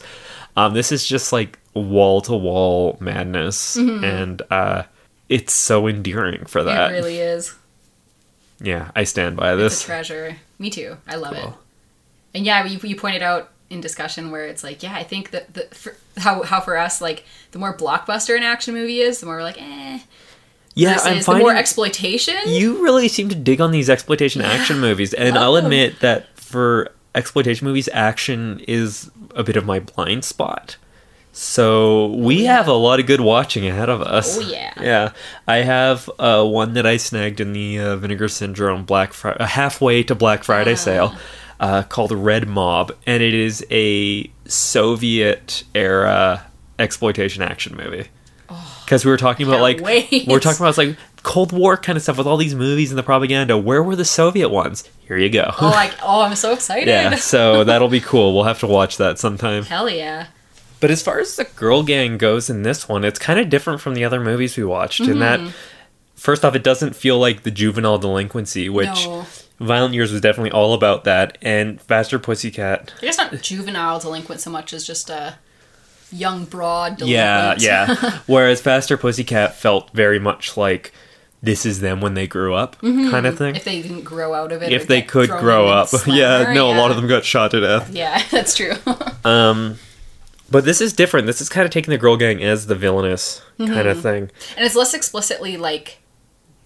Um, 0.57 0.73
this 0.73 0.91
is 0.91 1.05
just 1.07 1.31
like 1.31 1.59
wall 1.75 2.21
to 2.21 2.35
wall 2.35 2.97
madness, 2.99 3.75
and 3.77 4.41
uh, 4.49 4.83
it's 5.29 5.53
so 5.53 5.87
endearing 5.87 6.45
for 6.45 6.63
that. 6.63 6.91
It 6.91 6.95
really 6.95 7.17
is. 7.19 7.55
yeah, 8.59 8.91
I 8.95 9.03
stand 9.03 9.37
by 9.37 9.53
It's 9.53 9.59
a 9.59 9.63
this. 9.63 9.83
treasure. 9.83 10.35
Me 10.57 10.69
too. 10.69 10.97
I 11.07 11.15
love 11.15 11.33
it. 11.33 11.45
And 12.33 12.45
yeah, 12.45 12.65
you, 12.65 12.79
you 12.83 12.95
pointed 12.95 13.21
out 13.21 13.51
in 13.69 13.81
discussion 13.81 14.31
where 14.31 14.45
it's 14.45 14.63
like, 14.63 14.81
yeah, 14.83 14.95
I 14.95 15.03
think 15.03 15.31
that 15.31 15.53
the 15.53 15.63
for, 15.73 15.95
how 16.17 16.43
how 16.43 16.59
for 16.59 16.77
us 16.77 17.01
like 17.01 17.23
the 17.51 17.59
more 17.59 17.75
blockbuster 17.75 18.35
an 18.35 18.43
action 18.43 18.73
movie 18.73 19.01
is, 19.01 19.19
the 19.19 19.25
more 19.25 19.35
we're 19.37 19.43
like, 19.43 19.61
eh. 19.61 19.99
Yeah, 20.75 20.93
versus 20.93 21.07
I'm 21.07 21.17
the 21.17 21.23
finding 21.23 21.45
more 21.47 21.55
exploitation. 21.55 22.35
you 22.47 22.81
really 22.83 23.07
seem 23.07 23.27
to 23.29 23.35
dig 23.35 23.59
on 23.59 23.71
these 23.71 23.89
exploitation 23.89 24.41
action 24.41 24.79
movies, 24.79 25.13
and 25.13 25.37
I'll 25.37 25.55
admit 25.57 25.99
that 25.99 26.37
for 26.37 26.89
exploitation 27.15 27.67
movies, 27.67 27.89
action 27.91 28.61
is 28.67 29.09
a 29.35 29.43
bit 29.43 29.57
of 29.57 29.65
my 29.65 29.79
blind 29.79 30.23
spot. 30.23 30.77
So 31.31 32.07
we 32.07 32.45
have 32.45 32.67
a 32.67 32.73
lot 32.73 32.99
of 32.99 33.05
good 33.05 33.21
watching 33.21 33.67
ahead 33.67 33.89
of 33.89 34.01
us. 34.01 34.37
Oh, 34.37 34.41
yeah. 34.41 34.73
yeah. 34.81 35.11
I 35.47 35.57
have 35.57 36.09
uh, 36.19 36.43
one 36.45 36.73
that 36.73 36.85
I 36.85 36.97
snagged 36.97 37.39
in 37.39 37.53
the 37.53 37.79
uh, 37.79 37.95
Vinegar 37.97 38.27
Syndrome 38.27 38.83
Black 38.83 39.13
Fri- 39.13 39.33
uh, 39.39 39.45
halfway 39.45 40.03
to 40.03 40.15
Black 40.15 40.43
Friday 40.43 40.73
Ah. 40.73 40.75
sale, 40.75 41.15
uh, 41.59 41.83
called 41.83 42.11
Red 42.11 42.47
Mob, 42.47 42.91
and 43.05 43.21
it 43.21 43.33
is 43.33 43.65
a 43.71 44.29
Soviet 44.47 45.63
era 45.75 46.45
exploitation 46.77 47.41
action 47.43 47.75
movie. 47.75 48.07
Because 48.85 49.05
we 49.05 49.11
were 49.11 49.17
talking 49.17 49.47
about 49.47 49.61
like 49.61 49.81
wait. 49.81 50.09
we 50.11 50.25
we're 50.27 50.39
talking 50.39 50.61
about 50.65 50.77
like 50.77 50.97
Cold 51.21 51.51
War 51.51 51.77
kind 51.77 51.95
of 51.95 52.01
stuff 52.01 52.17
with 52.17 52.25
all 52.25 52.37
these 52.37 52.55
movies 52.55 52.91
and 52.91 52.97
the 52.97 53.03
propaganda. 53.03 53.57
Where 53.57 53.83
were 53.83 53.95
the 53.95 54.05
Soviet 54.05 54.49
ones? 54.49 54.83
Here 55.07 55.17
you 55.17 55.29
go. 55.29 55.53
oh, 55.61 55.67
like 55.69 55.93
oh, 56.01 56.21
I'm 56.21 56.35
so 56.35 56.53
excited. 56.53 56.87
yeah, 56.87 57.15
so 57.15 57.63
that'll 57.63 57.87
be 57.89 57.99
cool. 57.99 58.33
We'll 58.33 58.45
have 58.45 58.59
to 58.61 58.67
watch 58.67 58.97
that 58.97 59.19
sometime. 59.19 59.63
Hell 59.63 59.89
yeah. 59.89 60.27
But 60.79 60.91
as 60.91 61.03
far 61.03 61.19
as 61.19 61.35
the 61.35 61.43
girl 61.43 61.83
gang 61.83 62.17
goes 62.17 62.49
in 62.49 62.63
this 62.63 62.87
one, 62.87 63.03
it's 63.03 63.19
kind 63.19 63.39
of 63.39 63.49
different 63.49 63.81
from 63.81 63.93
the 63.95 64.05
other 64.05 64.19
movies 64.21 64.55
we 64.57 64.63
watched 64.63 65.01
in 65.01 65.19
that 65.19 65.39
Mm-hmm. 65.41 65.49
first 66.15 66.45
off, 66.45 66.55
it 66.55 66.63
doesn't 66.63 66.95
feel 66.95 67.19
like 67.19 67.43
the 67.43 67.51
juvenile 67.51 67.97
delinquency, 67.99 68.69
which 68.69 69.05
No. 69.05 69.25
Violent 69.59 69.93
Years 69.93 70.11
was 70.11 70.21
definitely 70.21 70.51
all 70.51 70.73
about 70.73 71.03
that, 71.03 71.37
and 71.41 71.81
Faster 71.81 72.17
Pussycat. 72.19 72.93
I 72.97 73.01
guess 73.05 73.17
not 73.17 73.41
juvenile 73.41 73.99
delinquent 73.99 74.39
so 74.41 74.49
much 74.49 74.73
as 74.73 74.85
just 74.85 75.09
a 75.09 75.37
young 76.11 76.45
broad 76.45 77.01
Yeah, 77.01 77.55
delinquent. 77.55 77.61
yeah. 77.61 77.95
yeah. 78.01 78.19
Whereas 78.27 78.61
Faster 78.61 78.97
Pussycat 78.97 79.55
felt 79.55 79.91
very 79.93 80.17
much 80.19 80.55
like 80.57 80.93
this 81.41 81.65
is 81.65 81.79
them 81.81 82.01
when 82.01 82.15
they 82.15 82.27
grew 82.27 82.53
up 82.53 82.79
kind 82.81 83.25
of 83.25 83.37
thing. 83.37 83.55
if 83.55 83.63
they 83.63 83.81
didn't 83.81 84.03
grow 84.03 84.33
out 84.33 84.51
of 84.51 84.61
it. 84.61 84.73
If 84.73 84.87
they 84.87 85.01
could 85.01 85.29
grow 85.29 85.67
up. 85.67 85.89
Yeah, 86.07 86.51
no, 86.53 86.71
a 86.71 86.75
lot 86.77 86.89
of 86.91 86.97
them 86.97 87.07
got 87.07 87.23
shot 87.23 87.51
to 87.51 87.61
death. 87.61 87.89
Yeah, 87.93 88.21
that's 88.31 88.55
true. 88.55 88.73
Um, 89.23 89.75
but 90.51 90.65
this 90.65 90.81
is 90.81 90.91
different. 90.93 91.27
This 91.27 91.39
is 91.41 91.47
kind 91.47 91.63
of 91.65 91.71
taking 91.71 91.91
the 91.91 91.97
girl 91.97 92.17
gang 92.17 92.43
as 92.43 92.67
the 92.67 92.75
villainous 92.75 93.41
kind 93.57 93.69
Mm-hmm. 93.71 93.87
of 93.89 94.01
thing. 94.01 94.31
and 94.57 94.65
it's 94.65 94.75
less 94.75 94.93
explicitly 94.93 95.55
like 95.57 95.99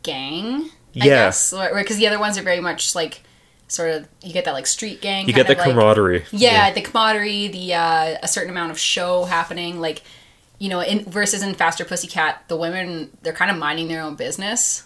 gang. 0.04 0.70
I 1.02 1.06
Yeah. 1.06 1.26
guess 1.26 1.52
because 1.52 1.98
the 1.98 2.08
other 2.08 2.20
ones 2.20 2.38
are 2.38 2.44
very 2.44 2.60
much 2.60 2.94
like 2.96 3.22
sort 3.68 3.90
of 3.92 4.08
you 4.22 4.32
get 4.34 4.46
that 4.46 4.54
like 4.54 4.68
street 4.68 5.02
gang. 5.02 5.28
You 5.28 5.34
get 5.34 5.48
the 5.48 5.56
like- 5.56 5.64
camaraderie. 5.64 6.26
Yeah, 6.32 6.72
the 6.72 6.82
camaraderie, 6.82 7.48
the 7.48 7.74
uh, 7.74 8.18
a 8.22 8.28
certain 8.28 8.52
amount 8.52 8.72
of 8.72 8.80
show 8.80 9.24
happening. 9.26 9.80
Like 9.82 10.04
you 10.60 10.70
know, 10.70 10.82
in 10.82 11.04
versus 11.06 11.42
in 11.44 11.54
Faster 11.56 11.84
Pussycat, 11.84 12.44
the 12.48 12.56
women 12.56 13.10
they're 13.24 13.34
kind 13.34 13.50
of 13.52 13.58
minding 13.58 13.88
their 13.88 14.02
own 14.02 14.16
business, 14.16 14.84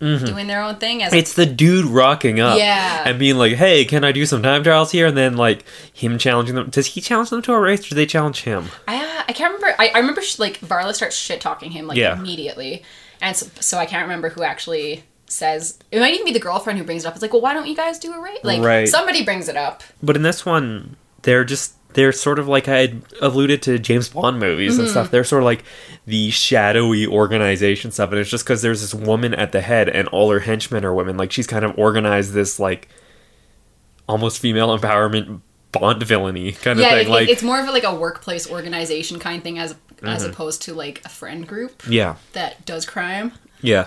doing 0.00 0.46
their 0.48 0.62
own 0.62 0.76
thing. 0.76 1.02
As 1.02 1.10
Mm-hmm. 1.12 1.18
It's 1.18 1.34
the 1.34 1.46
dude 1.46 1.84
rocking 1.84 2.40
up, 2.40 2.58
Yeah. 2.58 3.04
and 3.06 3.18
being 3.18 3.36
like, 3.36 3.52
"Hey, 3.52 3.84
can 3.84 4.02
I 4.04 4.10
do 4.12 4.24
some 4.26 4.42
time 4.42 4.64
trials 4.64 4.90
here?" 4.90 5.06
And 5.06 5.16
then 5.16 5.36
like 5.36 5.64
him 5.92 6.16
challenging 6.18 6.54
them. 6.56 6.70
Does 6.70 6.86
he 6.86 7.00
challenge 7.00 7.30
them 7.30 7.42
to 7.42 7.52
a 7.52 7.60
race, 7.60 7.84
or 7.86 7.90
do 7.90 7.94
they 7.94 8.06
challenge 8.06 8.40
him? 8.42 8.70
I, 8.88 8.96
uh, 8.96 9.22
I 9.28 9.32
can't 9.32 9.54
remember. 9.54 9.76
I, 9.78 9.90
I 9.94 9.98
remember 9.98 10.22
sh- 10.22 10.38
like 10.40 10.58
Varla 10.60 10.94
starts 10.94 11.14
shit 11.16 11.40
talking 11.40 11.70
him 11.72 11.86
like 11.86 11.98
Yeah. 11.98 12.14
immediately, 12.18 12.82
and 13.20 13.36
so, 13.36 13.46
so 13.60 13.78
I 13.78 13.86
can't 13.86 14.02
remember 14.02 14.30
who 14.30 14.42
actually 14.42 15.04
says. 15.32 15.78
It 15.90 16.00
might 16.00 16.14
even 16.14 16.24
be 16.26 16.32
the 16.32 16.38
girlfriend 16.40 16.78
who 16.78 16.84
brings 16.84 17.04
it 17.04 17.08
up. 17.08 17.14
It's 17.14 17.22
like, 17.22 17.32
well, 17.32 17.42
why 17.42 17.54
don't 17.54 17.66
you 17.66 17.74
guys 17.76 17.98
do 17.98 18.12
a 18.12 18.20
race? 18.20 18.38
Like 18.44 18.62
Right. 18.62 18.88
somebody 18.88 19.24
brings 19.24 19.48
it 19.48 19.56
up. 19.56 19.82
But 20.02 20.16
in 20.16 20.22
this 20.22 20.44
one, 20.46 20.96
they're 21.22 21.44
just 21.44 21.74
they're 21.94 22.12
sort 22.12 22.38
of 22.38 22.48
like 22.48 22.68
I 22.68 22.78
had 22.78 23.02
alluded 23.20 23.60
to 23.62 23.78
James 23.78 24.08
Bond 24.08 24.38
movies 24.40 24.78
and 24.78 24.88
stuff. 24.88 25.10
They're 25.10 25.24
sort 25.24 25.42
of 25.42 25.44
like 25.44 25.62
the 26.06 26.30
shadowy 26.30 27.06
organization 27.06 27.90
stuff, 27.90 28.10
and 28.10 28.18
it's 28.18 28.30
just 28.30 28.44
because 28.44 28.62
there's 28.62 28.80
this 28.80 28.94
woman 28.94 29.34
at 29.34 29.52
the 29.52 29.60
head, 29.60 29.88
and 29.90 30.08
all 30.08 30.30
her 30.30 30.40
henchmen 30.40 30.84
are 30.86 30.94
women. 30.94 31.16
Like 31.18 31.32
she's 31.32 31.46
kind 31.46 31.64
of 31.66 31.78
organized 31.78 32.32
this 32.32 32.58
like 32.58 32.88
almost 34.08 34.38
female 34.40 34.76
empowerment 34.76 35.40
Bond 35.70 36.02
villainy 36.02 36.52
kind 36.52 36.78
of 36.78 36.84
thing. 36.86 37.06
it, 37.06 37.08
like 37.10 37.28
it's 37.30 37.42
more 37.42 37.58
of 37.58 37.66
a, 37.66 37.70
like 37.72 37.84
a 37.84 37.94
workplace 37.94 38.50
organization 38.50 39.18
kind 39.18 39.38
of 39.38 39.42
thing 39.42 39.58
as 39.58 39.74
as 40.02 40.22
Mm-hmm. 40.22 40.30
opposed 40.32 40.62
to 40.62 40.74
like 40.74 41.00
a 41.04 41.08
friend 41.08 41.46
group 41.46 41.82
yeah, 41.88 42.16
that 42.32 42.64
does 42.66 42.84
crime. 42.84 43.32
yeah, 43.62 43.86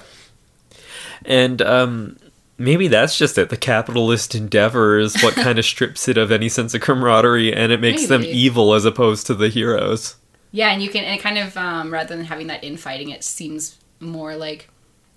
and 1.26 1.62
um. 1.62 2.18
Maybe 2.58 2.88
that's 2.88 3.18
just 3.18 3.38
it. 3.38 3.50
The 3.50 3.58
capitalist 3.58 4.34
endeavor 4.34 4.98
is 4.98 5.22
what 5.22 5.34
kind 5.36 5.60
of 5.60 5.66
strips 5.66 6.08
it 6.08 6.18
of 6.18 6.32
any 6.32 6.48
sense 6.48 6.74
of 6.74 6.80
camaraderie, 6.80 7.54
and 7.54 7.70
it 7.74 7.82
makes 7.82 8.08
them 8.08 8.24
evil 8.24 8.74
as 8.74 8.86
opposed 8.86 9.28
to 9.28 9.34
the 9.34 9.50
heroes. 9.50 10.16
Yeah, 10.54 10.72
and 10.72 10.82
you 10.82 10.90
can 10.90 11.04
and 11.04 11.20
it 11.20 11.22
kind 11.22 11.38
of 11.38 11.58
um, 11.58 11.92
rather 11.92 12.16
than 12.16 12.24
having 12.24 12.48
that 12.48 12.64
infighting, 12.64 13.10
it 13.10 13.26
seems 13.26 13.78
more 14.00 14.38
like, 14.38 14.70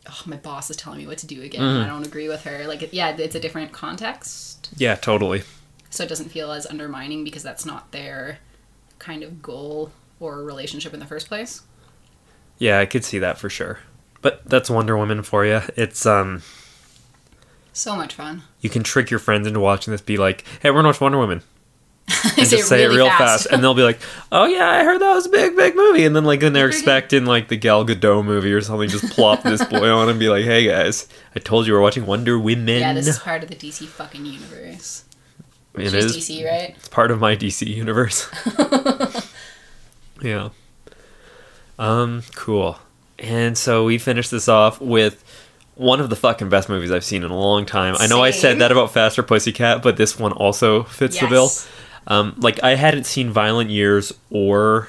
oh, 0.08 0.20
my 0.26 0.36
boss 0.36 0.68
is 0.68 0.76
telling 0.76 0.98
me 0.98 1.06
what 1.06 1.18
to 1.18 1.28
do 1.28 1.40
again. 1.42 1.60
Mm-hmm. 1.60 1.84
I 1.84 1.86
don't 1.86 2.04
agree 2.04 2.28
with 2.28 2.42
her. 2.42 2.66
Like, 2.66 2.92
yeah, 2.92 3.10
it's 3.16 3.36
a 3.36 3.40
different 3.40 3.70
context, 3.70 4.70
Yeah, 4.76 4.96
totally. 4.96 5.44
so 5.90 6.02
it 6.02 6.08
doesn't 6.08 6.30
feel 6.30 6.50
as 6.50 6.66
undermining 6.66 7.22
because 7.22 7.44
that's 7.44 7.64
not 7.64 7.92
their 7.92 8.40
kind 8.98 9.22
of 9.22 9.40
goal 9.40 9.92
or 10.18 10.42
relationship 10.42 10.92
in 10.92 10.98
the 10.98 11.06
first 11.06 11.28
place. 11.28 11.62
Yeah, 12.58 12.80
I 12.80 12.86
could 12.86 13.04
see 13.04 13.20
that 13.20 13.38
for 13.38 13.48
sure. 13.48 13.78
But 14.22 14.44
that's 14.48 14.68
Wonder 14.68 14.96
Woman 14.96 15.22
for 15.22 15.44
you. 15.46 15.60
It's 15.76 16.04
um, 16.06 16.42
So 17.72 17.94
much 17.94 18.14
fun. 18.14 18.42
you 18.60 18.68
can 18.70 18.82
trick 18.82 19.10
your 19.10 19.20
friends 19.20 19.46
into 19.46 19.60
watching 19.60 19.92
this. 19.92 20.00
Be 20.00 20.16
like, 20.16 20.44
"Hey, 20.60 20.70
we're 20.70 20.78
gonna 20.78 20.88
watch 20.88 21.00
Wonder 21.00 21.18
Woman," 21.18 21.42
and 22.36 22.48
just 22.48 22.68
say 22.68 22.82
it 22.84 22.88
real 22.88 23.06
fast. 23.08 23.46
and 23.46 23.62
they'll 23.62 23.74
be 23.74 23.82
like, 23.82 24.00
"Oh 24.32 24.46
yeah, 24.46 24.68
I 24.68 24.82
heard 24.82 25.00
that 25.00 25.14
was 25.14 25.26
a 25.26 25.30
big, 25.30 25.54
big 25.54 25.76
movie." 25.76 26.04
And 26.04 26.16
then 26.16 26.24
like, 26.24 26.40
then 26.40 26.52
they're 26.52 26.66
expecting 26.74 27.26
like 27.26 27.46
the 27.48 27.56
Gal 27.56 27.86
Gadot 27.86 28.24
movie 28.24 28.52
or 28.52 28.60
something. 28.60 28.88
Just 28.88 29.08
plop 29.12 29.42
this 29.44 29.64
boy 29.64 29.88
on 29.88 30.08
and 30.08 30.18
be 30.18 30.28
like, 30.28 30.44
"Hey 30.44 30.66
guys, 30.66 31.06
I 31.36 31.38
told 31.38 31.66
you 31.68 31.74
we're 31.74 31.80
watching 31.80 32.04
Wonder 32.06 32.38
Woman." 32.38 32.66
yeah, 32.80 32.92
this 32.92 33.06
is 33.06 33.18
part 33.20 33.42
of 33.44 33.48
the 33.50 33.56
DC 33.56 33.86
fucking 33.86 34.24
universe. 34.26 35.04
it 35.76 35.94
It's 35.94 35.94
is. 35.94 36.16
DC, 36.16 36.44
right? 36.44 36.74
It's 36.76 36.88
part 36.88 37.12
of 37.12 37.20
my 37.20 37.36
DC 37.36 37.64
universe. 37.68 38.26
yeah. 40.20 40.48
Um, 41.78 42.24
cool. 42.34 42.80
And 43.18 43.56
so 43.58 43.84
we 43.84 43.98
finished 43.98 44.30
this 44.30 44.48
off 44.48 44.80
with 44.80 45.24
one 45.74 46.00
of 46.00 46.10
the 46.10 46.16
fucking 46.16 46.48
best 46.48 46.68
movies 46.68 46.90
I've 46.90 47.04
seen 47.04 47.22
in 47.22 47.30
a 47.30 47.38
long 47.38 47.66
time. 47.66 47.94
I 47.98 48.06
know 48.06 48.22
I 48.22 48.30
said 48.30 48.58
that 48.60 48.72
about 48.72 48.92
Faster 48.92 49.22
Pussycat, 49.22 49.82
but 49.82 49.96
this 49.96 50.18
one 50.18 50.32
also 50.32 50.82
fits 50.84 51.18
the 51.20 51.26
bill. 51.26 51.50
Um, 52.06 52.34
like 52.38 52.62
I 52.62 52.74
hadn't 52.74 53.04
seen 53.04 53.30
Violent 53.30 53.70
Years 53.70 54.12
or 54.30 54.88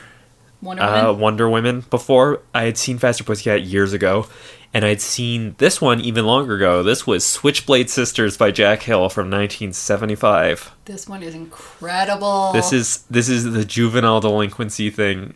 Wonder 0.62 0.84
Woman. 0.84 1.06
uh, 1.06 1.14
Wonder 1.14 1.50
Woman 1.50 1.82
before. 1.90 2.42
I 2.54 2.64
had 2.64 2.78
seen 2.78 2.98
Faster 2.98 3.24
Pussycat 3.24 3.64
years 3.64 3.94
ago, 3.94 4.28
and 4.74 4.86
I'd 4.86 5.02
seen 5.02 5.56
this 5.58 5.82
one 5.82 6.00
even 6.00 6.26
longer 6.26 6.56
ago. 6.56 6.82
This 6.82 7.06
was 7.06 7.26
Switchblade 7.26 7.90
Sisters 7.90 8.38
by 8.38 8.52
Jack 8.52 8.84
Hill 8.84 9.10
from 9.10 9.30
1975. 9.30 10.72
this 10.86 11.08
one 11.08 11.22
is 11.24 11.36
incredible. 11.36 12.52
This 12.54 12.72
is 12.74 13.04
this 13.10 13.30
is 13.30 13.52
the 13.52 13.66
juvenile 13.66 14.22
delinquency 14.22 14.90
thing. 14.90 15.34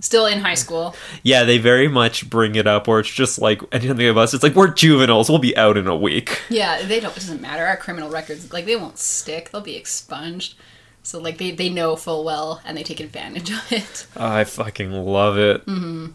Still 0.00 0.26
in 0.26 0.40
high 0.40 0.54
school. 0.54 0.94
Yeah, 1.22 1.44
they 1.44 1.58
very 1.58 1.88
much 1.88 2.28
bring 2.28 2.54
it 2.54 2.66
up 2.66 2.88
where 2.88 3.00
it's 3.00 3.08
just 3.08 3.38
like 3.40 3.60
anything 3.72 4.06
of 4.06 4.16
us. 4.18 4.34
It's 4.34 4.42
like 4.42 4.54
we're 4.54 4.72
juveniles. 4.72 5.28
We'll 5.28 5.38
be 5.38 5.56
out 5.56 5.76
in 5.76 5.86
a 5.86 5.96
week. 5.96 6.42
Yeah, 6.48 6.82
they 6.82 7.00
don't. 7.00 7.12
It 7.12 7.20
doesn't 7.20 7.40
matter. 7.40 7.64
Our 7.64 7.76
criminal 7.76 8.10
records, 8.10 8.52
like, 8.52 8.66
they 8.66 8.76
won't 8.76 8.98
stick. 8.98 9.50
They'll 9.50 9.60
be 9.60 9.76
expunged. 9.76 10.54
So, 11.02 11.20
like, 11.20 11.38
they 11.38 11.50
they 11.50 11.68
know 11.68 11.96
full 11.96 12.24
well, 12.24 12.60
and 12.64 12.76
they 12.76 12.82
take 12.82 13.00
advantage 13.00 13.50
of 13.52 13.72
it. 13.72 14.06
I 14.16 14.44
fucking 14.44 14.90
love 14.92 15.38
it. 15.38 15.64
Mm-hmm. 15.66 16.06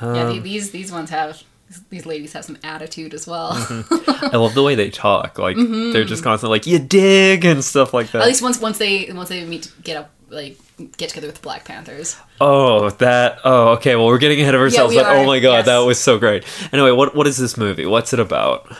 yeah, 0.00 0.22
Um, 0.22 0.36
the- 0.36 0.40
these 0.40 0.70
these 0.70 0.92
ones 0.92 1.10
have 1.10 1.42
these 1.90 2.06
ladies 2.06 2.32
have 2.34 2.44
some 2.44 2.58
attitude 2.62 3.14
as 3.14 3.26
well. 3.26 3.52
Mm-hmm. 3.54 4.26
I 4.34 4.36
love 4.36 4.54
the 4.54 4.62
way 4.62 4.74
they 4.74 4.90
talk. 4.90 5.38
Like 5.38 5.56
mm-hmm. 5.58 5.92
they're 5.92 6.04
just 6.04 6.22
constantly 6.22 6.56
like 6.58 6.66
you 6.66 6.78
dig 6.78 7.44
and 7.44 7.64
stuff 7.64 7.92
like 7.92 8.10
that. 8.12 8.22
At 8.22 8.28
least 8.28 8.42
once 8.42 8.60
once 8.60 8.78
they 8.78 9.10
once 9.12 9.28
they 9.30 9.44
meet 9.44 9.72
get 9.82 9.96
up 9.96 10.10
like 10.30 10.56
get 10.96 11.08
together 11.10 11.26
with 11.28 11.36
the 11.36 11.42
Black 11.42 11.64
Panthers. 11.64 12.16
oh, 12.40 12.90
that. 12.90 13.38
Oh, 13.44 13.68
okay. 13.72 13.96
Well, 13.96 14.06
we're 14.06 14.18
getting 14.18 14.40
ahead 14.40 14.54
of 14.54 14.60
ourselves. 14.60 14.94
we 14.94 15.00
but 15.00 15.14
oh 15.16 15.24
my 15.26 15.40
god, 15.40 15.58
yes. 15.58 15.66
that 15.66 15.78
was 15.78 16.00
so 16.00 16.18
great. 16.18 16.44
Anyway, 16.72 16.90
what 16.90 17.14
what 17.14 17.26
is 17.26 17.36
this 17.36 17.56
movie? 17.56 17.86
What's 17.86 18.12
it 18.12 18.20
about? 18.20 18.74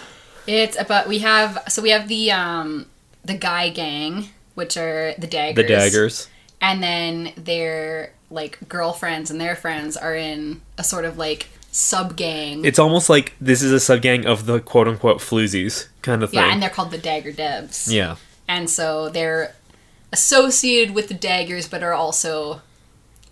It's 0.47 0.79
about 0.79 1.09
we 1.09 1.21
have 1.21 1.63
so 1.69 1.83
we 1.83 1.91
have 1.91 2.09
the 2.09 2.31
um 2.33 2.87
the 3.25 3.35
guy 3.35 3.71
gang, 3.71 4.29
which 4.55 4.77
are 4.77 5.15
the 5.19 5.27
daggers. 5.27 5.57
The 5.57 5.69
daggers. 5.69 6.29
and 6.61 6.83
then 6.83 7.33
their 7.37 8.13
like 8.31 8.59
girlfriends 8.69 9.31
and 9.31 9.41
their 9.41 9.55
friends 9.57 9.97
are 9.97 10.15
in 10.17 10.61
a 10.77 10.85
sort 10.85 11.05
of 11.05 11.17
like 11.17 11.49
sub 11.71 12.17
gang. 12.17 12.65
It's 12.65 12.79
almost 12.79 13.09
like 13.09 13.35
this 13.41 13.63
is 13.63 13.73
a 13.73 13.81
sub 13.81 14.03
gang 14.03 14.27
of 14.27 14.47
the 14.47 14.61
quote 14.61 14.89
unquote 14.89 15.19
floozies 15.19 15.89
kind 16.03 16.23
of 16.23 16.31
thing. 16.31 16.41
yeah, 16.41 16.53
and 16.53 16.63
they're 16.63 16.71
called 16.71 16.91
the 16.91 16.99
Dagger 16.99 17.33
Debs. 17.33 17.93
yeah. 17.93 18.17
And 18.47 18.69
so 18.69 19.09
they're 19.09 19.55
associated 20.15 20.95
with 20.95 21.09
the 21.09 21.15
daggers, 21.15 21.69
but 21.69 21.83
are 21.83 21.93
also 21.93 22.63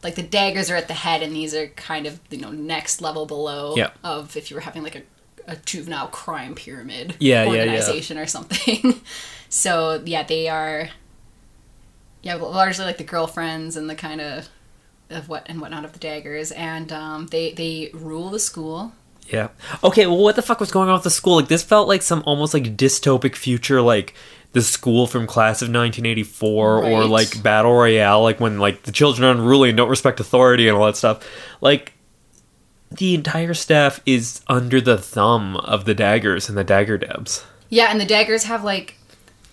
like 0.03 0.16
the 0.16 0.22
daggers 0.22 0.68
are 0.70 0.76
at 0.76 0.89
the 0.89 0.95
head, 0.95 1.22
and 1.22 1.35
these 1.35 1.55
are 1.55 1.68
kind 1.68 2.07
of 2.07 2.20
you 2.28 2.39
know 2.39 2.51
next 2.51 3.01
level 3.01 3.24
below 3.24 3.74
Yeah. 3.76 3.91
of 4.05 4.37
if 4.37 4.51
you 4.51 4.57
were 4.57 4.61
having 4.61 4.83
like 4.83 4.97
a, 4.97 5.03
a 5.47 5.57
juvenile 5.64 6.09
crime 6.09 6.55
pyramid 6.55 7.14
Yeah, 7.20 7.45
yeah, 7.45 7.53
yeah. 7.53 7.61
organization 7.61 8.18
or 8.18 8.26
something. 8.26 9.01
so 9.49 10.03
yeah, 10.05 10.24
they 10.24 10.49
are 10.49 10.89
yeah 12.22 12.35
largely 12.35 12.85
like 12.85 12.99
the 12.99 13.05
girlfriends 13.05 13.76
and 13.76 13.89
the 13.89 13.95
kind 13.95 14.20
of 14.20 14.49
of 15.11 15.28
what 15.28 15.47
and 15.47 15.61
whatnot 15.61 15.85
of 15.85 15.93
the 15.93 15.99
daggers, 15.99 16.51
and 16.53 16.93
um, 16.93 17.26
they 17.28 17.53
they 17.53 17.91
rule 17.95 18.30
the 18.30 18.39
school. 18.41 18.93
Yeah. 19.28 19.49
Okay, 19.85 20.07
well 20.07 20.18
what 20.18 20.35
the 20.37 20.43
fuck 20.43 20.59
was 20.59 20.72
going 20.72 20.89
on 20.89 20.95
with 20.95 21.05
the 21.05 21.11
school? 21.11 21.37
Like 21.37 21.49
this 21.49 21.62
felt 21.62 21.87
like 21.87 22.03
some 22.03 22.22
almost 22.26 22.55
like 22.55 22.76
dystopic 22.76 23.37
future 23.37 23.80
like 23.80 24.14
the 24.53 24.62
school 24.62 25.07
from 25.07 25.26
class 25.26 25.62
of 25.62 25.66
1984 25.66 26.84
or 26.84 27.05
like 27.07 27.42
battle 27.42 27.72
royale 27.72 28.22
like 28.22 28.38
when 28.38 28.59
like 28.59 28.82
the 28.82 28.92
children 28.92 29.26
are 29.26 29.32
unruly 29.32 29.70
and 29.70 29.76
don't 29.78 29.88
respect 29.88 30.20
authority 30.20 30.68
and 30.68 30.76
all 30.76 30.87
that 30.87 30.96
stuff. 30.96 31.26
Like 31.61 31.95
the 32.91 33.14
entire 33.14 33.54
staff 33.54 34.00
is 34.04 34.42
under 34.49 34.80
the 34.80 34.99
thumb 34.99 35.57
of 35.57 35.87
the 35.87 35.95
daggers 35.95 36.49
and 36.49 36.58
the 36.58 36.64
dagger 36.64 36.99
debs. 36.99 37.45
Yeah, 37.70 37.87
and 37.91 37.99
the 37.99 38.04
daggers 38.04 38.45
have 38.45 38.64
like 38.64 38.96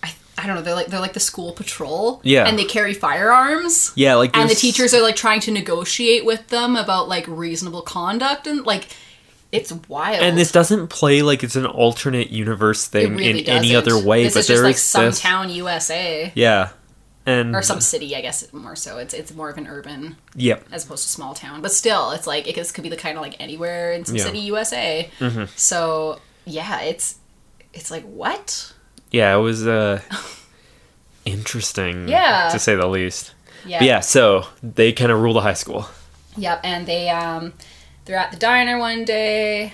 I, 0.02 0.12
I 0.36 0.46
don't 0.46 0.56
know, 0.56 0.62
they're 0.62 0.74
like 0.74 0.88
they're 0.88 1.00
like 1.00 1.14
the 1.14 1.20
school 1.20 1.52
patrol. 1.52 2.20
Yeah. 2.22 2.46
And 2.46 2.58
they 2.58 2.64
carry 2.64 2.92
firearms. 2.92 3.92
Yeah, 3.94 4.16
like 4.16 4.36
And 4.36 4.50
the 4.50 4.54
teachers 4.54 4.92
are 4.92 5.00
like 5.00 5.16
trying 5.16 5.40
to 5.40 5.50
negotiate 5.50 6.26
with 6.26 6.48
them 6.48 6.76
about 6.76 7.08
like 7.08 7.24
reasonable 7.26 7.82
conduct 7.82 8.46
and 8.46 8.66
like 8.66 8.88
it's 9.52 9.72
wild. 9.88 10.22
and 10.22 10.38
this 10.38 10.52
doesn't 10.52 10.88
play 10.88 11.22
like 11.22 11.42
it's 11.42 11.56
an 11.56 11.66
alternate 11.66 12.30
universe 12.30 12.86
thing 12.86 13.16
really 13.16 13.40
in 13.40 13.48
any 13.48 13.72
doesn't. 13.72 13.94
other 13.94 14.06
way, 14.06 14.24
This 14.24 14.34
but 14.34 14.40
is 14.40 14.46
just 14.46 14.62
like 14.62 14.76
some 14.78 15.04
this- 15.06 15.20
town 15.20 15.50
USA. 15.50 16.30
Yeah. 16.34 16.70
And 17.26 17.54
Or 17.54 17.60
some 17.62 17.80
city, 17.82 18.16
I 18.16 18.22
guess 18.22 18.50
more 18.52 18.74
so. 18.74 18.96
It's 18.98 19.12
it's 19.12 19.32
more 19.34 19.50
of 19.50 19.58
an 19.58 19.66
urban 19.66 20.16
Yep. 20.36 20.68
as 20.72 20.84
opposed 20.86 21.02
to 21.04 21.10
small 21.10 21.34
town. 21.34 21.60
But 21.60 21.70
still, 21.70 22.12
it's 22.12 22.26
like 22.26 22.48
it 22.48 22.54
this 22.54 22.72
could 22.72 22.82
be 22.82 22.88
the 22.88 22.96
kind 22.96 23.16
of 23.18 23.22
like 23.22 23.36
anywhere 23.38 23.92
in 23.92 24.04
some 24.06 24.16
Yeah. 24.16 24.22
Mm-hmm. 24.22 24.28
city 24.28 24.38
USA. 24.46 25.10
So 25.54 26.18
yeah, 26.46 26.80
it's 26.80 27.16
it's 27.74 27.90
like 27.90 28.04
what? 28.04 28.72
Yeah, 29.10 29.36
it 29.36 29.40
was 29.40 29.66
uh 29.66 30.00
interesting 31.24 32.08
Yeah. 32.08 32.48
to 32.52 32.58
say 32.58 32.74
the 32.74 32.86
least. 32.88 33.34
Yeah. 33.66 33.78
But 33.80 33.86
yeah, 33.86 34.00
so 34.00 34.46
they 34.62 34.92
kind 34.92 35.12
of 35.12 35.20
rule 35.20 35.34
the 35.34 35.42
high 35.42 35.54
school. 35.54 35.86
Yep, 36.36 36.60
and 36.64 36.86
they 36.86 37.10
um 37.10 37.52
they're 38.10 38.18
at 38.18 38.32
the 38.32 38.36
diner 38.36 38.76
one 38.76 39.04
day 39.04 39.72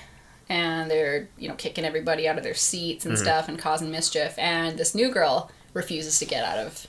and 0.50 0.90
they're, 0.90 1.26
you 1.38 1.48
know, 1.48 1.54
kicking 1.54 1.86
everybody 1.86 2.28
out 2.28 2.36
of 2.36 2.44
their 2.44 2.52
seats 2.54 3.04
Mm-hmm. 3.04 3.10
and 3.12 3.18
stuff 3.18 3.48
and 3.48 3.58
causing 3.58 3.90
mischief 3.90 4.34
and 4.38 4.78
this 4.78 4.94
new 4.94 5.10
girl 5.10 5.50
refuses 5.72 6.18
to 6.18 6.26
get 6.26 6.44
out 6.44 6.58
of 6.58 6.86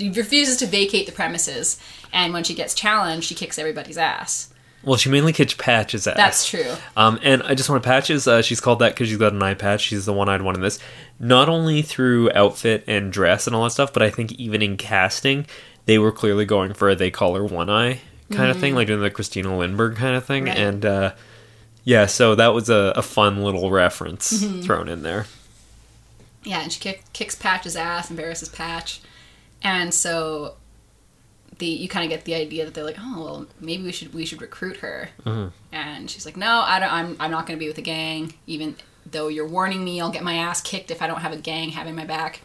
refuses 0.00 0.56
to 0.58 0.66
vacate 0.66 1.06
the 1.06 1.12
premises 1.12 1.80
and 2.12 2.32
when 2.32 2.42
she 2.42 2.54
gets 2.54 2.74
challenged, 2.74 3.28
she 3.28 3.34
kicks 3.36 3.58
everybody's 3.58 3.96
ass. 3.96 4.52
Well, 4.82 4.96
she 4.96 5.08
mainly 5.08 5.32
kicks 5.32 5.54
Patch's 5.54 6.06
ass. 6.06 6.16
That's 6.16 6.48
true. 6.48 6.74
Um, 6.96 7.18
and 7.22 7.42
I 7.44 7.54
just 7.54 7.68
want 7.68 7.82
to 7.82 7.88
Patches. 7.88 8.26
Uh, 8.26 8.42
she's 8.42 8.60
called 8.60 8.80
that 8.80 8.94
because 8.94 9.08
she's 9.08 9.18
got 9.18 9.32
an 9.32 9.42
eye 9.42 9.54
patch. 9.54 9.82
She's 9.82 10.04
the 10.06 10.12
one-eyed 10.12 10.42
one 10.42 10.54
in 10.54 10.60
this. 10.60 10.78
Not 11.20 11.48
only 11.48 11.82
through 11.82 12.30
outfit 12.32 12.84
and 12.86 13.12
dress 13.12 13.46
and 13.46 13.54
all 13.56 13.64
that 13.64 13.70
stuff, 13.70 13.92
but 13.92 14.02
I 14.02 14.10
think 14.10 14.32
even 14.32 14.62
in 14.62 14.76
casting, 14.76 15.46
they 15.86 15.98
were 15.98 16.12
clearly 16.12 16.44
going 16.44 16.74
for 16.74 16.88
a 16.88 16.94
they 16.96 17.10
call 17.10 17.34
her 17.34 17.44
one 17.44 17.68
eye 17.70 18.00
kind 18.30 18.50
of 18.50 18.58
thing, 18.58 18.74
like 18.74 18.86
doing 18.86 19.00
the 19.00 19.10
Christina 19.10 19.48
Lindberg 19.48 19.96
kind 19.96 20.16
of 20.16 20.24
thing, 20.24 20.44
Mm-hmm. 20.44 20.48
Right. 20.58 20.58
and 20.58 20.84
uh, 20.86 21.14
yeah, 21.84 22.06
so 22.06 22.34
that 22.34 22.48
was 22.54 22.68
a, 22.68 22.92
a 22.96 23.02
fun 23.02 23.42
little 23.42 23.70
reference 23.70 24.42
Mm-hmm. 24.42 24.60
thrown 24.62 24.88
in 24.88 25.02
there. 25.02 25.26
Yeah, 26.44 26.60
and 26.62 26.72
she 26.72 26.80
kick, 26.80 27.04
kicks 27.12 27.34
Patch's 27.34 27.76
ass, 27.76 28.10
embarrasses 28.10 28.48
Patch, 28.48 29.00
and 29.62 29.92
so 29.92 30.54
the 31.58 31.66
you 31.66 31.88
kind 31.88 32.04
of 32.04 32.10
get 32.10 32.24
the 32.24 32.34
idea 32.34 32.64
that 32.64 32.74
they're 32.74 32.84
like, 32.84 32.96
oh 33.00 33.22
well, 33.24 33.46
maybe 33.60 33.82
we 33.82 33.92
should 33.92 34.14
we 34.14 34.24
should 34.24 34.40
recruit 34.40 34.76
her, 34.78 35.10
Mm-hmm. 35.24 35.48
and 35.72 36.08
she's 36.10 36.24
like, 36.24 36.36
no, 36.36 36.60
I 36.60 36.78
don't, 36.78 36.92
I'm 36.92 37.16
I'm 37.20 37.30
not 37.30 37.46
going 37.46 37.58
to 37.58 37.62
be 37.62 37.68
with 37.68 37.78
a 37.78 37.82
gang, 37.82 38.34
even 38.46 38.76
though 39.10 39.28
you're 39.28 39.48
warning 39.48 39.82
me, 39.84 40.00
I'll 40.00 40.10
get 40.12 40.22
my 40.22 40.34
ass 40.34 40.60
kicked 40.60 40.90
if 40.90 41.00
I 41.02 41.06
don't 41.06 41.20
have 41.22 41.32
a 41.32 41.36
gang 41.38 41.70
having 41.70 41.94
my 41.96 42.04
back. 42.04 42.40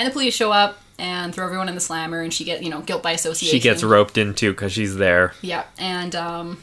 And 0.00 0.06
the 0.08 0.12
police 0.12 0.34
show 0.34 0.50
up 0.50 0.78
and 0.98 1.34
throw 1.34 1.44
everyone 1.44 1.68
in 1.68 1.74
the 1.74 1.80
slammer, 1.82 2.22
and 2.22 2.32
she 2.32 2.42
get 2.42 2.62
you 2.62 2.70
know 2.70 2.80
guilt 2.80 3.02
by 3.02 3.12
association. 3.12 3.54
She 3.54 3.60
gets 3.60 3.82
roped 3.82 4.16
into 4.16 4.50
because 4.50 4.72
she's 4.72 4.96
there. 4.96 5.34
Yeah, 5.42 5.64
and 5.78 6.16
um, 6.16 6.62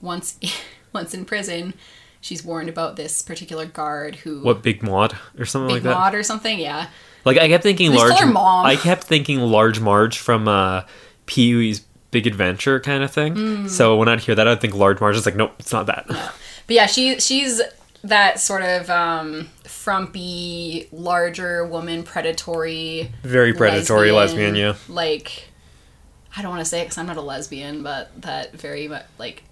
once 0.00 0.38
once 0.92 1.14
in 1.14 1.24
prison, 1.24 1.74
she's 2.20 2.44
warned 2.44 2.68
about 2.68 2.94
this 2.94 3.22
particular 3.22 3.66
guard 3.66 4.14
who 4.14 4.40
What 4.42 4.62
Big 4.62 4.84
Maud 4.84 5.18
or 5.36 5.44
something 5.44 5.66
Big 5.66 5.74
like 5.74 5.82
that. 5.82 5.98
Maud 5.98 6.14
or 6.14 6.22
something. 6.22 6.60
Yeah, 6.60 6.86
Like 7.24 7.38
I 7.38 7.48
kept 7.48 7.64
thinking 7.64 7.92
large. 7.92 8.24
Mom. 8.24 8.64
I 8.64 8.76
kept 8.76 9.02
thinking 9.02 9.40
large 9.40 9.80
Marge 9.80 10.18
from 10.18 10.46
uh, 10.46 10.82
Pee 11.26 11.56
Wee's 11.56 11.80
Big 12.12 12.28
Adventure 12.28 12.78
kind 12.78 13.02
of 13.02 13.10
thing. 13.10 13.34
Mm. 13.34 13.68
So 13.68 13.96
when 13.96 14.06
I'd 14.06 14.20
hear 14.20 14.36
that, 14.36 14.46
I'd 14.46 14.60
think 14.60 14.76
large 14.76 15.00
Marge. 15.00 15.16
It's 15.16 15.26
like 15.26 15.34
nope, 15.34 15.54
it's 15.58 15.72
not 15.72 15.86
that. 15.86 16.06
but 16.06 16.32
yeah, 16.68 16.86
she 16.86 17.18
she's 17.18 17.60
that 18.04 18.38
sort 18.40 18.62
of 18.62 18.88
um, 18.90 19.48
frumpy, 19.64 20.88
larger 20.92 21.64
woman, 21.66 22.02
predatory, 22.02 23.10
Very 23.22 23.52
predatory 23.52 24.12
lesbian. 24.12 24.54
yeah. 24.54 24.74
Like, 24.88 25.48
I 26.36 26.42
don't 26.42 26.50
want 26.50 26.60
to 26.60 26.64
say 26.68 26.80
it 26.80 26.84
because 26.84 26.98
I'm 26.98 27.06
not 27.06 27.16
a 27.16 27.22
lesbian, 27.22 27.82
but 27.82 28.10
that 28.22 28.52
very 28.52 28.88
much 28.88 29.04
like. 29.18 29.42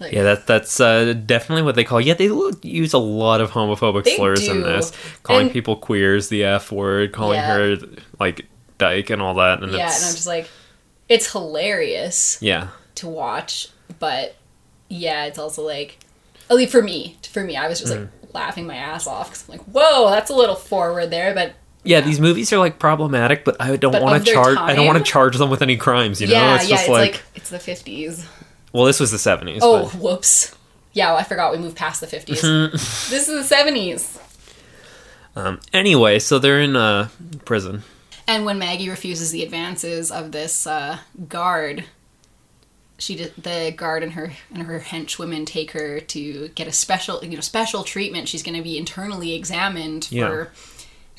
like- 0.00 0.12
Yeah, 0.12 0.22
that 0.24 0.46
that's 0.46 0.78
uh, 0.80 1.14
definitely 1.14 1.62
what 1.62 1.74
they 1.74 1.84
call. 1.84 2.00
Yeah, 2.00 2.14
they 2.14 2.30
use 2.62 2.92
a 2.92 2.98
lot 2.98 3.40
of 3.40 3.50
homophobic 3.52 4.06
slurs 4.14 4.46
in 4.46 4.62
this, 4.62 4.92
calling 5.22 5.46
And- 5.46 5.52
people 5.52 5.76
queers, 5.76 6.28
the 6.28 6.44
F 6.44 6.70
word, 6.70 7.12
calling 7.12 7.36
Yeah. 7.38 7.54
her 7.56 7.76
like 8.20 8.46
dyke 8.78 9.10
and 9.10 9.22
all 9.22 9.34
that. 9.34 9.62
And 9.62 9.72
yeah, 9.72 9.86
it's 9.86 9.98
and 10.00 10.06
I'm 10.08 10.14
just 10.14 10.26
like, 10.26 10.48
it's 11.08 11.32
hilarious. 11.32 12.38
yeah, 12.40 12.68
to 12.96 13.08
watch, 13.08 13.68
but 13.98 14.36
yeah, 14.88 15.24
it's 15.24 15.38
also 15.38 15.62
like, 15.62 15.98
at 16.50 16.56
least 16.56 16.72
for 16.72 16.82
me, 16.82 17.16
for 17.30 17.42
me, 17.44 17.56
I 17.56 17.68
was 17.68 17.80
just 17.80 17.92
Mm. 17.92 18.08
like 18.22 18.34
laughing 18.34 18.66
my 18.66 18.76
ass 18.76 19.06
off 19.06 19.28
because 19.30 19.44
I'm 19.48 19.58
like, 19.58 19.64
whoa, 19.66 20.10
that's 20.10 20.30
a 20.30 20.34
little 20.34 20.54
forward 20.56 21.10
there, 21.10 21.34
but 21.34 21.54
yeah. 21.84 22.00
These 22.00 22.18
movies 22.20 22.52
are 22.52 22.58
like 22.58 22.78
problematic, 22.78 23.44
but 23.44 23.56
I 23.60 23.76
don't 23.76 24.00
want 24.02 24.24
to 24.24 24.32
charge. 24.32 24.56
I 24.58 24.74
don't 24.74 24.86
want 24.86 24.98
to 24.98 25.04
charge 25.04 25.36
them 25.36 25.50
with 25.50 25.60
any 25.62 25.76
crimes. 25.76 26.20
You 26.20 26.28
know, 26.28 26.32
yeah, 26.34 26.54
it's 26.56 26.64
yeah, 26.64 26.70
just 26.70 26.82
it's 26.84 26.90
like, 26.90 27.12
like, 27.12 27.22
it's 27.34 27.50
the 27.50 27.58
50s. 27.58 28.26
well, 28.72 28.84
this 28.86 28.98
was 29.00 29.10
the 29.10 29.18
seventies. 29.18 29.60
Oh, 29.62 29.84
but 29.84 29.94
whoops. 30.00 30.54
Yeah, 30.94 31.08
well, 31.10 31.16
I 31.18 31.24
forgot 31.24 31.52
we 31.52 31.58
moved 31.58 31.76
past 31.76 32.00
the 32.00 32.06
50s. 32.06 32.70
this 33.10 33.28
is 33.28 33.48
the 33.48 33.54
70s. 33.54 34.18
um, 35.36 35.60
anyway, 35.72 36.18
so 36.20 36.38
they're 36.38 36.60
in 36.60 36.76
uh, 36.76 37.08
prison. 37.44 37.82
And 38.26 38.44
when 38.46 38.58
Maggie 38.58 38.88
refuses 38.88 39.30
the 39.32 39.42
advances 39.42 40.10
of 40.10 40.32
this 40.32 40.66
uh, 40.66 40.98
guard, 41.28 41.84
she 42.98 43.16
did, 43.16 43.34
the 43.36 43.72
guard 43.76 44.02
and 44.02 44.12
her 44.12 44.32
and 44.52 44.62
her 44.64 44.78
henchwomen 44.80 45.46
take 45.46 45.72
her 45.72 46.00
to 46.00 46.48
get 46.48 46.66
a 46.68 46.72
special 46.72 47.24
you 47.24 47.34
know 47.34 47.40
special 47.40 47.82
treatment. 47.84 48.28
She's 48.28 48.42
going 48.42 48.56
to 48.56 48.62
be 48.62 48.78
internally 48.78 49.34
examined 49.34 50.04
for 50.06 50.14
Yeah. 50.14 50.44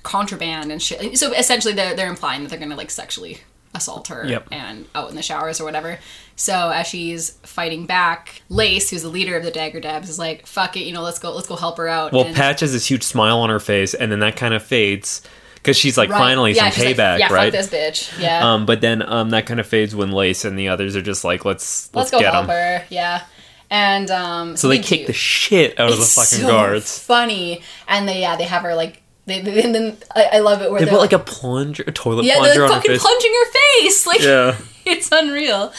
contraband 0.03 0.71
and 0.71 0.81
shit. 0.81 1.17
So 1.17 1.33
essentially, 1.33 1.73
they're 1.73 1.95
they're 1.95 2.09
implying 2.09 2.43
that 2.43 2.49
they're 2.49 2.59
going 2.59 2.71
to 2.71 2.77
like 2.77 2.91
sexually 2.91 3.39
assault 3.73 4.07
her 4.07 4.25
Yep. 4.25 4.47
and 4.53 4.85
out 4.95 5.09
in 5.09 5.15
the 5.17 5.21
showers 5.21 5.59
or 5.59 5.65
whatever. 5.65 5.99
So 6.37 6.69
as 6.69 6.87
she's 6.87 7.31
fighting 7.43 7.85
back, 7.85 8.41
Lace, 8.47 8.89
who's 8.89 9.01
the 9.01 9.09
leader 9.09 9.35
of 9.35 9.43
the 9.43 9.51
Dagger 9.51 9.81
Debs, 9.81 10.09
is 10.09 10.17
like, 10.17 10.47
"Fuck 10.47 10.77
it, 10.77 10.81
you 10.85 10.93
know, 10.93 11.01
let's 11.01 11.19
go, 11.19 11.33
let's 11.33 11.47
go 11.47 11.57
help 11.57 11.77
her 11.77 11.87
out." 11.89 12.13
Well, 12.13 12.23
And- 12.23 12.35
Patch 12.35 12.61
has 12.61 12.71
this 12.71 12.85
huge 12.89 13.03
smile 13.03 13.39
on 13.39 13.49
her 13.49 13.59
face, 13.59 13.93
and 13.93 14.09
then 14.11 14.19
that 14.19 14.37
kind 14.37 14.53
of 14.53 14.63
fades 14.63 15.21
because 15.65 15.77
she's 15.77 15.97
like, 15.97 16.09
Right. 16.11 16.17
finally 16.19 16.51
Yeah, 16.53 16.69
some 16.69 16.71
she's 16.73 16.85
like, 16.85 16.95
payback, 16.97 17.19
yeah, 17.19 17.33
right? 17.33 17.51
fuck 17.51 17.67
this 17.67 17.69
bitch. 18.11 18.19
Yeah. 18.21 18.53
Um, 18.53 18.65
but 18.67 18.81
then 18.81 19.01
um, 19.01 19.31
that 19.31 19.47
kind 19.47 19.59
of 19.59 19.65
fades 19.65 19.95
when 19.95 20.11
Lace 20.11 20.45
and 20.45 20.57
the 20.59 20.67
others 20.69 20.95
are 20.95 21.01
just 21.01 21.23
like, 21.23 21.43
let's 21.43 21.89
let's 21.95 21.95
let's, 21.95 22.11
go 22.11 22.19
get 22.19 22.33
help 22.33 22.47
them. 22.47 22.55
her. 22.55 22.85
Yeah. 22.89 23.23
And 23.71 24.11
um, 24.11 24.55
So 24.57 24.67
they 24.67 24.77
kick 24.79 25.07
the 25.07 25.13
shit 25.13 25.79
out 25.79 25.91
of 25.91 25.97
the 25.97 26.05
fucking 26.05 26.45
so 26.45 26.47
guards. 26.47 26.99
Funny, 26.99 27.63
and 27.87 28.07
they 28.07 28.21
yeah 28.21 28.35
they 28.35 28.43
have 28.43 28.61
her 28.61 28.75
like 28.75 29.01
they, 29.25 29.41
they 29.41 29.63
and 29.63 29.73
then 29.73 29.97
I, 30.15 30.29
I 30.33 30.39
love 30.39 30.61
it 30.61 30.69
where 30.69 30.79
They 30.79 30.85
they're 30.85 30.93
put 30.93 31.01
like 31.01 31.13
a 31.13 31.19
plunger, 31.19 31.83
a 31.87 31.91
toilet 31.91 32.25
yeah 32.25 32.35
plunger 32.35 32.53
they're 32.53 32.63
on 32.65 32.69
her 32.69 32.75
fucking 32.75 32.91
face. 32.91 33.01
plunging 33.01 33.31
her 33.33 33.51
face 33.51 34.05
like 34.07 34.21
Yeah. 34.21 34.55
it's 34.85 35.09
unreal. 35.11 35.73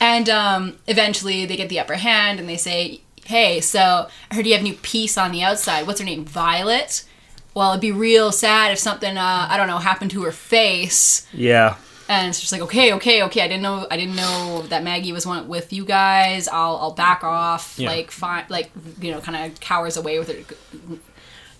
And 0.00 0.28
um, 0.28 0.78
eventually 0.86 1.44
they 1.46 1.56
get 1.56 1.68
the 1.68 1.80
upper 1.80 1.94
hand 1.94 2.38
and 2.40 2.48
they 2.48 2.56
say, 2.56 3.00
"Hey, 3.24 3.60
so 3.60 4.08
I 4.30 4.34
heard 4.34 4.46
you 4.46 4.52
have 4.52 4.60
a 4.62 4.64
new 4.64 4.74
piece 4.74 5.18
on 5.18 5.32
the 5.32 5.42
outside. 5.42 5.86
What's 5.86 5.98
her 6.00 6.06
name? 6.06 6.24
Violet." 6.24 7.04
Well, 7.54 7.70
it'd 7.72 7.80
be 7.80 7.92
real 7.92 8.32
sad 8.32 8.72
if 8.72 8.78
something 8.78 9.16
uh, 9.16 9.46
I 9.50 9.56
don't 9.56 9.66
know 9.66 9.78
happened 9.78 10.10
to 10.12 10.22
her 10.24 10.32
face. 10.32 11.26
Yeah. 11.32 11.76
And 12.08 12.28
it's 12.28 12.40
just 12.40 12.52
like, 12.52 12.60
okay, 12.62 12.92
okay, 12.94 13.22
okay. 13.24 13.42
I 13.42 13.48
didn't 13.48 13.62
know, 13.62 13.86
I 13.90 13.96
didn't 13.96 14.16
know 14.16 14.62
that 14.68 14.82
Maggie 14.82 15.12
was 15.12 15.26
one 15.26 15.48
with 15.48 15.72
you 15.72 15.84
guys. 15.84 16.48
I'll, 16.48 16.76
I'll 16.76 16.92
back 16.92 17.22
off. 17.24 17.78
Yeah. 17.78 17.88
Like, 17.88 18.10
fine, 18.10 18.44
like 18.48 18.70
you 19.00 19.10
know, 19.12 19.20
kind 19.20 19.50
of 19.52 19.60
cowers 19.60 19.96
away 19.96 20.18
with 20.18 20.28
her, 20.28 20.54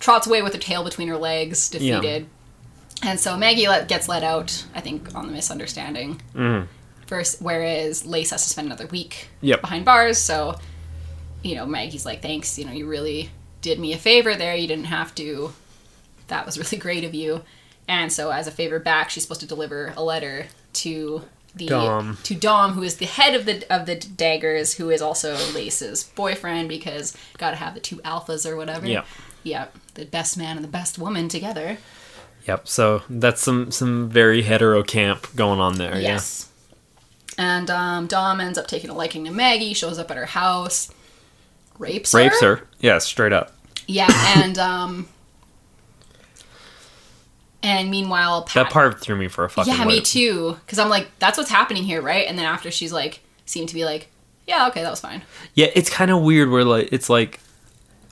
trots 0.01 0.27
away 0.27 0.43
with 0.43 0.52
her 0.52 0.59
tail 0.59 0.82
between 0.85 1.09
her 1.09 1.16
legs, 1.16 1.70
defeated. 1.70 2.27
And 3.02 3.19
so 3.19 3.36
Maggie 3.36 3.66
let, 3.69 3.89
gets 3.89 4.09
let 4.09 4.23
out. 4.23 4.64
I 4.74 4.81
think 4.81 5.14
on 5.14 5.27
the 5.27 5.32
misunderstanding. 5.32 6.20
First, 7.06 7.43
whereas 7.43 8.06
Lace 8.06 8.31
has 8.31 8.43
to 8.44 8.48
spend 8.51 8.66
another 8.66 8.86
week 8.86 9.28
Yep. 9.43 9.60
behind 9.60 9.85
bars. 9.85 10.19
So, 10.19 10.59
you 11.43 11.55
know, 11.55 11.66
Maggie's 11.66 12.06
like, 12.06 12.23
thanks. 12.23 12.59
You 12.59 12.64
know, 12.64 12.73
you 12.73 12.86
really 12.86 13.31
did 13.60 13.78
me 13.78 13.93
a 13.93 13.98
favor 13.98 14.35
there. 14.35 14.55
You 14.55 14.66
didn't 14.66 14.86
have 14.86 15.14
to. 15.16 15.52
That 16.28 16.47
was 16.47 16.59
really 16.59 16.78
great 16.78 17.05
of 17.05 17.15
you. 17.15 17.43
And 17.89 18.12
so, 18.12 18.31
as 18.31 18.47
a 18.47 18.51
favor 18.51 18.78
back, 18.78 19.11
she's 19.11 19.23
supposed 19.24 19.40
to 19.40 19.47
deliver 19.47 19.93
a 19.97 20.03
letter 20.03 20.47
to 20.74 21.23
the 21.55 21.66
Dom. 21.66 22.16
to 22.23 22.35
Dom, 22.35 22.73
who 22.73 22.82
is 22.82 22.97
the 22.97 23.07
head 23.07 23.35
of 23.35 23.44
the 23.44 23.65
of 23.74 23.86
the 23.86 23.97
daggers, 23.97 24.74
who 24.74 24.89
is 24.90 25.03
also 25.03 25.35
Lace's 25.53 26.05
boyfriend, 26.05 26.69
because 26.69 27.15
got 27.39 27.51
to 27.51 27.57
have 27.57 27.74
the 27.74 27.81
two 27.81 27.97
alphas 27.97 28.49
or 28.49 28.57
whatever. 28.57 28.86
Yeah. 28.86 29.05
Yeah, 29.43 29.66
the 29.94 30.05
best 30.05 30.39
man 30.39 30.57
and 30.57 30.65
the 30.65 30.69
best 30.70 30.99
woman 30.99 31.28
together. 31.28 31.78
Yep. 32.47 32.69
So 32.69 33.03
that's 33.11 33.43
some 33.43 33.70
some 33.73 34.09
very 34.09 34.43
hetero 34.43 34.82
camp 34.85 35.27
going 35.35 35.59
on 35.61 35.78
there. 35.78 35.99
Yes. 36.01 36.49
And 37.36 37.70
um, 37.70 38.07
Dom 38.07 38.40
ends 38.40 38.57
up 38.59 38.66
taking 38.69 38.90
a 38.90 38.94
liking 38.94 39.24
to 39.24 39.31
Maggie, 39.32 39.74
shows 39.74 39.99
up 39.99 40.11
at 40.11 40.16
her 40.16 40.27
house, 40.27 40.93
rapes 41.78 42.12
Yeah. 42.15 42.20
her. 42.20 42.24
Rapes 42.27 42.40
her. 42.43 42.69
Yeah, 42.81 42.99
straight 42.99 43.32
up. 43.32 43.53
Yeah, 43.89 44.09
and 44.36 44.59
um, 44.59 45.09
and 47.63 47.91
meanwhile, 47.91 48.43
Pat, 48.43 48.55
That 48.55 48.73
part 48.73 49.01
threw 49.01 49.17
me 49.17 49.29
for 49.29 49.45
a 49.45 49.51
fucking 49.51 49.73
yeah, 49.73 49.85
me 49.85 50.01
too, 50.01 50.59
because 50.65 50.79
I'm 50.79 50.89
like, 50.89 51.09
that's 51.19 51.39
what's 51.39 51.51
happening 51.51 51.85
here, 51.85 52.03
right? 52.03 52.27
And 52.27 52.39
then 52.39 52.47
after 52.47 52.71
she's 52.71 52.93
like, 52.93 53.21
seemed 53.47 53.69
to 53.69 53.75
be 53.75 53.85
like, 53.85 54.09
yeah, 54.47 54.69
okay, 54.69 54.83
that 54.83 54.91
was 54.91 55.01
fine. 55.01 55.23
Yeah, 55.55 55.69
it's 55.75 55.89
kind 55.89 56.11
of 56.11 56.23
weird 56.23 56.51
where 56.51 56.65
like 56.65 56.89
it's 56.93 57.09
like 57.09 57.41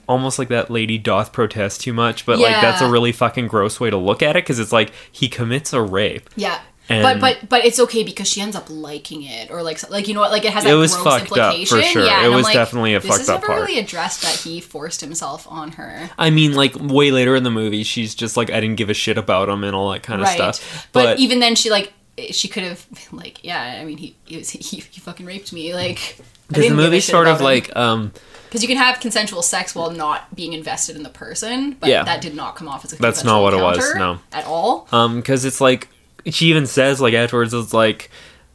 almost 0.08 0.38
like 0.38 0.48
that 0.48 0.70
lady 0.70 0.98
doth 0.98 1.32
protest 1.32 1.80
too 1.80 1.92
much, 1.92 2.26
but 2.26 2.38
like 2.38 2.60
that's 2.60 2.80
a 2.80 2.90
really 2.90 3.12
fucking 3.12 3.46
gross 3.48 3.78
way 3.80 3.90
to 3.90 3.96
look 3.96 4.22
at 4.22 4.36
it 4.36 4.44
because 4.44 4.58
it's 4.58 4.72
like 4.72 4.92
he 5.10 5.28
commits 5.28 5.72
a 5.72 5.80
rape. 5.80 6.28
Yeah. 6.36 6.60
And- 6.88 7.02
but 7.02 7.20
but 7.20 7.48
but 7.48 7.64
it's 7.64 7.78
okay 7.78 8.02
because 8.02 8.26
she 8.26 8.40
ends 8.40 8.56
up 8.56 8.66
liking 8.68 9.22
it 9.22 9.50
or 9.50 9.62
like 9.62 9.88
like 9.90 10.08
you 10.08 10.14
know 10.14 10.20
what 10.20 10.32
like 10.32 10.44
it 10.44 10.52
has 10.52 10.64
that 10.64 10.72
It 10.72 10.74
was 10.76 10.94
gross 10.96 11.20
fucked 11.20 11.38
up, 11.38 11.54
for 11.56 11.80
sure. 11.82 12.04
Yeah, 12.04 12.24
It 12.26 12.30
was 12.30 12.44
like, 12.44 12.54
definitely 12.54 12.94
a 12.94 13.00
this 13.00 13.08
fucked 13.08 13.20
is 13.22 13.28
up 13.28 13.36
never 13.42 13.46
part. 13.52 13.60
really 13.68 13.78
addressed 13.78 14.22
that 14.22 14.34
he 14.36 14.60
forced 14.60 15.00
himself 15.00 15.46
on 15.48 15.72
her. 15.72 16.10
I 16.18 16.30
mean, 16.30 16.54
like 16.54 16.74
way 16.74 17.12
later 17.12 17.36
in 17.36 17.44
the 17.44 17.50
movie, 17.50 17.84
she's 17.84 18.14
just 18.16 18.36
like, 18.36 18.50
I 18.50 18.60
didn't 18.60 18.76
give 18.76 18.90
a 18.90 18.94
shit 18.94 19.18
about 19.18 19.48
him 19.48 19.62
and 19.62 19.74
all 19.76 19.90
that 19.92 20.02
kind 20.02 20.20
of 20.20 20.26
right. 20.26 20.34
stuff. 20.54 20.88
But, 20.92 21.04
But, 21.04 21.18
even 21.20 21.38
then, 21.38 21.54
she 21.54 21.70
like 21.70 21.92
she 22.32 22.48
could 22.48 22.64
have 22.64 22.84
been 22.90 23.18
like, 23.18 23.44
yeah, 23.44 23.78
I 23.80 23.84
mean, 23.84 23.96
he 23.98 24.16
he, 24.24 24.38
was, 24.38 24.50
he, 24.50 24.78
he 24.78 25.00
fucking 25.00 25.26
raped 25.26 25.52
me, 25.52 25.74
like. 25.74 26.18
because 26.48 26.68
the 26.68 26.74
movie's 26.74 27.04
sort 27.04 27.28
of 27.28 27.40
like, 27.40 27.74
um, 27.76 28.10
because 28.48 28.62
you 28.62 28.68
can 28.68 28.76
have 28.78 28.98
consensual 28.98 29.42
sex 29.42 29.76
while 29.76 29.92
not 29.92 30.34
being 30.34 30.54
invested 30.54 30.96
in 30.96 31.04
the 31.04 31.08
person, 31.08 31.76
but 31.78 31.88
Yeah. 31.88 32.02
that 32.02 32.20
did 32.20 32.34
not 32.34 32.56
come 32.56 32.66
off 32.66 32.84
as 32.84 32.92
a 32.92 32.96
That's 32.96 33.22
not 33.22 33.42
what 33.42 33.54
it 33.54 33.62
was, 33.62 33.94
no. 33.94 34.18
at 34.32 34.44
all. 34.44 34.88
um, 34.90 35.16
because 35.20 35.44
it's 35.44 35.60
like 35.60 35.86
she 36.26 36.46
even 36.46 36.66
says 36.66 37.00
like 37.00 37.14
afterwards, 37.14 37.52
it's 37.54 37.72
like. 37.74 38.10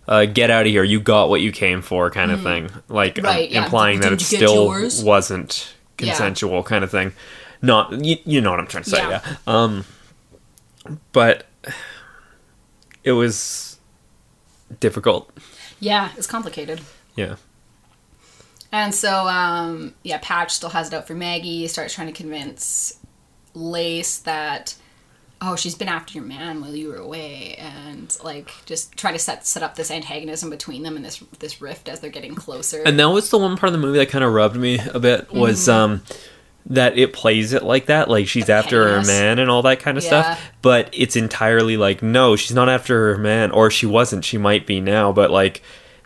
Uh, 0.07 0.25
get 0.25 0.51
out 0.51 0.67
of 0.67 0.71
here! 0.71 0.83
You 0.83 0.99
got 0.99 1.29
what 1.29 1.41
you 1.41 1.51
came 1.51 1.81
for, 1.81 2.11
kind 2.11 2.29
of 2.29 2.43
thing. 2.43 2.69
Like 2.89 3.17
um, 3.17 3.25
Mm. 3.25 3.49
Yeah. 3.49 3.63
implying 3.63 4.01
that 4.01 4.13
it 4.13 4.19
Didn't 4.19 4.31
you 4.33 4.37
get 4.37 4.47
still 4.49 4.65
yours? 4.65 5.03
wasn't 5.03 5.73
Yeah. 5.97 6.09
consensual, 6.11 6.61
kind 6.61 6.83
of 6.83 6.91
thing. 6.91 7.11
Not 7.63 7.91
you, 8.05 8.17
you 8.23 8.39
know 8.39 8.51
what 8.51 8.59
I'm 8.59 8.67
trying 8.67 8.83
to 8.83 8.89
say, 8.91 8.97
Yeah. 8.99 9.21
yeah. 9.25 9.35
Um, 9.47 9.85
but 11.11 11.47
it 13.03 13.13
was 13.13 13.79
difficult. 14.79 15.31
Yeah, 15.79 16.09
it's 16.17 16.27
complicated. 16.27 16.81
Yeah. 17.15 17.37
And 18.71 18.93
so, 18.93 19.27
um, 19.27 19.95
yeah, 20.03 20.19
Patch 20.21 20.51
still 20.53 20.69
has 20.69 20.89
it 20.89 20.93
out 20.93 21.07
for 21.07 21.15
Maggie. 21.15 21.67
Starts 21.67 21.95
trying 21.95 22.07
to 22.07 22.13
convince 22.13 22.99
Lace 23.55 24.19
that 24.19 24.75
oh, 25.41 25.55
she's 25.55 25.75
been 25.75 25.87
after 25.87 26.13
your 26.13 26.23
man 26.23 26.61
while 26.61 26.73
you 26.75 26.89
were 26.89 26.95
away, 26.97 27.55
and 27.59 28.15
like 28.23 28.51
just 28.65 28.95
try 28.97 29.11
to 29.11 29.19
set 29.19 29.45
set 29.45 29.63
up 29.63 29.75
this 29.75 29.91
antagonism 29.91 30.49
between 30.49 30.83
them 30.83 30.95
and 30.95 31.03
this 31.05 31.23
this 31.39 31.61
rift 31.61 31.89
as 31.89 31.99
they're 31.99 32.09
getting 32.09 32.35
closer. 32.35 32.81
And 32.85 32.99
that 32.99 33.09
was 33.09 33.29
the 33.29 33.37
one 33.37 33.55
part 33.57 33.67
of 33.67 33.73
the 33.73 33.85
movie 33.85 33.99
that 33.99 34.09
kind 34.09 34.23
of 34.23 34.33
rubbed 34.33 34.55
me 34.55 34.79
a 34.93 34.99
bit 34.99 35.31
was 35.31 35.67
Mm-hmm. 35.67 35.71
um 35.93 36.03
that 36.67 36.97
it 36.97 37.13
plays 37.13 37.53
it 37.53 37.61
like 37.63 37.85
that, 37.85 38.09
like 38.09 38.27
she's 38.27 38.49
after 38.49 38.87
her 38.95 39.03
man 39.05 39.37
and 39.37 39.51
all 39.51 39.61
that 39.61 39.79
kind 39.79 39.99
of 39.99 40.03
Yeah. 40.03 40.09
stuff. 40.23 40.51
But 40.63 40.89
it's 40.93 41.15
entirely 41.15 41.77
like, 41.77 42.01
no, 42.01 42.35
she's 42.35 42.55
not 42.55 42.69
after 42.69 43.13
her 43.13 43.19
man, 43.21 43.51
or 43.51 43.69
she 43.69 43.85
wasn't. 43.85 44.25
She 44.25 44.39
might 44.39 44.65
be 44.65 44.81
now, 44.81 45.11
but 45.11 45.29
like 45.29 45.61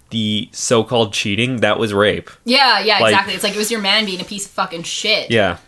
the 0.09 0.49
so-called 0.51 1.13
cheating, 1.13 1.57
that 1.61 1.79
was 1.79 1.93
rape. 1.93 2.29
yeah, 2.43 2.79
yeah, 2.81 2.99
like- 2.99 3.11
exactly. 3.13 3.35
It's 3.35 3.43
like 3.45 3.53
it 3.53 3.57
was 3.57 3.71
your 3.71 3.79
man 3.79 4.03
being 4.05 4.19
a 4.19 4.25
piece 4.25 4.47
of 4.47 4.51
fucking 4.51 4.83
shit. 4.83 5.31
Yeah. 5.31 5.59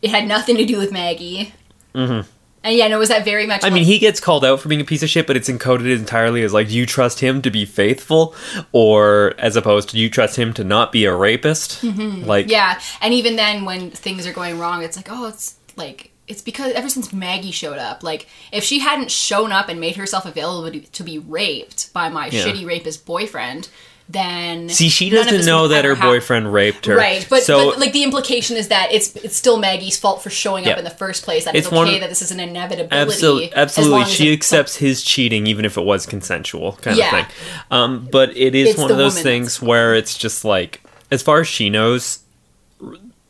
It 0.00 0.08
had 0.10 0.26
nothing 0.26 0.56
to 0.56 0.64
do 0.64 0.78
with 0.78 0.90
Maggie. 0.90 1.52
Mm-hmm. 1.94 2.26
And 2.64 2.74
yeah, 2.76 2.88
no, 2.88 2.96
it 2.96 2.98
was 2.98 3.10
that 3.10 3.24
very 3.24 3.46
much. 3.46 3.62
I 3.62 3.70
mean, 3.70 3.84
he 3.84 3.98
gets 3.98 4.18
called 4.20 4.44
out 4.44 4.58
for 4.58 4.68
being 4.68 4.80
a 4.80 4.84
piece 4.84 5.02
of 5.02 5.10
shit, 5.10 5.26
but 5.26 5.36
it's 5.36 5.48
encoded 5.50 5.96
entirely 5.96 6.42
as 6.42 6.52
like, 6.52 6.68
do 6.68 6.74
you 6.74 6.86
trust 6.86 7.20
him 7.20 7.42
to 7.42 7.50
be 7.50 7.64
faithful, 7.66 8.34
or 8.72 9.34
as 9.38 9.54
opposed 9.54 9.90
to, 9.90 9.96
do 9.96 10.00
you 10.00 10.08
trust 10.10 10.36
him 10.36 10.52
to 10.54 10.64
not 10.64 10.90
be 10.90 11.04
a 11.04 11.14
rapist? 11.14 11.82
Like, 11.84 11.94
Mm-hmm. 11.94 12.50
Yeah, 12.50 12.80
and 13.00 13.12
even 13.14 13.36
then, 13.36 13.64
when 13.64 13.90
things 13.90 14.26
are 14.26 14.32
going 14.32 14.58
wrong, 14.58 14.82
it's 14.82 14.96
like, 14.96 15.08
oh, 15.10 15.26
it's 15.28 15.56
like 15.76 16.10
it's 16.26 16.40
because 16.40 16.72
ever 16.72 16.88
since 16.88 17.12
Maggie 17.12 17.50
showed 17.50 17.76
up, 17.76 18.02
like 18.02 18.26
if 18.50 18.64
she 18.64 18.78
hadn't 18.78 19.10
shown 19.10 19.52
up 19.52 19.68
and 19.68 19.78
made 19.78 19.96
herself 19.96 20.24
available 20.24 20.70
to, 20.72 20.80
to 20.80 21.02
be 21.02 21.18
raped 21.18 21.92
by 21.92 22.08
my 22.08 22.28
Yeah. 22.28 22.44
shitty 22.46 22.66
rapist 22.66 23.04
boyfriend, 23.04 23.68
then 24.08 24.68
see, 24.68 24.90
she 24.90 25.08
doesn't 25.08 25.46
know 25.46 25.68
that 25.68 25.84
her 25.86 25.96
boyfriend 25.96 26.52
raped 26.52 26.84
her, 26.86 26.94
Right, 26.96 27.26
but, 27.30 27.42
so 27.42 27.70
but 27.70 27.80
like 27.80 27.92
the 27.92 28.02
implication 28.02 28.56
is 28.58 28.68
that 28.68 28.92
it's 28.92 29.16
it's 29.16 29.34
still 29.36 29.56
Maggie's 29.56 29.98
fault 29.98 30.22
for 30.22 30.28
showing 30.28 30.64
Yeah. 30.64 30.72
up 30.72 30.78
in 30.78 30.84
the 30.84 30.90
first 30.90 31.24
place. 31.24 31.46
That 31.46 31.54
it's, 31.54 31.66
It's 31.66 31.72
okay 31.74 31.92
one- 31.92 32.00
that 32.00 32.10
this 32.10 32.20
is 32.20 32.30
an 32.30 32.38
inevitability. 32.38 32.94
Absolutely, 32.94 33.54
absolutely. 33.54 34.04
She 34.04 34.32
accepts 34.32 34.76
his 34.76 35.02
cheating, 35.02 35.46
even 35.46 35.64
if 35.64 35.78
it 35.78 35.84
was 35.84 36.04
consensual, 36.04 36.72
kind 36.82 36.98
Yeah. 36.98 37.04
of 37.06 37.10
thing. 37.26 37.36
Um, 37.70 38.08
but 38.12 38.36
it 38.36 38.54
is 38.54 38.70
It's 38.70 38.78
one 38.78 38.90
of 38.90 38.98
those 38.98 39.20
things 39.20 39.62
where 39.62 39.94
it's 39.94 40.18
just 40.18 40.44
like, 40.44 40.82
as 41.10 41.22
far 41.22 41.40
as 41.40 41.48
she 41.48 41.70
knows, 41.70 42.18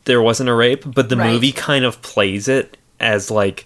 there 0.03 0.21
wasn't 0.21 0.49
a 0.49 0.53
rape, 0.53 0.83
but 0.85 1.07
the 1.09 1.15
Right. 1.17 1.31
movie 1.31 1.51
kind 1.53 1.85
of 1.85 2.01
plays 2.01 2.47
it 2.49 2.77
as 2.99 3.31
like 3.31 3.65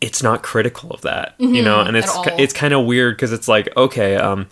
it's 0.00 0.22
not 0.22 0.42
critical 0.42 0.90
of 0.90 1.00
that, 1.02 1.34
you 1.38 1.62
know, 1.62 1.80
and 1.80 1.96
it's 1.96 2.10
Mm-hmm. 2.10 2.22
ki- 2.24 2.30
all. 2.30 2.40
it's 2.40 2.52
kind 2.52 2.74
of 2.74 2.84
weird 2.86 3.16
because 3.16 3.32
it's 3.32 3.46
like, 3.48 3.68
okay, 3.76 4.16
um. 4.16 4.46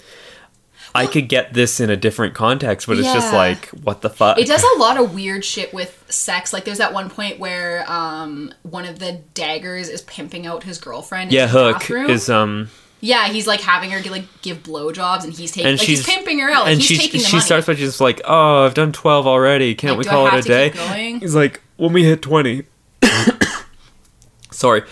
I 0.96 1.06
could 1.06 1.28
get 1.28 1.54
this 1.54 1.78
in 1.80 1.90
a 1.90 1.96
different 1.96 2.34
context, 2.34 2.86
but 2.86 2.98
it's 2.98 3.12
just 3.12 3.32
like, 3.32 3.66
what 3.70 4.00
the 4.02 4.10
fuck? 4.10 4.38
It 4.38 4.46
does 4.46 4.64
a 4.74 4.78
lot 4.78 4.98
of 4.98 5.14
weird 5.14 5.44
shit 5.44 5.72
with 5.74 6.04
sex. 6.08 6.52
Like 6.52 6.64
there's 6.64 6.78
that 6.78 6.92
one 6.92 7.10
point 7.10 7.38
where 7.38 7.84
um 7.90 8.52
one 8.62 8.84
of 8.84 8.98
the 8.98 9.20
daggers 9.34 9.88
is 9.88 10.02
pimping 10.02 10.46
out 10.46 10.62
his 10.64 10.78
girlfriend. 10.78 11.30
in 11.30 11.36
Yeah, 11.36 11.46
the 11.46 11.52
Hook 11.52 11.72
bathroom. 11.80 12.10
is 12.10 12.28
um, 12.30 12.70
Yeah, 13.00 13.28
he's 13.28 13.46
like 13.46 13.60
having 13.60 13.90
her 13.90 14.00
like 14.10 14.24
give 14.42 14.62
blowjobs, 14.62 15.24
and 15.24 15.32
he's 15.32 15.52
taking 15.52 15.68
and 15.70 15.78
like 15.78 15.86
she's 15.86 16.04
he's 16.04 16.14
pimping 16.16 16.38
her 16.40 16.50
out. 16.50 16.64
Like, 16.64 16.72
and 16.72 16.80
he's 16.80 16.86
she 16.88 16.96
taking 16.98 17.20
the 17.20 17.26
she 17.26 17.36
money. 17.36 17.44
starts 17.44 17.66
by 17.66 17.74
just 17.74 18.00
like, 18.00 18.20
"Oh, 18.24 18.64
I've 18.64 18.74
done 18.74 18.92
twelve 18.92 19.26
already. 19.26 19.74
Can't 19.74 19.96
Like, 19.98 20.06
we 20.06 20.10
call 20.10 20.26
it 20.28 20.34
a 20.34 20.42
day?" 20.42 21.18
He's 21.20 21.34
like, 21.34 21.60
"When 21.76 21.92
we 21.92 22.04
hit 22.04 22.22
20. 22.22 22.64
Sorry, 24.50 24.82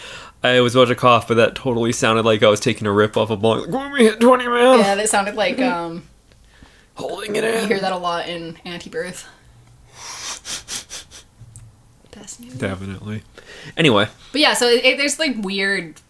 I 0.45 0.61
was 0.61 0.75
about 0.77 0.89
to 0.89 0.95
cough, 0.95 1.27
but 1.29 1.35
that 1.39 1.55
totally 1.55 1.91
sounded 1.93 2.25
like 2.25 2.43
I 2.43 2.49
was 2.49 2.61
taking 2.61 2.87
a 2.87 2.93
rip 2.93 3.17
off 3.17 3.31
a 3.31 3.37
bong. 3.37 3.61
Like, 3.63 3.71
when 3.71 3.93
we 3.93 4.05
hit 4.05 4.21
twenty, 4.21 4.47
man, 4.47 4.79
yeah, 4.79 4.95
that 4.95 5.09
sounded 5.09 5.35
like 5.35 5.59
um 5.61 6.03
holding 6.95 7.35
it 7.35 7.43
in. 7.45 7.63
you 7.63 7.67
hear 7.69 7.81
that 7.81 7.93
a 7.93 7.97
lot 7.97 8.29
in 8.29 8.55
Antibirth. 8.67 9.25
Definitely. 12.59 13.23
Anyway, 13.77 14.07
But 14.33 14.41
yeah, 14.41 14.55
so 14.55 14.69
it, 14.69 14.85
it- 14.85 14.97
there's 14.99 15.19
like 15.19 15.35
weird, 15.39 16.01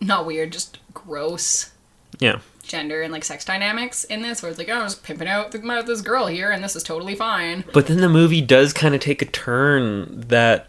not 0.00 0.26
weird, 0.26 0.52
just 0.52 0.78
gross 0.94 1.72
yeah, 2.20 2.38
gender 2.62 3.02
and 3.02 3.12
like 3.12 3.24
sex 3.24 3.44
dynamics 3.44 4.04
in 4.04 4.22
this, 4.22 4.42
where 4.42 4.50
it's 4.50 4.58
like, 4.58 4.68
oh, 4.68 4.74
I 4.80 4.84
was 4.84 4.94
pimping 4.94 5.28
out 5.28 5.50
this 5.52 6.00
girl 6.02 6.26
here, 6.26 6.50
and 6.50 6.62
this 6.62 6.76
is 6.76 6.82
totally 6.82 7.14
fine. 7.14 7.64
but 7.72 7.86
then 7.86 7.98
the 7.98 8.08
movie 8.08 8.40
does 8.40 8.72
kind 8.72 8.94
of 8.94 9.00
take 9.00 9.20
a 9.22 9.26
turn 9.26 10.20
that 10.28 10.68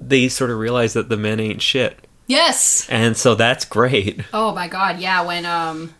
they 0.00 0.28
sort 0.28 0.50
of 0.50 0.58
realize 0.58 0.94
that 0.94 1.08
the 1.08 1.16
men 1.16 1.38
ain't 1.40 1.62
shit, 1.62 2.06
Yes. 2.26 2.86
and 2.88 3.16
so 3.16 3.34
that's 3.34 3.64
great. 3.64 4.22
Oh 4.32 4.52
my 4.54 4.66
god, 4.68 4.98
yeah, 4.98 5.22
when 5.22 5.44
um 5.46 5.94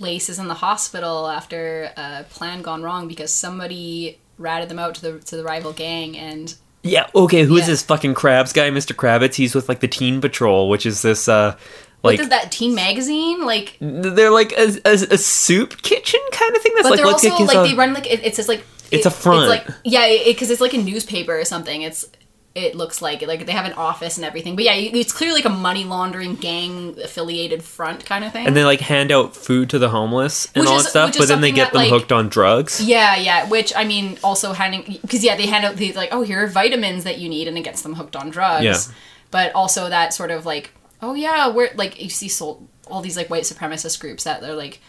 Lace 0.00 0.28
is 0.28 0.38
in 0.38 0.48
the 0.48 0.54
hospital 0.54 1.28
after 1.28 1.90
a 1.96 2.24
plan 2.28 2.62
gone 2.62 2.82
wrong 2.82 3.06
because 3.06 3.32
somebody 3.32 4.18
ratted 4.38 4.68
them 4.68 4.78
out 4.78 4.96
to 4.96 5.02
the 5.02 5.18
to 5.20 5.36
the 5.36 5.44
rival 5.44 5.72
gang 5.72 6.16
and 6.18 6.54
Yeah, 6.82 7.06
okay, 7.14 7.44
who 7.44 7.54
is 7.56 7.62
Yeah. 7.62 7.66
this 7.68 7.82
fucking 7.82 8.14
Krabs 8.14 8.52
guy, 8.52 8.70
Mr. 8.70 8.92
Kravitz? 8.94 9.34
He's 9.36 9.54
with 9.54 9.68
like 9.68 9.80
the 9.80 9.88
Teen 9.88 10.20
Patrol, 10.20 10.68
which 10.68 10.84
is 10.84 11.02
this 11.02 11.28
uh 11.28 11.56
like 12.02 12.18
is 12.20 12.28
that 12.28 12.50
teen 12.52 12.74
magazine? 12.74 13.46
Like 13.46 13.76
they're 13.80 14.30
like 14.32 14.52
a, 14.58 14.76
a, 14.84 14.92
a 14.92 15.16
soup 15.18 15.80
kitchen 15.82 16.20
kind 16.32 16.54
of 16.54 16.60
thing. 16.60 16.72
That's 16.74 16.82
but 16.88 16.90
like 16.90 16.96
they're 16.98 17.06
also 17.06 17.44
like 17.44 17.70
they 17.70 17.74
run 17.76 17.94
like 17.94 18.10
it, 18.10 18.22
it 18.24 18.34
says 18.36 18.48
like 18.48 18.62
It's 18.90 19.06
a 19.06 19.10
front. 19.10 19.50
It's 19.54 19.68
like 19.68 19.76
yeah, 19.84 20.24
because 20.26 20.50
it's 20.50 20.60
like 20.60 20.74
a 20.74 20.82
newspaper 20.82 21.38
or 21.38 21.44
something. 21.46 21.80
It's 21.82 22.04
it 22.54 22.76
looks 22.76 23.02
like 23.02 23.20
like 23.26 23.46
they 23.46 23.52
have 23.52 23.64
an 23.66 23.72
office 23.72 24.16
and 24.16 24.24
everything. 24.24 24.54
But 24.54 24.64
yeah, 24.64 24.74
it's 24.74 25.12
clearly 25.12 25.36
like 25.42 25.44
a 25.44 25.56
money 25.56 25.82
laundering 25.84 26.36
gang 26.36 26.96
affiliated 27.02 27.64
front 27.64 28.06
kind 28.06 28.24
of 28.24 28.32
thing. 28.32 28.46
and 28.46 28.56
they 28.56 28.64
like 28.64 28.80
hand 28.80 29.10
out 29.10 29.34
food 29.34 29.70
to 29.70 29.78
the 29.80 29.88
homeless 29.88 30.46
and 30.54 30.62
Which 30.62 30.70
all 30.70 30.76
is- 30.78 30.84
that 30.84 30.90
stuff, 30.90 31.18
but 31.18 31.26
then 31.28 31.40
they 31.40 31.50
get 31.50 31.66
that, 31.66 31.72
them 31.72 31.82
like- 31.82 31.90
hooked 31.90 32.12
on 32.12 32.28
drugs. 32.28 32.80
Yeah, 32.80 33.16
yeah. 33.16 33.48
Which 33.48 33.72
I 33.74 33.84
mean, 33.84 34.18
also 34.22 34.52
handing 34.52 34.98
because 35.02 35.24
yeah, 35.24 35.36
they 35.36 35.46
hand 35.46 35.64
out 35.64 35.74
these 35.76 35.96
like, 35.96 36.10
oh, 36.12 36.22
here 36.22 36.44
are 36.44 36.46
vitamins 36.46 37.02
that 37.04 37.18
you 37.18 37.28
need, 37.28 37.48
and 37.48 37.58
it 37.58 37.62
gets 37.62 37.82
them 37.82 37.94
hooked 37.94 38.14
on 38.14 38.30
drugs. 38.30 38.64
Yeah. 38.64 38.76
But 39.32 39.52
also 39.54 39.88
that 39.88 40.14
sort 40.14 40.30
of 40.30 40.46
like, 40.46 40.70
oh 41.02 41.14
yeah, 41.14 41.48
we're 41.48 41.70
like 41.74 42.00
you 42.00 42.08
see 42.08 42.28
so, 42.28 42.68
all 42.86 43.00
these 43.00 43.16
like 43.16 43.28
white 43.30 43.42
supremacist 43.42 43.98
groups 43.98 44.22
that 44.24 44.40
they're 44.40 44.54
like, 44.54 44.80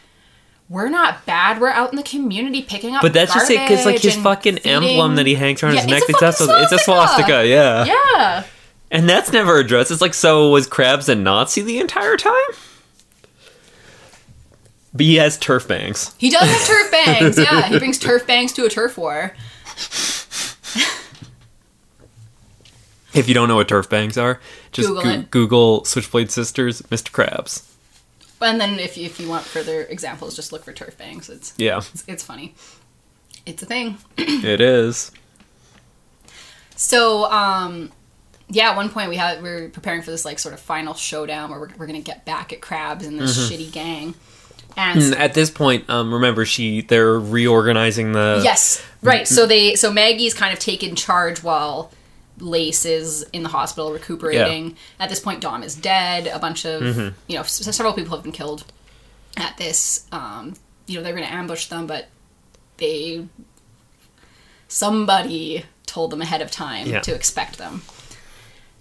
we're 0.69 0.89
not 0.89 1.25
bad. 1.25 1.61
We're 1.61 1.69
out 1.69 1.91
in 1.91 1.95
the 1.95 2.03
community 2.03 2.61
picking 2.63 2.95
up. 2.95 3.01
But 3.01 3.13
that's 3.13 3.33
just 3.33 3.49
it, 3.51 3.59
because 3.67 3.85
like 3.85 3.99
his 4.01 4.15
fucking 4.15 4.57
feeding- 4.57 4.71
emblem 4.71 5.15
that 5.15 5.25
he 5.27 5.35
hangs 5.35 5.61
around 5.61 5.75
Yeah, 5.75 5.81
his 5.81 5.89
neck, 5.91 6.03
it's 6.09 6.21
a 6.21 6.27
it's, 6.27 6.41
also, 6.41 6.53
it's 6.61 6.71
a 6.71 6.79
swastika. 6.79 7.45
yeah. 7.47 7.85
Yeah. 7.85 8.43
And 8.91 9.09
that's 9.09 9.31
never 9.31 9.57
addressed. 9.57 9.91
It's 9.91 10.01
like, 10.01 10.13
so 10.13 10.49
was 10.51 10.67
Krabs 10.67 11.09
a 11.09 11.15
Nazi 11.15 11.61
the 11.61 11.79
entire 11.79 12.17
time? 12.17 12.33
But 14.93 15.01
he 15.05 15.15
has 15.15 15.37
turf 15.37 15.67
bangs. 15.67 16.15
He 16.17 16.29
does 16.29 16.47
have 16.49 16.65
turf 16.65 16.91
bangs. 16.91 17.37
Yeah, 17.37 17.63
he 17.67 17.77
brings 17.79 17.97
turf 17.99 18.25
bangs 18.25 18.53
to 18.53 18.65
a 18.65 18.69
turf 18.69 18.97
war. 18.97 19.33
If 23.13 23.27
you 23.29 23.33
don't 23.33 23.47
know 23.47 23.55
what 23.55 23.67
turf 23.69 23.89
bangs 23.89 24.17
are, 24.17 24.39
just 24.71 24.87
Google 24.89 25.03
Goo- 25.03 25.09
it. 25.09 25.31
Google 25.31 25.85
Switchblade 25.85 26.31
Sisters, 26.31 26.81
Mr. 26.83 27.11
Krabs. 27.11 27.63
And 28.41 28.59
then 28.59 28.79
if 28.79 28.97
you, 28.97 29.05
if 29.05 29.19
you 29.19 29.29
want 29.29 29.43
further 29.43 29.83
examples, 29.83 30.35
just 30.35 30.51
look 30.51 30.63
for 30.63 30.73
turf 30.73 30.97
bangs. 30.97 31.29
It's 31.29 31.53
Yeah, 31.57 31.77
it's, 31.77 32.03
it's 32.07 32.23
funny. 32.23 32.53
It's 33.45 33.61
a 33.63 33.65
thing. 33.65 33.97
it 34.17 34.59
is. 34.59 35.11
So, 36.75 37.31
um, 37.31 37.91
yeah, 38.49 38.71
at 38.71 38.75
one 38.75 38.89
point 38.89 39.09
we 39.09 39.15
had 39.15 39.41
we 39.41 39.49
were 39.49 39.69
preparing 39.69 40.01
for 40.01 40.11
this 40.11 40.25
like 40.25 40.39
sort 40.39 40.53
of 40.53 40.59
final 40.59 40.93
showdown 40.93 41.49
where 41.49 41.59
we're, 41.59 41.69
we're 41.77 41.87
gonna 41.87 42.01
get 42.01 42.25
back 42.25 42.53
at 42.53 42.61
Krabs 42.61 43.05
and 43.05 43.19
this 43.19 43.37
shitty 43.49 43.71
gang. 43.71 44.13
And 44.77 45.01
And 45.01 45.15
at 45.15 45.33
this 45.33 45.49
point, 45.49 45.89
um, 45.89 46.13
remember 46.13 46.45
she 46.45 46.81
they're 46.81 47.17
reorganizing 47.17 48.11
the 48.11 48.41
yes, 48.43 48.85
right. 49.01 49.27
So 49.27 49.45
they 49.45 49.75
so 49.75 49.91
Maggie's 49.91 50.33
kind 50.33 50.53
of 50.53 50.59
taken 50.59 50.95
charge 50.95 51.41
while 51.41 51.91
Lace 52.39 52.85
is 52.85 53.23
in 53.33 53.43
the 53.43 53.49
hospital 53.49 53.91
recuperating. 53.93 54.75
At 54.99 55.09
this 55.09 55.19
point, 55.19 55.41
Dom 55.41 55.63
is 55.63 55.75
dead. 55.75 56.27
A 56.27 56.39
bunch 56.39 56.65
of 56.65 56.81
you 57.27 57.35
know 57.35 57.41
s- 57.41 57.63
several 57.75 57.93
people 57.93 58.15
have 58.15 58.23
been 58.23 58.31
killed. 58.31 58.65
At 59.37 59.57
this, 59.57 60.05
um, 60.11 60.53
you 60.87 60.97
know 60.97 61.03
they're 61.03 61.13
gonna 61.13 61.25
ambush 61.27 61.67
them, 61.67 61.87
but 61.87 62.07
they 62.77 63.25
somebody 64.67 65.65
told 65.85 66.11
them 66.11 66.21
ahead 66.21 66.41
of 66.41 66.51
time 66.51 66.87
Yeah. 66.87 66.99
to 67.01 67.13
expect 67.13 67.57
them. 67.57 67.83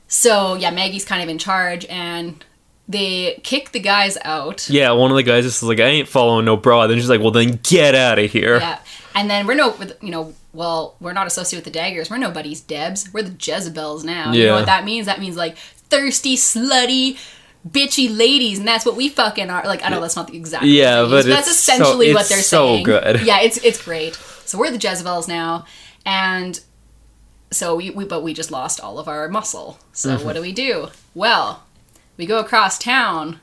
So 0.08 0.54
yeah, 0.54 0.70
Maggie's 0.70 1.04
kind 1.04 1.22
of 1.22 1.28
in 1.28 1.38
charge, 1.38 1.84
and 1.86 2.42
they 2.88 3.40
kick 3.42 3.72
the 3.72 3.80
guys 3.80 4.18
out. 4.24 4.68
Yeah, 4.68 4.92
one 4.92 5.10
of 5.10 5.16
the 5.16 5.22
guys 5.22 5.44
is 5.44 5.62
like, 5.62 5.80
I 5.80 5.84
ain't 5.86 6.08
following 6.08 6.44
no 6.44 6.56
bra. 6.56 6.86
Then 6.86 6.98
she's 6.98 7.08
like, 7.08 7.20
well, 7.20 7.30
then 7.30 7.58
get 7.62 7.94
out 7.94 8.18
of 8.18 8.30
here. 8.30 8.58
Yeah, 8.58 8.78
and 9.14 9.28
then 9.30 9.46
we're 9.46 9.54
no, 9.54 9.74
you 10.00 10.10
know, 10.10 10.34
well, 10.54 10.96
we're 11.00 11.12
not 11.12 11.26
associated 11.26 11.64
with 11.64 11.72
the 11.74 11.78
daggers. 11.78 12.08
We're 12.10 12.18
nobody's 12.18 12.60
Debs. 12.60 13.12
We're 13.12 13.22
the 13.22 13.36
Jezebels 13.38 14.04
now. 14.04 14.32
You 14.32 14.46
know 14.46 14.54
what 14.54 14.66
that 14.66 14.84
means? 14.84 15.06
That 15.06 15.20
means 15.20 15.36
like 15.36 15.56
thirsty, 15.58 16.36
slutty, 16.36 17.18
bitchy 17.68 18.16
ladies, 18.16 18.58
and 18.58 18.66
that's 18.68 18.86
what 18.86 18.96
we 18.96 19.08
fucking 19.08 19.50
are. 19.50 19.64
Like 19.64 19.84
I 19.84 19.88
know 19.90 20.00
that's 20.00 20.16
not 20.16 20.28
the 20.28 20.36
exact. 20.36 20.64
Yeah, 20.64 21.02
but 21.02 21.24
use, 21.24 21.26
that's 21.26 21.48
it's 21.48 21.58
so- 21.58 21.72
essentially 21.74 22.14
what 22.14 22.28
they're 22.28 22.38
so 22.42 22.66
saying. 22.66 22.84
good. 22.84 23.20
Yeah, 23.22 23.40
it's 23.40 23.56
it's 23.58 23.82
great. 23.82 24.14
So 24.46 24.58
we're 24.58 24.70
the 24.70 24.78
Jezebels 24.78 25.26
now, 25.28 25.66
and 26.06 26.60
so 27.50 27.76
we, 27.76 27.90
we 27.90 28.04
but 28.04 28.22
we 28.22 28.34
just 28.34 28.50
lost 28.50 28.80
all 28.80 28.98
of 28.98 29.08
our 29.08 29.28
muscle. 29.28 29.78
So 29.92 30.16
Mm-hmm. 30.16 30.24
what 30.24 30.34
do 30.34 30.40
we 30.42 30.52
do? 30.52 30.88
Well, 31.14 31.62
we 32.16 32.26
go 32.26 32.38
across 32.40 32.78
town 32.78 33.40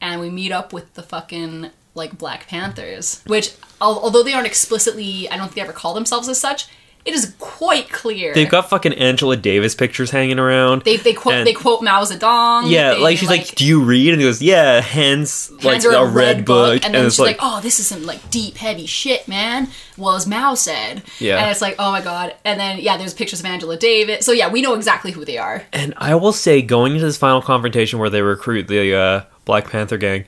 and 0.00 0.20
we 0.20 0.30
meet 0.30 0.50
up 0.52 0.72
with 0.72 0.94
the 0.94 1.02
fucking 1.02 1.70
like 1.94 2.16
Black 2.18 2.46
Panthers, 2.48 3.22
which 3.26 3.52
although 3.80 4.22
they 4.22 4.32
aren't 4.32 4.46
explicitly, 4.46 5.28
I 5.30 5.36
don't 5.36 5.46
think 5.46 5.56
they 5.56 5.62
ever 5.62 5.72
call 5.72 5.94
themselves 5.94 6.28
as 6.28 6.38
such. 6.40 6.66
it 7.02 7.14
is 7.14 7.34
quite 7.38 7.88
clear. 7.90 8.34
They've 8.34 8.46
got 8.48 8.68
fucking 8.68 8.92
Angela 8.92 9.34
Davis 9.34 9.74
pictures 9.74 10.10
hanging 10.10 10.38
around. 10.38 10.82
they 10.82 10.98
they 10.98 11.14
quote 11.14 11.34
and- 11.34 11.46
they 11.46 11.54
quote 11.54 11.82
Mao 11.82 12.04
Zedong. 12.04 12.70
yeah, 12.70 12.92
They, 12.92 13.00
like 13.00 13.16
she's 13.16 13.28
like, 13.30 13.54
"Do 13.54 13.64
you 13.64 13.82
read?" 13.82 14.12
And 14.12 14.20
he 14.20 14.26
goes, 14.28 14.42
"Yeah, 14.42 14.82
Hence, 14.82 15.50
like 15.64 15.82
a 15.82 16.04
red 16.06 16.44
book." 16.44 16.84
and 16.84 16.94
then 16.94 17.06
it's 17.06 17.14
she's 17.14 17.20
like, 17.20 17.38
"Oh, 17.40 17.60
this 17.62 17.80
is 17.80 17.86
some 17.86 18.04
like 18.04 18.28
deep, 18.30 18.58
heavy 18.58 18.84
shit, 18.84 19.26
man." 19.26 19.68
Well, 19.96 20.14
as 20.14 20.26
Mao 20.26 20.54
said, 20.54 21.02
Yeah. 21.18 21.38
and 21.40 21.50
it's 21.50 21.62
like, 21.62 21.76
"Oh 21.78 21.90
my 21.90 22.02
god!" 22.02 22.34
And 22.44 22.60
then 22.60 22.78
yeah, 22.80 22.98
there's 22.98 23.14
pictures 23.14 23.40
of 23.40 23.46
Angela 23.46 23.78
Davis. 23.78 24.26
So 24.26 24.32
yeah, 24.32 24.48
we 24.50 24.60
know 24.60 24.74
exactly 24.74 25.10
who 25.10 25.24
they 25.24 25.38
are. 25.38 25.64
And 25.72 25.94
I 25.96 26.14
will 26.16 26.32
say, 26.34 26.60
going 26.60 26.92
into 26.92 27.06
this 27.06 27.16
final 27.16 27.40
confrontation 27.40 27.98
where 27.98 28.10
they 28.10 28.20
recruit 28.22 28.68
the 28.68 28.94
uh, 28.94 29.22
Black 29.46 29.70
Panther 29.70 29.96
gang, 29.96 30.26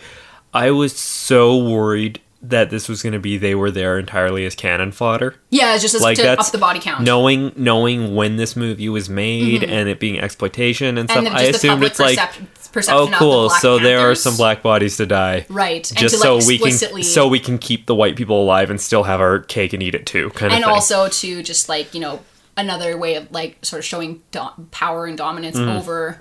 I 0.53 0.71
was 0.71 0.95
so 0.97 1.57
worried 1.57 2.21
that 2.45 2.71
this 2.71 2.89
was 2.89 3.03
going 3.05 3.13
to 3.13 3.21
be 3.21 3.39
they 3.39 3.55
were 3.55 3.71
there 3.71 3.99
entirely 4.01 4.45
as 4.45 4.57
cannon 4.57 4.91
fodder. 4.91 5.37
Yeah, 5.51 5.79
just 5.79 5.95
as 5.95 6.03
Like 6.03 6.17
to 6.17 6.23
that's 6.25 6.49
up 6.49 6.53
the 6.53 6.59
body 6.59 6.81
count. 6.81 7.05
Knowing 7.05 7.53
knowing 7.57 8.17
when 8.17 8.37
this 8.37 8.57
movie 8.57 8.89
was 8.89 9.09
made 9.09 9.63
and 9.63 9.89
it 9.89 10.01
being 10.01 10.19
exploitation 10.19 10.99
and 10.99 11.09
stuff, 11.09 11.19
Mm-hmm. 11.25 11.27
and 11.29 11.37
then 11.39 11.45
I 11.47 11.49
assumed 11.51 11.85
it's 11.85 12.01
like, 12.01 12.19
percep- 12.19 12.73
perception 12.73 12.95
oh, 13.01 13.07
the 13.07 13.17
cool. 13.17 13.47
Black 13.49 13.61
So 13.61 13.79
there 13.79 14.01
are 14.11 14.15
some 14.17 14.37
black 14.37 14.61
bodies 14.63 14.97
to 14.97 15.07
die, 15.07 15.47
right, 15.49 15.89
and 15.89 15.99
just 15.99 16.17
to, 16.17 16.21
so 16.21 16.37
like, 16.39 16.47
we 16.49 16.59
can 16.59 17.03
so 17.05 17.29
we 17.29 17.39
can 17.39 17.59
keep 17.59 17.87
the 17.87 17.95
white 17.95 18.17
people 18.17 18.43
alive 18.43 18.71
and 18.71 18.81
still 18.81 19.05
have 19.05 19.21
our 19.21 19.39
cake 19.39 19.73
and 19.73 19.81
eat 19.83 19.95
it 19.95 20.05
too, 20.07 20.31
kind 20.31 20.53
of 20.53 20.57
and 20.57 20.65
also 20.65 21.07
to 21.09 21.43
just 21.45 21.69
like 21.69 21.95
you 21.95 22.01
know 22.01 22.21
another 22.57 22.99
way 22.99 23.15
of 23.15 23.31
like 23.31 23.57
sort 23.63 23.79
of 23.79 23.85
showing 23.85 24.21
do- 24.33 24.41
power 24.73 25.07
and 25.07 25.17
dominance 25.17 25.57
Mm. 25.57 25.79
over 25.79 26.21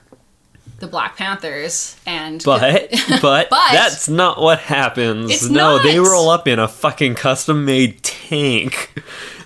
the 0.82 0.88
Black 0.88 1.16
Panthers 1.16 1.96
and 2.06 2.44
But, 2.44 2.90
but 3.22 3.50
But- 3.50 3.72
that's 3.72 4.10
not 4.10 4.42
what 4.42 4.60
happens. 4.60 5.50
No, 5.50 5.80
they 5.82 6.00
roll 6.00 6.30
up 6.30 6.48
in 6.48 6.60
a 6.60 6.68
fucking 6.68 7.16
custom 7.16 7.64
made 7.66 8.04
tank. 8.04 8.94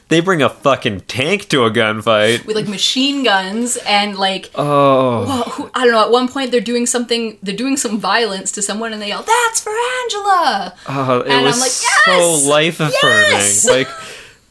They 0.08 0.20
bring 0.20 0.44
a 0.44 0.50
fucking 0.50 1.02
tank 1.08 1.50
to 1.50 1.64
a 1.64 1.72
gunfight. 1.72 2.46
with 2.46 2.56
like 2.56 2.68
machine 2.68 3.24
guns 3.24 3.76
and 3.88 4.16
like 4.16 4.52
Oh, 4.54 5.72
I 5.74 5.84
don't 5.84 5.94
know. 5.94 6.04
At 6.04 6.12
one 6.12 6.28
point, 6.28 6.52
they're 6.52 6.62
doing 6.62 6.86
something. 6.86 7.40
They're 7.42 7.56
doing 7.56 7.76
some 7.76 7.98
violence 8.00 8.52
to 8.52 8.62
someone, 8.62 8.94
and 8.94 9.02
they 9.02 9.08
yell, 9.08 9.24
"That's 9.24 9.62
for 9.62 9.72
Angela!" 10.04 10.76
oh, 10.90 11.20
it 11.22 11.26
And 11.26 11.34
I'm 11.40 11.44
was 11.46 11.60
like, 11.60 11.72
so 11.72 12.48
life 12.48 12.80
affirming. 12.80 13.32
Yes! 13.32 13.68
Like 13.68 13.88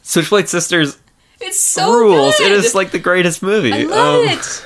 Switchblade 0.03 0.49
Sisters 0.49 0.97
It's 1.39 1.57
so 1.57 1.89
rules. 1.89 2.35
Good. 2.37 2.51
It 2.51 2.57
is 2.65 2.75
like 2.75 2.91
the 2.91 2.99
greatest 2.99 3.41
movie. 3.41 3.71
I 3.71 3.83
love 3.83 4.23
Um, 4.25 4.29
it. 4.37 4.65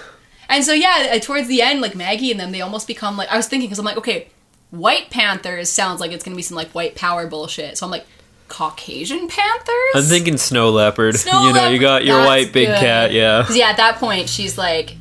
And 0.50 0.66
so 0.66 0.74
yeah, 0.74 1.12
uh, 1.14 1.20
towards 1.20 1.48
the 1.48 1.62
end, 1.62 1.80
like 1.80 1.96
Maggie 1.96 2.32
and 2.32 2.40
them, 2.40 2.52
they 2.52 2.62
almost 2.62 2.88
become 2.88 3.16
like 3.16 3.30
I 3.30 3.38
was 3.38 3.48
thinking 3.48 3.68
because 3.68 3.80
I'm 3.80 3.86
like, 3.86 3.98
okay, 3.98 4.28
White 4.72 5.10
Panthers 5.12 5.70
sounds 5.70 6.00
like 6.02 6.12
it's 6.12 6.24
gonna 6.24 6.36
be 6.36 6.42
some 6.42 6.58
like 6.58 6.70
white 6.72 6.96
power 6.96 7.28
bullshit. 7.28 7.78
So 7.78 7.86
I'm 7.86 7.92
like, 7.92 8.06
Caucasian 8.50 9.28
Panthers. 9.28 9.96
I'm 9.96 10.04
thinking 10.04 10.38
Snow 10.38 10.72
Leopard. 10.72 11.16
Snow 11.16 11.48
you 11.48 11.54
know, 11.54 11.70
you 11.70 11.80
got 11.80 12.04
your 12.04 12.20
white 12.26 12.52
big 12.52 12.68
good. 12.68 12.80
cat. 12.80 13.14
Yeah, 13.14 13.46
yeah, 13.52 13.70
at 13.70 13.78
that 13.78 13.98
point, 13.98 14.28
she's 14.28 14.58
like, 14.58 14.98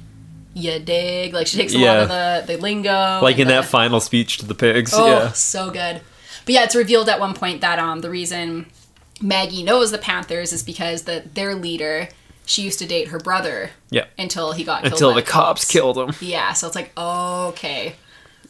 "You 0.55 0.79
dig?" 0.79 1.33
Like 1.33 1.47
she 1.47 1.57
takes 1.57 1.75
a 1.75 1.79
lot 1.79 1.97
of 1.97 2.09
the 2.09 2.45
the 2.47 2.61
lingo. 2.61 3.21
like 3.23 3.39
in 3.39 3.49
the- 3.49 3.55
that 3.55 3.65
final 3.65 4.01
speech 4.01 4.39
to 4.39 4.47
the 4.47 4.55
pigs. 4.55 4.93
Oh, 4.95 5.07
yeah. 5.07 5.33
so 5.33 5.71
good. 5.71 6.03
But 6.45 6.55
yeah, 6.55 6.65
it's 6.65 6.77
revealed 6.77 7.09
at 7.09 7.21
one 7.21 7.35
point 7.35 7.63
that 7.63 7.79
um 7.79 8.01
the 8.01 8.11
reason 8.11 8.67
Maggie 9.21 9.63
knows 9.63 9.91
the 9.91 9.99
Panthers 9.99 10.53
is 10.53 10.63
because 10.63 11.03
the 11.03 11.25
their 11.35 11.55
leader 11.55 12.09
she 12.49 12.63
used 12.63 12.79
to 12.81 12.87
date 12.87 13.09
her 13.09 13.19
brother 13.19 13.71
Yeah. 13.91 14.07
until 14.19 14.53
he 14.53 14.65
got 14.65 14.83
killed 14.83 14.93
Until 14.95 15.15
the 15.15 15.23
cops 15.23 15.65
killed 15.65 15.99
him. 15.99 16.13
Yeah, 16.21 16.53
so 16.55 16.67
it's 16.67 16.75
like 16.77 16.91
okay, 16.99 17.95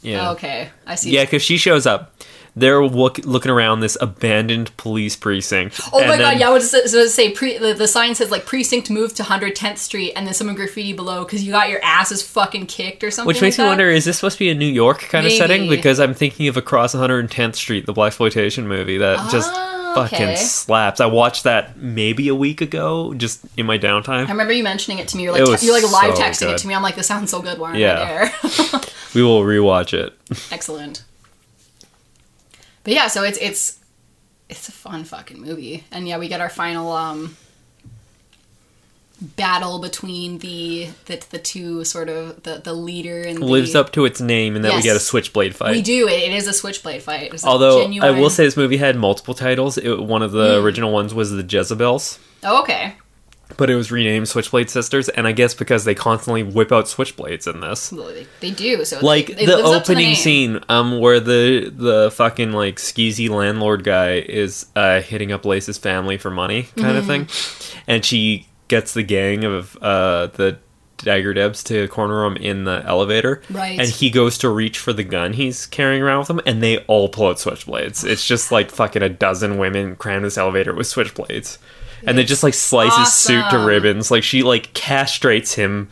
Yeah. 0.02 0.30
okay, 0.32 0.70
I 0.86 0.94
see. 0.94 1.10
Yeah, 1.10 1.24
because 1.24 1.42
she 1.42 1.56
shows 1.56 1.86
up. 1.86 2.14
They're 2.56 2.84
look, 2.84 3.18
looking 3.24 3.52
around 3.52 3.80
this 3.80 3.96
abandoned 4.00 4.76
police 4.76 5.14
precinct. 5.14 5.80
Oh 5.92 6.00
my 6.00 6.08
then- 6.16 6.18
god! 6.18 6.40
Yeah, 6.40 6.48
I 6.48 6.52
was 6.52 6.70
supposed 6.70 6.92
to 6.92 7.08
say 7.08 7.30
pre, 7.30 7.56
the, 7.56 7.72
the 7.72 7.86
sign 7.86 8.16
says 8.16 8.32
like 8.32 8.46
precinct 8.46 8.90
moved 8.90 9.16
to 9.18 9.22
110th 9.22 9.78
Street, 9.78 10.12
and 10.16 10.26
then 10.26 10.34
someone 10.34 10.56
graffiti 10.56 10.92
below 10.92 11.24
because 11.24 11.44
you 11.44 11.52
got 11.52 11.68
your 11.68 11.80
asses 11.84 12.20
fucking 12.22 12.66
kicked 12.66 13.04
or 13.04 13.12
something. 13.12 13.28
Which 13.28 13.40
makes 13.40 13.58
like 13.58 13.66
me 13.66 13.68
wonder: 13.68 13.88
is 13.90 14.06
this 14.06 14.16
supposed 14.16 14.36
to 14.38 14.40
be 14.40 14.50
a 14.50 14.54
New 14.56 14.66
York 14.66 15.00
kind 15.02 15.24
of 15.24 15.32
setting? 15.32 15.68
Because 15.68 16.00
I'm 16.00 16.14
thinking 16.14 16.48
of 16.48 16.56
Across 16.56 16.96
110th 16.96 17.54
Street, 17.54 17.86
the 17.86 17.92
black 17.92 18.08
exploitation 18.08 18.66
movie 18.66 18.98
that 18.98 19.30
just 19.30 19.50
Ah, 19.52 19.77
fucking 19.94 20.22
okay. 20.22 20.36
slaps. 20.36 21.00
I 21.00 21.06
watched 21.06 21.44
that 21.44 21.76
maybe 21.76 22.28
a 22.28 22.34
week 22.34 22.60
ago, 22.60 23.14
just 23.14 23.44
in 23.56 23.66
my 23.66 23.78
downtime. 23.78 24.26
I 24.26 24.30
remember 24.30 24.52
you 24.52 24.62
mentioning 24.62 24.98
it 24.98 25.08
to 25.08 25.16
me. 25.16 25.24
You're 25.24 25.32
like 25.32 25.42
was 25.42 25.62
you're 25.64 25.74
like 25.74 25.90
live 25.90 26.16
so 26.16 26.22
texting 26.22 26.46
good. 26.46 26.54
it 26.54 26.58
to 26.58 26.68
me. 26.68 26.74
I'm 26.74 26.82
like, 26.82 26.96
this 26.96 27.06
sounds 27.06 27.30
so 27.30 27.42
good. 27.42 27.58
Why 27.58 27.68
aren't 27.68 27.80
Yeah. 27.80 28.30
There? 28.42 28.80
We 29.14 29.22
will 29.22 29.40
rewatch 29.40 29.94
it. 29.94 30.12
Excellent. 30.52 31.02
But 32.84 32.92
yeah, 32.92 33.08
so 33.08 33.24
it's 33.24 33.38
it's 33.38 33.78
it's 34.48 34.68
a 34.68 34.72
fun 34.72 35.04
fucking 35.04 35.40
movie, 35.40 35.84
and 35.90 36.06
yeah, 36.06 36.18
we 36.18 36.28
get 36.28 36.40
our 36.40 36.50
final 36.50 36.92
um 36.92 37.36
battle 39.20 39.78
between 39.80 40.38
the 40.38 40.88
the, 41.06 41.24
the 41.30 41.38
two 41.38 41.84
sort 41.84 42.08
of 42.08 42.42
the 42.44 42.60
the 42.62 42.72
leader 42.72 43.22
and 43.22 43.38
the, 43.38 43.44
Lives 43.46 43.74
up 43.74 43.92
to 43.92 44.04
its 44.04 44.20
name, 44.20 44.54
and 44.56 44.64
that 44.64 44.74
we 44.76 44.82
get 44.82 44.96
a 44.96 45.00
switchblade 45.00 45.54
fight. 45.56 45.72
We 45.72 45.82
do. 45.82 46.06
It, 46.08 46.32
is 46.32 46.46
a 46.46 46.52
switchblade 46.52 47.02
fight. 47.02 47.32
It's 47.34 47.44
Although 47.44 47.82
genuine... 47.82 48.08
I 48.08 48.18
will 48.18 48.30
say 48.30 48.44
this 48.44 48.56
movie 48.56 48.76
had 48.76 48.96
multiple 48.96 49.34
titles. 49.34 49.76
It, 49.78 49.98
one 50.00 50.22
of 50.22 50.32
the 50.32 50.62
original 50.62 50.92
ones 50.92 51.12
was 51.14 51.30
the 51.32 51.42
Jezebels. 51.42 52.18
Oh, 52.44 52.62
okay. 52.62 52.94
but 53.56 53.68
it 53.70 53.74
was 53.74 53.90
renamed 53.90 54.28
Switchblade 54.28 54.70
Sisters, 54.70 55.08
and 55.08 55.26
I 55.26 55.32
guess 55.32 55.54
because 55.54 55.84
they 55.84 55.94
constantly 55.94 56.42
whip 56.44 56.70
out 56.70 56.84
switchblades 56.84 57.52
in 57.52 57.60
this. 57.60 57.90
Well, 57.90 58.06
they, 58.08 58.26
they 58.40 58.50
do. 58.52 58.84
So 58.84 59.00
Like 59.00 59.30
it, 59.30 59.40
it 59.40 59.46
the 59.46 59.56
lives 59.56 59.70
up 59.70 59.84
to 59.84 59.92
opening 59.92 60.08
name. 60.08 60.14
scene, 60.16 60.60
um, 60.68 61.00
where 61.00 61.18
the 61.18 61.72
the 61.74 62.10
fucking 62.12 62.52
like 62.52 62.76
skeezy 62.76 63.28
landlord 63.28 63.82
guy 63.82 64.18
is 64.18 64.66
uh 64.76 65.00
hitting 65.00 65.32
up 65.32 65.44
Lace's 65.44 65.78
family 65.78 66.18
for 66.18 66.30
money, 66.30 66.68
kind 66.76 66.96
of 66.96 67.04
Mm-hmm. 67.06 67.24
thing, 67.24 67.80
and 67.88 68.04
she 68.04 68.46
gets 68.68 68.94
the 68.94 69.02
gang 69.02 69.44
of 69.44 69.76
uh 69.82 70.26
the 70.28 70.58
Dagger 70.98 71.32
Debs 71.32 71.62
to 71.64 71.86
corner 71.88 72.24
him 72.24 72.36
in 72.36 72.64
the 72.64 72.82
elevator, 72.84 73.40
Right. 73.50 73.78
And 73.78 73.88
he 73.88 74.10
goes 74.10 74.36
to 74.38 74.48
reach 74.48 74.78
for 74.80 74.92
the 74.92 75.04
gun 75.04 75.32
he's 75.32 75.64
carrying 75.66 76.02
around 76.02 76.18
with 76.20 76.30
him, 76.30 76.40
and 76.44 76.60
they 76.62 76.78
all 76.86 77.08
pull 77.08 77.28
out 77.28 77.36
switchblades. 77.36 78.04
It's 78.04 78.26
just 78.26 78.50
like 78.50 78.70
fucking 78.70 79.02
a 79.02 79.08
dozen 79.08 79.58
women 79.58 79.94
crammed 79.94 80.24
this 80.24 80.36
elevator 80.36 80.74
with 80.74 80.88
switchblades, 80.88 81.58
and 82.04 82.18
they 82.18 82.24
just 82.24 82.42
like 82.42 82.54
slice 82.54 82.96
his 82.96 83.12
suit 83.14 83.44
to 83.50 83.58
ribbons. 83.60 84.10
Like 84.10 84.24
she 84.24 84.42
like 84.42 84.72
castrates 84.74 85.54
him. 85.54 85.88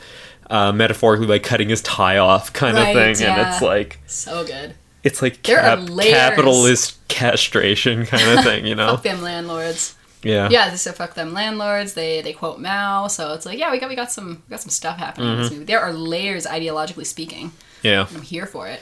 Uh, 0.49 0.71
metaphorically 0.71 1.27
by 1.27 1.41
cutting 1.41 1.69
his 1.69 1.83
tie 1.83 2.19
off 2.19 2.53
kind 2.53 2.77
Right, 2.77 2.91
of 2.97 3.17
thing 3.19 3.27
and 3.29 3.49
it's 3.49 3.61
like 3.61 3.99
So 4.07 4.45
good. 4.47 4.77
it's 5.03 5.21
like 5.21 5.43
cap- 5.43 5.89
capitalist 5.89 6.99
castration 7.09 8.07
kind 8.07 8.39
of 8.39 8.45
thing 8.45 8.65
you 8.65 8.75
know 8.77 8.93
Fuck 8.93 9.03
them 9.03 9.23
landlords. 9.23 9.97
Yeah 10.27 10.49
Yeah, 10.51 10.75
so 10.75 10.93
fuck 10.93 11.15
them 11.15 11.33
landlords. 11.33 11.95
They 11.95 12.21
they 12.23 12.33
quote 12.33 12.59
Mao. 12.61 13.09
So 13.09 13.33
it's 13.35 13.47
like, 13.47 13.59
yeah, 13.59 13.71
we 13.71 13.79
got 13.79 13.89
we 13.89 13.97
got 13.97 14.11
some 14.13 14.43
we 14.47 14.51
got 14.51 14.61
some 14.61 14.71
stuff 14.71 14.99
happening 14.99 15.31
in 15.33 15.39
this 15.39 15.47
Mm-hmm. 15.49 15.55
movie. 15.61 15.65
There 15.67 15.81
are 15.81 15.93
layers 15.93 16.47
ideologically 16.47 17.07
speaking. 17.07 17.53
yeah 17.83 18.07
I'm 18.15 18.23
here 18.23 18.47
for 18.47 18.67
it. 18.69 18.81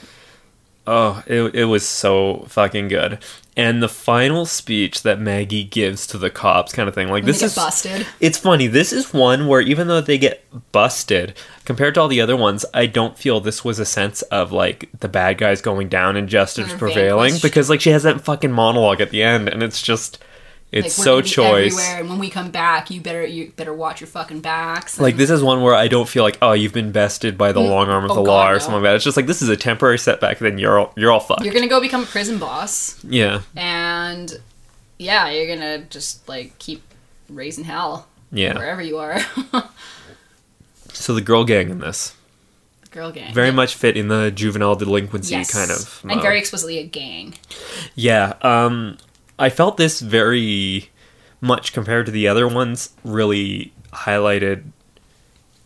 oh 0.86 1.22
it, 1.26 1.54
it 1.54 1.64
was 1.64 1.86
so 1.88 2.44
fucking 2.48 2.88
good 2.88 3.18
and 3.56 3.82
the 3.82 3.88
final 3.88 4.44
speech 4.44 5.02
that 5.02 5.18
maggie 5.18 5.64
gives 5.64 6.06
to 6.06 6.18
the 6.18 6.28
cops 6.28 6.72
kind 6.74 6.88
of 6.90 6.94
thing 6.94 7.06
like 7.08 7.22
When 7.22 7.26
this 7.32 7.40
they 7.40 7.46
is 7.46 7.54
busted. 7.54 8.06
it's 8.20 8.36
funny 8.36 8.66
this 8.66 8.92
is 8.92 9.14
one 9.14 9.46
where 9.46 9.62
even 9.62 9.88
though 9.88 10.02
they 10.02 10.18
get 10.18 10.44
busted 10.72 11.34
compared 11.64 11.94
to 11.94 12.00
all 12.02 12.08
the 12.08 12.20
other 12.20 12.36
ones 12.36 12.66
i 12.74 12.84
don't 12.84 13.16
feel 13.16 13.40
this 13.40 13.64
was 13.64 13.78
a 13.78 13.86
sense 13.86 14.20
of 14.22 14.52
like 14.52 14.90
the 15.00 15.08
bad 15.08 15.38
guys 15.38 15.62
going 15.62 15.88
down 15.88 16.16
and 16.18 16.28
justice 16.28 16.70
prevailing 16.74 17.34
because 17.40 17.70
like 17.70 17.80
she 17.80 17.90
has 17.90 18.02
that 18.02 18.20
fucking 18.20 18.52
monologue 18.52 19.00
at 19.00 19.08
the 19.10 19.22
end 19.22 19.48
and 19.48 19.62
it's 19.62 19.80
just 19.80 20.18
it's 20.74 20.98
Like, 20.98 21.04
so 21.04 21.20
choice 21.22 21.78
Everywhere, 21.78 22.00
and 22.00 22.08
when 22.10 22.18
we 22.18 22.28
come 22.30 22.50
back, 22.50 22.90
you 22.90 23.00
better 23.00 23.24
you 23.24 23.52
better 23.56 23.72
watch 23.72 24.00
your 24.00 24.08
fucking 24.08 24.40
backs. 24.40 24.98
Like 25.00 25.16
this 25.16 25.30
is 25.30 25.42
one 25.42 25.62
where 25.62 25.74
I 25.74 25.88
don't 25.88 26.08
feel 26.08 26.22
like 26.24 26.36
oh 26.42 26.52
you've 26.52 26.72
been 26.72 26.90
bested 26.92 27.38
by 27.38 27.52
the 27.52 27.60
long 27.60 27.88
arm 27.88 28.04
of 28.04 28.10
Oh, 28.10 28.14
the 28.16 28.22
God, 28.22 28.28
law 28.30 28.50
or 28.50 28.52
no. 28.54 28.58
something 28.58 28.74
like 28.74 28.82
that. 28.82 28.94
It's 28.96 29.04
just 29.04 29.16
like 29.16 29.26
this 29.26 29.40
is 29.40 29.48
a 29.48 29.56
temporary 29.56 29.98
setback. 29.98 30.38
Then 30.38 30.58
you're 30.58 30.78
all, 30.78 30.92
you're 30.96 31.12
all 31.12 31.20
fucked. 31.20 31.44
You're 31.44 31.54
gonna 31.54 31.68
go 31.68 31.80
become 31.80 32.02
a 32.02 32.06
prison 32.06 32.38
boss, 32.38 33.02
yeah, 33.04 33.42
and 33.56 34.40
yeah, 34.98 35.28
you're 35.30 35.46
gonna 35.54 35.84
just 35.84 36.28
like 36.28 36.58
keep 36.58 36.82
raising 37.28 37.64
hell 37.64 38.06
yeah. 38.32 38.56
wherever 38.58 38.82
you 38.82 38.98
are. 38.98 39.20
So 40.92 41.12
the 41.14 41.20
girl 41.20 41.44
gang 41.44 41.70
in 41.70 41.80
this 41.80 42.14
Girl 42.90 43.10
gang. 43.10 43.34
very 43.34 43.50
much 43.50 43.74
fit 43.74 43.96
in 43.96 44.06
the 44.08 44.30
juvenile 44.30 44.76
delinquency 44.76 45.32
yes. 45.34 45.52
kind 45.52 45.70
of 45.70 46.00
and 46.08 46.22
very 46.22 46.38
explicitly 46.38 46.78
a 46.78 46.84
gang. 46.84 47.34
yeah. 47.96 48.34
Um, 48.42 48.98
I 49.38 49.50
felt 49.50 49.76
this 49.76 50.00
very 50.00 50.90
much 51.40 51.72
compared 51.72 52.06
to 52.06 52.12
the 52.12 52.28
other 52.28 52.46
ones. 52.48 52.90
Really 53.04 53.72
highlighted 53.92 54.64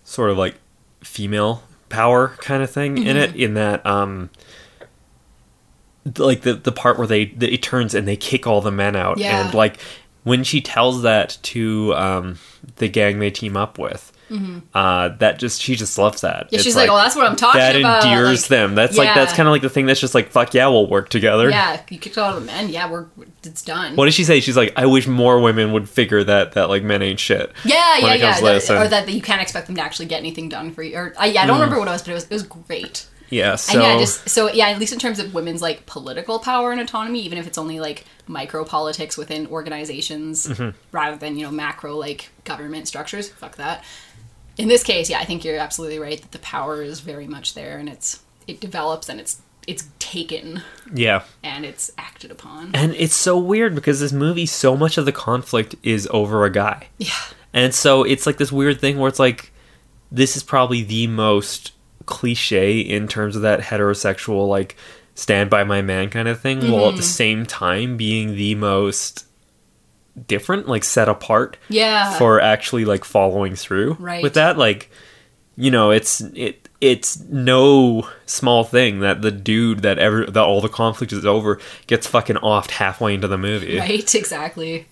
sort 0.04 0.30
of 0.30 0.38
like 0.38 0.56
female 1.02 1.62
power 1.88 2.28
kind 2.38 2.62
of 2.62 2.70
thing 2.70 2.98
in 3.06 3.16
it. 3.16 3.34
In 3.36 3.54
that 3.54 3.84
um. 3.86 4.30
Like 6.16 6.40
the 6.40 6.54
the 6.54 6.72
part 6.72 6.96
where 6.96 7.06
they 7.06 7.22
it 7.22 7.62
turns 7.62 7.94
and 7.94 8.08
they 8.08 8.16
kick 8.16 8.46
all 8.46 8.62
the 8.62 8.70
men 8.70 8.96
out 8.96 9.18
Yeah. 9.18 9.44
and 9.44 9.52
like 9.54 9.78
when 10.24 10.42
she 10.42 10.60
tells 10.62 11.02
that 11.02 11.36
to 11.42 11.94
um, 11.94 12.38
the 12.76 12.88
gang 12.88 13.18
they 13.18 13.30
team 13.30 13.56
up 13.56 13.78
with, 13.78 14.10
uh, 14.74 15.08
that 15.18 15.38
just 15.38 15.60
she 15.60 15.74
just 15.76 15.96
loves 15.98 16.20
that. 16.22 16.36
Mm-hmm. 16.46 16.48
Yeah, 16.50 16.56
It's 16.56 16.64
she's 16.64 16.76
like, 16.76 16.90
"Oh, 16.90 16.96
that's 16.96 17.16
what 17.16 17.26
I'm 17.26 17.36
talking 17.36 17.58
that 17.60 17.76
about." 17.76 18.02
That 18.02 18.12
endears 18.12 18.42
Like, 18.42 18.48
them. 18.48 18.74
That's 18.74 18.96
like 18.96 19.14
that's 19.14 19.32
kind 19.32 19.48
of 19.48 19.52
like 19.52 19.62
the 19.62 19.70
thing 19.70 19.86
that's 19.86 20.00
just 20.00 20.14
like 20.14 20.30
fuck 20.30 20.54
yeah, 20.54 20.66
we'll 20.68 20.86
work 20.88 21.08
together. 21.08 21.50
Yeah, 21.50 21.80
you 21.88 21.98
kicked 21.98 22.18
all 22.18 22.34
the 22.34 22.40
men. 22.44 22.68
Yeah, 22.68 22.90
we're 22.90 23.06
it's 23.44 23.62
done. 23.62 23.96
What 23.96 24.04
did 24.06 24.14
she 24.14 24.24
say? 24.24 24.40
She's 24.40 24.56
like, 24.56 24.72
I 24.76 24.86
wish 24.86 25.06
more 25.06 25.40
women 25.40 25.72
would 25.72 25.88
figure 25.88 26.22
that 26.24 26.52
that 26.52 26.68
like 26.68 26.82
men 26.82 27.02
ain't 27.02 27.20
shit. 27.20 27.52
yeah, 27.64 27.98
yeah, 27.98 28.14
yeah. 28.14 28.40
that- 28.40 28.70
or 28.70 28.88
that, 28.88 29.06
that 29.06 29.12
you 29.12 29.22
can't 29.22 29.40
expect 29.40 29.66
them 29.66 29.76
to 29.76 29.82
actually 29.82 30.06
get 30.06 30.18
anything 30.18 30.48
done 30.48 30.72
for 30.72 30.82
you. 30.82 30.96
Or 30.96 31.14
I, 31.18 31.26
yeah, 31.26 31.42
I 31.42 31.46
don't 31.46 31.56
remember 31.60 31.78
what 31.78 31.88
it 31.88 31.92
was, 31.92 32.02
but 32.02 32.10
it 32.10 32.14
was 32.14 32.24
it 32.24 32.30
was 32.30 32.42
great. 32.42 33.06
Yeah. 33.30 33.50
And 33.50 33.60
So 33.60 33.80
yeah, 33.80 33.98
just 33.98 34.28
so 34.30 34.50
yeah, 34.50 34.68
at 34.68 34.78
least 34.78 34.92
in 34.94 34.98
terms 34.98 35.18
of 35.18 35.34
women's 35.34 35.60
like 35.60 35.84
political 35.84 36.38
power 36.38 36.72
and 36.72 36.80
autonomy, 36.80 37.20
even 37.20 37.36
if 37.36 37.46
it's 37.46 37.58
only 37.58 37.78
like 37.78 38.06
micro 38.26 38.64
politics 38.64 39.16
within 39.18 39.46
organizations 39.48 40.46
Mm-hmm. 40.46 40.76
rather 40.92 41.16
than 41.16 41.36
you 41.36 41.44
know 41.44 41.50
macro 41.50 41.94
like 41.94 42.30
government 42.44 42.88
structures. 42.88 43.28
Fuck 43.28 43.56
that. 43.56 43.84
In 44.58 44.68
this 44.68 44.82
case, 44.82 45.08
yeah, 45.08 45.20
I 45.20 45.24
think 45.24 45.44
you're 45.44 45.58
absolutely 45.58 45.98
right 45.98 46.20
that 46.20 46.32
the 46.32 46.38
power 46.40 46.82
is 46.82 47.00
very 47.00 47.26
much 47.26 47.54
there, 47.54 47.78
and 47.78 47.88
it's 47.88 48.20
it 48.46 48.60
develops 48.60 49.08
and 49.08 49.20
it's 49.20 49.40
it's 49.66 49.86
taken 49.98 50.62
yeah. 50.94 51.22
and 51.44 51.64
it's 51.66 51.92
acted 51.98 52.30
upon. 52.30 52.70
And 52.74 52.94
it's 52.94 53.14
so 53.14 53.38
weird 53.38 53.74
because 53.74 54.00
this 54.00 54.12
movie, 54.12 54.46
so 54.46 54.74
much 54.76 54.96
of 54.96 55.04
the 55.04 55.12
conflict 55.12 55.74
is 55.82 56.08
over 56.10 56.44
a 56.46 56.50
guy. 56.50 56.88
Yeah, 56.96 57.12
And 57.52 57.74
so 57.74 58.02
it's 58.02 58.24
like 58.26 58.38
this 58.38 58.50
weird 58.50 58.80
thing 58.80 58.98
where 58.98 59.08
it's 59.10 59.18
like, 59.18 59.52
this 60.10 60.36
is 60.38 60.42
probably 60.42 60.82
the 60.82 61.06
most 61.06 61.72
cliche 62.06 62.80
in 62.80 63.08
terms 63.08 63.36
of 63.36 63.42
that 63.42 63.60
heterosexual, 63.60 64.48
like, 64.48 64.74
stand 65.14 65.50
by 65.50 65.64
my 65.64 65.82
man 65.82 66.08
kind 66.08 66.28
of 66.28 66.40
thing, 66.40 66.72
while 66.72 66.86
at 66.86 66.88
Mm-hmm. 66.92 66.96
the 66.96 67.02
same 67.02 67.44
time 67.44 67.98
being 67.98 68.36
the 68.36 68.54
most 68.54 69.26
different, 70.26 70.68
like, 70.68 70.84
set 70.84 71.08
apart 71.08 71.56
yeah. 71.68 72.16
for 72.18 72.40
actually, 72.40 72.84
like, 72.84 73.04
following 73.04 73.54
through 73.54 73.96
Right. 74.00 74.22
with 74.22 74.34
that. 74.34 74.58
Like, 74.58 74.90
you 75.56 75.70
know, 75.70 75.90
it's, 75.90 76.20
it, 76.20 76.68
it's 76.80 77.20
no 77.20 78.08
small 78.26 78.64
thing 78.64 79.00
that 79.00 79.22
the 79.22 79.32
dude 79.32 79.80
that 79.80 79.98
ever 79.98 80.24
that 80.26 80.42
all 80.44 80.60
the 80.60 80.68
conflict 80.68 81.12
is 81.12 81.26
over 81.26 81.58
gets 81.88 82.06
fucking 82.06 82.36
offed 82.36 82.70
halfway 82.72 83.14
into 83.14 83.26
the 83.26 83.38
movie. 83.38 83.78
right, 83.78 84.14
exactly. 84.14 84.86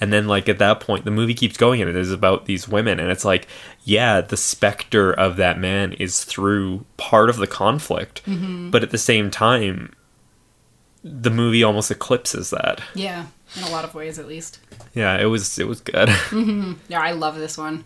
And 0.00 0.12
then, 0.12 0.28
like, 0.28 0.48
at 0.48 0.58
that 0.58 0.78
point, 0.80 1.04
the 1.04 1.10
movie 1.10 1.34
keeps 1.34 1.56
going 1.56 1.80
and 1.80 1.90
it 1.90 1.96
is 1.96 2.12
about 2.12 2.46
these 2.46 2.68
women. 2.68 3.00
And 3.00 3.10
it's 3.10 3.24
like, 3.24 3.48
yeah, 3.82 4.20
the 4.20 4.36
specter 4.36 5.12
of 5.12 5.36
that 5.36 5.58
man 5.58 5.92
is 5.94 6.22
through 6.22 6.86
part 6.96 7.28
of 7.28 7.36
the 7.38 7.48
conflict. 7.48 8.24
Mm-hmm. 8.24 8.70
But 8.70 8.84
at 8.84 8.90
the 8.90 8.98
same 8.98 9.28
time, 9.28 9.92
the 11.02 11.30
movie 11.30 11.64
almost 11.64 11.90
eclipses 11.90 12.50
that. 12.50 12.80
Yeah, 12.94 13.26
in 13.56 13.62
a 13.64 13.70
lot 13.70 13.84
of 13.84 13.94
ways, 13.94 14.18
at 14.18 14.26
least. 14.28 14.58
Yeah, 14.94 15.18
it 15.18 15.26
was, 15.26 15.58
it 15.58 15.66
was 15.68 15.80
good. 15.80 16.08
Yeah, 16.88 17.00
I 17.00 17.12
love 17.12 17.36
this 17.36 17.56
one. 17.58 17.84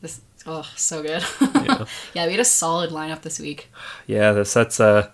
This 0.00 0.20
oh, 0.46 0.68
so 0.76 1.02
good. 1.02 1.22
Yeah. 1.40 1.84
yeah, 2.14 2.26
we 2.26 2.32
had 2.32 2.40
a 2.40 2.44
solid 2.44 2.90
lineup 2.90 3.22
this 3.22 3.38
week. 3.38 3.70
yeah, 4.06 4.32
this, 4.32 4.52
that's, 4.54 4.80
uh, 4.80 5.10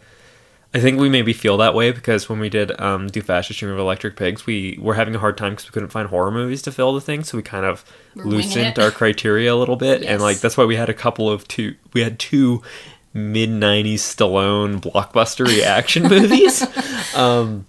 I 0.75 0.81
think 0.81 1.01
we 1.01 1.09
maybe 1.09 1.33
feel 1.33 1.57
that 1.59 1.75
way 1.75 1.91
because 1.91 2.29
when 2.29 2.39
we 2.39 2.49
did 2.51 2.79
um, 2.81 3.07
do 3.07 3.23
Fascist 3.23 3.59
Stream 3.59 3.73
of 3.73 3.79
Electric 3.79 4.15
Pigs, 4.17 4.45
we 4.45 4.77
were 4.81 4.95
having 4.95 5.15
a 5.15 5.19
hard 5.19 5.39
time 5.39 5.53
because 5.53 5.67
we 5.67 5.71
couldn't 5.73 5.89
find 5.89 6.09
horror 6.09 6.31
movies 6.31 6.61
to 6.63 6.73
fill 6.73 6.93
the 6.93 7.01
thing, 7.01 7.25
so 7.25 7.39
we 7.39 7.43
kind 7.43 7.65
of 7.65 7.83
We're 8.15 8.25
loosened 8.25 8.79
our 8.79 8.91
criteria 8.91 9.55
a 9.55 9.57
little 9.57 9.77
bit, 9.77 10.03
Yes. 10.03 10.11
and 10.11 10.21
like 10.21 10.39
that's 10.41 10.57
why 10.57 10.65
we 10.67 10.77
had 10.77 10.91
a 10.91 10.95
couple 10.95 11.31
of 11.31 11.49
two. 11.49 11.77
We 11.95 12.03
had 12.03 12.19
two 12.19 12.63
mid 13.15 13.49
'90s 13.49 13.95
Stallone 14.01 14.79
blockbuster 14.83 15.63
action 15.63 16.03
movies. 16.11 16.63
Um, 17.17 17.67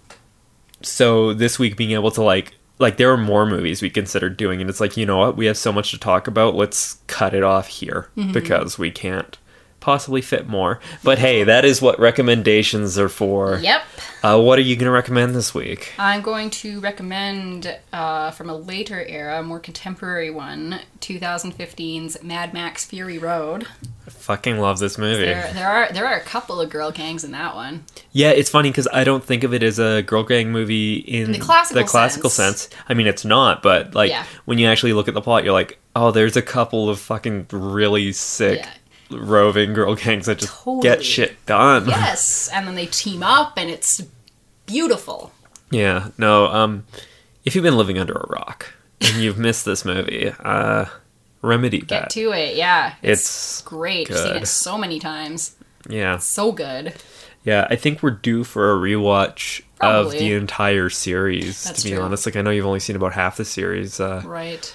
so 0.82 1.34
this 1.34 1.58
week, 1.58 1.76
being 1.76 1.92
able 1.92 2.10
to 2.12 2.22
like 2.22 2.54
like 2.78 2.96
there 2.96 3.08
were 3.08 3.16
more 3.16 3.44
movies 3.44 3.82
we 3.82 3.90
considered 3.90 4.36
doing, 4.36 4.60
and 4.60 4.70
it's 4.70 4.80
like 4.80 4.96
you 4.96 5.04
know 5.06 5.18
what, 5.18 5.36
we 5.36 5.46
have 5.46 5.56
so 5.56 5.72
much 5.72 5.90
to 5.90 5.98
talk 5.98 6.26
about. 6.26 6.54
Let's 6.54 6.98
cut 7.06 7.34
it 7.34 7.42
off 7.42 7.68
here 7.68 8.08
Mm-hmm. 8.16 8.32
because 8.32 8.78
we 8.78 8.90
can't 8.90 9.36
possibly 9.80 10.20
fit 10.20 10.48
more. 10.48 10.80
But 11.04 11.18
hey, 11.18 11.44
that 11.44 11.64
is 11.64 11.80
what 11.80 11.98
recommendations 12.00 12.98
are 12.98 13.08
for. 13.08 13.58
Yep. 13.58 13.82
Uh, 14.22 14.40
what 14.40 14.58
are 14.58 14.62
you 14.62 14.74
going 14.74 14.86
to 14.86 14.90
recommend 14.90 15.34
this 15.34 15.54
week? 15.54 15.92
I'm 15.98 16.22
going 16.22 16.50
to 16.50 16.80
recommend 16.80 17.78
uh, 17.92 18.32
from 18.32 18.50
a 18.50 18.56
later 18.56 19.00
era, 19.00 19.38
a 19.38 19.42
more 19.42 19.60
contemporary 19.60 20.30
one, 20.30 20.80
2015's 21.00 22.22
Mad 22.22 22.52
Max 22.52 22.84
Fury 22.84 23.18
Road. 23.18 23.66
I 24.06 24.10
fucking 24.10 24.58
love 24.58 24.78
this 24.78 24.98
movie. 24.98 25.24
There, 25.26 25.50
there 25.52 25.68
are 25.68 25.92
there 25.92 26.06
are 26.06 26.16
a 26.16 26.22
couple 26.22 26.60
of 26.60 26.70
girl 26.70 26.90
gangs 26.90 27.24
in 27.24 27.32
that 27.32 27.54
one. 27.54 27.84
Yeah, 28.12 28.30
it's 28.30 28.50
funny 28.50 28.70
because 28.70 28.88
I 28.92 29.04
don't 29.04 29.22
think 29.22 29.44
of 29.44 29.52
it 29.54 29.62
as 29.62 29.78
a 29.78 30.02
girl 30.02 30.22
gang 30.24 30.50
movie 30.50 30.96
in, 30.96 31.32
the 31.32 31.38
classical 31.38 31.84
classical 31.84 32.30
sense. 32.30 32.62
sense. 32.62 32.82
I 32.88 32.94
mean, 32.94 33.06
it's 33.06 33.24
not, 33.24 33.62
but 33.62 33.94
like 33.94 34.10
Yeah. 34.10 34.24
when 34.46 34.58
you 34.58 34.66
actually 34.66 34.94
look 34.94 35.08
at 35.08 35.14
the 35.14 35.20
plot, 35.20 35.44
you're 35.44 35.52
like, 35.52 35.78
oh, 35.94 36.10
there's 36.10 36.36
a 36.36 36.42
couple 36.42 36.88
of 36.88 36.98
fucking 37.00 37.46
really 37.52 38.12
sick 38.12 38.60
Yeah. 38.60 38.70
Roving 39.10 39.72
girl 39.72 39.94
gangs 39.94 40.26
that 40.26 40.38
just 40.38 40.52
Totally. 40.64 40.82
get 40.82 41.04
shit 41.04 41.44
done. 41.46 41.88
Yes, 41.88 42.48
and 42.52 42.66
then 42.66 42.74
they 42.74 42.86
team 42.86 43.22
up, 43.22 43.54
and 43.56 43.70
it's 43.70 44.02
beautiful. 44.66 45.32
Yeah, 45.70 46.08
no. 46.18 46.46
Um, 46.46 46.86
if 47.44 47.54
you've 47.54 47.62
been 47.64 47.76
living 47.76 47.98
under 47.98 48.14
a 48.14 48.26
rock 48.28 48.72
and 49.00 49.16
you've 49.22 49.38
missed 49.46 49.64
this 49.64 49.84
movie, 49.84 50.32
uh, 50.40 50.86
remedy 51.42 51.78
Get 51.80 51.88
that. 51.88 52.10
to 52.10 52.32
it, 52.32 52.56
yeah. 52.56 52.94
It's 53.02 53.62
great. 53.62 54.10
I've 54.10 54.18
seen 54.18 54.36
it 54.36 54.46
so 54.46 54.78
many 54.78 54.98
times. 54.98 55.54
yeah, 55.88 56.18
So 56.18 56.52
good. 56.52 56.94
yeah. 57.44 57.66
I 57.70 57.76
think 57.76 58.02
we're 58.02 58.10
due 58.10 58.44
for 58.44 58.72
a 58.72 58.76
rewatch 58.76 59.62
of 59.80 60.10
the 60.10 60.32
entire 60.32 60.90
series. 60.90 61.64
That's 61.64 61.82
to 61.82 61.88
be 61.90 61.94
true. 61.94 62.02
honest, 62.02 62.26
like 62.26 62.36
I 62.36 62.42
know 62.42 62.50
you've 62.50 62.66
only 62.66 62.80
seen 62.80 62.96
about 62.96 63.12
half 63.12 63.36
the 63.36 63.44
series. 63.44 64.00
Uh, 64.00 64.22
Right. 64.24 64.74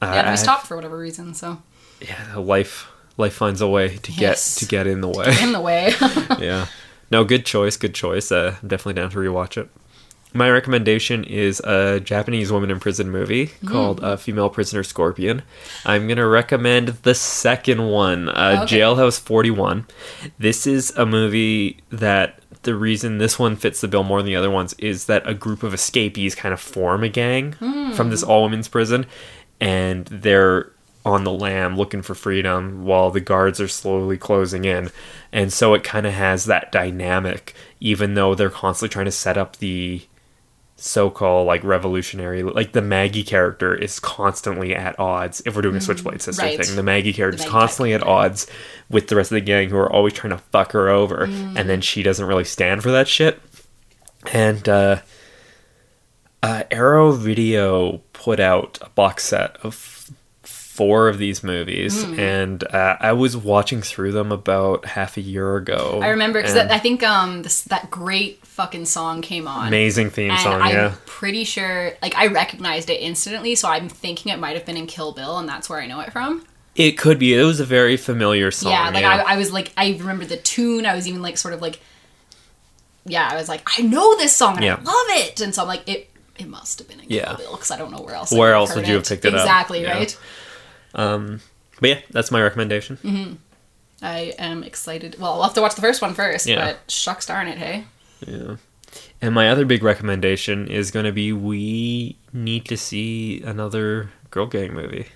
uh, 0.00 0.10
Yeah, 0.14 0.30
we 0.30 0.36
stopped 0.36 0.66
for 0.66 0.76
whatever 0.76 0.98
reason, 0.98 1.32
so 1.34 1.62
yeah, 2.00 2.34
life 2.36 2.88
life 3.16 3.34
finds 3.34 3.60
a 3.60 3.68
way 3.68 3.96
to 3.98 4.10
get 4.12 4.20
Yes. 4.20 4.54
to 4.56 4.66
get 4.66 4.86
in 4.86 5.00
the 5.00 5.08
way. 5.08 5.34
in 5.40 5.52
the 5.52 5.60
way. 5.60 5.92
yeah. 6.40 6.66
No, 7.10 7.24
good 7.24 7.44
choice, 7.44 7.76
good 7.76 7.94
choice. 7.94 8.32
Uh, 8.32 8.56
I'm 8.62 8.68
definitely 8.68 8.94
down 8.94 9.10
to 9.10 9.18
rewatch 9.18 9.56
it. 9.56 9.68
My 10.34 10.48
recommendation 10.50 11.24
is 11.24 11.60
a 11.60 12.00
Japanese 12.00 12.50
woman 12.50 12.70
in 12.70 12.80
prison 12.80 13.10
movie 13.10 13.46
Hmm. 13.60 13.66
called 13.68 14.02
uh, 14.02 14.16
Female 14.16 14.48
Prisoner 14.48 14.82
Scorpion. 14.82 15.42
I'm 15.84 16.06
going 16.06 16.16
to 16.16 16.26
recommend 16.26 16.88
the 17.02 17.14
second 17.14 17.82
one, 17.90 18.30
uh, 18.30 18.60
Okay. 18.64 18.78
Jailhouse 18.78 19.20
41. 19.20 19.86
This 20.38 20.66
is 20.66 20.90
a 20.96 21.04
movie 21.04 21.80
that 21.90 22.38
the 22.62 22.74
reason 22.74 23.18
this 23.18 23.38
one 23.38 23.56
fits 23.56 23.82
the 23.82 23.88
bill 23.88 24.04
more 24.04 24.20
than 24.20 24.26
the 24.26 24.36
other 24.36 24.50
ones 24.50 24.72
is 24.78 25.04
that 25.04 25.28
a 25.28 25.34
group 25.34 25.62
of 25.62 25.74
escapees 25.74 26.34
kind 26.34 26.54
of 26.54 26.60
form 26.60 27.02
a 27.04 27.08
gang 27.10 27.52
from 27.94 28.08
this 28.08 28.22
all 28.22 28.44
women's 28.44 28.68
prison, 28.68 29.04
and 29.60 30.06
they're 30.06 30.71
on 31.04 31.24
the 31.24 31.32
lam 31.32 31.76
looking 31.76 32.02
for 32.02 32.14
freedom 32.14 32.84
while 32.84 33.10
the 33.10 33.20
guards 33.20 33.60
are 33.60 33.68
slowly 33.68 34.16
closing 34.16 34.64
in. 34.64 34.90
And 35.32 35.52
so 35.52 35.74
it 35.74 35.82
kind 35.82 36.06
of 36.06 36.12
has 36.12 36.44
that 36.44 36.70
dynamic, 36.70 37.54
even 37.80 38.14
though 38.14 38.34
they're 38.34 38.50
constantly 38.50 38.92
trying 38.92 39.06
to 39.06 39.12
set 39.12 39.36
up 39.36 39.56
the 39.56 40.02
so-called 40.76 41.46
like 41.46 41.62
revolutionary 41.62 42.42
like 42.42 42.72
the 42.72 42.82
maggie 42.82 43.22
character 43.22 43.72
is 43.72 44.00
constantly 44.00 44.74
at 44.74 44.98
odds 44.98 45.40
if 45.46 45.54
we're 45.54 45.62
doing 45.62 45.76
a 45.76 45.80
switchblade 45.80 46.20
sister 46.20 46.42
right. 46.42 46.64
thing. 46.64 46.74
The 46.74 46.82
maggie 46.82 47.12
character 47.12 47.36
is 47.36 47.42
Maggie 47.42 47.52
constantly 47.52 47.94
at 47.94 48.02
odds 48.02 48.48
with 48.90 49.06
the 49.06 49.14
rest 49.14 49.30
of 49.30 49.36
the 49.36 49.42
gang 49.42 49.68
who 49.68 49.76
are 49.76 49.92
always 49.92 50.12
trying 50.12 50.32
to 50.32 50.42
fuck 50.50 50.72
her 50.72 50.88
over 50.88 51.24
and 51.24 51.68
then 51.68 51.82
she 51.82 52.02
doesn't 52.02 52.26
really 52.26 52.42
stand 52.42 52.82
for 52.82 52.90
that 52.90 53.06
shit. 53.06 53.40
And 54.32 54.68
uh 54.68 55.02
uh, 56.42 56.64
Arrow 56.70 57.12
Video 57.12 57.98
put 58.12 58.40
out 58.40 58.78
a 58.82 58.88
box 58.90 59.24
set 59.24 59.56
of 59.62 60.10
four 60.74 61.08
of 61.08 61.18
these 61.18 61.42
movies, 61.44 62.02
Hmm. 62.02 62.18
and 62.18 62.64
uh, 62.64 62.96
I 62.98 63.12
was 63.12 63.36
watching 63.36 63.82
through 63.82 64.12
them 64.12 64.32
about 64.32 64.86
half 64.86 65.18
a 65.18 65.20
year 65.20 65.56
ago. 65.56 66.00
I 66.02 66.08
remember 66.08 66.40
because 66.40 66.56
I 66.56 66.78
think 66.78 67.02
um 67.02 67.42
this 67.42 67.60
that 67.64 67.90
great 67.90 68.44
fucking 68.46 68.86
song 68.86 69.20
came 69.20 69.46
on. 69.46 69.68
amazing 69.68 70.08
theme 70.10 70.30
and 70.30 70.40
song, 70.40 70.62
I'm 70.62 70.74
yeah. 70.74 70.94
pretty 71.04 71.44
sure, 71.44 71.92
like, 72.00 72.14
I 72.16 72.26
recognized 72.28 72.88
it 72.88 73.00
instantly, 73.00 73.54
so 73.54 73.68
I'm 73.68 73.88
thinking 73.90 74.32
it 74.32 74.38
might 74.38 74.56
have 74.56 74.64
been 74.64 74.76
in 74.78 74.86
Kill 74.86 75.12
Bill, 75.12 75.38
and 75.38 75.46
that's 75.48 75.68
where 75.68 75.78
I 75.80 75.86
know 75.86 76.00
it 76.00 76.10
from. 76.12 76.44
It 76.74 76.92
could 76.92 77.18
be. 77.18 77.34
It 77.34 77.44
was 77.44 77.60
a 77.60 77.66
very 77.66 77.98
familiar 77.98 78.50
song. 78.50 78.72
yeah, 78.72 78.88
like 78.88 79.04
I, 79.04 79.34
I 79.34 79.36
was 79.36 79.52
like, 79.52 79.72
I 79.76 79.90
remember 79.98 80.24
the 80.24 80.38
tune. 80.38 80.86
I 80.86 80.94
was 80.94 81.06
even 81.06 81.20
like, 81.20 81.36
sort 81.36 81.52
of 81.52 81.60
like, 81.60 81.80
yeah, 83.04 83.28
I 83.30 83.36
was 83.36 83.48
like, 83.48 83.60
I 83.78 83.82
know 83.82 84.16
this 84.16 84.34
song 84.34 84.56
and 84.56 84.64
Yeah. 84.64 84.76
I 84.80 84.82
love 84.82 85.06
it, 85.26 85.40
and 85.42 85.54
so 85.54 85.62
I'm 85.62 85.68
like, 85.68 85.86
it, 85.86 86.10
it 86.38 86.48
must 86.48 86.78
have 86.78 86.88
been 86.88 87.00
in 87.00 87.08
Kill 87.08 87.16
Yeah. 87.18 87.34
Bill 87.36 87.52
because 87.52 87.70
I 87.70 87.76
don't 87.76 87.90
know 87.90 88.00
where 88.00 88.14
else. 88.14 88.32
Where 88.32 88.54
else 88.54 88.74
would 88.74 88.88
you 88.88 88.94
have 88.94 89.06
picked 89.06 89.24
it 89.26 89.34
up? 89.34 89.40
Exactly 89.42 89.82
Yeah. 89.82 89.92
right. 89.98 90.18
But 90.92 91.40
yeah, 91.82 92.00
that's 92.10 92.30
my 92.30 92.42
recommendation. 92.42 92.96
Mm-hmm. 92.98 93.34
I 94.02 94.34
am 94.38 94.64
excited. 94.64 95.16
Well, 95.20 95.34
I'll 95.34 95.42
have 95.44 95.54
to 95.54 95.60
watch 95.60 95.74
the 95.76 95.80
first 95.80 96.02
one 96.02 96.14
first, 96.14 96.46
Yeah. 96.46 96.64
but 96.64 96.90
shucks 96.90 97.26
darn 97.26 97.46
it, 97.48 97.58
hey. 97.58 97.84
Yeah. 98.26 98.56
And 99.20 99.34
my 99.34 99.48
other 99.48 99.64
big 99.64 99.82
recommendation 99.82 100.66
is 100.68 100.90
going 100.90 101.06
to 101.06 101.12
be 101.12 101.32
we 101.32 102.16
need 102.32 102.64
to 102.66 102.76
see 102.76 103.40
another 103.42 104.10
Girl 104.30 104.46
Gang 104.46 104.74
movie. 104.74 105.06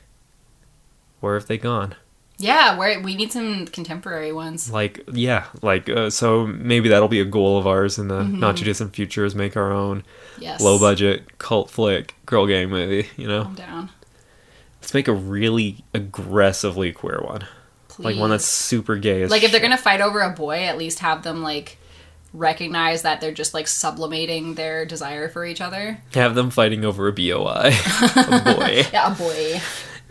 Where 1.20 1.34
have 1.34 1.46
they 1.46 1.58
gone? 1.58 1.94
Yeah, 2.38 2.76
where 2.76 3.00
we 3.00 3.16
need 3.16 3.32
some 3.32 3.66
contemporary 3.66 4.30
ones. 4.32 4.70
Like, 4.70 5.00
yeah, 5.10 5.46
like 5.62 5.88
uh, 5.88 6.10
so 6.10 6.46
maybe 6.46 6.88
that'll 6.90 7.08
be 7.08 7.20
a 7.20 7.24
goal 7.24 7.58
of 7.58 7.66
ours 7.66 7.98
in 7.98 8.08
the 8.08 8.22
not 8.24 8.58
too 8.58 8.64
distant 8.64 8.94
future 8.94 9.24
is 9.24 9.34
make 9.34 9.56
our 9.56 9.72
own 9.72 10.04
Yes. 10.38 10.60
low 10.60 10.78
budget 10.78 11.38
cult 11.38 11.70
flick 11.70 12.14
girl 12.26 12.46
gang 12.46 12.68
movie. 12.68 13.08
You 13.16 13.26
know, 13.26 13.42
I'm 13.44 13.54
down. 13.54 13.90
Let's 14.86 14.94
make 14.94 15.08
a 15.08 15.12
really 15.12 15.78
aggressively 15.92 16.92
queer 16.92 17.20
one, 17.20 17.44
Please. 17.88 18.04
like 18.04 18.16
one 18.16 18.30
that's 18.30 18.44
super 18.44 18.94
gay. 18.94 19.26
Like 19.26 19.42
if 19.42 19.50
they're 19.50 19.60
gonna 19.60 19.76
fight 19.76 20.00
over 20.00 20.20
a 20.20 20.30
boy, 20.30 20.62
at 20.62 20.78
least 20.78 21.00
have 21.00 21.24
them 21.24 21.42
like 21.42 21.76
recognize 22.32 23.02
that 23.02 23.20
they're 23.20 23.32
just 23.32 23.52
like 23.52 23.66
sublimating 23.66 24.54
their 24.54 24.86
desire 24.86 25.28
for 25.28 25.44
each 25.44 25.60
other. 25.60 25.98
have 26.14 26.36
them 26.36 26.50
fighting 26.50 26.84
over 26.84 27.08
a 27.08 27.12
boi, 27.12 27.72
a 28.14 28.42
boy. 28.44 28.84
Yeah, 28.92 29.12
a 29.12 29.14
boy. 29.16 29.60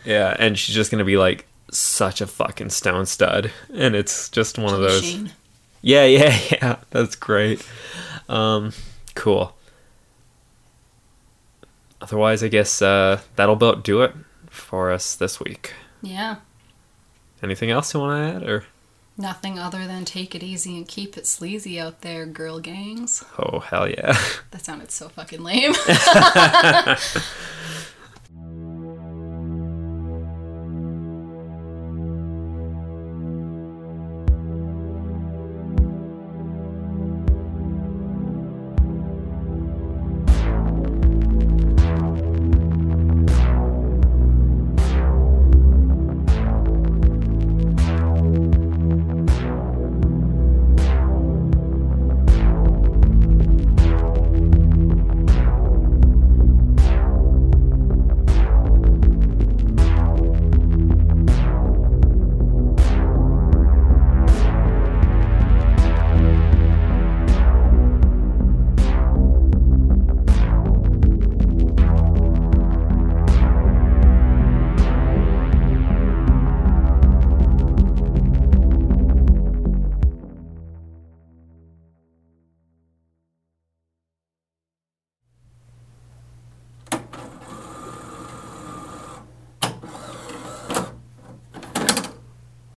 Yeah, 0.04 0.36
and 0.38 0.60
she's 0.60 0.76
just 0.76 0.92
gonna 0.92 1.06
be 1.06 1.16
like 1.16 1.48
such 1.72 2.20
a 2.20 2.28
fucking 2.28 2.72
stone 2.72 3.06
stud, 3.06 3.54
and 3.74 3.96
it's 3.96 4.28
just 4.28 4.58
one 4.60 4.74
of 4.74 4.82
those. 4.82 5.16
Yeah, 5.82 6.04
yeah, 6.04 6.38
yeah. 6.52 6.76
That's 6.90 7.16
great. 7.16 7.66
Um, 8.28 8.74
cool. 9.14 9.56
Otherwise, 12.02 12.44
I 12.44 12.50
guess 12.50 12.82
uh, 12.82 13.22
that'll 13.38 13.56
about 13.56 13.86
do 13.86 14.02
it 14.02 14.14
for 14.66 14.92
us 14.92 15.16
this 15.16 15.40
week. 15.40 15.74
Yeah. 16.02 16.38
Anything 17.44 17.70
else 17.70 17.94
you 17.94 18.00
want 18.00 18.20
to 18.20 18.36
add, 18.38 18.50
or 18.50 18.66
Nothing 19.18 19.58
other 19.58 19.86
than 19.88 20.04
take 20.04 20.36
it 20.36 20.44
easy 20.44 20.76
and 20.76 20.86
keep 20.88 21.18
it 21.18 21.26
sleazy 21.26 21.80
out 21.80 22.02
there, 22.02 22.26
girl 22.26 22.60
gangs. 22.60 23.24
oh 23.40 23.60
hell 23.60 23.88
yeah, 23.88 24.18
That 24.52 24.66
sounded 24.66 24.92
so 24.92 25.08
fucking 25.10 25.42
lame. 25.44 25.74